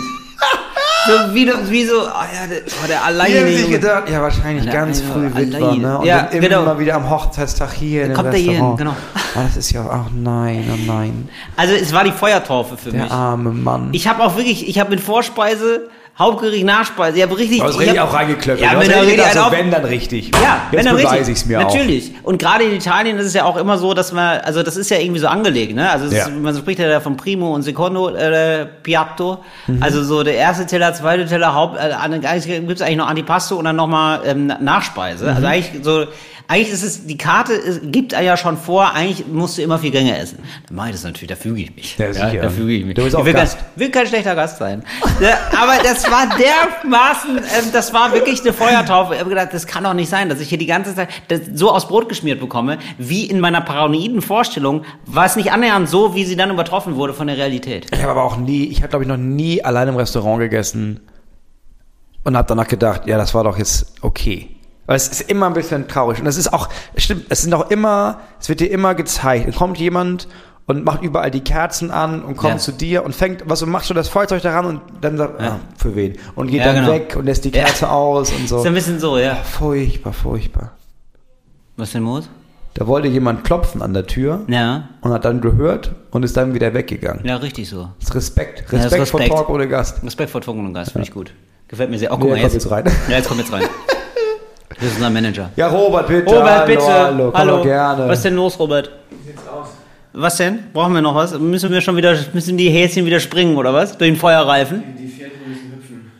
So 1.07 1.33
wie, 1.33 1.45
du- 1.45 1.69
wie 1.69 1.85
so, 1.85 1.93
oh 2.01 2.03
ja, 2.05 2.47
der, 2.49 2.59
oh, 2.65 2.87
der 2.87 2.97
Die 2.97 3.03
alleine. 3.03 3.39
haben 3.39 3.47
sich 3.47 3.69
gedacht, 3.69 4.09
ja, 4.09 4.21
wahrscheinlich 4.21 4.69
ganz 4.71 5.01
früh 5.01 5.29
Witwer, 5.33 5.75
ne? 5.75 5.97
Und 5.99 6.05
Ja, 6.05 6.23
dann 6.23 6.31
immer 6.33 6.47
genau. 6.49 6.79
wieder 6.79 6.95
am 6.95 7.09
Hochzeitstag 7.09 7.71
hier 7.73 8.05
in 8.05 8.13
kommt 8.13 8.27
er 8.27 8.33
hier 8.33 8.51
hin, 8.53 8.61
Restaurant. 8.61 8.77
genau. 8.77 8.95
Ah, 9.35 9.43
das 9.47 9.57
ist 9.57 9.71
ja, 9.71 9.85
ach 9.89 10.09
nein, 10.13 10.65
oh 10.71 10.77
nein. 10.91 11.29
Also 11.55 11.73
es 11.73 11.93
war 11.93 12.03
die 12.03 12.11
Feuertaufe 12.11 12.77
für 12.77 12.91
Der 12.91 13.03
mich. 13.03 13.11
arme 13.11 13.51
Mann. 13.51 13.89
Ich 13.93 14.07
habe 14.07 14.23
auch 14.23 14.35
wirklich, 14.37 14.67
ich 14.67 14.79
habe 14.79 14.89
mit 14.89 14.99
Vorspeise, 14.99 15.89
Hauptgericht, 16.19 16.65
Nachspeise, 16.65 17.17
ich 17.17 17.23
habe 17.23 17.37
richtig... 17.37 17.59
Ich 17.59 17.63
richtig 17.79 17.99
hab- 17.99 18.09
auch 18.09 18.13
reingeklöppelt. 18.13 18.61
Ja, 18.61 18.71
hast 18.71 18.87
wenn, 18.87 18.99
richtig 18.99 19.17
gedacht, 19.17 19.33
so, 19.33 19.51
wenn 19.51 19.69
dann 19.69 19.85
richtig. 19.85 20.31
Ja, 20.41 20.61
wenn 20.71 20.79
Jetzt 20.79 20.85
dann 20.87 20.97
beweise 20.97 21.15
richtig. 21.17 21.35
ich 21.35 21.41
es 21.41 21.45
mir 21.45 21.59
Natürlich. 21.59 22.11
Und 22.23 22.39
gerade 22.39 22.63
in 22.63 22.71
Italien 22.73 23.17
ist 23.19 23.27
es 23.27 23.33
ja 23.35 23.43
auch 23.45 23.55
immer 23.57 23.77
so, 23.77 23.93
dass 23.93 24.11
man, 24.13 24.39
also 24.41 24.63
das 24.63 24.77
ist 24.77 24.89
ja 24.89 24.97
irgendwie 24.97 25.19
so 25.19 25.27
angelegt, 25.27 25.75
ne? 25.75 25.89
Also 25.89 26.05
es 26.07 26.13
Ja. 26.13 26.23
ist, 26.25 26.35
man 26.35 26.57
spricht 26.57 26.79
ja 26.79 26.87
da 26.89 26.99
von 27.01 27.17
Primo 27.17 27.53
und 27.53 27.61
Secondo 27.61 28.09
äh, 28.15 28.65
Piatto. 28.81 29.43
Mhm. 29.67 29.83
Also 29.83 30.03
so 30.03 30.23
der 30.23 30.35
erste 30.35 30.65
Teller, 30.65 30.93
zweite 30.93 31.27
Teller, 31.27 31.53
Haupt, 31.53 31.77
äh, 31.77 31.93
eigentlich 31.93 32.45
gibt's 32.45 32.81
eigentlich 32.81 32.97
noch 32.97 33.07
Antipasto 33.07 33.55
und 33.55 33.65
dann 33.65 33.75
nochmal 33.75 34.21
ähm, 34.25 34.47
Nachspeise. 34.59 35.25
Mhm. 35.25 35.35
Also 35.35 35.47
eigentlich 35.47 35.83
so, 35.83 36.05
eigentlich 36.49 36.69
ist 36.71 36.83
es, 36.83 37.05
die 37.05 37.17
Karte 37.17 37.53
ist, 37.53 37.81
gibt 37.91 38.13
ja 38.13 38.37
schon 38.37 38.57
vor, 38.57 38.93
eigentlich 38.93 39.27
musst 39.27 39.57
du 39.57 39.61
immer 39.61 39.79
vier 39.79 39.91
Gänge 39.91 40.17
essen. 40.17 40.39
Dann 40.67 40.77
mache 40.77 40.89
ich 40.89 40.95
das 40.95 41.03
natürlich, 41.03 41.27
da 41.27 41.35
füge 41.35 41.61
ich 41.61 41.75
mich. 41.75 41.97
Ja, 41.97 42.13
sicher. 42.13 42.41
da 42.41 42.49
füge 42.49 42.73
ich 42.73 42.85
mich. 42.85 42.95
Du 42.95 43.03
bist 43.03 43.15
auch 43.15 43.19
ich 43.19 43.25
will, 43.25 43.33
Gast. 43.33 43.57
Kein, 43.57 43.65
will 43.75 43.91
kein 43.91 44.07
schlechter 44.07 44.35
Gast 44.35 44.57
sein. 44.57 44.83
ja, 45.19 45.37
aber 45.61 45.83
das 45.83 46.09
war 46.09 46.27
dermaßen, 46.37 47.37
ähm, 47.37 47.65
das 47.73 47.93
war 47.93 48.13
wirklich 48.13 48.41
eine 48.41 48.53
Feuertaufe. 48.53 49.15
Ich 49.15 49.19
habe 49.19 49.29
gedacht, 49.29 49.49
das 49.51 49.67
kann 49.67 49.83
doch 49.83 49.93
nicht 49.93 50.09
sein, 50.09 50.29
dass 50.29 50.39
ich 50.39 50.47
hier 50.47 50.57
die 50.57 50.65
ganze 50.65 50.95
Zeit 50.95 51.09
so 51.53 51.71
aus 51.71 51.87
Brot 51.87 52.07
geschmiert 52.07 52.39
bekomme, 52.39 52.77
wie 52.97 53.25
in 53.25 53.41
meiner 53.41 53.59
paranoiden 53.59 54.21
Vorstellung, 54.21 54.85
war 55.05 55.25
es 55.25 55.35
nicht 55.35 55.51
annähernd 55.51 55.89
so, 55.89 56.15
wie 56.15 56.23
sie 56.23 56.37
dann 56.37 56.49
übertroffen 56.49 56.95
wurde 56.95 57.13
von 57.13 57.27
der 57.27 57.37
Realität. 57.37 57.87
Ich 57.91 58.01
habe 58.01 58.11
aber 58.11 58.23
auch 58.23 58.37
nie, 58.37 58.65
ich 58.65 58.77
habe 58.77 58.89
glaube 58.89 59.03
ich 59.03 59.09
noch 59.09 59.17
nie 59.17 59.63
allein 59.63 59.89
im 59.89 59.95
Restaurant 59.97 60.39
gegessen 60.39 61.01
und 62.23 62.37
habe 62.37 62.47
danach 62.47 62.67
gedacht, 62.67 63.05
ja, 63.05 63.17
das 63.17 63.33
war 63.33 63.43
doch 63.43 63.57
jetzt 63.57 63.95
okay. 64.01 64.56
Weil 64.87 64.95
es 64.95 65.07
ist 65.09 65.29
immer 65.29 65.45
ein 65.45 65.53
bisschen 65.53 65.87
traurig. 65.87 66.19
Und 66.19 66.25
es 66.25 66.37
ist 66.37 66.51
auch, 66.53 66.69
stimmt, 66.95 67.25
es 67.29 67.43
sind 67.43 67.53
auch 67.53 67.69
immer, 67.69 68.21
es 68.39 68.49
wird 68.49 68.59
dir 68.61 68.71
immer 68.71 68.95
gezeigt. 68.95 69.47
Es 69.47 69.55
kommt 69.57 69.77
jemand 69.77 70.27
und 70.65 70.83
macht 70.83 71.01
überall 71.03 71.29
die 71.29 71.41
Kerzen 71.41 71.91
an 71.91 72.23
und 72.23 72.35
kommt 72.37 72.53
Ja. 72.53 72.57
zu 72.59 72.71
dir 72.71 73.03
und 73.05 73.13
fängt, 73.15 73.43
was 73.49 73.59
du 73.59 73.67
machst, 73.67 73.89
du 73.89 73.93
das 73.93 74.07
Feuerzeug 74.09 74.41
daran 74.41 74.65
und 74.65 74.81
dann 75.01 75.17
sagt, 75.17 75.39
Ja. 75.41 75.47
ah, 75.47 75.59
für 75.77 75.95
wen? 75.95 76.17
Und 76.35 76.47
geht 76.47 76.59
Ja, 76.59 76.65
dann 76.73 76.75
genau. 76.85 76.91
weg 76.93 77.15
und 77.17 77.25
lässt 77.25 77.45
die 77.45 77.49
Ja. 77.51 77.65
Kerze 77.65 77.89
aus 77.89 78.31
und 78.31 78.47
so. 78.49 78.59
Ist 78.59 78.65
ein 78.65 78.73
bisschen 78.73 78.99
so, 78.99 79.17
ja. 79.17 79.35
Furchtbar, 79.35 80.13
furchtbar. 80.13 80.71
Was 81.75 81.91
denn 81.91 82.03
los? 82.03 82.29
Da 82.73 82.85
wollte 82.87 83.07
jemand 83.07 83.43
klopfen 83.43 83.81
an 83.81 83.93
der 83.93 84.05
Tür 84.07 84.41
Ja, 84.47 84.89
und 85.01 85.11
hat 85.11 85.25
dann 85.25 85.41
gehört 85.41 85.95
und 86.11 86.23
ist 86.23 86.37
dann 86.37 86.53
wieder 86.53 86.73
weggegangen. 86.73 87.25
ja, 87.25 87.35
richtig 87.37 87.67
so. 87.69 87.89
Das 87.99 88.09
ist 88.09 88.15
Respekt. 88.15 88.59
Ja, 88.71 88.77
das 88.77 88.85
Respekt, 88.91 89.07
vor 89.09 89.19
Respekt. 89.19 89.35
Talk 89.37 89.49
ohne 89.49 89.67
Gast. 89.67 90.03
Respekt 90.03 90.29
vor 90.31 90.41
Trunken 90.41 90.65
und 90.67 90.73
Gast, 90.73 90.91
finde 90.91 91.07
ich 91.07 91.13
gut. 91.13 91.33
Gefällt 91.67 91.89
mir 91.89 91.97
sehr. 91.99 92.11
Oh, 92.13 92.15
Nee, 92.17 92.21
guck 92.21 92.29
mal, 92.31 92.39
kommt 92.41 92.53
jetzt 92.53 92.71
rein. 92.71 92.85
Ja, 93.09 93.17
jetzt 93.17 93.27
kommt 93.27 93.39
jetzt 93.41 93.51
rein. 93.51 93.63
Das 94.69 94.83
ist 94.89 94.95
unser 94.97 95.09
Manager. 95.09 95.49
Ja, 95.55 95.67
Robert, 95.67 96.07
bitte. 96.07 96.25
Robert, 96.29 96.49
hallo, 96.49 96.65
bitte. 96.67 96.83
Hallo, 96.87 97.31
komm 97.33 97.47
doch 97.47 97.63
gerne. 97.63 98.07
Was 98.07 98.17
ist 98.19 98.25
denn 98.25 98.35
los, 98.35 98.59
Robert? 98.59 98.91
Was 100.13 100.37
denn? 100.37 100.59
Brauchen 100.73 100.93
wir 100.93 101.01
noch 101.01 101.15
was? 101.15 101.37
Müssen 101.39 101.71
wir 101.71 101.79
schon 101.81 101.95
wieder, 101.95 102.15
müssen 102.33 102.57
die 102.57 102.69
Häschen 102.69 103.05
wieder 103.05 103.19
springen 103.19 103.55
oder 103.55 103.73
was? 103.73 103.97
Durch 103.97 104.09
den 104.09 104.17
Feuerreifen? 104.17 104.83
Die 104.99 105.07
Pferdchen 105.07 105.39
müssen 105.47 105.71
hüpfen. 105.75 106.11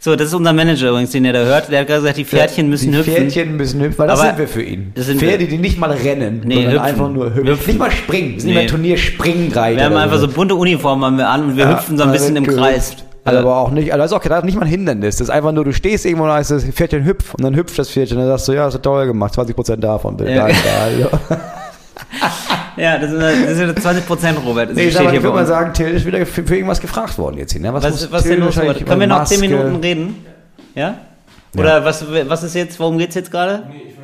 So, 0.00 0.16
das 0.16 0.28
ist 0.28 0.34
unser 0.34 0.52
Manager 0.52 0.88
übrigens, 0.90 1.10
den 1.12 1.24
ihr 1.24 1.32
da 1.32 1.44
hört. 1.44 1.70
Der 1.70 1.80
hat 1.80 1.86
gerade 1.86 2.00
gesagt, 2.00 2.16
die 2.18 2.24
Pferdchen 2.24 2.68
müssen 2.68 2.90
die 2.90 2.98
hüpfen. 2.98 3.12
Pferdchen 3.14 3.56
müssen 3.56 3.80
hüpfen, 3.80 3.98
weil 3.98 4.08
das 4.08 4.18
Aber 4.18 4.28
sind 4.30 4.38
wir 4.38 4.48
für 4.48 4.62
ihn. 4.62 4.90
das 4.96 5.06
sind 5.06 5.20
Pferde, 5.20 5.46
die 5.46 5.58
nicht 5.58 5.78
mal 5.78 5.92
rennen, 5.92 6.42
Nee, 6.44 6.54
sondern 6.54 6.72
hüpfen. 6.72 6.84
einfach 6.86 7.08
nur 7.08 7.26
hüpfen. 7.34 7.46
Hüpfen. 7.46 7.66
Nicht 7.68 7.78
mal 7.78 7.90
springen. 7.92 8.34
Nee. 8.38 8.44
nicht 8.44 8.54
mal 8.54 8.66
Turnier-Springreiter. 8.66 9.76
Wir 9.78 9.84
haben 9.84 9.96
einfach 9.96 10.18
so 10.18 10.26
bunte 10.28 10.56
Uniformen 10.56 11.04
haben 11.04 11.18
wir 11.18 11.28
an 11.28 11.44
und 11.44 11.56
wir 11.56 11.68
hüpfen 11.70 11.96
so 11.96 12.02
ein 12.04 12.10
bisschen 12.12 12.34
im 12.36 12.46
Kreis. 12.46 12.90
gehüpft. 12.90 13.04
Also 13.24 13.38
aber 13.38 13.56
auch 13.56 13.70
nicht, 13.70 13.92
also 13.92 14.02
das 14.02 14.10
ist 14.10 14.16
auch 14.16 14.22
das 14.28 14.38
ist 14.38 14.44
nicht 14.44 14.56
mal 14.56 14.62
ein 14.62 14.68
Hindernis. 14.68 15.16
Das 15.16 15.28
ist 15.28 15.30
einfach 15.30 15.52
nur, 15.52 15.64
du 15.64 15.72
stehst 15.72 16.04
irgendwo 16.04 16.24
und 16.24 16.30
da 16.30 16.36
heißt 16.36 16.50
das 16.50 16.64
Pferdchen 16.64 17.04
hüpf 17.04 17.34
und 17.34 17.44
dann 17.44 17.54
hüpft 17.54 17.78
das 17.78 17.88
Pferdchen 17.90 18.16
und 18.18 18.24
dann 18.24 18.32
sagst 18.32 18.48
du, 18.48 18.52
ja, 18.52 18.64
das 18.66 18.74
ist 18.74 18.82
toll 18.82 19.06
gemacht, 19.06 19.34
20% 19.38 19.76
davon, 19.76 20.16
bitte. 20.16 20.32
Ja. 20.32 20.46
Danke, 20.48 20.58
also. 20.82 21.08
Ja, 22.76 22.98
das 22.98 23.10
sind, 23.10 23.20
das 23.20 23.56
sind 23.56 23.80
20 23.82 24.06
Prozent, 24.06 24.38
Robert. 24.44 24.70
Das 24.70 24.76
Nee, 24.76 24.84
ich, 24.84 24.92
steht 24.94 25.04
mal, 25.04 25.10
hier 25.10 25.18
ich 25.18 25.24
würde 25.24 25.36
mal 25.36 25.46
sagen, 25.46 25.72
Till 25.74 25.88
ist 25.88 26.06
wieder 26.06 26.24
für, 26.24 26.42
für 26.42 26.54
irgendwas 26.56 26.80
gefragt 26.80 27.18
worden 27.18 27.36
jetzt 27.38 27.52
hier. 27.52 27.60
Ne? 27.60 27.72
Was, 27.72 27.84
muss 27.84 28.10
was 28.10 28.22
Till 28.22 28.36
denn 28.36 28.44
los, 28.44 28.58
Robert? 28.58 28.84
Können 28.86 29.00
wir 29.00 29.06
noch 29.06 29.24
10 29.24 29.40
Maske- 29.40 29.48
Minuten 29.56 29.76
reden? 29.82 30.26
Ja? 30.74 30.94
Oder 31.56 31.84
was, 31.84 32.04
was 32.28 32.42
ist 32.42 32.54
jetzt, 32.54 32.80
worum 32.80 32.96
geht's 32.96 33.14
jetzt 33.14 33.30
gerade? 33.30 33.64
Nee, 33.68 33.82
ich 33.90 33.94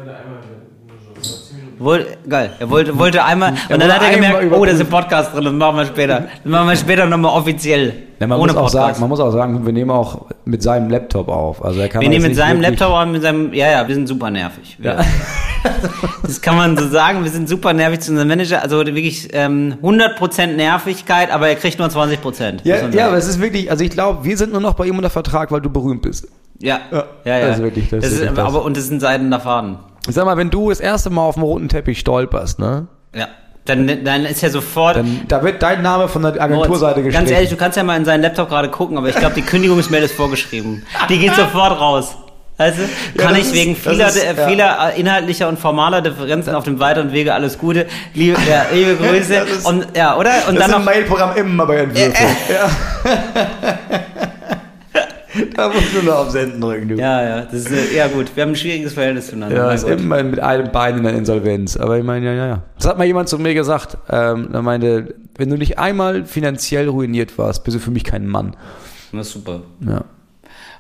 wollte 1.78 2.16
geil. 2.28 2.50
Er 2.58 2.70
wollte, 2.70 2.98
wollte 2.98 3.24
einmal, 3.24 3.52
und 3.68 3.80
dann 3.82 3.92
hat 3.92 4.02
er 4.02 4.14
gemerkt, 4.14 4.52
oh, 4.52 4.64
das 4.64 4.74
ist 4.74 4.80
ein 4.80 4.86
Podcast 4.88 5.34
drin, 5.34 5.44
das 5.44 5.52
machen 5.52 5.76
wir 5.76 5.86
später. 5.86 6.24
Das 6.42 6.50
machen 6.50 6.68
wir 6.68 6.76
später 6.76 7.06
nochmal 7.06 7.32
offiziell. 7.36 7.92
Ja, 8.20 8.26
man, 8.26 8.40
ohne 8.40 8.52
muss 8.52 8.60
auch 8.62 8.68
sagen, 8.68 8.98
man 9.00 9.08
muss 9.08 9.20
auch 9.20 9.30
sagen, 9.30 9.64
wir 9.64 9.72
nehmen 9.72 9.90
auch 9.92 10.26
mit 10.44 10.62
seinem 10.62 10.90
Laptop 10.90 11.28
auf. 11.28 11.64
Also 11.64 11.80
er 11.80 11.88
kann 11.88 12.00
wir 12.00 12.08
nehmen 12.08 12.26
mit 12.26 12.34
seinem 12.36 12.60
Laptop 12.60 12.92
an, 12.92 13.12
mit 13.12 13.22
seinem, 13.22 13.52
ja, 13.54 13.70
ja, 13.70 13.86
wir 13.86 13.94
sind 13.94 14.08
super 14.08 14.28
nervig. 14.30 14.76
Wir, 14.80 14.98
das 16.22 16.40
kann 16.40 16.56
man 16.56 16.76
so 16.76 16.88
sagen, 16.88 17.22
wir 17.24 17.30
sind 17.30 17.48
super 17.48 17.72
nervig 17.72 18.00
zu 18.00 18.10
unserem 18.10 18.28
Manager, 18.28 18.62
also 18.62 18.78
wirklich 18.84 19.28
ähm, 19.32 19.76
100% 19.82 20.46
Nervigkeit, 20.48 21.30
aber 21.30 21.48
er 21.48 21.54
kriegt 21.54 21.78
nur 21.78 21.88
20%. 21.88 22.18
muss 22.24 22.38
Ja, 22.64 22.76
ja, 22.92 23.06
aber 23.08 23.16
es 23.16 23.28
ist 23.28 23.40
wirklich, 23.40 23.70
also 23.70 23.84
ich 23.84 23.90
glaube, 23.90 24.24
wir 24.24 24.36
sind 24.36 24.52
nur 24.52 24.60
noch 24.60 24.74
bei 24.74 24.86
ihm 24.86 24.96
unter 24.96 25.10
Vertrag, 25.10 25.52
weil 25.52 25.60
du 25.60 25.70
berühmt 25.70 26.02
bist. 26.02 26.26
ja, 26.58 26.80
Ja, 26.90 27.04
ja, 27.24 27.38
ja. 27.38 27.46
das 27.48 27.56
ist 27.58 27.62
wirklich- 27.62 27.88
das 27.90 28.04
ist 28.04 28.12
ist, 28.12 28.18
wirklich 28.20 28.36
das. 28.36 28.46
aber, 28.46 28.64
und 28.64 28.76
das 28.76 28.84
ist 28.84 28.90
ein 28.90 29.00
seidener 29.00 29.38
Faden. 29.40 29.78
Sag 30.09 30.24
mal, 30.24 30.36
wenn 30.36 30.51
du 30.51 30.68
das 30.70 30.80
erste 30.80 31.11
Mal 31.11 31.22
auf 31.22 31.34
dem 31.34 31.42
roten 31.42 31.68
Teppich 31.68 31.99
stolperst, 32.01 32.59
ne? 32.59 32.86
Ja. 33.14 33.28
Dann, 33.64 34.03
dann 34.05 34.24
ist 34.24 34.40
ja 34.40 34.49
sofort. 34.49 34.96
Dann, 34.96 35.22
da 35.28 35.42
wird 35.42 35.62
dein 35.62 35.82
Name 35.82 36.09
von 36.09 36.22
der 36.22 36.40
Agenturseite 36.40 37.03
gestrichen. 37.03 37.12
Ganz 37.26 37.30
ehrlich, 37.30 37.51
du 37.51 37.57
kannst 37.57 37.76
ja 37.76 37.82
mal 37.84 37.96
in 37.99 38.07
seinen 38.07 38.22
Laptop 38.22 38.49
gerade 38.49 38.70
gucken, 38.70 38.96
aber 38.96 39.09
ich 39.11 39.16
glaube, 39.16 39.34
die 39.34 39.42
Kündigungsmail 39.42 40.03
ist 40.03 40.14
vorgeschrieben. 40.14 40.86
Die 41.11 41.18
geht 41.18 41.34
sofort 41.34 41.78
raus. 41.78 42.16
Weißt 42.57 42.76
du? 42.78 43.18
Kann 43.22 43.34
das 43.36 43.49
ich 43.49 43.53
wegen 43.53 43.76
vieler, 43.76 44.09
ist- 44.09 44.16
äh, 44.24 44.34
ja. 44.34 44.49
vieler 44.49 44.92
äh, 44.96 44.99
inhaltlicher 45.01 45.49
und 45.49 45.59
formaler 45.61 46.01
Differenzen 46.01 46.55
auf 46.57 46.64
dem 46.64 46.80
weiteren 46.80 47.12
Wege 47.12 47.32
alles 47.34 47.57
Gute. 47.59 47.86
Liebe, 48.14 48.36
ja, 48.51 48.64
liebe 48.72 48.96
Grüße. 49.01 49.34
Das 49.34 49.49
ist- 49.59 49.66
und, 49.66 49.86
ja, 49.96 50.16
oder? 50.16 50.30
Und 50.49 50.57
das 50.59 50.62
dann 50.66 50.70
ist 50.70 50.76
im 50.76 50.78
noch. 50.78 50.84
Mailprogramm 50.84 51.36
immer 51.36 51.66
bei 51.66 51.76
Entwürfen. 51.76 52.26
ja. 52.49 52.70
Da 55.59 55.68
musst 55.68 55.92
du 55.92 56.04
nur 56.04 56.16
auf 56.16 56.30
Senden 56.30 56.61
drücken, 56.61 56.88
du. 56.88 56.94
Ja, 56.94 57.20
ja, 57.20 57.40
das 57.40 57.64
ist, 57.64 57.72
äh, 57.72 57.96
ja 57.96 58.06
gut, 58.06 58.30
wir 58.36 58.44
haben 58.44 58.50
ein 58.50 58.56
schwieriges 58.56 58.92
Verhältnis 58.92 59.26
zueinander. 59.26 59.56
Ja, 59.56 59.72
ist 59.72 59.88
immer 59.88 60.22
mit 60.22 60.38
einem 60.38 60.70
Bein 60.70 60.98
in 60.98 61.02
der 61.02 61.14
Insolvenz. 61.14 61.76
Aber 61.76 61.98
ich 61.98 62.04
meine, 62.04 62.26
ja, 62.26 62.32
ja, 62.32 62.46
ja. 62.46 62.62
Das 62.76 62.86
hat 62.86 62.96
mal 62.96 63.09
jemand 63.09 63.28
zu 63.28 63.40
mir 63.40 63.54
gesagt. 63.54 63.98
Ähm, 64.09 64.50
er 64.52 64.62
meinte, 64.62 65.16
wenn 65.36 65.50
du 65.50 65.56
nicht 65.56 65.80
einmal 65.80 66.26
finanziell 66.26 66.88
ruiniert 66.88 67.38
warst, 67.38 67.64
bist 67.64 67.76
du 67.76 67.80
für 67.80 67.90
mich 67.90 68.04
kein 68.04 68.28
Mann. 68.28 68.54
Das 69.11 69.26
ist 69.26 69.32
super. 69.32 69.62
Ja. 69.80 70.04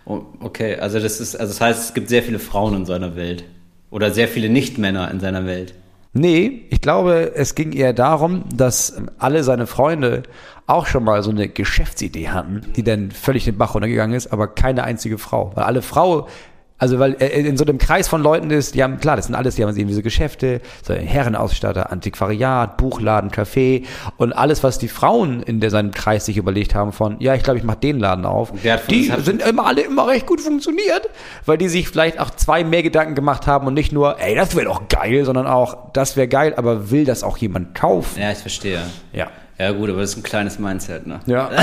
Okay, 0.04 0.76
also 0.76 1.00
das 1.00 1.18
ist, 1.18 1.34
also 1.34 1.52
das 1.52 1.60
heißt, 1.60 1.82
es 1.88 1.94
gibt 1.94 2.08
sehr 2.08 2.22
viele 2.22 2.38
Frauen 2.38 2.76
in 2.76 2.86
seiner 2.86 3.16
Welt. 3.16 3.42
Oder 3.90 4.12
sehr 4.12 4.28
viele 4.28 4.48
Nicht-Männer 4.48 5.10
in 5.10 5.18
seiner 5.18 5.44
Welt. 5.44 5.74
Nee, 6.18 6.66
ich 6.70 6.80
glaube, 6.80 7.32
es 7.36 7.54
ging 7.54 7.72
eher 7.72 7.92
darum, 7.92 8.42
dass 8.52 9.00
alle 9.18 9.44
seine 9.44 9.68
Freunde 9.68 10.24
auch 10.66 10.86
schon 10.86 11.04
mal 11.04 11.22
so 11.22 11.30
eine 11.30 11.48
Geschäftsidee 11.48 12.28
hatten, 12.28 12.62
die 12.74 12.82
dann 12.82 13.12
völlig 13.12 13.44
den 13.44 13.56
Bach 13.56 13.74
runtergegangen 13.74 14.16
ist, 14.16 14.32
aber 14.32 14.48
keine 14.48 14.82
einzige 14.82 15.16
Frau. 15.16 15.52
Weil 15.54 15.64
alle 15.64 15.80
Frau, 15.80 16.26
also 16.78 16.98
weil 16.98 17.16
er 17.18 17.32
in 17.32 17.56
so 17.56 17.64
einem 17.64 17.78
Kreis 17.78 18.08
von 18.08 18.22
Leuten 18.22 18.50
ist, 18.50 18.74
die 18.74 18.82
haben, 18.82 18.98
klar, 19.00 19.16
das 19.16 19.26
sind 19.26 19.34
alles, 19.34 19.56
die 19.56 19.62
haben 19.62 19.76
irgendwie 19.76 19.94
so 19.94 20.02
Geschäfte, 20.02 20.60
so 20.82 20.94
Herrenausstatter, 20.94 21.90
Antiquariat, 21.90 22.76
Buchladen, 22.76 23.30
Café 23.30 23.84
und 24.16 24.32
alles, 24.32 24.62
was 24.62 24.78
die 24.78 24.88
Frauen 24.88 25.42
in 25.42 25.60
der, 25.60 25.70
seinem 25.70 25.90
Kreis 25.90 26.26
sich 26.26 26.36
überlegt 26.36 26.74
haben 26.74 26.92
von, 26.92 27.16
ja, 27.20 27.34
ich 27.34 27.42
glaube, 27.42 27.58
ich 27.58 27.64
mache 27.64 27.78
den 27.78 27.98
Laden 27.98 28.24
auf. 28.24 28.52
Die 28.88 29.12
sind 29.22 29.42
immer 29.42 29.66
alle 29.66 29.82
immer 29.82 30.06
recht 30.06 30.26
gut 30.26 30.40
funktioniert, 30.40 31.10
weil 31.44 31.58
die 31.58 31.68
sich 31.68 31.88
vielleicht 31.88 32.20
auch 32.20 32.30
zwei 32.30 32.64
mehr 32.64 32.82
Gedanken 32.82 33.14
gemacht 33.14 33.46
haben 33.46 33.66
und 33.66 33.74
nicht 33.74 33.92
nur, 33.92 34.20
ey, 34.20 34.34
das 34.34 34.54
wäre 34.54 34.66
doch 34.66 34.88
geil, 34.88 35.24
sondern 35.24 35.46
auch, 35.46 35.92
das 35.92 36.16
wäre 36.16 36.28
geil, 36.28 36.54
aber 36.56 36.90
will 36.90 37.04
das 37.04 37.22
auch 37.22 37.36
jemand 37.38 37.74
kaufen? 37.74 38.20
Ja, 38.20 38.30
ich 38.30 38.38
verstehe. 38.38 38.82
Ja. 39.12 39.28
Ja 39.58 39.72
gut, 39.72 39.90
aber 39.90 40.00
das 40.00 40.10
ist 40.10 40.18
ein 40.18 40.22
kleines 40.22 40.60
Mindset, 40.60 41.06
ne? 41.08 41.18
Ja. 41.26 41.50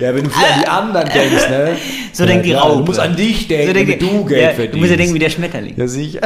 ja, 0.00 0.14
wenn 0.14 0.24
du 0.24 0.30
an 0.30 0.60
die 0.60 0.66
anderen 0.68 1.08
denkst, 1.08 1.48
ne? 1.50 1.76
So 2.12 2.26
denkt 2.26 2.46
die 2.46 2.50
ja, 2.50 2.60
Raupe. 2.60 2.78
Du 2.78 2.84
musst 2.86 3.00
an 3.00 3.16
dich 3.16 3.48
denken, 3.48 3.66
so 3.68 3.72
damit 3.72 3.88
denkt, 3.88 4.02
du 4.02 4.24
Geld 4.24 4.40
ja, 4.42 4.48
verdienst. 4.50 4.74
Du 4.74 4.78
musst 4.78 4.90
ja 4.90 4.96
denken 4.96 5.14
wie 5.14 5.18
der 5.18 5.30
Schmetterling. 5.30 5.74
Ja, 5.76 5.86
sicher. 5.88 6.20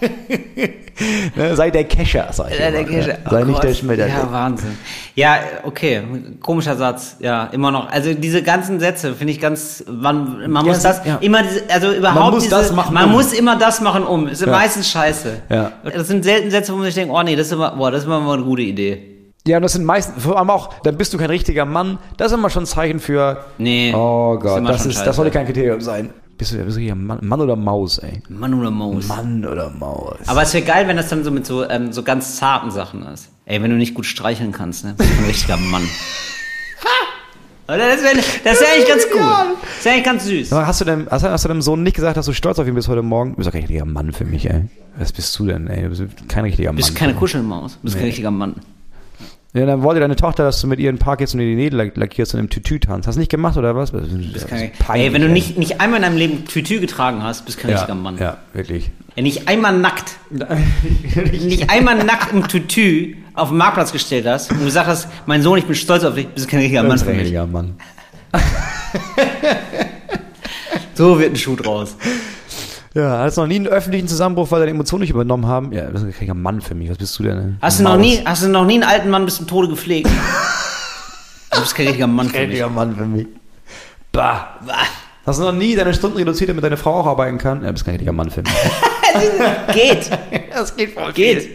ne, 1.36 1.56
sei 1.56 1.70
der 1.70 1.84
Kescher, 1.84 2.28
sag 2.32 2.50
ich 2.52 2.58
Ja, 2.58 2.70
der 2.70 2.80
immer, 2.80 2.88
Kescher. 2.88 3.12
ne? 3.12 3.18
Sei 3.30 3.42
Oh 3.42 3.44
nicht 3.44 3.54
Gott. 3.54 3.64
der 3.64 3.74
Schmetterling. 3.74 4.14
Ja, 4.14 4.32
Wahnsinn. 4.32 4.78
Ja, 5.14 5.38
okay, 5.64 6.02
komischer 6.40 6.76
Satz. 6.76 7.16
Ja, 7.20 7.44
immer 7.52 7.70
noch. 7.70 7.90
Also 7.90 8.14
diese 8.14 8.42
ganzen 8.42 8.80
Sätze 8.80 9.14
finde 9.14 9.32
ich 9.32 9.40
ganz. 9.40 9.84
Man, 9.88 10.50
man 10.50 10.64
Ja, 10.64 10.72
muss 10.72 10.82
das 10.82 11.02
ja. 11.04 11.18
immer, 11.20 11.42
diese, 11.42 11.62
also 11.68 11.92
überhaupt 11.92 12.34
muss 12.34 12.44
diese, 12.44 12.54
das 12.54 12.72
machen, 12.72 12.94
Man 12.94 13.06
um. 13.06 13.12
muss 13.12 13.32
immer 13.32 13.56
das 13.58 13.80
machen 13.80 14.04
um. 14.04 14.28
Ist 14.28 14.40
Ja. 14.42 14.48
meistens 14.48 14.90
scheiße. 14.90 15.42
Ja. 15.50 15.72
Das 15.84 16.08
sind 16.08 16.24
selten 16.24 16.50
Sätze, 16.50 16.72
wo 16.72 16.76
man 16.76 16.86
sich 16.86 16.94
denkt, 16.94 17.12
oh 17.14 17.22
nee, 17.22 17.36
das 17.36 17.48
ist 17.48 17.52
immer, 17.52 17.72
boah, 17.76 17.90
das 17.90 18.00
ist 18.00 18.06
immer 18.06 18.20
mal 18.20 18.34
eine 18.34 18.44
gute 18.44 18.62
Idee. 18.62 19.09
Ja, 19.46 19.56
und 19.56 19.62
das 19.62 19.72
sind 19.72 19.84
meistens, 19.84 20.22
vor 20.22 20.38
allem 20.38 20.50
auch, 20.50 20.74
dann 20.82 20.96
bist 20.98 21.14
du 21.14 21.18
kein 21.18 21.30
richtiger 21.30 21.64
Mann. 21.64 21.98
Das 22.18 22.30
ist 22.30 22.38
immer 22.38 22.50
schon 22.50 22.64
ein 22.64 22.66
Zeichen 22.66 23.00
für, 23.00 23.44
Nee. 23.58 23.92
oh 23.94 24.38
Gott, 24.38 24.62
das, 24.68 24.84
ist, 24.84 24.94
scheiße. 24.94 25.04
das 25.06 25.16
sollte 25.16 25.30
kein 25.30 25.46
Kriterium 25.46 25.80
sein. 25.80 26.10
Bist 26.36 26.52
du, 26.52 26.58
bist 26.64 26.76
du 26.76 26.80
hier 26.80 26.94
Mann, 26.94 27.18
Mann 27.22 27.40
oder 27.40 27.56
Maus, 27.56 27.98
ey? 27.98 28.22
Mann 28.28 28.54
oder 28.54 28.70
Maus. 28.70 29.08
Mann 29.08 29.44
oder 29.46 29.70
Maus. 29.70 30.16
Aber 30.26 30.42
es 30.42 30.54
wäre 30.54 30.64
geil, 30.64 30.88
wenn 30.88 30.96
das 30.96 31.08
dann 31.08 31.22
so 31.24 31.30
mit 31.30 31.44
so, 31.46 31.68
ähm, 31.68 31.92
so 31.92 32.02
ganz 32.02 32.36
zarten 32.36 32.70
Sachen 32.70 33.02
ist. 33.06 33.28
Ey, 33.44 33.62
wenn 33.62 33.70
du 33.70 33.76
nicht 33.76 33.94
gut 33.94 34.06
streicheln 34.06 34.52
kannst, 34.52 34.84
ne? 34.84 34.94
Bist 34.96 35.10
du 35.10 35.18
ein 35.18 35.26
richtiger 35.26 35.56
Mann. 35.58 35.82
Oder 37.66 37.88
das 37.94 38.02
wäre 38.02 38.16
das 38.16 38.60
wär 38.60 38.68
eigentlich 38.74 38.88
ganz 38.88 39.02
gut. 39.10 39.20
Das 39.20 39.84
wäre 39.84 39.94
eigentlich 39.94 40.04
ganz 40.04 40.24
süß. 40.24 40.52
Aber 40.52 40.66
hast 40.66 40.80
du, 40.80 40.84
dem, 40.84 41.06
hast, 41.10 41.22
hast 41.24 41.44
du 41.44 41.48
deinem 41.48 41.62
Sohn 41.62 41.82
nicht 41.82 41.94
gesagt, 41.94 42.16
dass 42.16 42.26
du 42.26 42.32
stolz 42.32 42.58
auf 42.58 42.66
ihn 42.66 42.74
bist 42.74 42.88
heute 42.88 43.02
Morgen? 43.02 43.30
Du 43.32 43.36
bist 43.36 43.46
doch 43.48 43.52
kein 43.52 43.60
richtiger 43.62 43.84
Mann 43.84 44.12
für 44.12 44.24
mich, 44.24 44.48
ey. 44.50 44.64
Was 44.98 45.12
bist 45.12 45.38
du 45.38 45.46
denn, 45.46 45.68
ey? 45.68 45.82
Du 45.82 45.88
bist 45.90 46.02
kein 46.28 46.44
richtiger 46.44 46.70
Mann. 46.70 46.76
Du 46.76 46.82
bist 46.82 46.96
keine. 46.96 47.14
Kuschelmaus. 47.14 47.74
Du 47.74 47.78
bist 47.82 47.96
kein 47.96 48.06
richtiger 48.06 48.30
Mann. 48.30 48.56
Ja, 49.52 49.66
dann 49.66 49.82
wollte 49.82 49.98
deine 50.00 50.14
Tochter, 50.14 50.44
dass 50.44 50.60
du 50.60 50.68
mit 50.68 50.78
ihr 50.78 50.90
in 50.90 50.96
den 50.96 51.00
Park 51.00 51.20
jetzt 51.20 51.34
und 51.34 51.40
die 51.40 51.56
Nägel 51.56 51.76
lack- 51.76 51.96
lackierst 51.96 52.34
und 52.34 52.40
im 52.40 52.50
Tütü 52.50 52.78
tanzt. 52.78 53.08
Hast 53.08 53.16
du 53.16 53.18
nicht 53.18 53.30
gemacht 53.30 53.56
oder 53.56 53.74
was? 53.74 53.90
Das 53.90 54.02
ist, 54.04 54.46
peinlich, 54.78 55.06
ey, 55.08 55.12
wenn 55.12 55.22
du 55.22 55.28
nicht, 55.28 55.58
nicht 55.58 55.80
einmal 55.80 55.96
in 55.98 56.02
deinem 56.04 56.16
Leben 56.16 56.44
Tütü 56.44 56.78
getragen 56.78 57.24
hast, 57.24 57.46
bist 57.46 57.58
du 57.58 57.62
kein 57.62 57.72
ja, 57.72 57.78
richtiger 57.78 57.96
Mann. 57.96 58.16
Ja, 58.18 58.36
wirklich. 58.52 58.90
Ey, 59.16 59.24
nicht 59.24 59.48
einmal 59.48 59.76
nackt, 59.76 60.12
nicht 61.32 61.68
einmal 61.68 61.96
nackt 62.04 62.32
im 62.32 62.46
Tütü 62.46 63.16
auf 63.34 63.48
den 63.48 63.58
Marktplatz 63.58 63.90
gestellt 63.90 64.24
hast 64.26 64.52
und 64.52 64.64
gesagt 64.64 64.86
hast, 64.86 65.08
mein 65.26 65.42
Sohn, 65.42 65.58
ich 65.58 65.64
bin 65.64 65.74
stolz 65.74 66.04
auf 66.04 66.14
dich, 66.14 66.28
bist 66.28 66.46
du 66.46 66.50
kein 66.50 66.60
richtiger 66.60 66.84
Mann 66.84 66.98
für 66.98 67.10
mich. 67.10 67.20
richtiger 67.20 67.46
Mann. 67.46 67.74
So 70.94 71.18
wird 71.18 71.32
ein 71.32 71.36
Schuh 71.36 71.56
draus. 71.56 71.96
Ja, 72.94 73.18
hattest 73.20 73.36
du 73.36 73.42
noch 73.42 73.48
nie 73.48 73.56
einen 73.56 73.68
öffentlichen 73.68 74.08
Zusammenbruch, 74.08 74.50
weil 74.50 74.60
deine 74.60 74.72
Emotionen 74.72 75.02
nicht 75.02 75.10
übernommen 75.10 75.46
haben? 75.46 75.72
Ja, 75.72 75.86
du 75.86 75.92
bist 75.92 76.04
ein 76.04 76.08
richtiger 76.08 76.34
Mann 76.34 76.60
für 76.60 76.74
mich. 76.74 76.90
Was 76.90 76.98
bist 76.98 77.16
du 77.18 77.22
denn? 77.22 77.38
ey? 77.38 77.52
Hast 77.62 77.78
du 77.78 77.84
noch 77.84 77.92
Maus. 77.92 78.00
nie, 78.00 78.20
hast 78.24 78.42
du 78.42 78.48
noch 78.48 78.64
nie 78.64 78.74
einen 78.74 78.82
alten 78.82 79.10
Mann 79.10 79.24
bis 79.24 79.36
zum 79.36 79.46
Tode 79.46 79.68
gepflegt? 79.68 80.08
Du 81.52 81.60
bist 81.60 81.74
kein 81.74 81.86
richtiger 81.88 82.06
Mann 82.06 82.28
für 82.28 82.38
mich. 82.38 82.48
Richtiger 82.48 82.68
Mann 82.68 82.94
für 82.96 83.04
mich. 83.06 83.26
Bah. 84.12 84.50
Bah. 84.64 84.74
Hast 85.26 85.40
du 85.40 85.44
noch 85.44 85.52
nie 85.52 85.74
deine 85.74 85.92
Stunden 85.92 86.16
reduziert, 86.16 86.48
damit 86.48 86.62
deine 86.62 86.76
Frau 86.76 87.00
auch 87.00 87.06
arbeiten 87.06 87.38
kann? 87.38 87.62
Ja, 87.62 87.66
du 87.66 87.72
bist 87.72 87.84
kein 87.84 87.94
richtiger 87.94 88.12
Mann 88.12 88.30
für 88.30 88.42
mich. 88.42 88.52
Geht. 89.74 90.10
Das 90.52 90.76
geht 90.76 90.94
voll 90.94 91.12
Geht. 91.12 91.48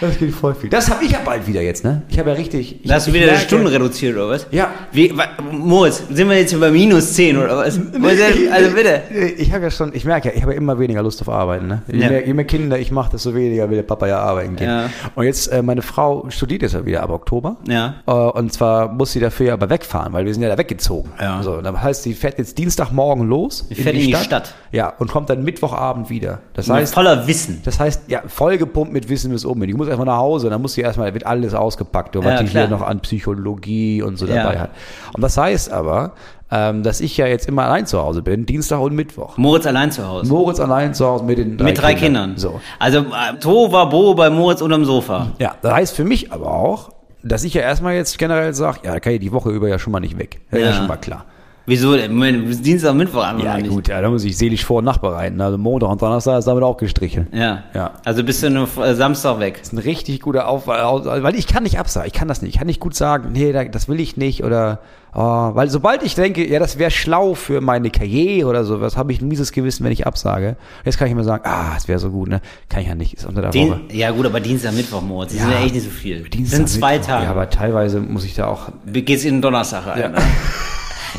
Das 0.00 0.18
geht 0.18 0.32
voll 0.34 0.54
viel. 0.54 0.70
Das 0.70 0.90
habe 0.90 1.04
ich 1.04 1.12
ja 1.12 1.18
bald 1.24 1.46
wieder 1.46 1.60
jetzt, 1.62 1.84
ne? 1.84 2.02
Ich 2.08 2.18
habe 2.18 2.30
ja 2.30 2.36
richtig. 2.36 2.80
Ich, 2.82 2.88
Da 2.88 2.94
hast 2.96 3.06
du 3.08 3.12
wieder 3.12 3.26
deine 3.26 3.38
merke- 3.38 3.46
Stunden 3.46 3.66
reduziert, 3.66 4.16
oder 4.16 4.28
was? 4.28 4.46
Ja. 4.50 4.70
Wie, 4.92 5.16
wa, 5.16 5.24
Moritz, 5.52 6.02
sind 6.10 6.28
wir 6.28 6.36
jetzt 6.38 6.52
über 6.52 6.70
minus 6.70 7.12
10 7.14 7.36
oder 7.38 7.56
was? 7.58 7.78
Also 7.78 8.70
bitte. 8.74 9.02
Ich 9.36 9.52
habe 9.52 9.64
ja 9.64 9.70
schon, 9.70 9.94
ich 9.94 10.04
merke 10.04 10.28
ja, 10.28 10.34
ich 10.34 10.42
habe 10.42 10.52
ja 10.52 10.58
immer 10.58 10.78
weniger 10.78 11.02
Lust 11.02 11.20
auf 11.20 11.28
Arbeiten. 11.28 11.66
Ne? 11.68 11.82
Je, 11.90 11.98
Ja. 12.00 12.08
mehr, 12.10 12.26
je 12.26 12.34
mehr 12.34 12.44
Kinder 12.44 12.78
ich 12.78 12.90
mache, 12.90 13.10
desto 13.12 13.34
weniger 13.34 13.68
will 13.70 13.76
der 13.76 13.82
Papa 13.82 14.06
ja 14.06 14.18
arbeiten 14.20 14.56
gehen. 14.56 14.68
Ja. 14.68 14.90
Und 15.14 15.24
jetzt, 15.24 15.48
äh, 15.48 15.62
meine 15.62 15.82
Frau 15.82 16.26
studiert 16.30 16.62
jetzt 16.62 16.74
ja 16.74 16.84
wieder 16.86 17.02
ab 17.02 17.10
Oktober. 17.10 17.56
Ja. 17.68 17.94
Äh, 18.06 18.10
und 18.12 18.52
zwar 18.52 18.92
muss 18.92 19.12
sie 19.12 19.20
dafür 19.20 19.52
aber 19.52 19.68
wegfahren, 19.70 20.12
weil 20.12 20.24
wir 20.24 20.32
sind 20.34 20.42
ja 20.42 20.48
da 20.48 20.58
weggezogen. 20.58 21.10
Ja. 21.20 21.42
So, 21.42 21.60
das 21.60 21.76
heißt, 21.80 22.02
sie 22.02 22.14
fährt 22.14 22.38
jetzt 22.38 22.56
Dienstagmorgen 22.58 23.26
los 23.28 23.66
Sie 23.68 23.74
fährt 23.74 23.96
in 23.96 24.06
die 24.06 24.14
Stadt. 24.14 24.54
Ja, 24.72 24.88
und 24.98 25.10
kommt 25.10 25.30
dann 25.30 25.42
Mittwochabend 25.44 26.10
wieder. 26.10 26.40
Das 26.54 26.66
Mit 26.68 26.76
heißt, 26.76 26.94
voller 26.94 27.26
Wissen. 27.26 27.60
das 27.64 27.80
heißt, 27.80 28.02
ja, 28.08 28.22
vollgepumpt 28.26 28.92
mit 28.92 29.08
Wissen 29.08 29.30
bis 29.32 29.44
oben. 29.46 29.67
Die 29.68 29.74
muss 29.74 29.86
erstmal 29.86 30.06
nach 30.06 30.16
Hause, 30.18 30.50
dann 30.50 30.60
muss 30.62 30.72
sie 30.72 30.80
erstmal, 30.80 31.12
wird 31.14 31.26
alles 31.26 31.54
ausgepackt, 31.54 32.16
was 32.16 32.24
Ja, 32.24 32.42
die 32.42 32.46
klar. 32.48 32.66
hier 32.66 32.76
noch 32.76 32.82
an 32.82 33.00
Psychologie 33.00 34.02
und 34.02 34.16
so 34.16 34.26
Ja. 34.26 34.42
dabei 34.42 34.58
hat. 34.58 34.70
Und 35.14 35.22
das 35.22 35.36
heißt 35.36 35.70
aber, 35.72 36.12
ähm, 36.50 36.82
dass 36.82 37.00
ich 37.00 37.16
ja 37.16 37.26
jetzt 37.26 37.46
immer 37.46 37.64
allein 37.64 37.86
zu 37.86 37.98
Hause 38.02 38.22
bin, 38.22 38.46
Dienstag 38.46 38.80
und 38.80 38.94
Mittwoch. 38.94 39.36
Moritz 39.36 39.66
allein 39.66 39.92
zu 39.92 40.06
Hause. 40.08 40.30
Moritz 40.32 40.58
allein 40.60 40.94
zu 40.94 41.06
Hause 41.06 41.24
mit 41.24 41.36
den 41.38 41.58
drei, 41.58 41.64
Mit 41.64 41.78
drei 41.80 41.94
Kindern. 41.94 42.34
So. 42.36 42.60
Also 42.78 43.00
äh, 43.00 43.38
To 43.40 43.70
war 43.70 43.88
Bo 43.90 44.14
bei 44.14 44.30
Moritz 44.30 44.62
unterm 44.62 44.84
Sofa. 44.86 45.28
Ja, 45.38 45.56
das 45.60 45.72
heißt 45.74 45.94
für 45.96 46.04
mich 46.04 46.32
aber 46.32 46.50
auch, 46.50 46.88
dass 47.22 47.44
ich 47.44 47.52
ja 47.52 47.62
erstmal 47.62 47.94
jetzt 47.94 48.18
generell 48.18 48.54
sage, 48.54 48.78
ja, 48.84 48.92
da 48.94 49.00
kann 49.00 49.12
ich 49.12 49.20
die 49.20 49.32
Woche 49.32 49.50
über 49.50 49.68
ja 49.68 49.78
schon 49.78 49.92
mal 49.92 50.00
nicht 50.00 50.18
weg. 50.18 50.40
Das 50.50 50.60
ist 50.60 50.64
ja 50.64 50.70
Ja. 50.72 50.76
schon 50.78 50.86
mal 50.86 50.96
klar. 50.96 51.26
Wieso? 51.68 51.90
Moment, 51.96 52.64
Dienstag, 52.64 52.94
Mittwoch 52.94 53.22
einfach 53.22 53.44
Ja, 53.44 53.58
nicht. 53.58 53.68
gut, 53.68 53.88
ja, 53.88 54.00
da 54.00 54.08
muss 54.08 54.24
ich 54.24 54.38
seelisch 54.38 54.64
vor- 54.64 54.78
und 54.78 54.86
nachbereiten. 54.86 55.38
Also 55.40 55.58
Montag 55.58 55.90
und 55.90 56.00
Donnerstag 56.00 56.38
ist 56.38 56.46
damit 56.48 56.64
auch 56.64 56.78
gestrichen. 56.78 57.26
Ja. 57.30 57.64
Ja. 57.74 57.90
Also 58.06 58.24
bist 58.24 58.42
du 58.42 58.48
nur 58.48 58.66
äh, 58.82 58.94
Samstag 58.94 59.38
weg. 59.38 59.58
Das 59.58 59.68
ist 59.68 59.72
ein 59.74 59.78
richtig 59.78 60.20
guter 60.22 60.48
Aufwand, 60.48 61.04
weil 61.22 61.34
ich 61.36 61.46
kann 61.46 61.64
nicht 61.64 61.78
absagen, 61.78 62.06
ich 62.06 62.14
kann 62.14 62.26
das 62.26 62.40
nicht. 62.40 62.54
Ich 62.54 62.58
kann 62.58 62.66
nicht 62.66 62.80
gut 62.80 62.94
sagen, 62.94 63.32
nee, 63.32 63.52
da- 63.52 63.64
das 63.64 63.86
will 63.86 64.00
ich 64.00 64.16
nicht 64.16 64.42
oder, 64.44 64.80
oh, 65.14 65.20
weil 65.20 65.68
sobald 65.68 66.02
ich 66.02 66.14
denke, 66.14 66.48
ja, 66.50 66.58
das 66.58 66.78
wäre 66.78 66.90
schlau 66.90 67.34
für 67.34 67.60
meine 67.60 67.90
Karriere 67.90 68.48
oder 68.48 68.64
sowas, 68.64 68.96
habe 68.96 69.12
ich 69.12 69.20
ein 69.20 69.28
mieses 69.28 69.52
Gewissen, 69.52 69.84
wenn 69.84 69.92
ich 69.92 70.06
absage. 70.06 70.56
Jetzt 70.86 70.96
kann 70.98 71.06
ich 71.08 71.12
immer 71.12 71.24
sagen, 71.24 71.44
ah, 71.46 71.74
es 71.76 71.86
wäre 71.86 71.98
so 71.98 72.08
gut, 72.10 72.28
ne? 72.30 72.40
Kann 72.70 72.80
ich 72.80 72.88
ja 72.88 72.94
nicht, 72.94 73.12
ist 73.12 73.26
unter 73.26 73.42
der 73.42 73.52
Woche. 73.52 73.80
Den, 73.90 73.96
ja 73.98 74.10
gut, 74.10 74.24
aber 74.24 74.40
Dienstag, 74.40 74.72
Mittwoch, 74.72 75.02
Moritz, 75.02 75.32
das 75.34 75.42
sind 75.42 75.50
ja 75.52 75.58
echt 75.60 75.74
nicht 75.74 75.84
so 75.84 75.90
viel. 75.90 76.20
das 76.22 76.30
Dienstag, 76.30 76.56
sind 76.56 76.68
zwei 76.70 76.94
Mittwoch. 76.94 77.08
Tage. 77.10 77.24
Ja, 77.26 77.30
aber 77.30 77.50
teilweise 77.50 78.00
muss 78.00 78.24
ich 78.24 78.34
da 78.34 78.46
auch, 78.46 78.70
Geht's 78.90 79.24
in 79.24 79.34
den 79.34 79.42
Donnerstag 79.42 79.86
rein. 79.86 80.00
Ja. 80.00 80.12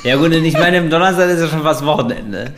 ja 0.04 0.16
gut, 0.16 0.28
und 0.36 0.44
ich 0.46 0.54
meine, 0.54 0.78
im 0.78 0.90
Donnerstag 0.90 1.30
ist 1.30 1.42
ja 1.42 1.48
schon 1.48 1.62
fast 1.64 1.86
Wochenende. 1.86 2.54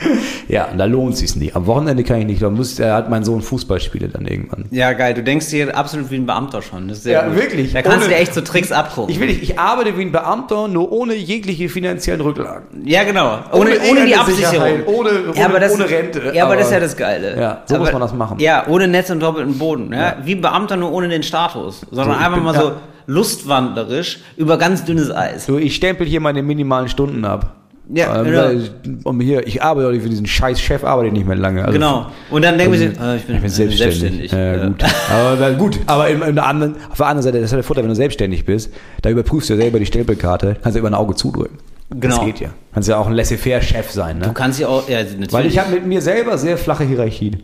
ja, 0.48 0.66
und 0.66 0.78
da 0.78 0.86
lohnt 0.86 1.18
sich's 1.18 1.36
nicht. 1.36 1.56
Am 1.56 1.66
Wochenende 1.66 2.04
kann 2.04 2.20
ich 2.20 2.26
nicht, 2.26 2.42
da 2.42 2.50
muss, 2.50 2.76
da 2.76 2.96
hat 2.96 3.10
mein 3.10 3.24
Sohn 3.24 3.42
Fußballspiele 3.42 4.10
dann 4.10 4.26
irgendwann. 4.26 4.66
Ja, 4.72 4.94
geil, 4.94 5.14
du 5.14 5.24
denkst 5.24 5.50
dir 5.50 5.76
absolut 5.76 6.12
wie 6.12 6.16
ein 6.16 6.26
Beamter 6.26 6.62
schon. 6.62 6.88
Das 6.88 6.98
ist 7.00 7.04
sehr 7.04 7.14
Ja, 7.22 7.28
gut. 7.28 7.36
wirklich. 7.38 7.74
Da 7.74 7.82
kannst 7.82 7.98
Ohne- 7.98 8.06
du 8.08 8.12
dir 8.12 8.18
echt 8.22 8.34
so 8.34 8.42
Tricks 8.42 8.72
abgucken. 8.72 9.14
Ich 9.14 9.20
will 9.20 9.28
nicht, 9.28 9.42
ich 9.44 9.60
arbeite 9.60 9.98
wie 9.98 10.02
ein 10.04 10.12
Beamter, 10.12 10.68
nur 10.68 10.92
ohne 10.92 11.14
jegliche 11.16 11.70
finanziellen 11.70 12.22
Rücklagen. 12.22 12.68
ja, 12.86 13.04
genau. 13.04 13.40
Ohne 13.52 13.72
Ohne, 13.72 13.80
ohne, 13.92 14.06
die 14.06 14.16
Absicherung. 14.16 14.52
Sicherheit, 14.52 14.88
ohne- 14.88 15.10
ja, 15.36 15.46
aber 15.46 15.52
ohne- 15.56 15.60
das, 15.60 15.74
ohne 15.74 15.90
Rente, 15.90 16.32
Ja, 16.34 16.46
aber, 16.46 16.56
das 16.56 16.64
ist 16.68 16.68
aber- 16.68 16.76
ja 16.76 16.80
das 16.82 16.98
Geile. 16.98 17.40
Ja, 17.40 17.62
so 17.66 17.78
muss 17.78 17.92
man 17.92 18.02
das 18.02 18.14
machen. 18.14 18.40
Ja, 18.40 18.66
ohne 18.68 18.88
Netz 18.88 19.10
und 19.10 19.20
doppelten 19.22 19.58
Boden. 19.58 19.92
Ja? 19.94 20.18
Wie 20.24 20.36
ein 20.36 20.42
Beamter, 20.42 20.76
nur 20.78 20.92
ohne 20.92 21.10
den 21.10 21.24
Status. 21.24 21.82
Sondern 21.92 22.18
So, 22.20 22.26
einfach 22.26 22.42
mal 22.42 22.54
ja. 22.54 22.62
so 22.62 22.72
lustwandlerisch 23.08 24.20
über 24.38 24.58
ganz 24.58 24.84
dünnes 24.86 25.12
Eis. 25.12 25.46
So, 25.46 25.58
ich 25.58 25.76
stempel 25.76 26.08
hier 26.08 26.20
meine 26.22 26.44
minimalen 26.44 26.90
Stunden 26.90 27.26
ab. 27.26 27.56
Ja, 27.94 28.24
ähm, 28.24 28.70
genau. 29.04 29.20
hier, 29.20 29.46
ich 29.46 29.62
arbeite 29.62 29.88
auch 29.88 29.92
nicht 29.92 30.04
für 30.04 30.10
diesen 30.10 30.26
scheiß 30.26 30.62
Chef, 30.62 30.84
arbeite 30.84 31.08
ich 31.08 31.14
nicht 31.14 31.28
mehr 31.28 31.36
lange. 31.36 31.62
Also, 31.62 31.74
Genau. 31.74 32.06
Und 32.30 32.44
dann 32.44 32.58
denken 32.58 32.74
wir 32.74 32.80
also, 32.80 32.92
sich, 32.92 33.02
ah, 33.02 33.16
ich 33.16 33.24
bin, 33.24 33.36
ich 33.36 33.42
bin 33.42 33.50
selbstständig. 33.50 34.32
Ja, 34.32 34.56
Ja. 34.56 34.68
gut. 34.68 34.84
Aber 35.12 35.52
gut. 35.54 35.80
Aber 35.88 36.08
im, 36.10 36.22
im 36.22 36.40
anderen, 36.40 36.76
auf 36.90 36.98
der 36.98 37.08
anderen 37.08 37.24
Seite, 37.24 37.38
das 37.40 37.46
ist 37.46 37.52
ja 37.52 37.58
der 37.58 37.64
Vorteil, 37.64 37.84
wenn 37.84 37.90
du 37.90 37.96
selbstständig 37.96 38.46
bist, 38.46 38.72
da 39.02 39.10
überprüfst 39.10 39.50
du 39.50 39.54
ja 39.56 39.62
selber 39.62 39.80
die 39.80 39.86
Stempelkarte, 39.86 40.56
kannst 40.62 40.76
du 40.76 40.80
über 40.80 40.90
ein 40.90 40.94
Auge 40.94 41.16
zudrücken. 41.16 41.58
Genau. 41.90 42.16
Das 42.16 42.26
geht 42.26 42.40
ja. 42.40 42.50
Kannst 42.74 42.88
ja 42.88 42.98
auch 42.98 43.08
ein 43.08 43.14
laissez-faire-Chef 43.14 43.92
sein, 43.92 44.20
ne? 44.20 44.28
Du 44.28 44.34
kannst 44.34 44.60
ja 44.60 44.70
auch, 44.70 44.88
ja, 44.88 45.00
natürlich. 45.04 45.34
Weil 45.34 45.46
ich 45.48 45.60
habe 45.60 45.72
mit 45.72 45.86
mir 45.86 46.02
selber 46.02 46.38
sehr 46.38 46.58
flache 46.58 46.86
Hierarchien. 46.86 47.44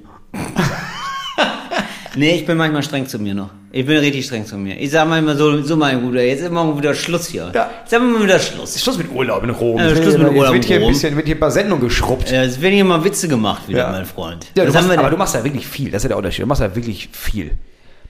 Nee, 2.17 2.31
ich 2.35 2.45
bin 2.45 2.57
manchmal 2.57 2.83
streng 2.83 3.05
zu 3.07 3.19
mir 3.19 3.33
noch. 3.35 3.49
Ich 3.71 3.85
bin 3.85 3.97
richtig 3.97 4.25
streng 4.25 4.45
zu 4.45 4.57
mir. 4.57 4.75
Ich 4.79 4.91
sag 4.91 5.07
manchmal 5.07 5.37
so, 5.37 5.61
so 5.61 5.75
mein 5.77 6.01
Bruder, 6.01 6.23
jetzt 6.23 6.41
ist 6.41 6.51
morgen 6.51 6.77
wieder 6.77 6.93
Schluss 6.95 7.27
hier. 7.27 7.51
Ja. 7.53 7.69
Jetzt 7.83 7.93
haben 7.93 8.11
wir 8.11 8.17
mal 8.19 8.23
wieder 8.25 8.39
Schluss. 8.39 8.81
Schluss 8.81 8.97
mit 8.97 9.11
Urlaub 9.11 9.43
in 9.43 9.51
Rom. 9.51 9.77
Ja, 9.77 9.87
Jetzt 9.89 9.97
Schluss 10.01 10.13
wird 10.13 10.19
mit 10.23 10.31
hier- 10.31 10.39
Urlaub 10.39 10.55
Jetzt 10.55 10.63
wird 10.63 10.65
hier 10.65 10.75
in 10.77 10.81
ein 10.81 10.85
Rom. 10.85 10.93
bisschen, 10.93 11.15
wird 11.15 11.25
hier 11.27 11.35
ein 11.35 11.39
paar 11.39 11.51
Sendungen 11.51 11.83
geschrubbt. 11.83 12.31
Äh, 12.31 12.43
Es 12.45 12.59
werden 12.61 12.73
hier 12.73 12.85
mal 12.85 13.03
Witze 13.03 13.27
gemacht 13.27 13.67
wieder, 13.67 13.79
Ja. 13.79 13.91
mein 13.91 14.05
Freund. 14.05 14.47
Ja, 14.55 14.65
du 14.65 14.71
machst, 14.73 14.89
aber 14.89 15.01
denn? 15.01 15.11
du 15.11 15.17
machst 15.17 15.35
ja 15.35 15.43
wirklich 15.43 15.67
viel. 15.67 15.91
Das 15.91 15.99
ist 15.99 16.03
ja 16.03 16.07
der 16.09 16.17
Unterschied. 16.17 16.43
Du 16.43 16.47
machst 16.47 16.61
ja 16.61 16.75
wirklich 16.75 17.09
viel. 17.11 17.51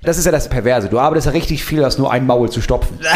Das 0.03 0.17
ist 0.17 0.25
ja 0.25 0.31
das 0.31 0.47
Perverse. 0.47 0.87
Du 0.89 0.99
arbeitest 0.99 1.25
ja 1.27 1.33
richtig 1.33 1.63
viel, 1.63 1.83
hast 1.83 1.97
nur 1.97 2.11
ein 2.11 2.25
Maul 2.25 2.49
zu 2.49 2.61
stopfen. 2.61 2.99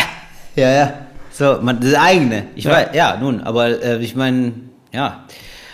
Ja, 0.57 0.69
ja. 0.69 0.93
So, 1.31 1.59
man, 1.61 1.79
das 1.79 1.93
eigene. 1.93 2.47
Ich 2.55 2.65
Ja. 2.65 2.71
weiß, 2.71 2.87
ja, 2.93 3.17
nun, 3.21 3.39
aber 3.39 3.81
äh, 3.81 3.99
ich 4.03 4.17
meine, 4.17 4.51
ja, 4.91 5.23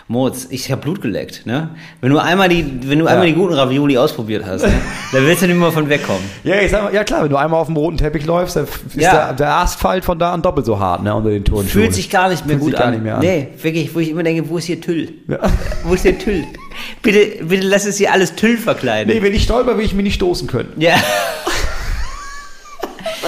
Moritz, 0.10 0.48
ich 0.52 0.72
habe 0.72 0.82
Blut 0.82 1.02
geleckt, 1.02 1.46
ne? 1.46 1.72
Wenn 2.00 2.12
du 2.12 2.18
einmal 2.18 2.48
die, 2.48 2.66
wenn 2.90 3.00
du 3.00 3.08
einmal 3.08 3.28
die 3.28 3.34
guten 3.34 3.54
Ravioli 3.54 3.98
ausprobiert 3.98 4.46
hast, 4.46 4.62
ne? 4.64 4.72
dann 5.12 5.26
willst 5.26 5.42
du 5.42 5.48
nicht 5.48 5.60
mehr 5.60 5.70
von 5.72 5.90
wegkommen. 5.90 6.22
Ja, 6.46 6.56
ich 6.62 6.72
sag 6.72 6.84
mal, 6.84 6.94
ja 6.94 7.04
klar, 7.04 7.24
wenn 7.24 7.30
du 7.30 7.36
einmal 7.36 7.60
auf 7.60 7.68
dem 7.68 7.76
roten 7.76 7.98
Teppich 7.98 8.26
läufst, 8.26 8.56
dann 8.56 8.64
ist 8.64 8.96
Ja. 8.96 9.12
der, 9.28 9.34
der 9.34 9.54
Asphalt 9.56 10.06
von 10.06 10.18
da 10.18 10.32
an 10.32 10.42
doppelt 10.42 10.66
so 10.66 10.80
hart, 10.80 11.04
ne, 11.04 11.14
unter 11.14 11.30
den 11.30 11.44
Turnschuhen. 11.44 11.70
Fühlt 11.84 11.94
sich 11.94 12.10
gar 12.10 12.30
nicht 12.30 12.46
mehr 12.46 12.56
Fühlt 12.56 12.62
gut 12.62 12.70
sich 12.72 12.80
gar 12.80 12.88
an. 12.88 12.94
nicht 12.94 13.04
mehr 13.04 13.16
an. 13.16 13.22
Nee, 13.22 13.50
wirklich, 13.62 13.94
wo 13.94 14.00
ich 14.00 14.10
immer 14.12 14.24
denke, 14.24 14.48
wo 14.50 14.58
ist 14.58 14.66
hier 14.66 14.80
Tüll? 14.80 15.10
Ja. 15.28 15.40
Wo 15.84 15.94
ist 15.94 16.04
hier 16.04 16.18
Tüll? 16.18 16.46
Bitte, 17.02 17.44
bitte 17.46 17.68
lass 17.68 17.86
es 17.86 17.98
hier 17.98 18.12
alles 18.14 18.36
Tüll 18.36 18.58
verkleiden. 18.58 19.14
Nee, 19.14 19.22
wenn 19.22 19.34
ich 19.34 19.44
stolper, 19.44 19.78
will 19.78 19.84
ich 19.86 19.94
mich 19.94 20.04
nicht 20.06 20.16
stoßen 20.16 20.48
können. 20.48 20.70
Ja. 20.78 20.96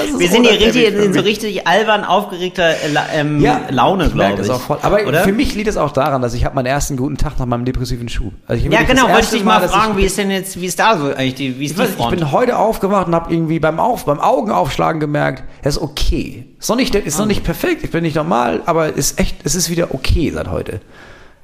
ist 0.04 0.20
Wir 0.20 0.30
sind 0.30 0.44
hier 0.48 0.60
richtig 0.60 0.94
in 0.94 1.14
so 1.14 1.20
richtig 1.22 1.68
albern 1.68 2.04
aufgeregter 2.04 2.70
äh, 2.72 2.76
ähm, 3.14 3.40
Ja, 3.42 3.62
Laune, 3.70 4.06
ich 4.08 4.14
glaube 4.14 4.42
ich. 4.42 4.48
voll. 4.52 4.78
Aber 4.82 5.06
Oder? 5.06 5.24
für 5.24 5.32
mich 5.32 5.56
liegt 5.56 5.68
es 5.68 5.78
auch 5.78 5.92
daran, 5.92 6.22
dass 6.22 6.34
ich 6.34 6.46
habe 6.46 6.56
meinen 6.56 6.66
ersten 6.68 6.98
guten 6.98 7.18
Tag 7.18 7.38
nach 7.40 7.46
meinem 7.46 7.66
depressiven 7.66 8.10
Schub. 8.10 8.34
Also 8.48 8.66
ich 8.66 8.72
ja, 8.72 8.84
genau, 8.84 9.04
wollte 9.10 9.22
ich 9.26 9.30
dich 9.30 9.44
mal 9.44 9.60
dass 9.62 9.72
fragen, 9.72 9.92
ich, 9.94 9.98
wie 9.98 10.06
ist 10.06 10.18
denn 10.18 10.32
jetzt, 10.32 10.60
wie 10.60 10.66
ist 10.66 10.80
da 10.80 10.98
so 10.98 11.06
eigentlich 11.08 11.36
die, 11.36 11.60
wie 11.60 11.66
ist 11.66 11.72
ich, 11.72 11.76
die 11.78 11.82
weiß, 11.84 11.90
ich 11.90 11.96
Front? 11.96 12.16
bin 12.18 12.32
heute 12.32 12.58
aufgewacht 12.58 13.08
und 13.08 13.16
habe 13.16 13.34
irgendwie 13.34 13.60
beim 13.60 13.80
Auf, 13.80 14.06
beim 14.06 14.20
Augenaufschlagen 14.20 15.00
gemerkt, 15.00 15.44
es 15.62 15.78
ist 15.78 15.82
okay. 15.82 16.46
Ist 16.60 16.70
noch 16.70 16.76
nicht, 16.76 16.94
ist 16.96 17.16
Ah. 17.18 17.20
noch 17.20 17.28
nicht 17.28 17.44
perfekt, 17.44 17.84
ich 17.84 17.92
bin 17.92 18.04
nicht 18.04 18.16
normal, 18.16 18.62
aber 18.66 18.94
ist 18.94 19.20
echt, 19.20 19.38
es 19.44 19.56
ist 19.56 19.70
wieder 19.70 19.94
okay 19.94 20.32
seit 20.34 20.50
heute. 20.50 20.82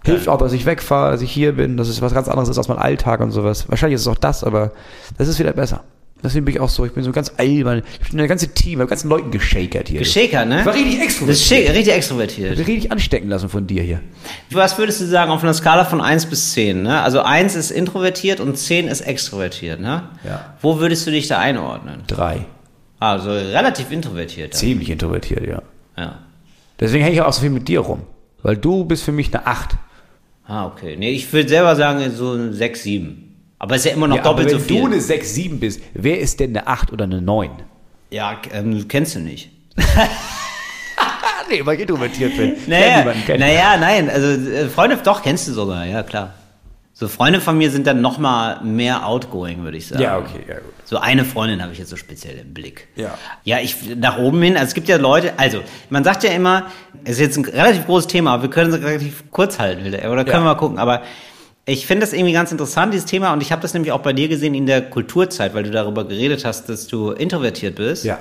Hilft 0.04 0.28
auch, 0.30 0.38
dass 0.38 0.54
ich 0.54 0.68
wegfahre, 0.68 1.12
dass 1.14 1.22
ich 1.24 1.32
hier 1.32 1.54
bin, 1.54 1.78
dass 1.78 1.88
es 1.88 2.00
was 2.00 2.14
ganz 2.14 2.28
anderes 2.28 2.48
ist 2.50 2.60
als 2.60 2.68
mein 2.68 2.78
Alltag 2.78 3.22
und 3.22 3.32
sowas. 3.32 3.66
Wahrscheinlich 3.70 3.96
ist 3.96 4.02
es 4.02 4.08
auch 4.08 4.18
das, 4.20 4.44
aber 4.44 4.72
das 5.18 5.28
ist 5.28 5.40
wieder 5.40 5.52
besser. 5.52 5.82
Deswegen 6.24 6.46
bin 6.46 6.56
ich 6.56 6.60
auch 6.62 6.70
so, 6.70 6.86
ich 6.86 6.92
bin 6.94 7.04
so 7.04 7.12
ganz 7.12 7.34
albern. 7.38 7.84
Ich 8.02 8.10
bin 8.10 8.20
eine 8.20 8.28
ganze 8.28 8.48
Team, 8.48 8.80
habe 8.80 8.90
ganzen 8.90 9.10
Leuten 9.10 9.30
geschakert 9.32 9.90
hier. 9.90 10.00
Geschäker, 10.00 10.46
ne? 10.46 10.62
Ich 10.62 10.66
war 10.66 10.74
richtig 10.74 10.96
Das 10.96 11.04
extrovertiert. 11.06 11.70
richtig 11.70 11.88
Ich 11.88 11.94
extrovertiert. 11.94 12.56
bin 12.56 12.66
richtig 12.66 12.92
anstecken 12.92 13.30
lassen 13.30 13.50
von 13.50 13.68
dir 13.68 13.84
hier. 13.84 14.00
Was 14.52 14.78
würdest 14.78 15.02
du 15.02 15.06
sagen 15.06 15.30
auf 15.30 15.44
einer 15.44 15.54
Skala 15.54 15.86
von 15.86 16.02
1 16.02 16.26
bis 16.28 16.54
10? 16.54 16.82
Ne? 16.84 17.02
Also 17.02 17.22
1 17.22 17.56
ist 17.56 17.70
introvertiert 17.70 18.40
und 18.40 18.58
10 18.58 18.88
ist 18.88 19.02
extrovertiert. 19.02 19.80
Ne? 19.80 20.10
Ja. 20.24 20.56
Wo 20.62 20.80
würdest 20.80 21.06
du 21.06 21.12
dich 21.12 21.28
da 21.28 21.38
einordnen? 21.38 22.02
Drei. 22.08 22.46
Also 23.00 23.30
relativ 23.30 23.92
introvertiert. 23.92 24.54
dann. 24.54 24.60
Ziemlich 24.60 24.90
introvertiert, 24.90 25.46
ja. 25.46 25.62
Ja. 25.98 26.20
Deswegen 26.80 27.04
hänge 27.04 27.16
ich 27.16 27.22
auch 27.22 27.34
so 27.34 27.42
viel 27.42 27.50
mit 27.52 27.68
dir 27.68 27.82
rum. 27.82 28.02
Weil 28.42 28.58
du 28.58 28.86
bist 28.86 29.04
für 29.04 29.12
mich 29.12 29.34
eine 29.34 29.46
Acht. 29.46 29.76
Ah, 30.48 30.66
okay. 30.66 30.96
Nee, 30.98 31.12
ich 31.12 31.32
würde 31.32 31.50
selber 31.50 31.76
sagen 31.76 32.10
so 32.16 32.34
ein 32.34 32.54
6, 32.54 32.84
7. 32.84 33.25
Aber 33.60 33.76
ist 33.76 33.86
ja 33.86 33.92
immer 33.94 34.08
noch 34.08 34.18
Ja, 34.18 34.24
doppelt 34.24 34.50
wenn 34.52 34.60
so 34.60 34.66
viel. 34.66 34.82
du 34.82 34.86
eine 34.88 35.00
6, 35.02 35.34
7 35.34 35.60
bist, 35.60 35.82
wer 35.94 36.20
ist 36.20 36.40
denn 36.40 36.50
eine 36.56 36.68
8 36.68 36.92
oder 36.92 37.06
eine 37.06 37.22
9? 37.22 37.50
ja, 38.12 38.38
ähm, 38.54 38.88
kennst 38.88 39.16
du 39.16 39.20
nicht. 39.20 39.50
Nee, 41.50 41.64
weil 41.64 41.76
ich 41.76 41.82
introvertiert 41.82 42.36
bin. 42.38 42.56
Naja, 42.68 43.06
naja, 43.38 43.78
nein, 43.78 44.10
also 44.10 44.28
äh, 44.50 44.68
Freunde, 44.68 44.98
doch, 45.04 45.22
kennst 45.22 45.48
du 45.48 45.54
sogar, 45.54 45.86
ja 45.86 46.02
klar. 46.02 46.34
So 46.94 47.08
Freunde 47.08 47.40
von 47.42 47.56
mir 47.58 47.70
sind 47.70 47.86
dann 47.86 48.02
noch 48.02 48.18
mal 48.18 48.62
mehr 48.64 49.06
outgoing, 49.06 49.64
würde 49.64 49.78
ich 49.78 49.86
sagen. 49.88 50.02
Ja, 50.02 50.18
okay, 50.18 50.40
ja 50.48 50.56
gut. 50.56 50.74
So 50.86 50.98
eine 50.98 51.24
Freundin 51.26 51.62
habe 51.62 51.72
ich 51.74 51.78
jetzt 51.78 51.90
so 51.90 51.98
speziell 51.98 52.38
im 52.40 52.54
Blick. 52.54 52.88
Ja. 52.96 53.16
Ja, 53.44 53.60
ich 53.60 53.76
nach 53.96 54.18
oben 54.18 54.42
hin, 54.42 54.56
also 54.56 54.70
es 54.70 54.74
gibt 54.74 54.88
ja 54.88 54.96
Leute, 54.98 55.34
also 55.38 55.62
man 55.92 56.04
sagt 56.04 56.24
ja 56.24 56.32
immer, 56.32 56.68
es 57.04 57.12
ist 57.14 57.20
jetzt 57.20 57.38
ein 57.38 57.46
relativ 57.46 57.86
großes 57.86 58.08
Thema, 58.08 58.34
aber 58.34 58.44
wir 58.44 58.50
können 58.50 58.74
es 58.74 58.82
relativ 58.82 59.26
kurz 59.30 59.60
halten, 59.60 59.86
oder 59.86 60.00
können 60.00 60.28
Ja. 60.28 60.34
wir 60.34 60.40
mal 60.42 60.56
gucken, 60.56 60.80
aber 60.80 61.04
ich 61.66 61.88
finde 61.88 62.02
das 62.06 62.14
irgendwie 62.14 62.34
ganz 62.34 62.52
interessant, 62.52 62.94
dieses 62.94 63.08
Thema, 63.08 63.34
und 63.34 63.42
ich 63.42 63.52
habe 63.52 63.62
das 63.62 63.74
nämlich 63.74 63.92
auch 63.92 64.02
bei 64.02 64.14
dir 64.14 64.28
gesehen 64.28 64.54
in 64.54 64.66
der 64.68 64.82
Kulturzeit, 64.82 65.56
weil 65.56 65.64
du 65.64 65.72
darüber 65.72 66.04
geredet 66.06 66.46
hast, 66.46 66.70
dass 66.70 66.88
du 66.88 67.12
introvertiert 67.12 67.76
bist. 67.76 68.06
Ja. 68.06 68.20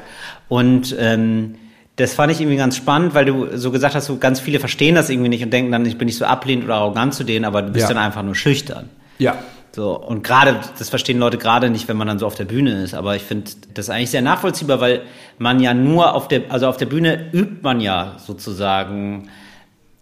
Und 0.48 0.96
ähm, 0.98 1.56
das 1.96 2.14
fand 2.14 2.32
ich 2.32 2.40
irgendwie 2.40 2.56
ganz 2.56 2.76
spannend, 2.76 3.14
weil 3.14 3.26
du 3.26 3.56
so 3.56 3.70
gesagt 3.70 3.94
hast, 3.94 4.06
so 4.06 4.16
ganz 4.16 4.40
viele 4.40 4.58
verstehen 4.60 4.94
das 4.94 5.10
irgendwie 5.10 5.28
nicht 5.28 5.44
und 5.44 5.52
denken 5.52 5.70
dann, 5.70 5.84
ich 5.84 5.98
bin 5.98 6.06
nicht 6.06 6.16
so 6.18 6.24
ablehnend 6.24 6.64
oder 6.64 6.76
arrogant 6.76 7.12
zu 7.14 7.22
denen, 7.22 7.44
aber 7.44 7.62
du 7.62 7.70
bist 7.70 7.88
Ja. 7.88 7.94
dann 7.94 8.02
einfach 8.02 8.22
nur 8.22 8.34
schüchtern. 8.34 8.88
Ja. 9.18 9.36
So, 9.72 9.98
und 9.98 10.22
gerade, 10.22 10.60
das 10.78 10.88
verstehen 10.88 11.18
Leute 11.18 11.36
gerade 11.36 11.68
nicht, 11.68 11.86
wenn 11.88 11.96
man 11.96 12.06
dann 12.06 12.18
so 12.18 12.26
auf 12.26 12.36
der 12.36 12.44
Bühne 12.44 12.82
ist, 12.82 12.94
aber 12.94 13.16
ich 13.16 13.22
finde 13.22 13.50
das 13.74 13.90
eigentlich 13.90 14.10
sehr 14.10 14.22
nachvollziehbar, 14.22 14.80
weil 14.80 15.02
man 15.38 15.60
ja 15.60 15.74
nur 15.74 16.14
auf 16.14 16.28
der, 16.28 16.42
also 16.48 16.68
auf 16.68 16.76
der 16.76 16.86
Bühne 16.86 17.26
übt 17.32 17.56
man 17.62 17.80
ja 17.80 18.16
sozusagen 18.24 19.28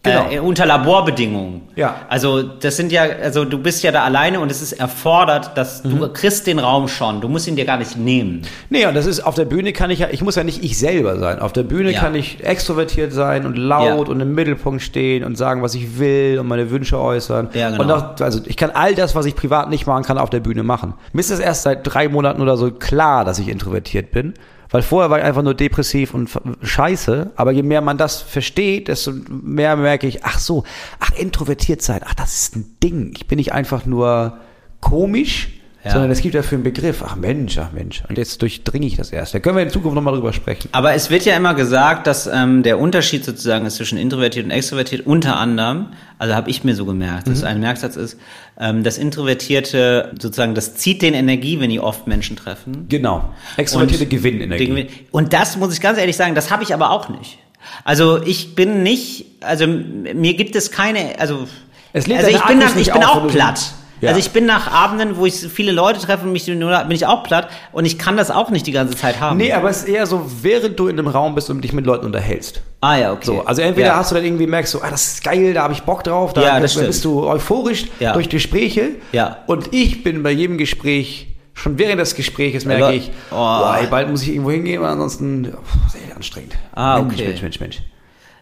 Genau. 0.05 0.29
äh, 0.31 0.41
unter 0.41 0.67
Laborbedingungen. 0.67 1.63
Ja. 1.77 1.95
Also 2.09 2.43
das 2.43 2.77
sind 2.77 2.91
ja, 2.91 3.03
also 3.03 3.45
du 3.45 3.59
bist 3.59 3.85
ja 3.85 3.93
da 3.93 4.03
alleine 4.03 4.41
und 4.41 4.51
es 4.51 4.61
ist 4.61 4.73
erfordert, 4.73 5.57
dass 5.57 5.85
Mhm. 5.85 6.01
du 6.01 6.09
kriegst 6.13 6.47
den 6.49 6.59
Raum 6.59 6.89
schon, 6.89 7.21
du 7.21 7.29
musst 7.29 7.47
ihn 7.47 7.55
dir 7.55 7.65
gar 7.65 7.77
nicht 7.77 7.97
nehmen. 7.97 8.43
Nee, 8.69 8.85
und 8.87 8.95
das 8.95 9.07
ist, 9.07 9.21
auf 9.21 9.37
der 9.37 9.45
Bühne 9.45 9.73
kann 9.73 9.91
ich 9.91 10.01
ja, 10.01 10.09
ich 10.11 10.21
muss 10.23 10.35
ja 10.35 10.43
nicht 10.43 10.65
ich 10.65 10.77
selber 10.77 11.19
sein. 11.21 11.39
Auf 11.39 11.53
der 11.53 11.63
Bühne 11.63 11.93
Ja. 11.93 12.01
kann 12.01 12.17
ich 12.17 12.43
extrovertiert 12.43 13.13
sein 13.13 13.47
und 13.47 13.57
laut 13.57 13.87
Ja. 13.87 13.95
und 14.13 14.21
im 14.21 14.35
Mittelpunkt 14.35 14.83
stehen 14.83 15.23
und 15.23 15.39
sagen, 15.39 15.63
was 15.63 15.75
ich 15.77 15.99
will 16.01 16.39
und 16.41 16.49
meine 16.49 16.71
Wünsche 16.71 16.99
äußern. 16.99 17.51
Ja, 17.55 17.71
genau. 17.71 17.83
Und 17.85 17.91
auch, 17.93 18.21
also 18.21 18.41
ich 18.45 18.57
kann 18.57 18.71
all 18.71 18.97
das, 18.97 19.15
was 19.15 19.25
ich 19.27 19.37
privat 19.37 19.71
nicht 19.71 19.87
machen 19.87 20.03
kann, 20.03 20.19
auf 20.19 20.31
der 20.31 20.41
Bühne 20.41 20.65
machen. 20.65 20.95
Mir 21.13 21.21
ist 21.21 21.31
das 21.31 21.39
erst 21.39 21.63
seit 21.63 21.81
drei 21.85 22.09
Monaten 22.09 22.43
oder 22.43 22.57
so 22.57 22.73
klar, 22.73 23.25
dass 23.25 23.39
ich 23.39 23.47
introvertiert 23.49 24.11
bin. 24.11 24.35
Weil 24.73 24.83
vorher 24.83 25.11
war 25.11 25.19
ich 25.19 25.25
einfach 25.25 25.43
nur 25.43 25.55
depressiv 25.55 26.15
und 26.15 26.31
scheiße. 26.63 27.33
Aber 27.37 27.53
je 27.53 27.63
mehr 27.63 27.83
man 27.83 27.99
das 27.99 28.23
versteht, 28.23 28.89
desto 28.89 29.13
mehr 29.29 29.77
merke 29.77 30.09
ich, 30.09 30.25
ach 30.25 30.39
so, 30.39 30.65
ach, 30.99 31.13
introvertiert 31.13 31.83
sein, 31.83 32.01
ach, 32.05 32.15
das 32.15 32.35
ist 32.35 32.57
ein 32.57 32.77
Ding. 32.83 33.13
Ich 33.17 33.29
bin 33.29 33.37
nicht 33.37 33.53
einfach 33.53 33.87
nur 33.87 34.39
komisch, 34.81 35.61
Ja. 35.85 35.91
sondern 35.93 36.13
es 36.13 36.21
gibt 36.21 36.37
dafür 36.37 36.57
einen 36.57 36.63
Begriff. 36.63 37.03
Ach 37.05 37.17
Mensch, 37.17 37.59
ach 37.59 37.73
Mensch. 37.73 38.05
Und 38.09 38.17
jetzt 38.17 38.41
durchdringe 38.41 38.87
ich 38.87 38.97
das 38.97 39.11
erst. 39.11 39.35
Da 39.35 39.41
können 39.41 39.57
wir 39.57 39.65
in 39.65 39.71
Zukunft 39.71 39.97
nochmal 39.97 40.15
drüber 40.15 40.33
sprechen. 40.33 40.69
Aber 40.71 40.95
es 40.95 41.11
wird 41.11 41.25
ja 41.25 41.37
immer 41.37 41.55
gesagt, 41.55 42.07
dass 42.07 42.29
ähm, 42.29 42.63
der 42.63 42.79
Unterschied 42.79 43.25
sozusagen 43.25 43.67
ist 43.67 43.77
zwischen 43.77 43.99
introvertiert 43.99 44.45
und 44.45 44.53
extrovertiert. 44.53 45.05
Unter 45.07 45.37
anderem, 45.39 45.87
also 46.19 46.35
habe 46.37 46.51
ich 46.51 46.63
mir 46.63 46.77
so 46.77 46.85
gemerkt, 46.85 47.27
dass 47.27 47.41
Mhm. 47.41 47.47
ein 47.49 47.61
Merksatz 47.61 47.97
ist, 47.97 48.17
ähm, 48.61 48.85
das 48.85 48.97
Introvertierte 48.97 50.13
sozusagen, 50.21 50.55
das 50.55 50.77
zieht 50.77 51.03
den 51.03 51.15
Energie, 51.15 51.59
wenn 51.61 51.71
die 51.71 51.81
oft 51.81 52.07
Menschen 52.07 52.37
treffen. 52.37 52.87
Genau. 52.89 53.33
Extrovertierte 53.57 54.05
Und- 54.05 54.11
Gewinnenergie. 54.11 54.67
Den 54.67 54.75
Gewinn- 54.77 54.89
Und 55.11 55.33
das 55.33 55.57
muss 55.57 55.73
ich 55.75 55.81
ganz 55.81 55.99
ehrlich 55.99 56.17
sagen, 56.17 56.35
das 56.35 56.51
habe 56.51 56.63
ich 56.63 56.73
aber 56.75 56.91
auch 56.91 57.09
nicht. 57.09 57.39
Also 57.85 58.23
ich 58.23 58.55
bin 58.55 58.83
nicht, 58.85 59.27
also 59.41 59.67
mir 59.67 60.35
gibt 60.35 60.55
es 60.57 60.71
keine, 60.71 61.19
also, 61.19 61.47
also 61.93 62.13
ich 62.13 62.45
bin, 62.45 62.61
dann, 62.61 62.79
ich 62.79 62.93
bin 62.93 63.03
auch 63.05 63.27
platt. 63.29 63.73
Ja. 64.03 64.09
Also 64.09 64.21
ich 64.21 64.33
bin 64.33 64.45
nach 64.47 64.71
Abenden, 64.71 65.17
wo 65.17 65.25
ich 65.27 65.35
viele 65.37 65.73
Leute 65.73 66.01
treffe 66.01 66.25
und 66.27 66.33
mich 66.33 66.47
nur, 66.49 66.77
bin 66.81 66.91
ich 66.91 67.07
auch 67.07 67.23
platt 67.23 67.49
und 67.73 67.85
ich 67.87 67.99
kann 67.99 68.17
das 68.17 68.31
auch 68.31 68.51
nicht 68.51 68.67
die 68.67 68.73
ganze 68.73 68.97
Zeit 68.97 69.21
haben. 69.21 69.37
Nee, 69.39 69.53
aber 69.53 69.71
es 69.71 69.79
ist 69.85 69.89
eher 69.89 70.07
so, 70.07 70.29
während 70.43 70.79
du 70.79 70.89
in 70.89 70.99
einem 70.99 71.07
Raum 71.09 71.35
bist 71.35 71.49
und 71.51 71.63
dich 71.63 71.73
mit 71.73 71.87
Leuten 71.87 72.05
unterhältst. 72.07 72.61
ah 72.81 72.97
ja, 72.97 73.13
okay. 73.13 73.25
So, 73.27 73.45
also 73.47 73.63
entweder 73.63 73.87
ja. 73.89 73.97
hast 73.97 74.11
du 74.11 74.17
dann 74.17 74.25
irgendwie 74.25 74.47
merkst 74.49 74.75
du, 74.75 74.81
ah, 74.83 74.91
das 74.91 75.15
ist 75.15 75.25
geil, 75.25 75.55
da 75.55 75.63
habe 75.63 75.73
ich 75.73 75.83
Bock 75.85 76.03
drauf, 76.05 76.33
da 76.33 76.43
Ja, 76.43 76.61
das 76.61 76.75
bist 76.75 76.99
stimmt. 76.99 77.05
du 77.05 77.27
euphorisch 77.27 77.87
Ja. 78.01 78.13
durch 78.13 78.29
die 78.29 78.37
Gespräche. 78.37 78.97
Ja. 79.13 79.39
Und 79.47 79.73
ich 79.73 80.03
bin 80.03 80.23
bei 80.25 80.33
jedem 80.33 80.59
Gespräch, 80.59 81.29
schon 81.55 81.79
während 81.79 82.01
des 82.01 82.17
Gesprächs 82.17 82.65
merke 82.65 82.93
ich, 82.95 83.11
Oh. 83.31 83.37
boah, 83.37 83.79
bald 83.89 84.11
muss 84.11 84.23
ich 84.23 84.31
irgendwo 84.31 84.51
hingehen, 84.51 84.83
weil 84.83 84.91
ansonsten 84.91 85.45
pff, 85.45 85.93
sehr 85.93 86.17
anstrengend. 86.17 86.55
Ah, 86.75 86.99
Mensch, 86.99 87.15
okay. 87.15 87.29
Mensch, 87.29 87.43
Mensch, 87.43 87.61
Mensch. 87.61 87.79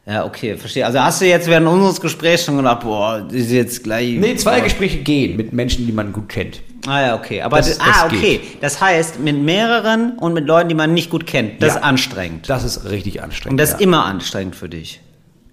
Ja, 0.07 0.25
okay, 0.25 0.57
verstehe. 0.57 0.85
Also 0.87 0.99
hast 1.01 1.21
du 1.21 1.27
jetzt 1.27 1.47
während 1.47 1.69
unseres 1.69 2.01
Gesprächs 2.01 2.45
schon 2.45 2.57
gedacht, 2.57 2.81
boah, 2.81 3.21
das 3.23 3.35
ist 3.35 3.51
jetzt 3.53 3.85
gleich. 3.85 4.17
Nee, 4.19 4.35
zwei 4.37 4.57
boah. 4.59 4.65
Gespräche 4.65 4.99
gehen 4.99 5.37
mit 5.37 5.53
Menschen, 5.53 5.87
die 5.87 5.93
man 5.93 6.13
gut 6.13 6.29
kennt. 6.29 6.63
Ah 6.87 7.01
ja, 7.03 7.15
okay. 7.15 7.43
Aber 7.43 7.59
Das- 7.59 7.77
das, 7.77 7.79
das 7.79 8.03
ah, 8.03 8.07
okay. 8.07 8.19
geht. 8.39 8.63
Das 8.63 8.81
heißt, 8.81 9.21
mit 9.21 9.37
mehreren 9.39 10.19
und 10.19 10.33
mit 10.33 10.47
Leuten, 10.47 10.69
die 10.71 10.75
man 10.75 10.95
nicht 10.95 11.11
gut 11.11 11.27
kennt, 11.27 11.63
das 11.63 11.75
Ja. 11.75 11.77
ist 11.81 11.85
anstrengend. 11.85 12.49
Das 12.49 12.65
ist 12.65 12.89
richtig 12.91 13.23
anstrengend. 13.23 13.53
und 13.53 13.57
das 13.59 13.71
ja. 13.71 13.77
ist 13.77 13.83
immer 13.83 14.05
anstrengend 14.07 14.57
für 14.57 14.69
dich. 14.71 15.01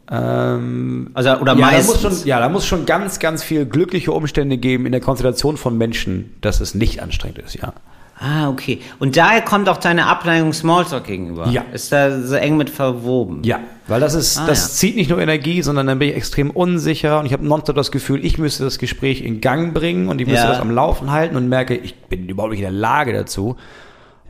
Ähm, 0.10 1.10
Also, 1.14 1.32
oder 1.38 1.54
ja, 1.54 1.60
da 1.60 1.66
meistens. 1.72 2.02
muss 2.04 2.20
schon, 2.20 2.28
ja, 2.28 2.40
da 2.40 2.48
muss 2.50 2.66
schon 2.66 2.86
ganz, 2.86 3.20
ganz 3.20 3.44
viel 3.44 3.66
glückliche 3.66 4.12
Umstände 4.14 4.58
geben 4.58 4.86
in 4.86 4.94
der 4.94 5.02
Konstellation 5.02 5.58
von 5.58 5.78
Menschen, 5.78 6.34
dass 6.42 6.62
es 6.62 6.74
nicht 6.74 7.02
anstrengend 7.04 7.40
ist, 7.40 7.56
ja. 7.56 7.74
Ah, 8.20 8.50
okay. 8.50 8.80
Und 8.98 9.16
daher 9.16 9.42
kommt 9.42 9.70
auch 9.70 9.78
deine 9.78 10.08
Abneigung 10.08 10.52
Smalltalk 10.52 11.04
gegenüber. 11.06 11.50
Ja. 11.50 11.64
Ist 11.72 11.92
da 11.92 12.20
so 12.20 12.34
eng 12.36 12.58
mit 12.58 12.70
verwoben. 12.72 13.44
Ja, 13.44 13.60
weil 13.88 14.00
das 14.00 14.16
ist, 14.16 14.40
Ah, 14.40 14.48
das 14.48 14.62
ja. 14.64 14.74
zieht 14.74 14.96
nicht 14.96 15.10
nur 15.12 15.20
Energie, 15.22 15.62
sondern 15.62 15.86
dann 15.86 16.00
bin 16.00 16.10
ich 16.10 16.16
extrem 16.16 16.50
unsicher 16.50 17.20
und 17.20 17.28
ich 17.28 17.34
habe 17.34 17.46
nonstop 17.46 17.76
das 17.76 17.92
Gefühl, 17.92 18.26
ich 18.26 18.40
müsste 18.40 18.64
das 18.64 18.80
Gespräch 18.80 19.22
in 19.22 19.40
Gang 19.40 19.72
bringen 19.74 20.10
und 20.10 20.20
ich 20.20 20.26
müsste 20.28 20.46
Ja. 20.46 20.50
das 20.52 20.60
am 20.62 20.72
Laufen 20.72 21.12
halten 21.12 21.36
und 21.36 21.48
merke, 21.48 21.76
ich 21.76 21.94
bin 21.96 22.28
überhaupt 22.28 22.52
nicht 22.54 22.62
in 22.62 22.66
der 22.66 22.72
Lage 22.72 23.14
dazu. 23.14 23.56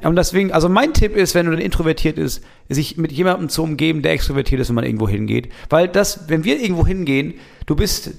Und 0.03 0.15
deswegen, 0.15 0.51
also 0.51 0.69
mein 0.69 0.93
Tipp 0.93 1.15
ist, 1.15 1.33
wenn 1.33 1.45
du 1.45 1.53
dann 1.53 1.61
introvertiert 1.61 2.17
ist, 2.19 2.43
sich 2.69 2.97
mit 2.97 3.11
jemandem 3.13 3.49
zu 3.49 3.63
umgeben, 3.63 4.01
der 4.03 4.11
extrovertiert 4.11 4.61
ist, 4.61 4.67
wenn 4.67 4.75
man 4.75 4.83
irgendwo 4.83 5.07
hingeht. 5.07 5.49
Weil 5.69 5.87
das, 5.87 6.27
wenn 6.27 6.43
wir 6.43 6.59
irgendwo 6.61 6.85
hingehen, 6.85 7.33
du 7.65 7.75
bist 7.75 8.11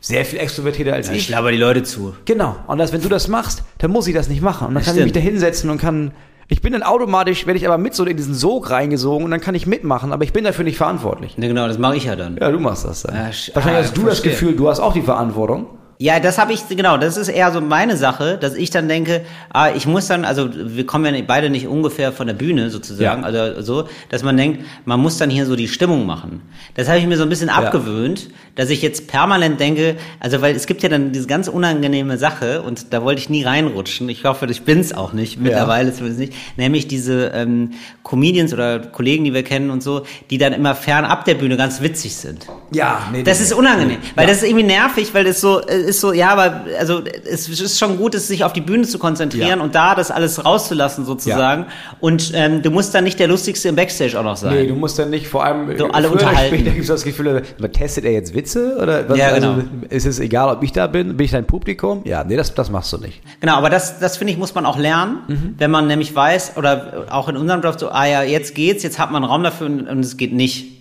sehr 0.00 0.24
viel 0.24 0.38
extrovertierter 0.38 0.94
als 0.94 1.08
Ich 1.10 1.16
ich. 1.16 1.28
laber 1.28 1.50
die 1.52 1.58
Leute 1.58 1.82
zu. 1.82 2.14
Genau. 2.24 2.56
Und 2.66 2.78
dass, 2.78 2.92
wenn 2.92 3.02
du 3.02 3.08
das 3.08 3.28
machst, 3.28 3.62
dann 3.78 3.90
muss 3.90 4.06
ich 4.06 4.14
das 4.14 4.28
nicht 4.28 4.40
machen. 4.42 4.68
Und 4.68 4.74
dann 4.74 4.82
kann 4.82 4.94
ich 4.96 5.02
mich 5.02 5.10
stimmt. 5.10 5.24
da 5.26 5.30
hinsetzen 5.30 5.70
und 5.70 5.78
kann. 5.78 6.12
Ich 6.52 6.62
bin 6.62 6.72
dann 6.72 6.82
automatisch, 6.82 7.46
werde 7.46 7.58
ich 7.58 7.66
aber 7.68 7.78
mit 7.78 7.94
so 7.94 8.04
in 8.04 8.16
diesen 8.16 8.34
Sog 8.34 8.70
reingesogen 8.70 9.24
und 9.24 9.30
dann 9.30 9.40
kann 9.40 9.54
ich 9.54 9.68
mitmachen, 9.68 10.12
aber 10.12 10.24
ich 10.24 10.32
bin 10.32 10.42
dafür 10.42 10.64
nicht 10.64 10.78
verantwortlich. 10.78 11.38
Ne, 11.38 11.46
genau, 11.46 11.68
das 11.68 11.78
mache 11.78 11.94
ich 11.96 12.04
ja 12.06 12.16
dann. 12.16 12.36
Ja, 12.40 12.50
du 12.50 12.58
machst 12.58 12.84
das 12.84 13.02
dann. 13.02 13.14
Ja, 13.14 13.26
sch- 13.28 13.54
Wahrscheinlich 13.54 13.82
ah, 13.82 13.84
hast 13.86 13.96
du 13.96 14.00
das 14.02 14.18
verstehe. 14.18 14.32
Gefühl, 14.32 14.56
du 14.56 14.68
hast 14.68 14.80
auch 14.80 14.92
die 14.92 15.02
Verantwortung. 15.02 15.66
Ja, 16.02 16.18
das 16.18 16.38
habe 16.38 16.54
ich, 16.54 16.66
genau, 16.66 16.96
das 16.96 17.18
ist 17.18 17.28
eher 17.28 17.52
so 17.52 17.60
meine 17.60 17.94
Sache, 17.94 18.38
dass 18.40 18.54
ich 18.54 18.70
dann 18.70 18.88
denke, 18.88 19.20
ah, 19.52 19.68
ich 19.76 19.86
muss 19.86 20.06
dann, 20.06 20.24
also 20.24 20.48
wir 20.54 20.86
kommen 20.86 21.04
ja 21.04 21.10
nicht- 21.10 21.26
beide 21.26 21.50
nicht 21.50 21.66
ungefähr 21.66 22.10
von 22.10 22.26
der 22.26 22.32
Bühne 22.32 22.70
sozusagen, 22.70 23.20
Ja. 23.20 23.26
also 23.26 23.60
so, 23.60 23.88
dass 24.08 24.22
man 24.22 24.34
denkt, 24.38 24.64
man 24.86 24.98
muss 24.98 25.18
dann 25.18 25.28
hier 25.28 25.44
so 25.44 25.56
die 25.56 25.68
Stimmung 25.68 26.06
machen. 26.06 26.40
Das 26.74 26.88
habe 26.88 26.98
ich 27.00 27.06
mir 27.06 27.18
so 27.18 27.24
ein 27.24 27.28
bisschen 27.28 27.50
abgewöhnt, 27.50 28.30
dass 28.54 28.70
ich 28.70 28.80
jetzt 28.80 29.08
permanent 29.08 29.60
denke, 29.60 29.96
also 30.20 30.40
weil 30.40 30.56
es 30.56 30.64
gibt 30.66 30.82
ja 30.82 30.88
dann 30.88 31.12
diese 31.12 31.26
ganz 31.26 31.48
unangenehme 31.48 32.16
Sache 32.16 32.62
und 32.62 32.94
da 32.94 33.02
wollte 33.02 33.20
ich 33.20 33.28
nie 33.28 33.42
reinrutschen, 33.44 34.08
ich 34.08 34.24
hoffe, 34.24 34.46
ich 34.48 34.62
bin's 34.62 34.94
auch 34.94 35.12
nicht, 35.12 35.38
mittlerweile 35.38 35.92
zumindest 35.92 36.18
nicht, 36.20 36.32
nämlich 36.56 36.88
diese 36.88 37.26
ähm, 37.34 37.72
Comedians 38.04 38.54
oder 38.54 38.78
Kollegen, 38.78 39.24
die 39.24 39.34
wir 39.34 39.42
kennen 39.42 39.68
und 39.70 39.82
so, 39.82 40.06
die 40.30 40.38
dann 40.38 40.54
immer 40.54 40.74
fernab 40.74 41.26
der 41.26 41.34
Bühne 41.34 41.58
ganz 41.58 41.82
witzig 41.82 42.16
sind. 42.16 42.46
Ja, 42.72 43.02
nee. 43.12 43.22
Das 43.22 43.42
ist 43.42 43.52
unangenehm, 43.52 43.98
weil 44.14 44.26
das 44.26 44.38
ist 44.38 44.44
irgendwie 44.44 44.64
nervig, 44.64 45.12
weil 45.12 45.24
das 45.24 45.42
so 45.42 45.60
äh, 45.60 45.89
ist 45.90 46.00
so, 46.00 46.12
ja, 46.12 46.30
aber 46.30 46.62
also 46.78 47.02
es 47.30 47.48
ist 47.48 47.78
schon 47.78 47.98
gut, 47.98 48.14
es 48.14 48.28
sich 48.28 48.44
auf 48.44 48.52
die 48.52 48.60
Bühne 48.60 48.84
zu 48.84 48.98
konzentrieren 48.98 49.58
Ja. 49.58 49.64
und 49.64 49.74
da 49.74 49.94
das 49.94 50.10
alles 50.10 50.44
rauszulassen 50.44 51.04
sozusagen. 51.04 51.66
Und 52.00 52.32
ähm, 52.34 52.62
du 52.62 52.70
musst 52.70 52.94
dann 52.94 53.04
nicht 53.04 53.18
der 53.18 53.28
lustigste 53.28 53.68
im 53.68 53.76
Backstage 53.76 54.18
auch 54.18 54.24
noch 54.24 54.36
sein. 54.36 54.54
Nee, 54.54 54.66
du 54.66 54.74
musst 54.74 54.98
dann 54.98 55.10
nicht 55.10 55.26
vor 55.28 55.44
allem 55.44 55.76
So 55.76 55.88
alle 55.88 56.08
unterhalten. 56.08 56.54
Später 56.54 56.70
gibt 56.70 56.82
es 56.82 56.88
das 56.88 57.04
Gefühl, 57.04 57.42
testet 57.72 58.04
er 58.04 58.12
jetzt 58.12 58.34
Witze 58.34 58.76
oder 58.80 59.08
was? 59.08 59.18
Ja, 59.18 59.28
also, 59.28 59.54
genau. 59.54 59.64
Ist 59.90 60.06
es 60.06 60.18
egal, 60.18 60.48
ob 60.56 60.62
ich 60.62 60.72
da 60.72 60.86
bin? 60.86 61.16
Bin 61.16 61.24
ich 61.24 61.32
dein 61.32 61.46
Publikum? 61.46 62.02
Ja, 62.04 62.24
nee, 62.24 62.36
das, 62.36 62.54
das 62.54 62.70
machst 62.70 62.92
du 62.92 62.98
nicht. 62.98 63.20
Genau, 63.40 63.56
aber 63.56 63.68
das, 63.70 63.98
das 63.98 64.16
finde 64.16 64.32
ich, 64.32 64.38
muss 64.38 64.54
man 64.54 64.64
auch 64.66 64.78
lernen, 64.78 65.18
Mhm. 65.28 65.54
wenn 65.58 65.70
man 65.70 65.86
nämlich 65.86 66.14
weiß, 66.14 66.56
oder 66.56 67.06
auch 67.10 67.28
in 67.28 67.36
unserem 67.36 67.60
Job 67.62 67.74
so, 67.78 67.88
ah 67.90 68.06
ja, 68.06 68.22
jetzt 68.22 68.54
geht's, 68.54 68.82
jetzt 68.82 68.98
hat 68.98 69.10
man 69.10 69.24
Raum 69.24 69.42
dafür 69.42 69.66
und 69.66 70.00
es 70.00 70.16
geht 70.16 70.32
nicht. 70.32 70.79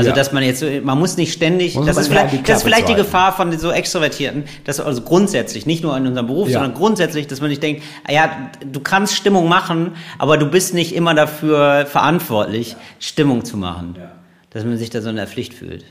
Also, 0.00 0.10
Ja. 0.10 0.16
dass 0.16 0.32
man 0.32 0.42
jetzt, 0.42 0.60
so- 0.60 0.66
man 0.82 0.98
muss 0.98 1.16
nicht 1.16 1.32
ständig, 1.32 1.74
Muss 1.74 1.86
das 1.86 1.96
ist, 1.96 2.08
vielleicht, 2.08 2.32
die 2.34 2.42
das 2.42 2.58
ist 2.58 2.62
vielleicht 2.64 2.88
die. 2.88 2.94
Gefahr 2.94 3.32
von 3.32 3.56
so 3.58 3.70
Extrovertierten, 3.70 4.44
dass 4.64 4.80
also 4.80 5.02
grundsätzlich, 5.02 5.66
nicht 5.66 5.82
nur 5.82 5.96
in 5.96 6.06
unserem 6.06 6.26
Beruf, 6.26 6.48
Ja. 6.48 6.54
sondern 6.60 6.74
grundsätzlich, 6.74 7.26
dass 7.26 7.40
man 7.40 7.50
nicht 7.50 7.62
denkt, 7.62 7.82
ah 8.06 8.12
ja, 8.12 8.50
du 8.70 8.80
kannst 8.80 9.14
Stimmung 9.14 9.48
machen, 9.48 9.92
aber 10.18 10.36
du 10.38 10.46
bist 10.46 10.74
nicht 10.74 10.94
immer 10.94 11.14
dafür 11.14 11.86
verantwortlich, 11.86 12.76
Stimmung 12.98 13.44
zu 13.44 13.56
machen. 13.56 13.96
Dass 14.50 14.64
man 14.64 14.76
sich 14.78 14.90
da 14.90 15.00
so 15.00 15.10
in 15.10 15.16
der 15.16 15.26
Pflicht 15.28 15.54
fühlt. 15.54 15.84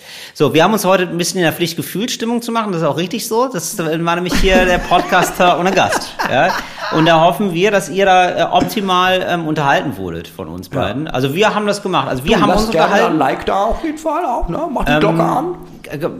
Ja. 0.00 0.06
So, 0.34 0.54
wir 0.54 0.64
haben 0.64 0.72
uns 0.72 0.84
heute 0.84 1.04
ein 1.04 1.18
bisschen 1.18 1.38
in 1.38 1.44
der 1.44 1.52
Pflicht 1.52 1.76
gefühlt, 1.76 2.10
Stimmung 2.10 2.40
zu 2.42 2.52
machen. 2.52 2.72
Das 2.72 2.82
ist 2.82 2.86
auch 2.86 2.96
richtig 2.96 3.26
so. 3.28 3.48
Das 3.48 3.76
war 3.78 4.14
nämlich 4.14 4.34
hier 4.34 4.64
der 4.64 4.78
Podcaster 4.78 5.58
ohne 5.60 5.70
Gast. 5.72 6.14
Ja? 6.30 6.48
Und 6.96 7.06
da 7.06 7.20
hoffen 7.20 7.52
wir, 7.54 7.70
dass 7.70 7.88
ihr 7.88 8.04
da 8.06 8.30
äh, 8.30 8.42
optimal 8.50 9.24
ähm, 9.28 9.46
unterhalten 9.46 9.96
wurdet 9.96 10.28
von 10.28 10.48
uns 10.48 10.68
beiden. 10.68 11.06
Also 11.08 11.34
wir 11.34 11.54
haben 11.54 11.66
das 11.66 11.82
gemacht. 11.82 12.08
Also 12.08 12.24
wir 12.24 12.36
Du, 12.36 12.42
haben 12.42 12.50
uns 12.50 12.70
gerne 12.70 12.86
ein 12.86 12.92
unterhalten. 12.92 13.18
Like 13.18 13.46
da 13.46 13.64
auf 13.64 13.84
jeden 13.84 13.98
Fall 13.98 14.24
auch, 14.24 14.48
ne? 14.48 14.60
Mach 14.72 14.84
die 14.84 14.92
Ähm, 14.92 15.00
Glocke 15.00 15.22
an. 15.22 15.54
Äh, 15.90 15.98
ge- 15.98 16.10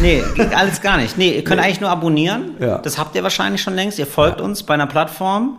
Nee, 0.00 0.22
alles 0.56 0.80
gar 0.80 0.96
nicht. 0.96 1.16
Nee, 1.18 1.30
ihr 1.36 1.44
könnt 1.44 1.60
eigentlich 1.60 1.80
nur 1.80 1.90
abonnieren. 1.90 2.56
Ja. 2.58 2.78
Das 2.78 2.98
habt 2.98 3.14
ihr 3.14 3.22
wahrscheinlich 3.22 3.62
schon 3.62 3.74
längst. 3.74 3.98
Ihr 3.98 4.06
folgt 4.06 4.40
uns 4.40 4.62
bei 4.64 4.74
einer 4.74 4.86
Plattform. 4.86 5.58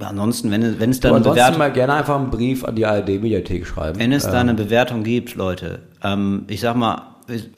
Ansonsten, 0.00 0.50
wenn, 0.50 0.62
es- 0.62 0.80
wenn 0.80 0.90
es 0.90 1.00
da 1.00 1.10
eine 1.14 1.20
Bewertung 1.20 1.58
mal 1.58 1.72
gerne 1.72 1.94
einfach 1.94 2.16
einen 2.16 2.30
Brief 2.30 2.64
an 2.64 2.74
die 2.74 2.84
ARD-Mediathek 2.84 3.66
schreiben. 3.66 3.98
Wenn 3.98 4.12
es 4.12 4.24
da 4.24 4.40
eine 4.40 4.54
Bewertung 4.54 5.04
gibt, 5.04 5.34
Leute, 5.36 5.80
ähm, 6.02 6.44
ich 6.48 6.60
sag 6.60 6.74
mal, 6.76 7.02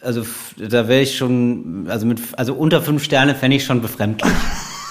also 0.03 0.23
da 0.59 0.87
wäre 0.87 1.01
ich 1.01 1.17
schon, 1.17 1.87
also 1.89 2.07
mit, 2.07 2.21
also 2.37 2.55
unter 2.55 2.83
fünf 2.83 3.03
Sterne 3.03 3.35
fände 3.35 3.57
ich 3.57 3.65
schon 3.65 3.81
befremdlich. 3.81 4.31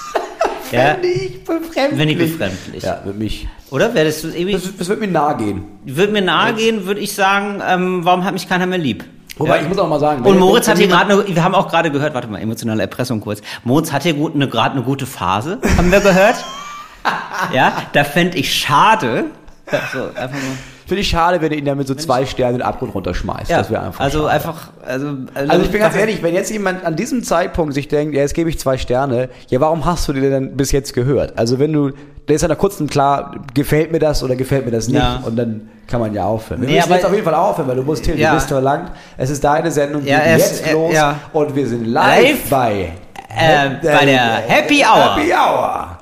ja, 0.71 0.97
ich 1.01 1.43
befremdlich. 1.43 1.99
wenn 1.99 2.09
ich 2.09 2.17
befremdlich. 2.17 2.83
Ja, 2.83 3.01
mit 3.05 3.17
mich. 3.19 3.47
Oder 3.69 3.93
wäre 3.93 4.05
das 4.07 4.23
irgendwie, 4.23 4.53
Das, 4.53 4.63
das 4.77 4.89
wird 4.89 4.99
mir 4.99 5.07
nahe 5.07 5.37
gehen. 5.37 5.63
würde 5.85 6.11
mir 6.13 6.21
nahe 6.23 6.53
gehen, 6.53 6.85
würde 6.85 6.99
ich 6.99 7.13
sagen, 7.13 7.61
ähm, 7.67 8.03
warum 8.03 8.23
hat 8.25 8.33
mich 8.33 8.49
keiner 8.49 8.65
mehr 8.65 8.79
lieb? 8.79 9.03
Wobei, 9.37 9.57
Ja. 9.57 9.61
ich 9.63 9.67
muss 9.69 9.77
auch 9.77 9.87
mal 9.89 9.99
sagen, 9.99 10.23
Und 10.25 10.39
Moritz 10.39 10.67
hat 10.67 10.77
hier 10.77 10.87
gerade, 10.87 11.13
eine- 11.13 11.27
wir 11.35 11.43
haben 11.43 11.55
auch 11.55 11.67
gerade 11.69 11.91
gehört, 11.91 12.13
warte 12.13 12.27
mal, 12.27 12.39
emotionale 12.41 12.81
Erpressung 12.81 13.21
kurz. 13.21 13.41
Moritz 13.63 13.91
hat 13.91 14.03
hier 14.03 14.13
gerade 14.15 14.71
eine 14.75 14.83
gute 14.83 15.05
Phase, 15.05 15.59
haben 15.77 15.91
wir 15.91 15.99
gehört. 15.99 16.35
ja, 17.53 17.73
da 17.93 18.03
fände 18.03 18.37
ich 18.37 18.53
schade. 18.53 19.25
Ja, 19.71 19.79
so, 19.91 19.99
einfach 20.19 20.31
nur. 20.37 20.55
Finde 20.87 21.01
ich 21.01 21.09
schade, 21.09 21.41
wenn 21.41 21.51
ihr 21.51 21.57
ihn 21.57 21.65
damit 21.65 21.87
so 21.87 21.95
zwei 21.95 22.27
Sterne 22.27 22.51
in 22.51 22.57
den 22.59 22.67
Abgrund 22.67 22.93
runterschmeißt. 22.93 23.49
Ja, 23.49 23.57
das 23.57 23.71
wäre 23.71 23.81
einfach 23.81 23.99
also 24.01 24.19
schade. 24.19 24.29
einfach, 24.31 24.69
also, 24.85 25.07
Also 25.33 25.63
ich 25.63 25.71
bin 25.71 25.81
ganz 25.81 25.95
ehrlich, 25.95 26.21
wenn 26.21 26.35
jetzt 26.35 26.51
jemand 26.51 26.85
an 26.85 26.95
diesem 26.95 27.23
Zeitpunkt 27.23 27.73
sich 27.73 27.87
denkt, 27.87 28.13
ja, 28.13 28.21
jetzt 28.21 28.35
gebe 28.35 28.51
ich 28.51 28.59
zwei 28.59 28.77
Sterne, 28.77 29.29
ja, 29.49 29.59
warum 29.59 29.85
hast 29.85 30.07
du 30.07 30.13
dir 30.13 30.29
denn 30.29 30.55
bis 30.55 30.71
jetzt 30.71 30.93
gehört? 30.93 31.39
Also 31.39 31.57
wenn 31.57 31.73
du, 31.73 31.89
da 32.27 32.33
ist 32.35 32.43
ja 32.43 32.47
nach 32.49 32.59
kurzem 32.59 32.85
klar, 32.87 33.31
gefällt 33.55 33.91
mir 33.91 33.97
das 33.97 34.21
oder 34.21 34.35
gefällt 34.35 34.65
mir 34.65 34.71
das 34.71 34.87
nicht 34.87 34.97
Ja. 35.01 35.21
und 35.25 35.35
dann 35.35 35.69
kann 35.87 36.01
man 36.01 36.13
ja 36.13 36.25
aufhören. 36.25 36.61
Wir 36.61 36.69
Nee, 36.69 36.75
müssen 36.75 36.91
jetzt 36.93 37.05
auf 37.05 37.11
jeden 37.13 37.25
Fall 37.25 37.33
aufhören, 37.33 37.67
weil 37.67 37.75
du 37.77 37.81
musst 37.83 38.03
Till, 38.05 38.19
Ja. 38.19 38.29
du 38.29 38.35
bist 38.35 38.47
verlangt. 38.49 38.91
Es 39.17 39.31
ist 39.31 39.43
deine 39.43 39.71
Sendung, 39.71 40.03
die 40.03 40.09
Ja, 40.09 40.19
geht 40.19 40.37
jetzt 40.37 40.67
äh, 40.67 40.73
los 40.73 40.93
und 41.33 41.55
wir 41.55 41.67
sind 41.67 41.85
live, 41.87 42.21
Live? 42.21 42.49
bei 42.51 42.91
Äh, 43.35 43.69
bei 43.81 44.05
der 44.05 44.21
Happy 44.47 44.83
Hour. 44.85 45.15
Happy 45.17 45.33
Hour. 45.33 45.94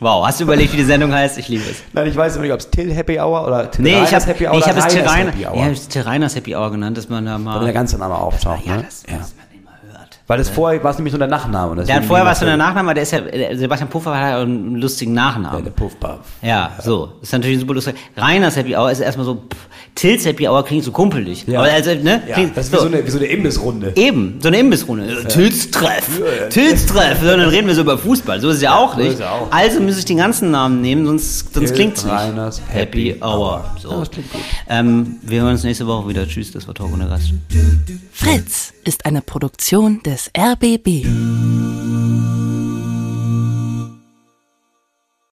Wow, 0.00 0.24
hast 0.26 0.38
du 0.40 0.44
überlegt, 0.44 0.72
wie 0.72 0.76
die 0.78 0.84
Sendung 0.84 1.12
heißt? 1.12 1.38
Ich 1.38 1.48
liebe 1.48 1.64
es. 1.68 1.82
Nein, 1.92 2.06
ich 2.06 2.16
weiß 2.16 2.38
nicht, 2.38 2.52
ob 2.52 2.60
es 2.60 2.70
Till 2.70 2.92
Happy 2.94 3.18
Hour 3.18 3.46
oder 3.46 3.70
Till 3.70 3.82
Nee, 3.84 3.90
ich 3.90 3.96
Reiners 3.96 4.12
habe 4.12 4.26
Happy 4.26 4.44
Hour 4.46 4.52
nee, 4.52 4.58
ich 4.58 4.64
oder 4.64 4.72
hab 4.76 4.78
es 4.78 4.94
Reiners 4.94 5.04
Terrainer, 5.12 5.30
Happy 5.32 5.46
Hour. 5.46 5.54
ich 5.56 5.62
hab 5.62 5.72
es 5.72 5.88
Terrainers 5.88 6.36
Happy 6.36 6.54
Hour 6.56 6.70
genannt, 6.70 6.96
dass 6.96 7.08
man 7.08 7.24
da 7.26 7.34
Wenn 7.34 7.42
mal. 7.44 7.64
der 7.64 7.72
ganze 7.72 7.98
Name 7.98 8.14
auftaucht. 8.16 8.64
ja, 8.64 8.76
ne? 8.76 8.82
das, 8.84 9.02
ja. 9.10 9.18
dass 9.18 9.34
man 9.36 9.46
den 9.52 9.64
mal 9.64 9.74
hört. 9.92 10.17
Weil 10.28 10.38
das 10.38 10.50
vorher 10.50 10.84
war 10.84 10.90
es 10.90 10.98
nämlich 10.98 11.12
nur 11.12 11.18
der 11.18 11.28
Nachname. 11.28 11.82
Der 11.84 11.96
hat 11.96 12.04
vorher 12.04 12.24
was 12.24 12.32
das 12.32 12.38
von 12.40 12.46
der 12.48 12.58
ja- 12.58 12.64
Nachname, 12.64 12.92
der 12.94 13.02
ist 13.02 13.12
ja, 13.12 13.20
der 13.22 13.56
Sebastian 13.58 13.88
Puffer 13.88 14.14
hat 14.14 14.30
ja 14.32 14.40
einen 14.42 14.76
lustigen 14.76 15.14
Ja, 15.16 15.22
Nachnamen. 15.24 15.64
der 15.64 15.70
Puffpuff. 15.70 16.18
Ja, 16.42 16.72
so. 16.84 17.06
Das 17.20 17.28
ist 17.30 17.32
natürlich 17.32 17.58
super 17.60 17.72
lustig. 17.74 17.94
Reiners 18.16 18.54
Happy 18.56 18.76
Hour 18.76 18.90
ist 18.92 19.00
erstmal 19.00 19.24
so, 19.24 19.36
pff, 19.36 19.56
Tills 19.94 20.26
Happy 20.26 20.46
Hour 20.46 20.64
klingt 20.64 20.84
so 20.84 20.92
kumpelig. 20.92 21.44
Ja. 21.48 21.60
Aber 21.60 21.72
also, 21.72 21.90
ne? 21.94 22.22
Ja, 22.28 22.34
klingt, 22.34 22.56
das 22.56 22.66
ist 22.66 22.72
so. 22.72 22.78
wie, 22.78 22.82
so 22.82 22.86
eine, 22.88 23.06
wie 23.06 23.10
so 23.10 23.18
eine 23.18 23.26
Imbissrunde. 23.26 23.92
Eben, 23.96 24.38
so 24.40 24.48
eine 24.48 24.58
Imbissrunde. 24.58 25.24
Tills 25.28 25.70
Treff. 25.70 26.06
Tills 26.50 26.86
Treff. 26.86 27.18
So, 27.20 27.26
dann 27.26 27.40
reden 27.48 27.66
wir 27.66 27.74
so 27.74 27.80
über 27.80 27.96
Fußball. 27.98 28.38
So 28.40 28.50
ist 28.50 28.56
es 28.56 28.62
ja 28.62 28.76
auch 28.76 28.92
so 28.94 29.00
nicht. 29.00 29.14
ist 29.14 29.20
es 29.20 29.26
auch. 29.26 29.48
Also 29.50 29.80
muss 29.80 29.98
ich 29.98 30.04
den 30.04 30.18
ganzen 30.18 30.50
Namen 30.50 30.82
nehmen, 30.82 31.06
sonst, 31.06 31.54
sonst 31.54 31.68
Till 31.68 31.74
klingt's 31.74 32.04
nicht. 32.04 32.12
Reiners 32.14 32.60
Happy 32.68 33.08
Happy 33.14 33.22
Hour. 33.22 33.38
Hour. 33.38 33.64
So. 33.80 33.90
Ja, 33.90 33.98
das 34.00 34.10
klingt 34.10 34.30
gut. 34.30 34.40
Ähm, 34.68 35.16
wir 35.22 35.40
hören 35.40 35.52
uns 35.52 35.64
nächste 35.64 35.86
Woche 35.86 36.06
wieder. 36.08 36.28
Tschüss, 36.28 36.52
das 36.52 36.68
war 36.68 36.74
Talk 36.74 36.92
ohne 36.92 37.08
Gast. 37.08 37.32
Fritz 38.12 38.74
ist 38.84 39.04
eine 39.06 39.20
Produktion 39.22 40.00
des 40.18 40.30
RBB. 40.34 41.06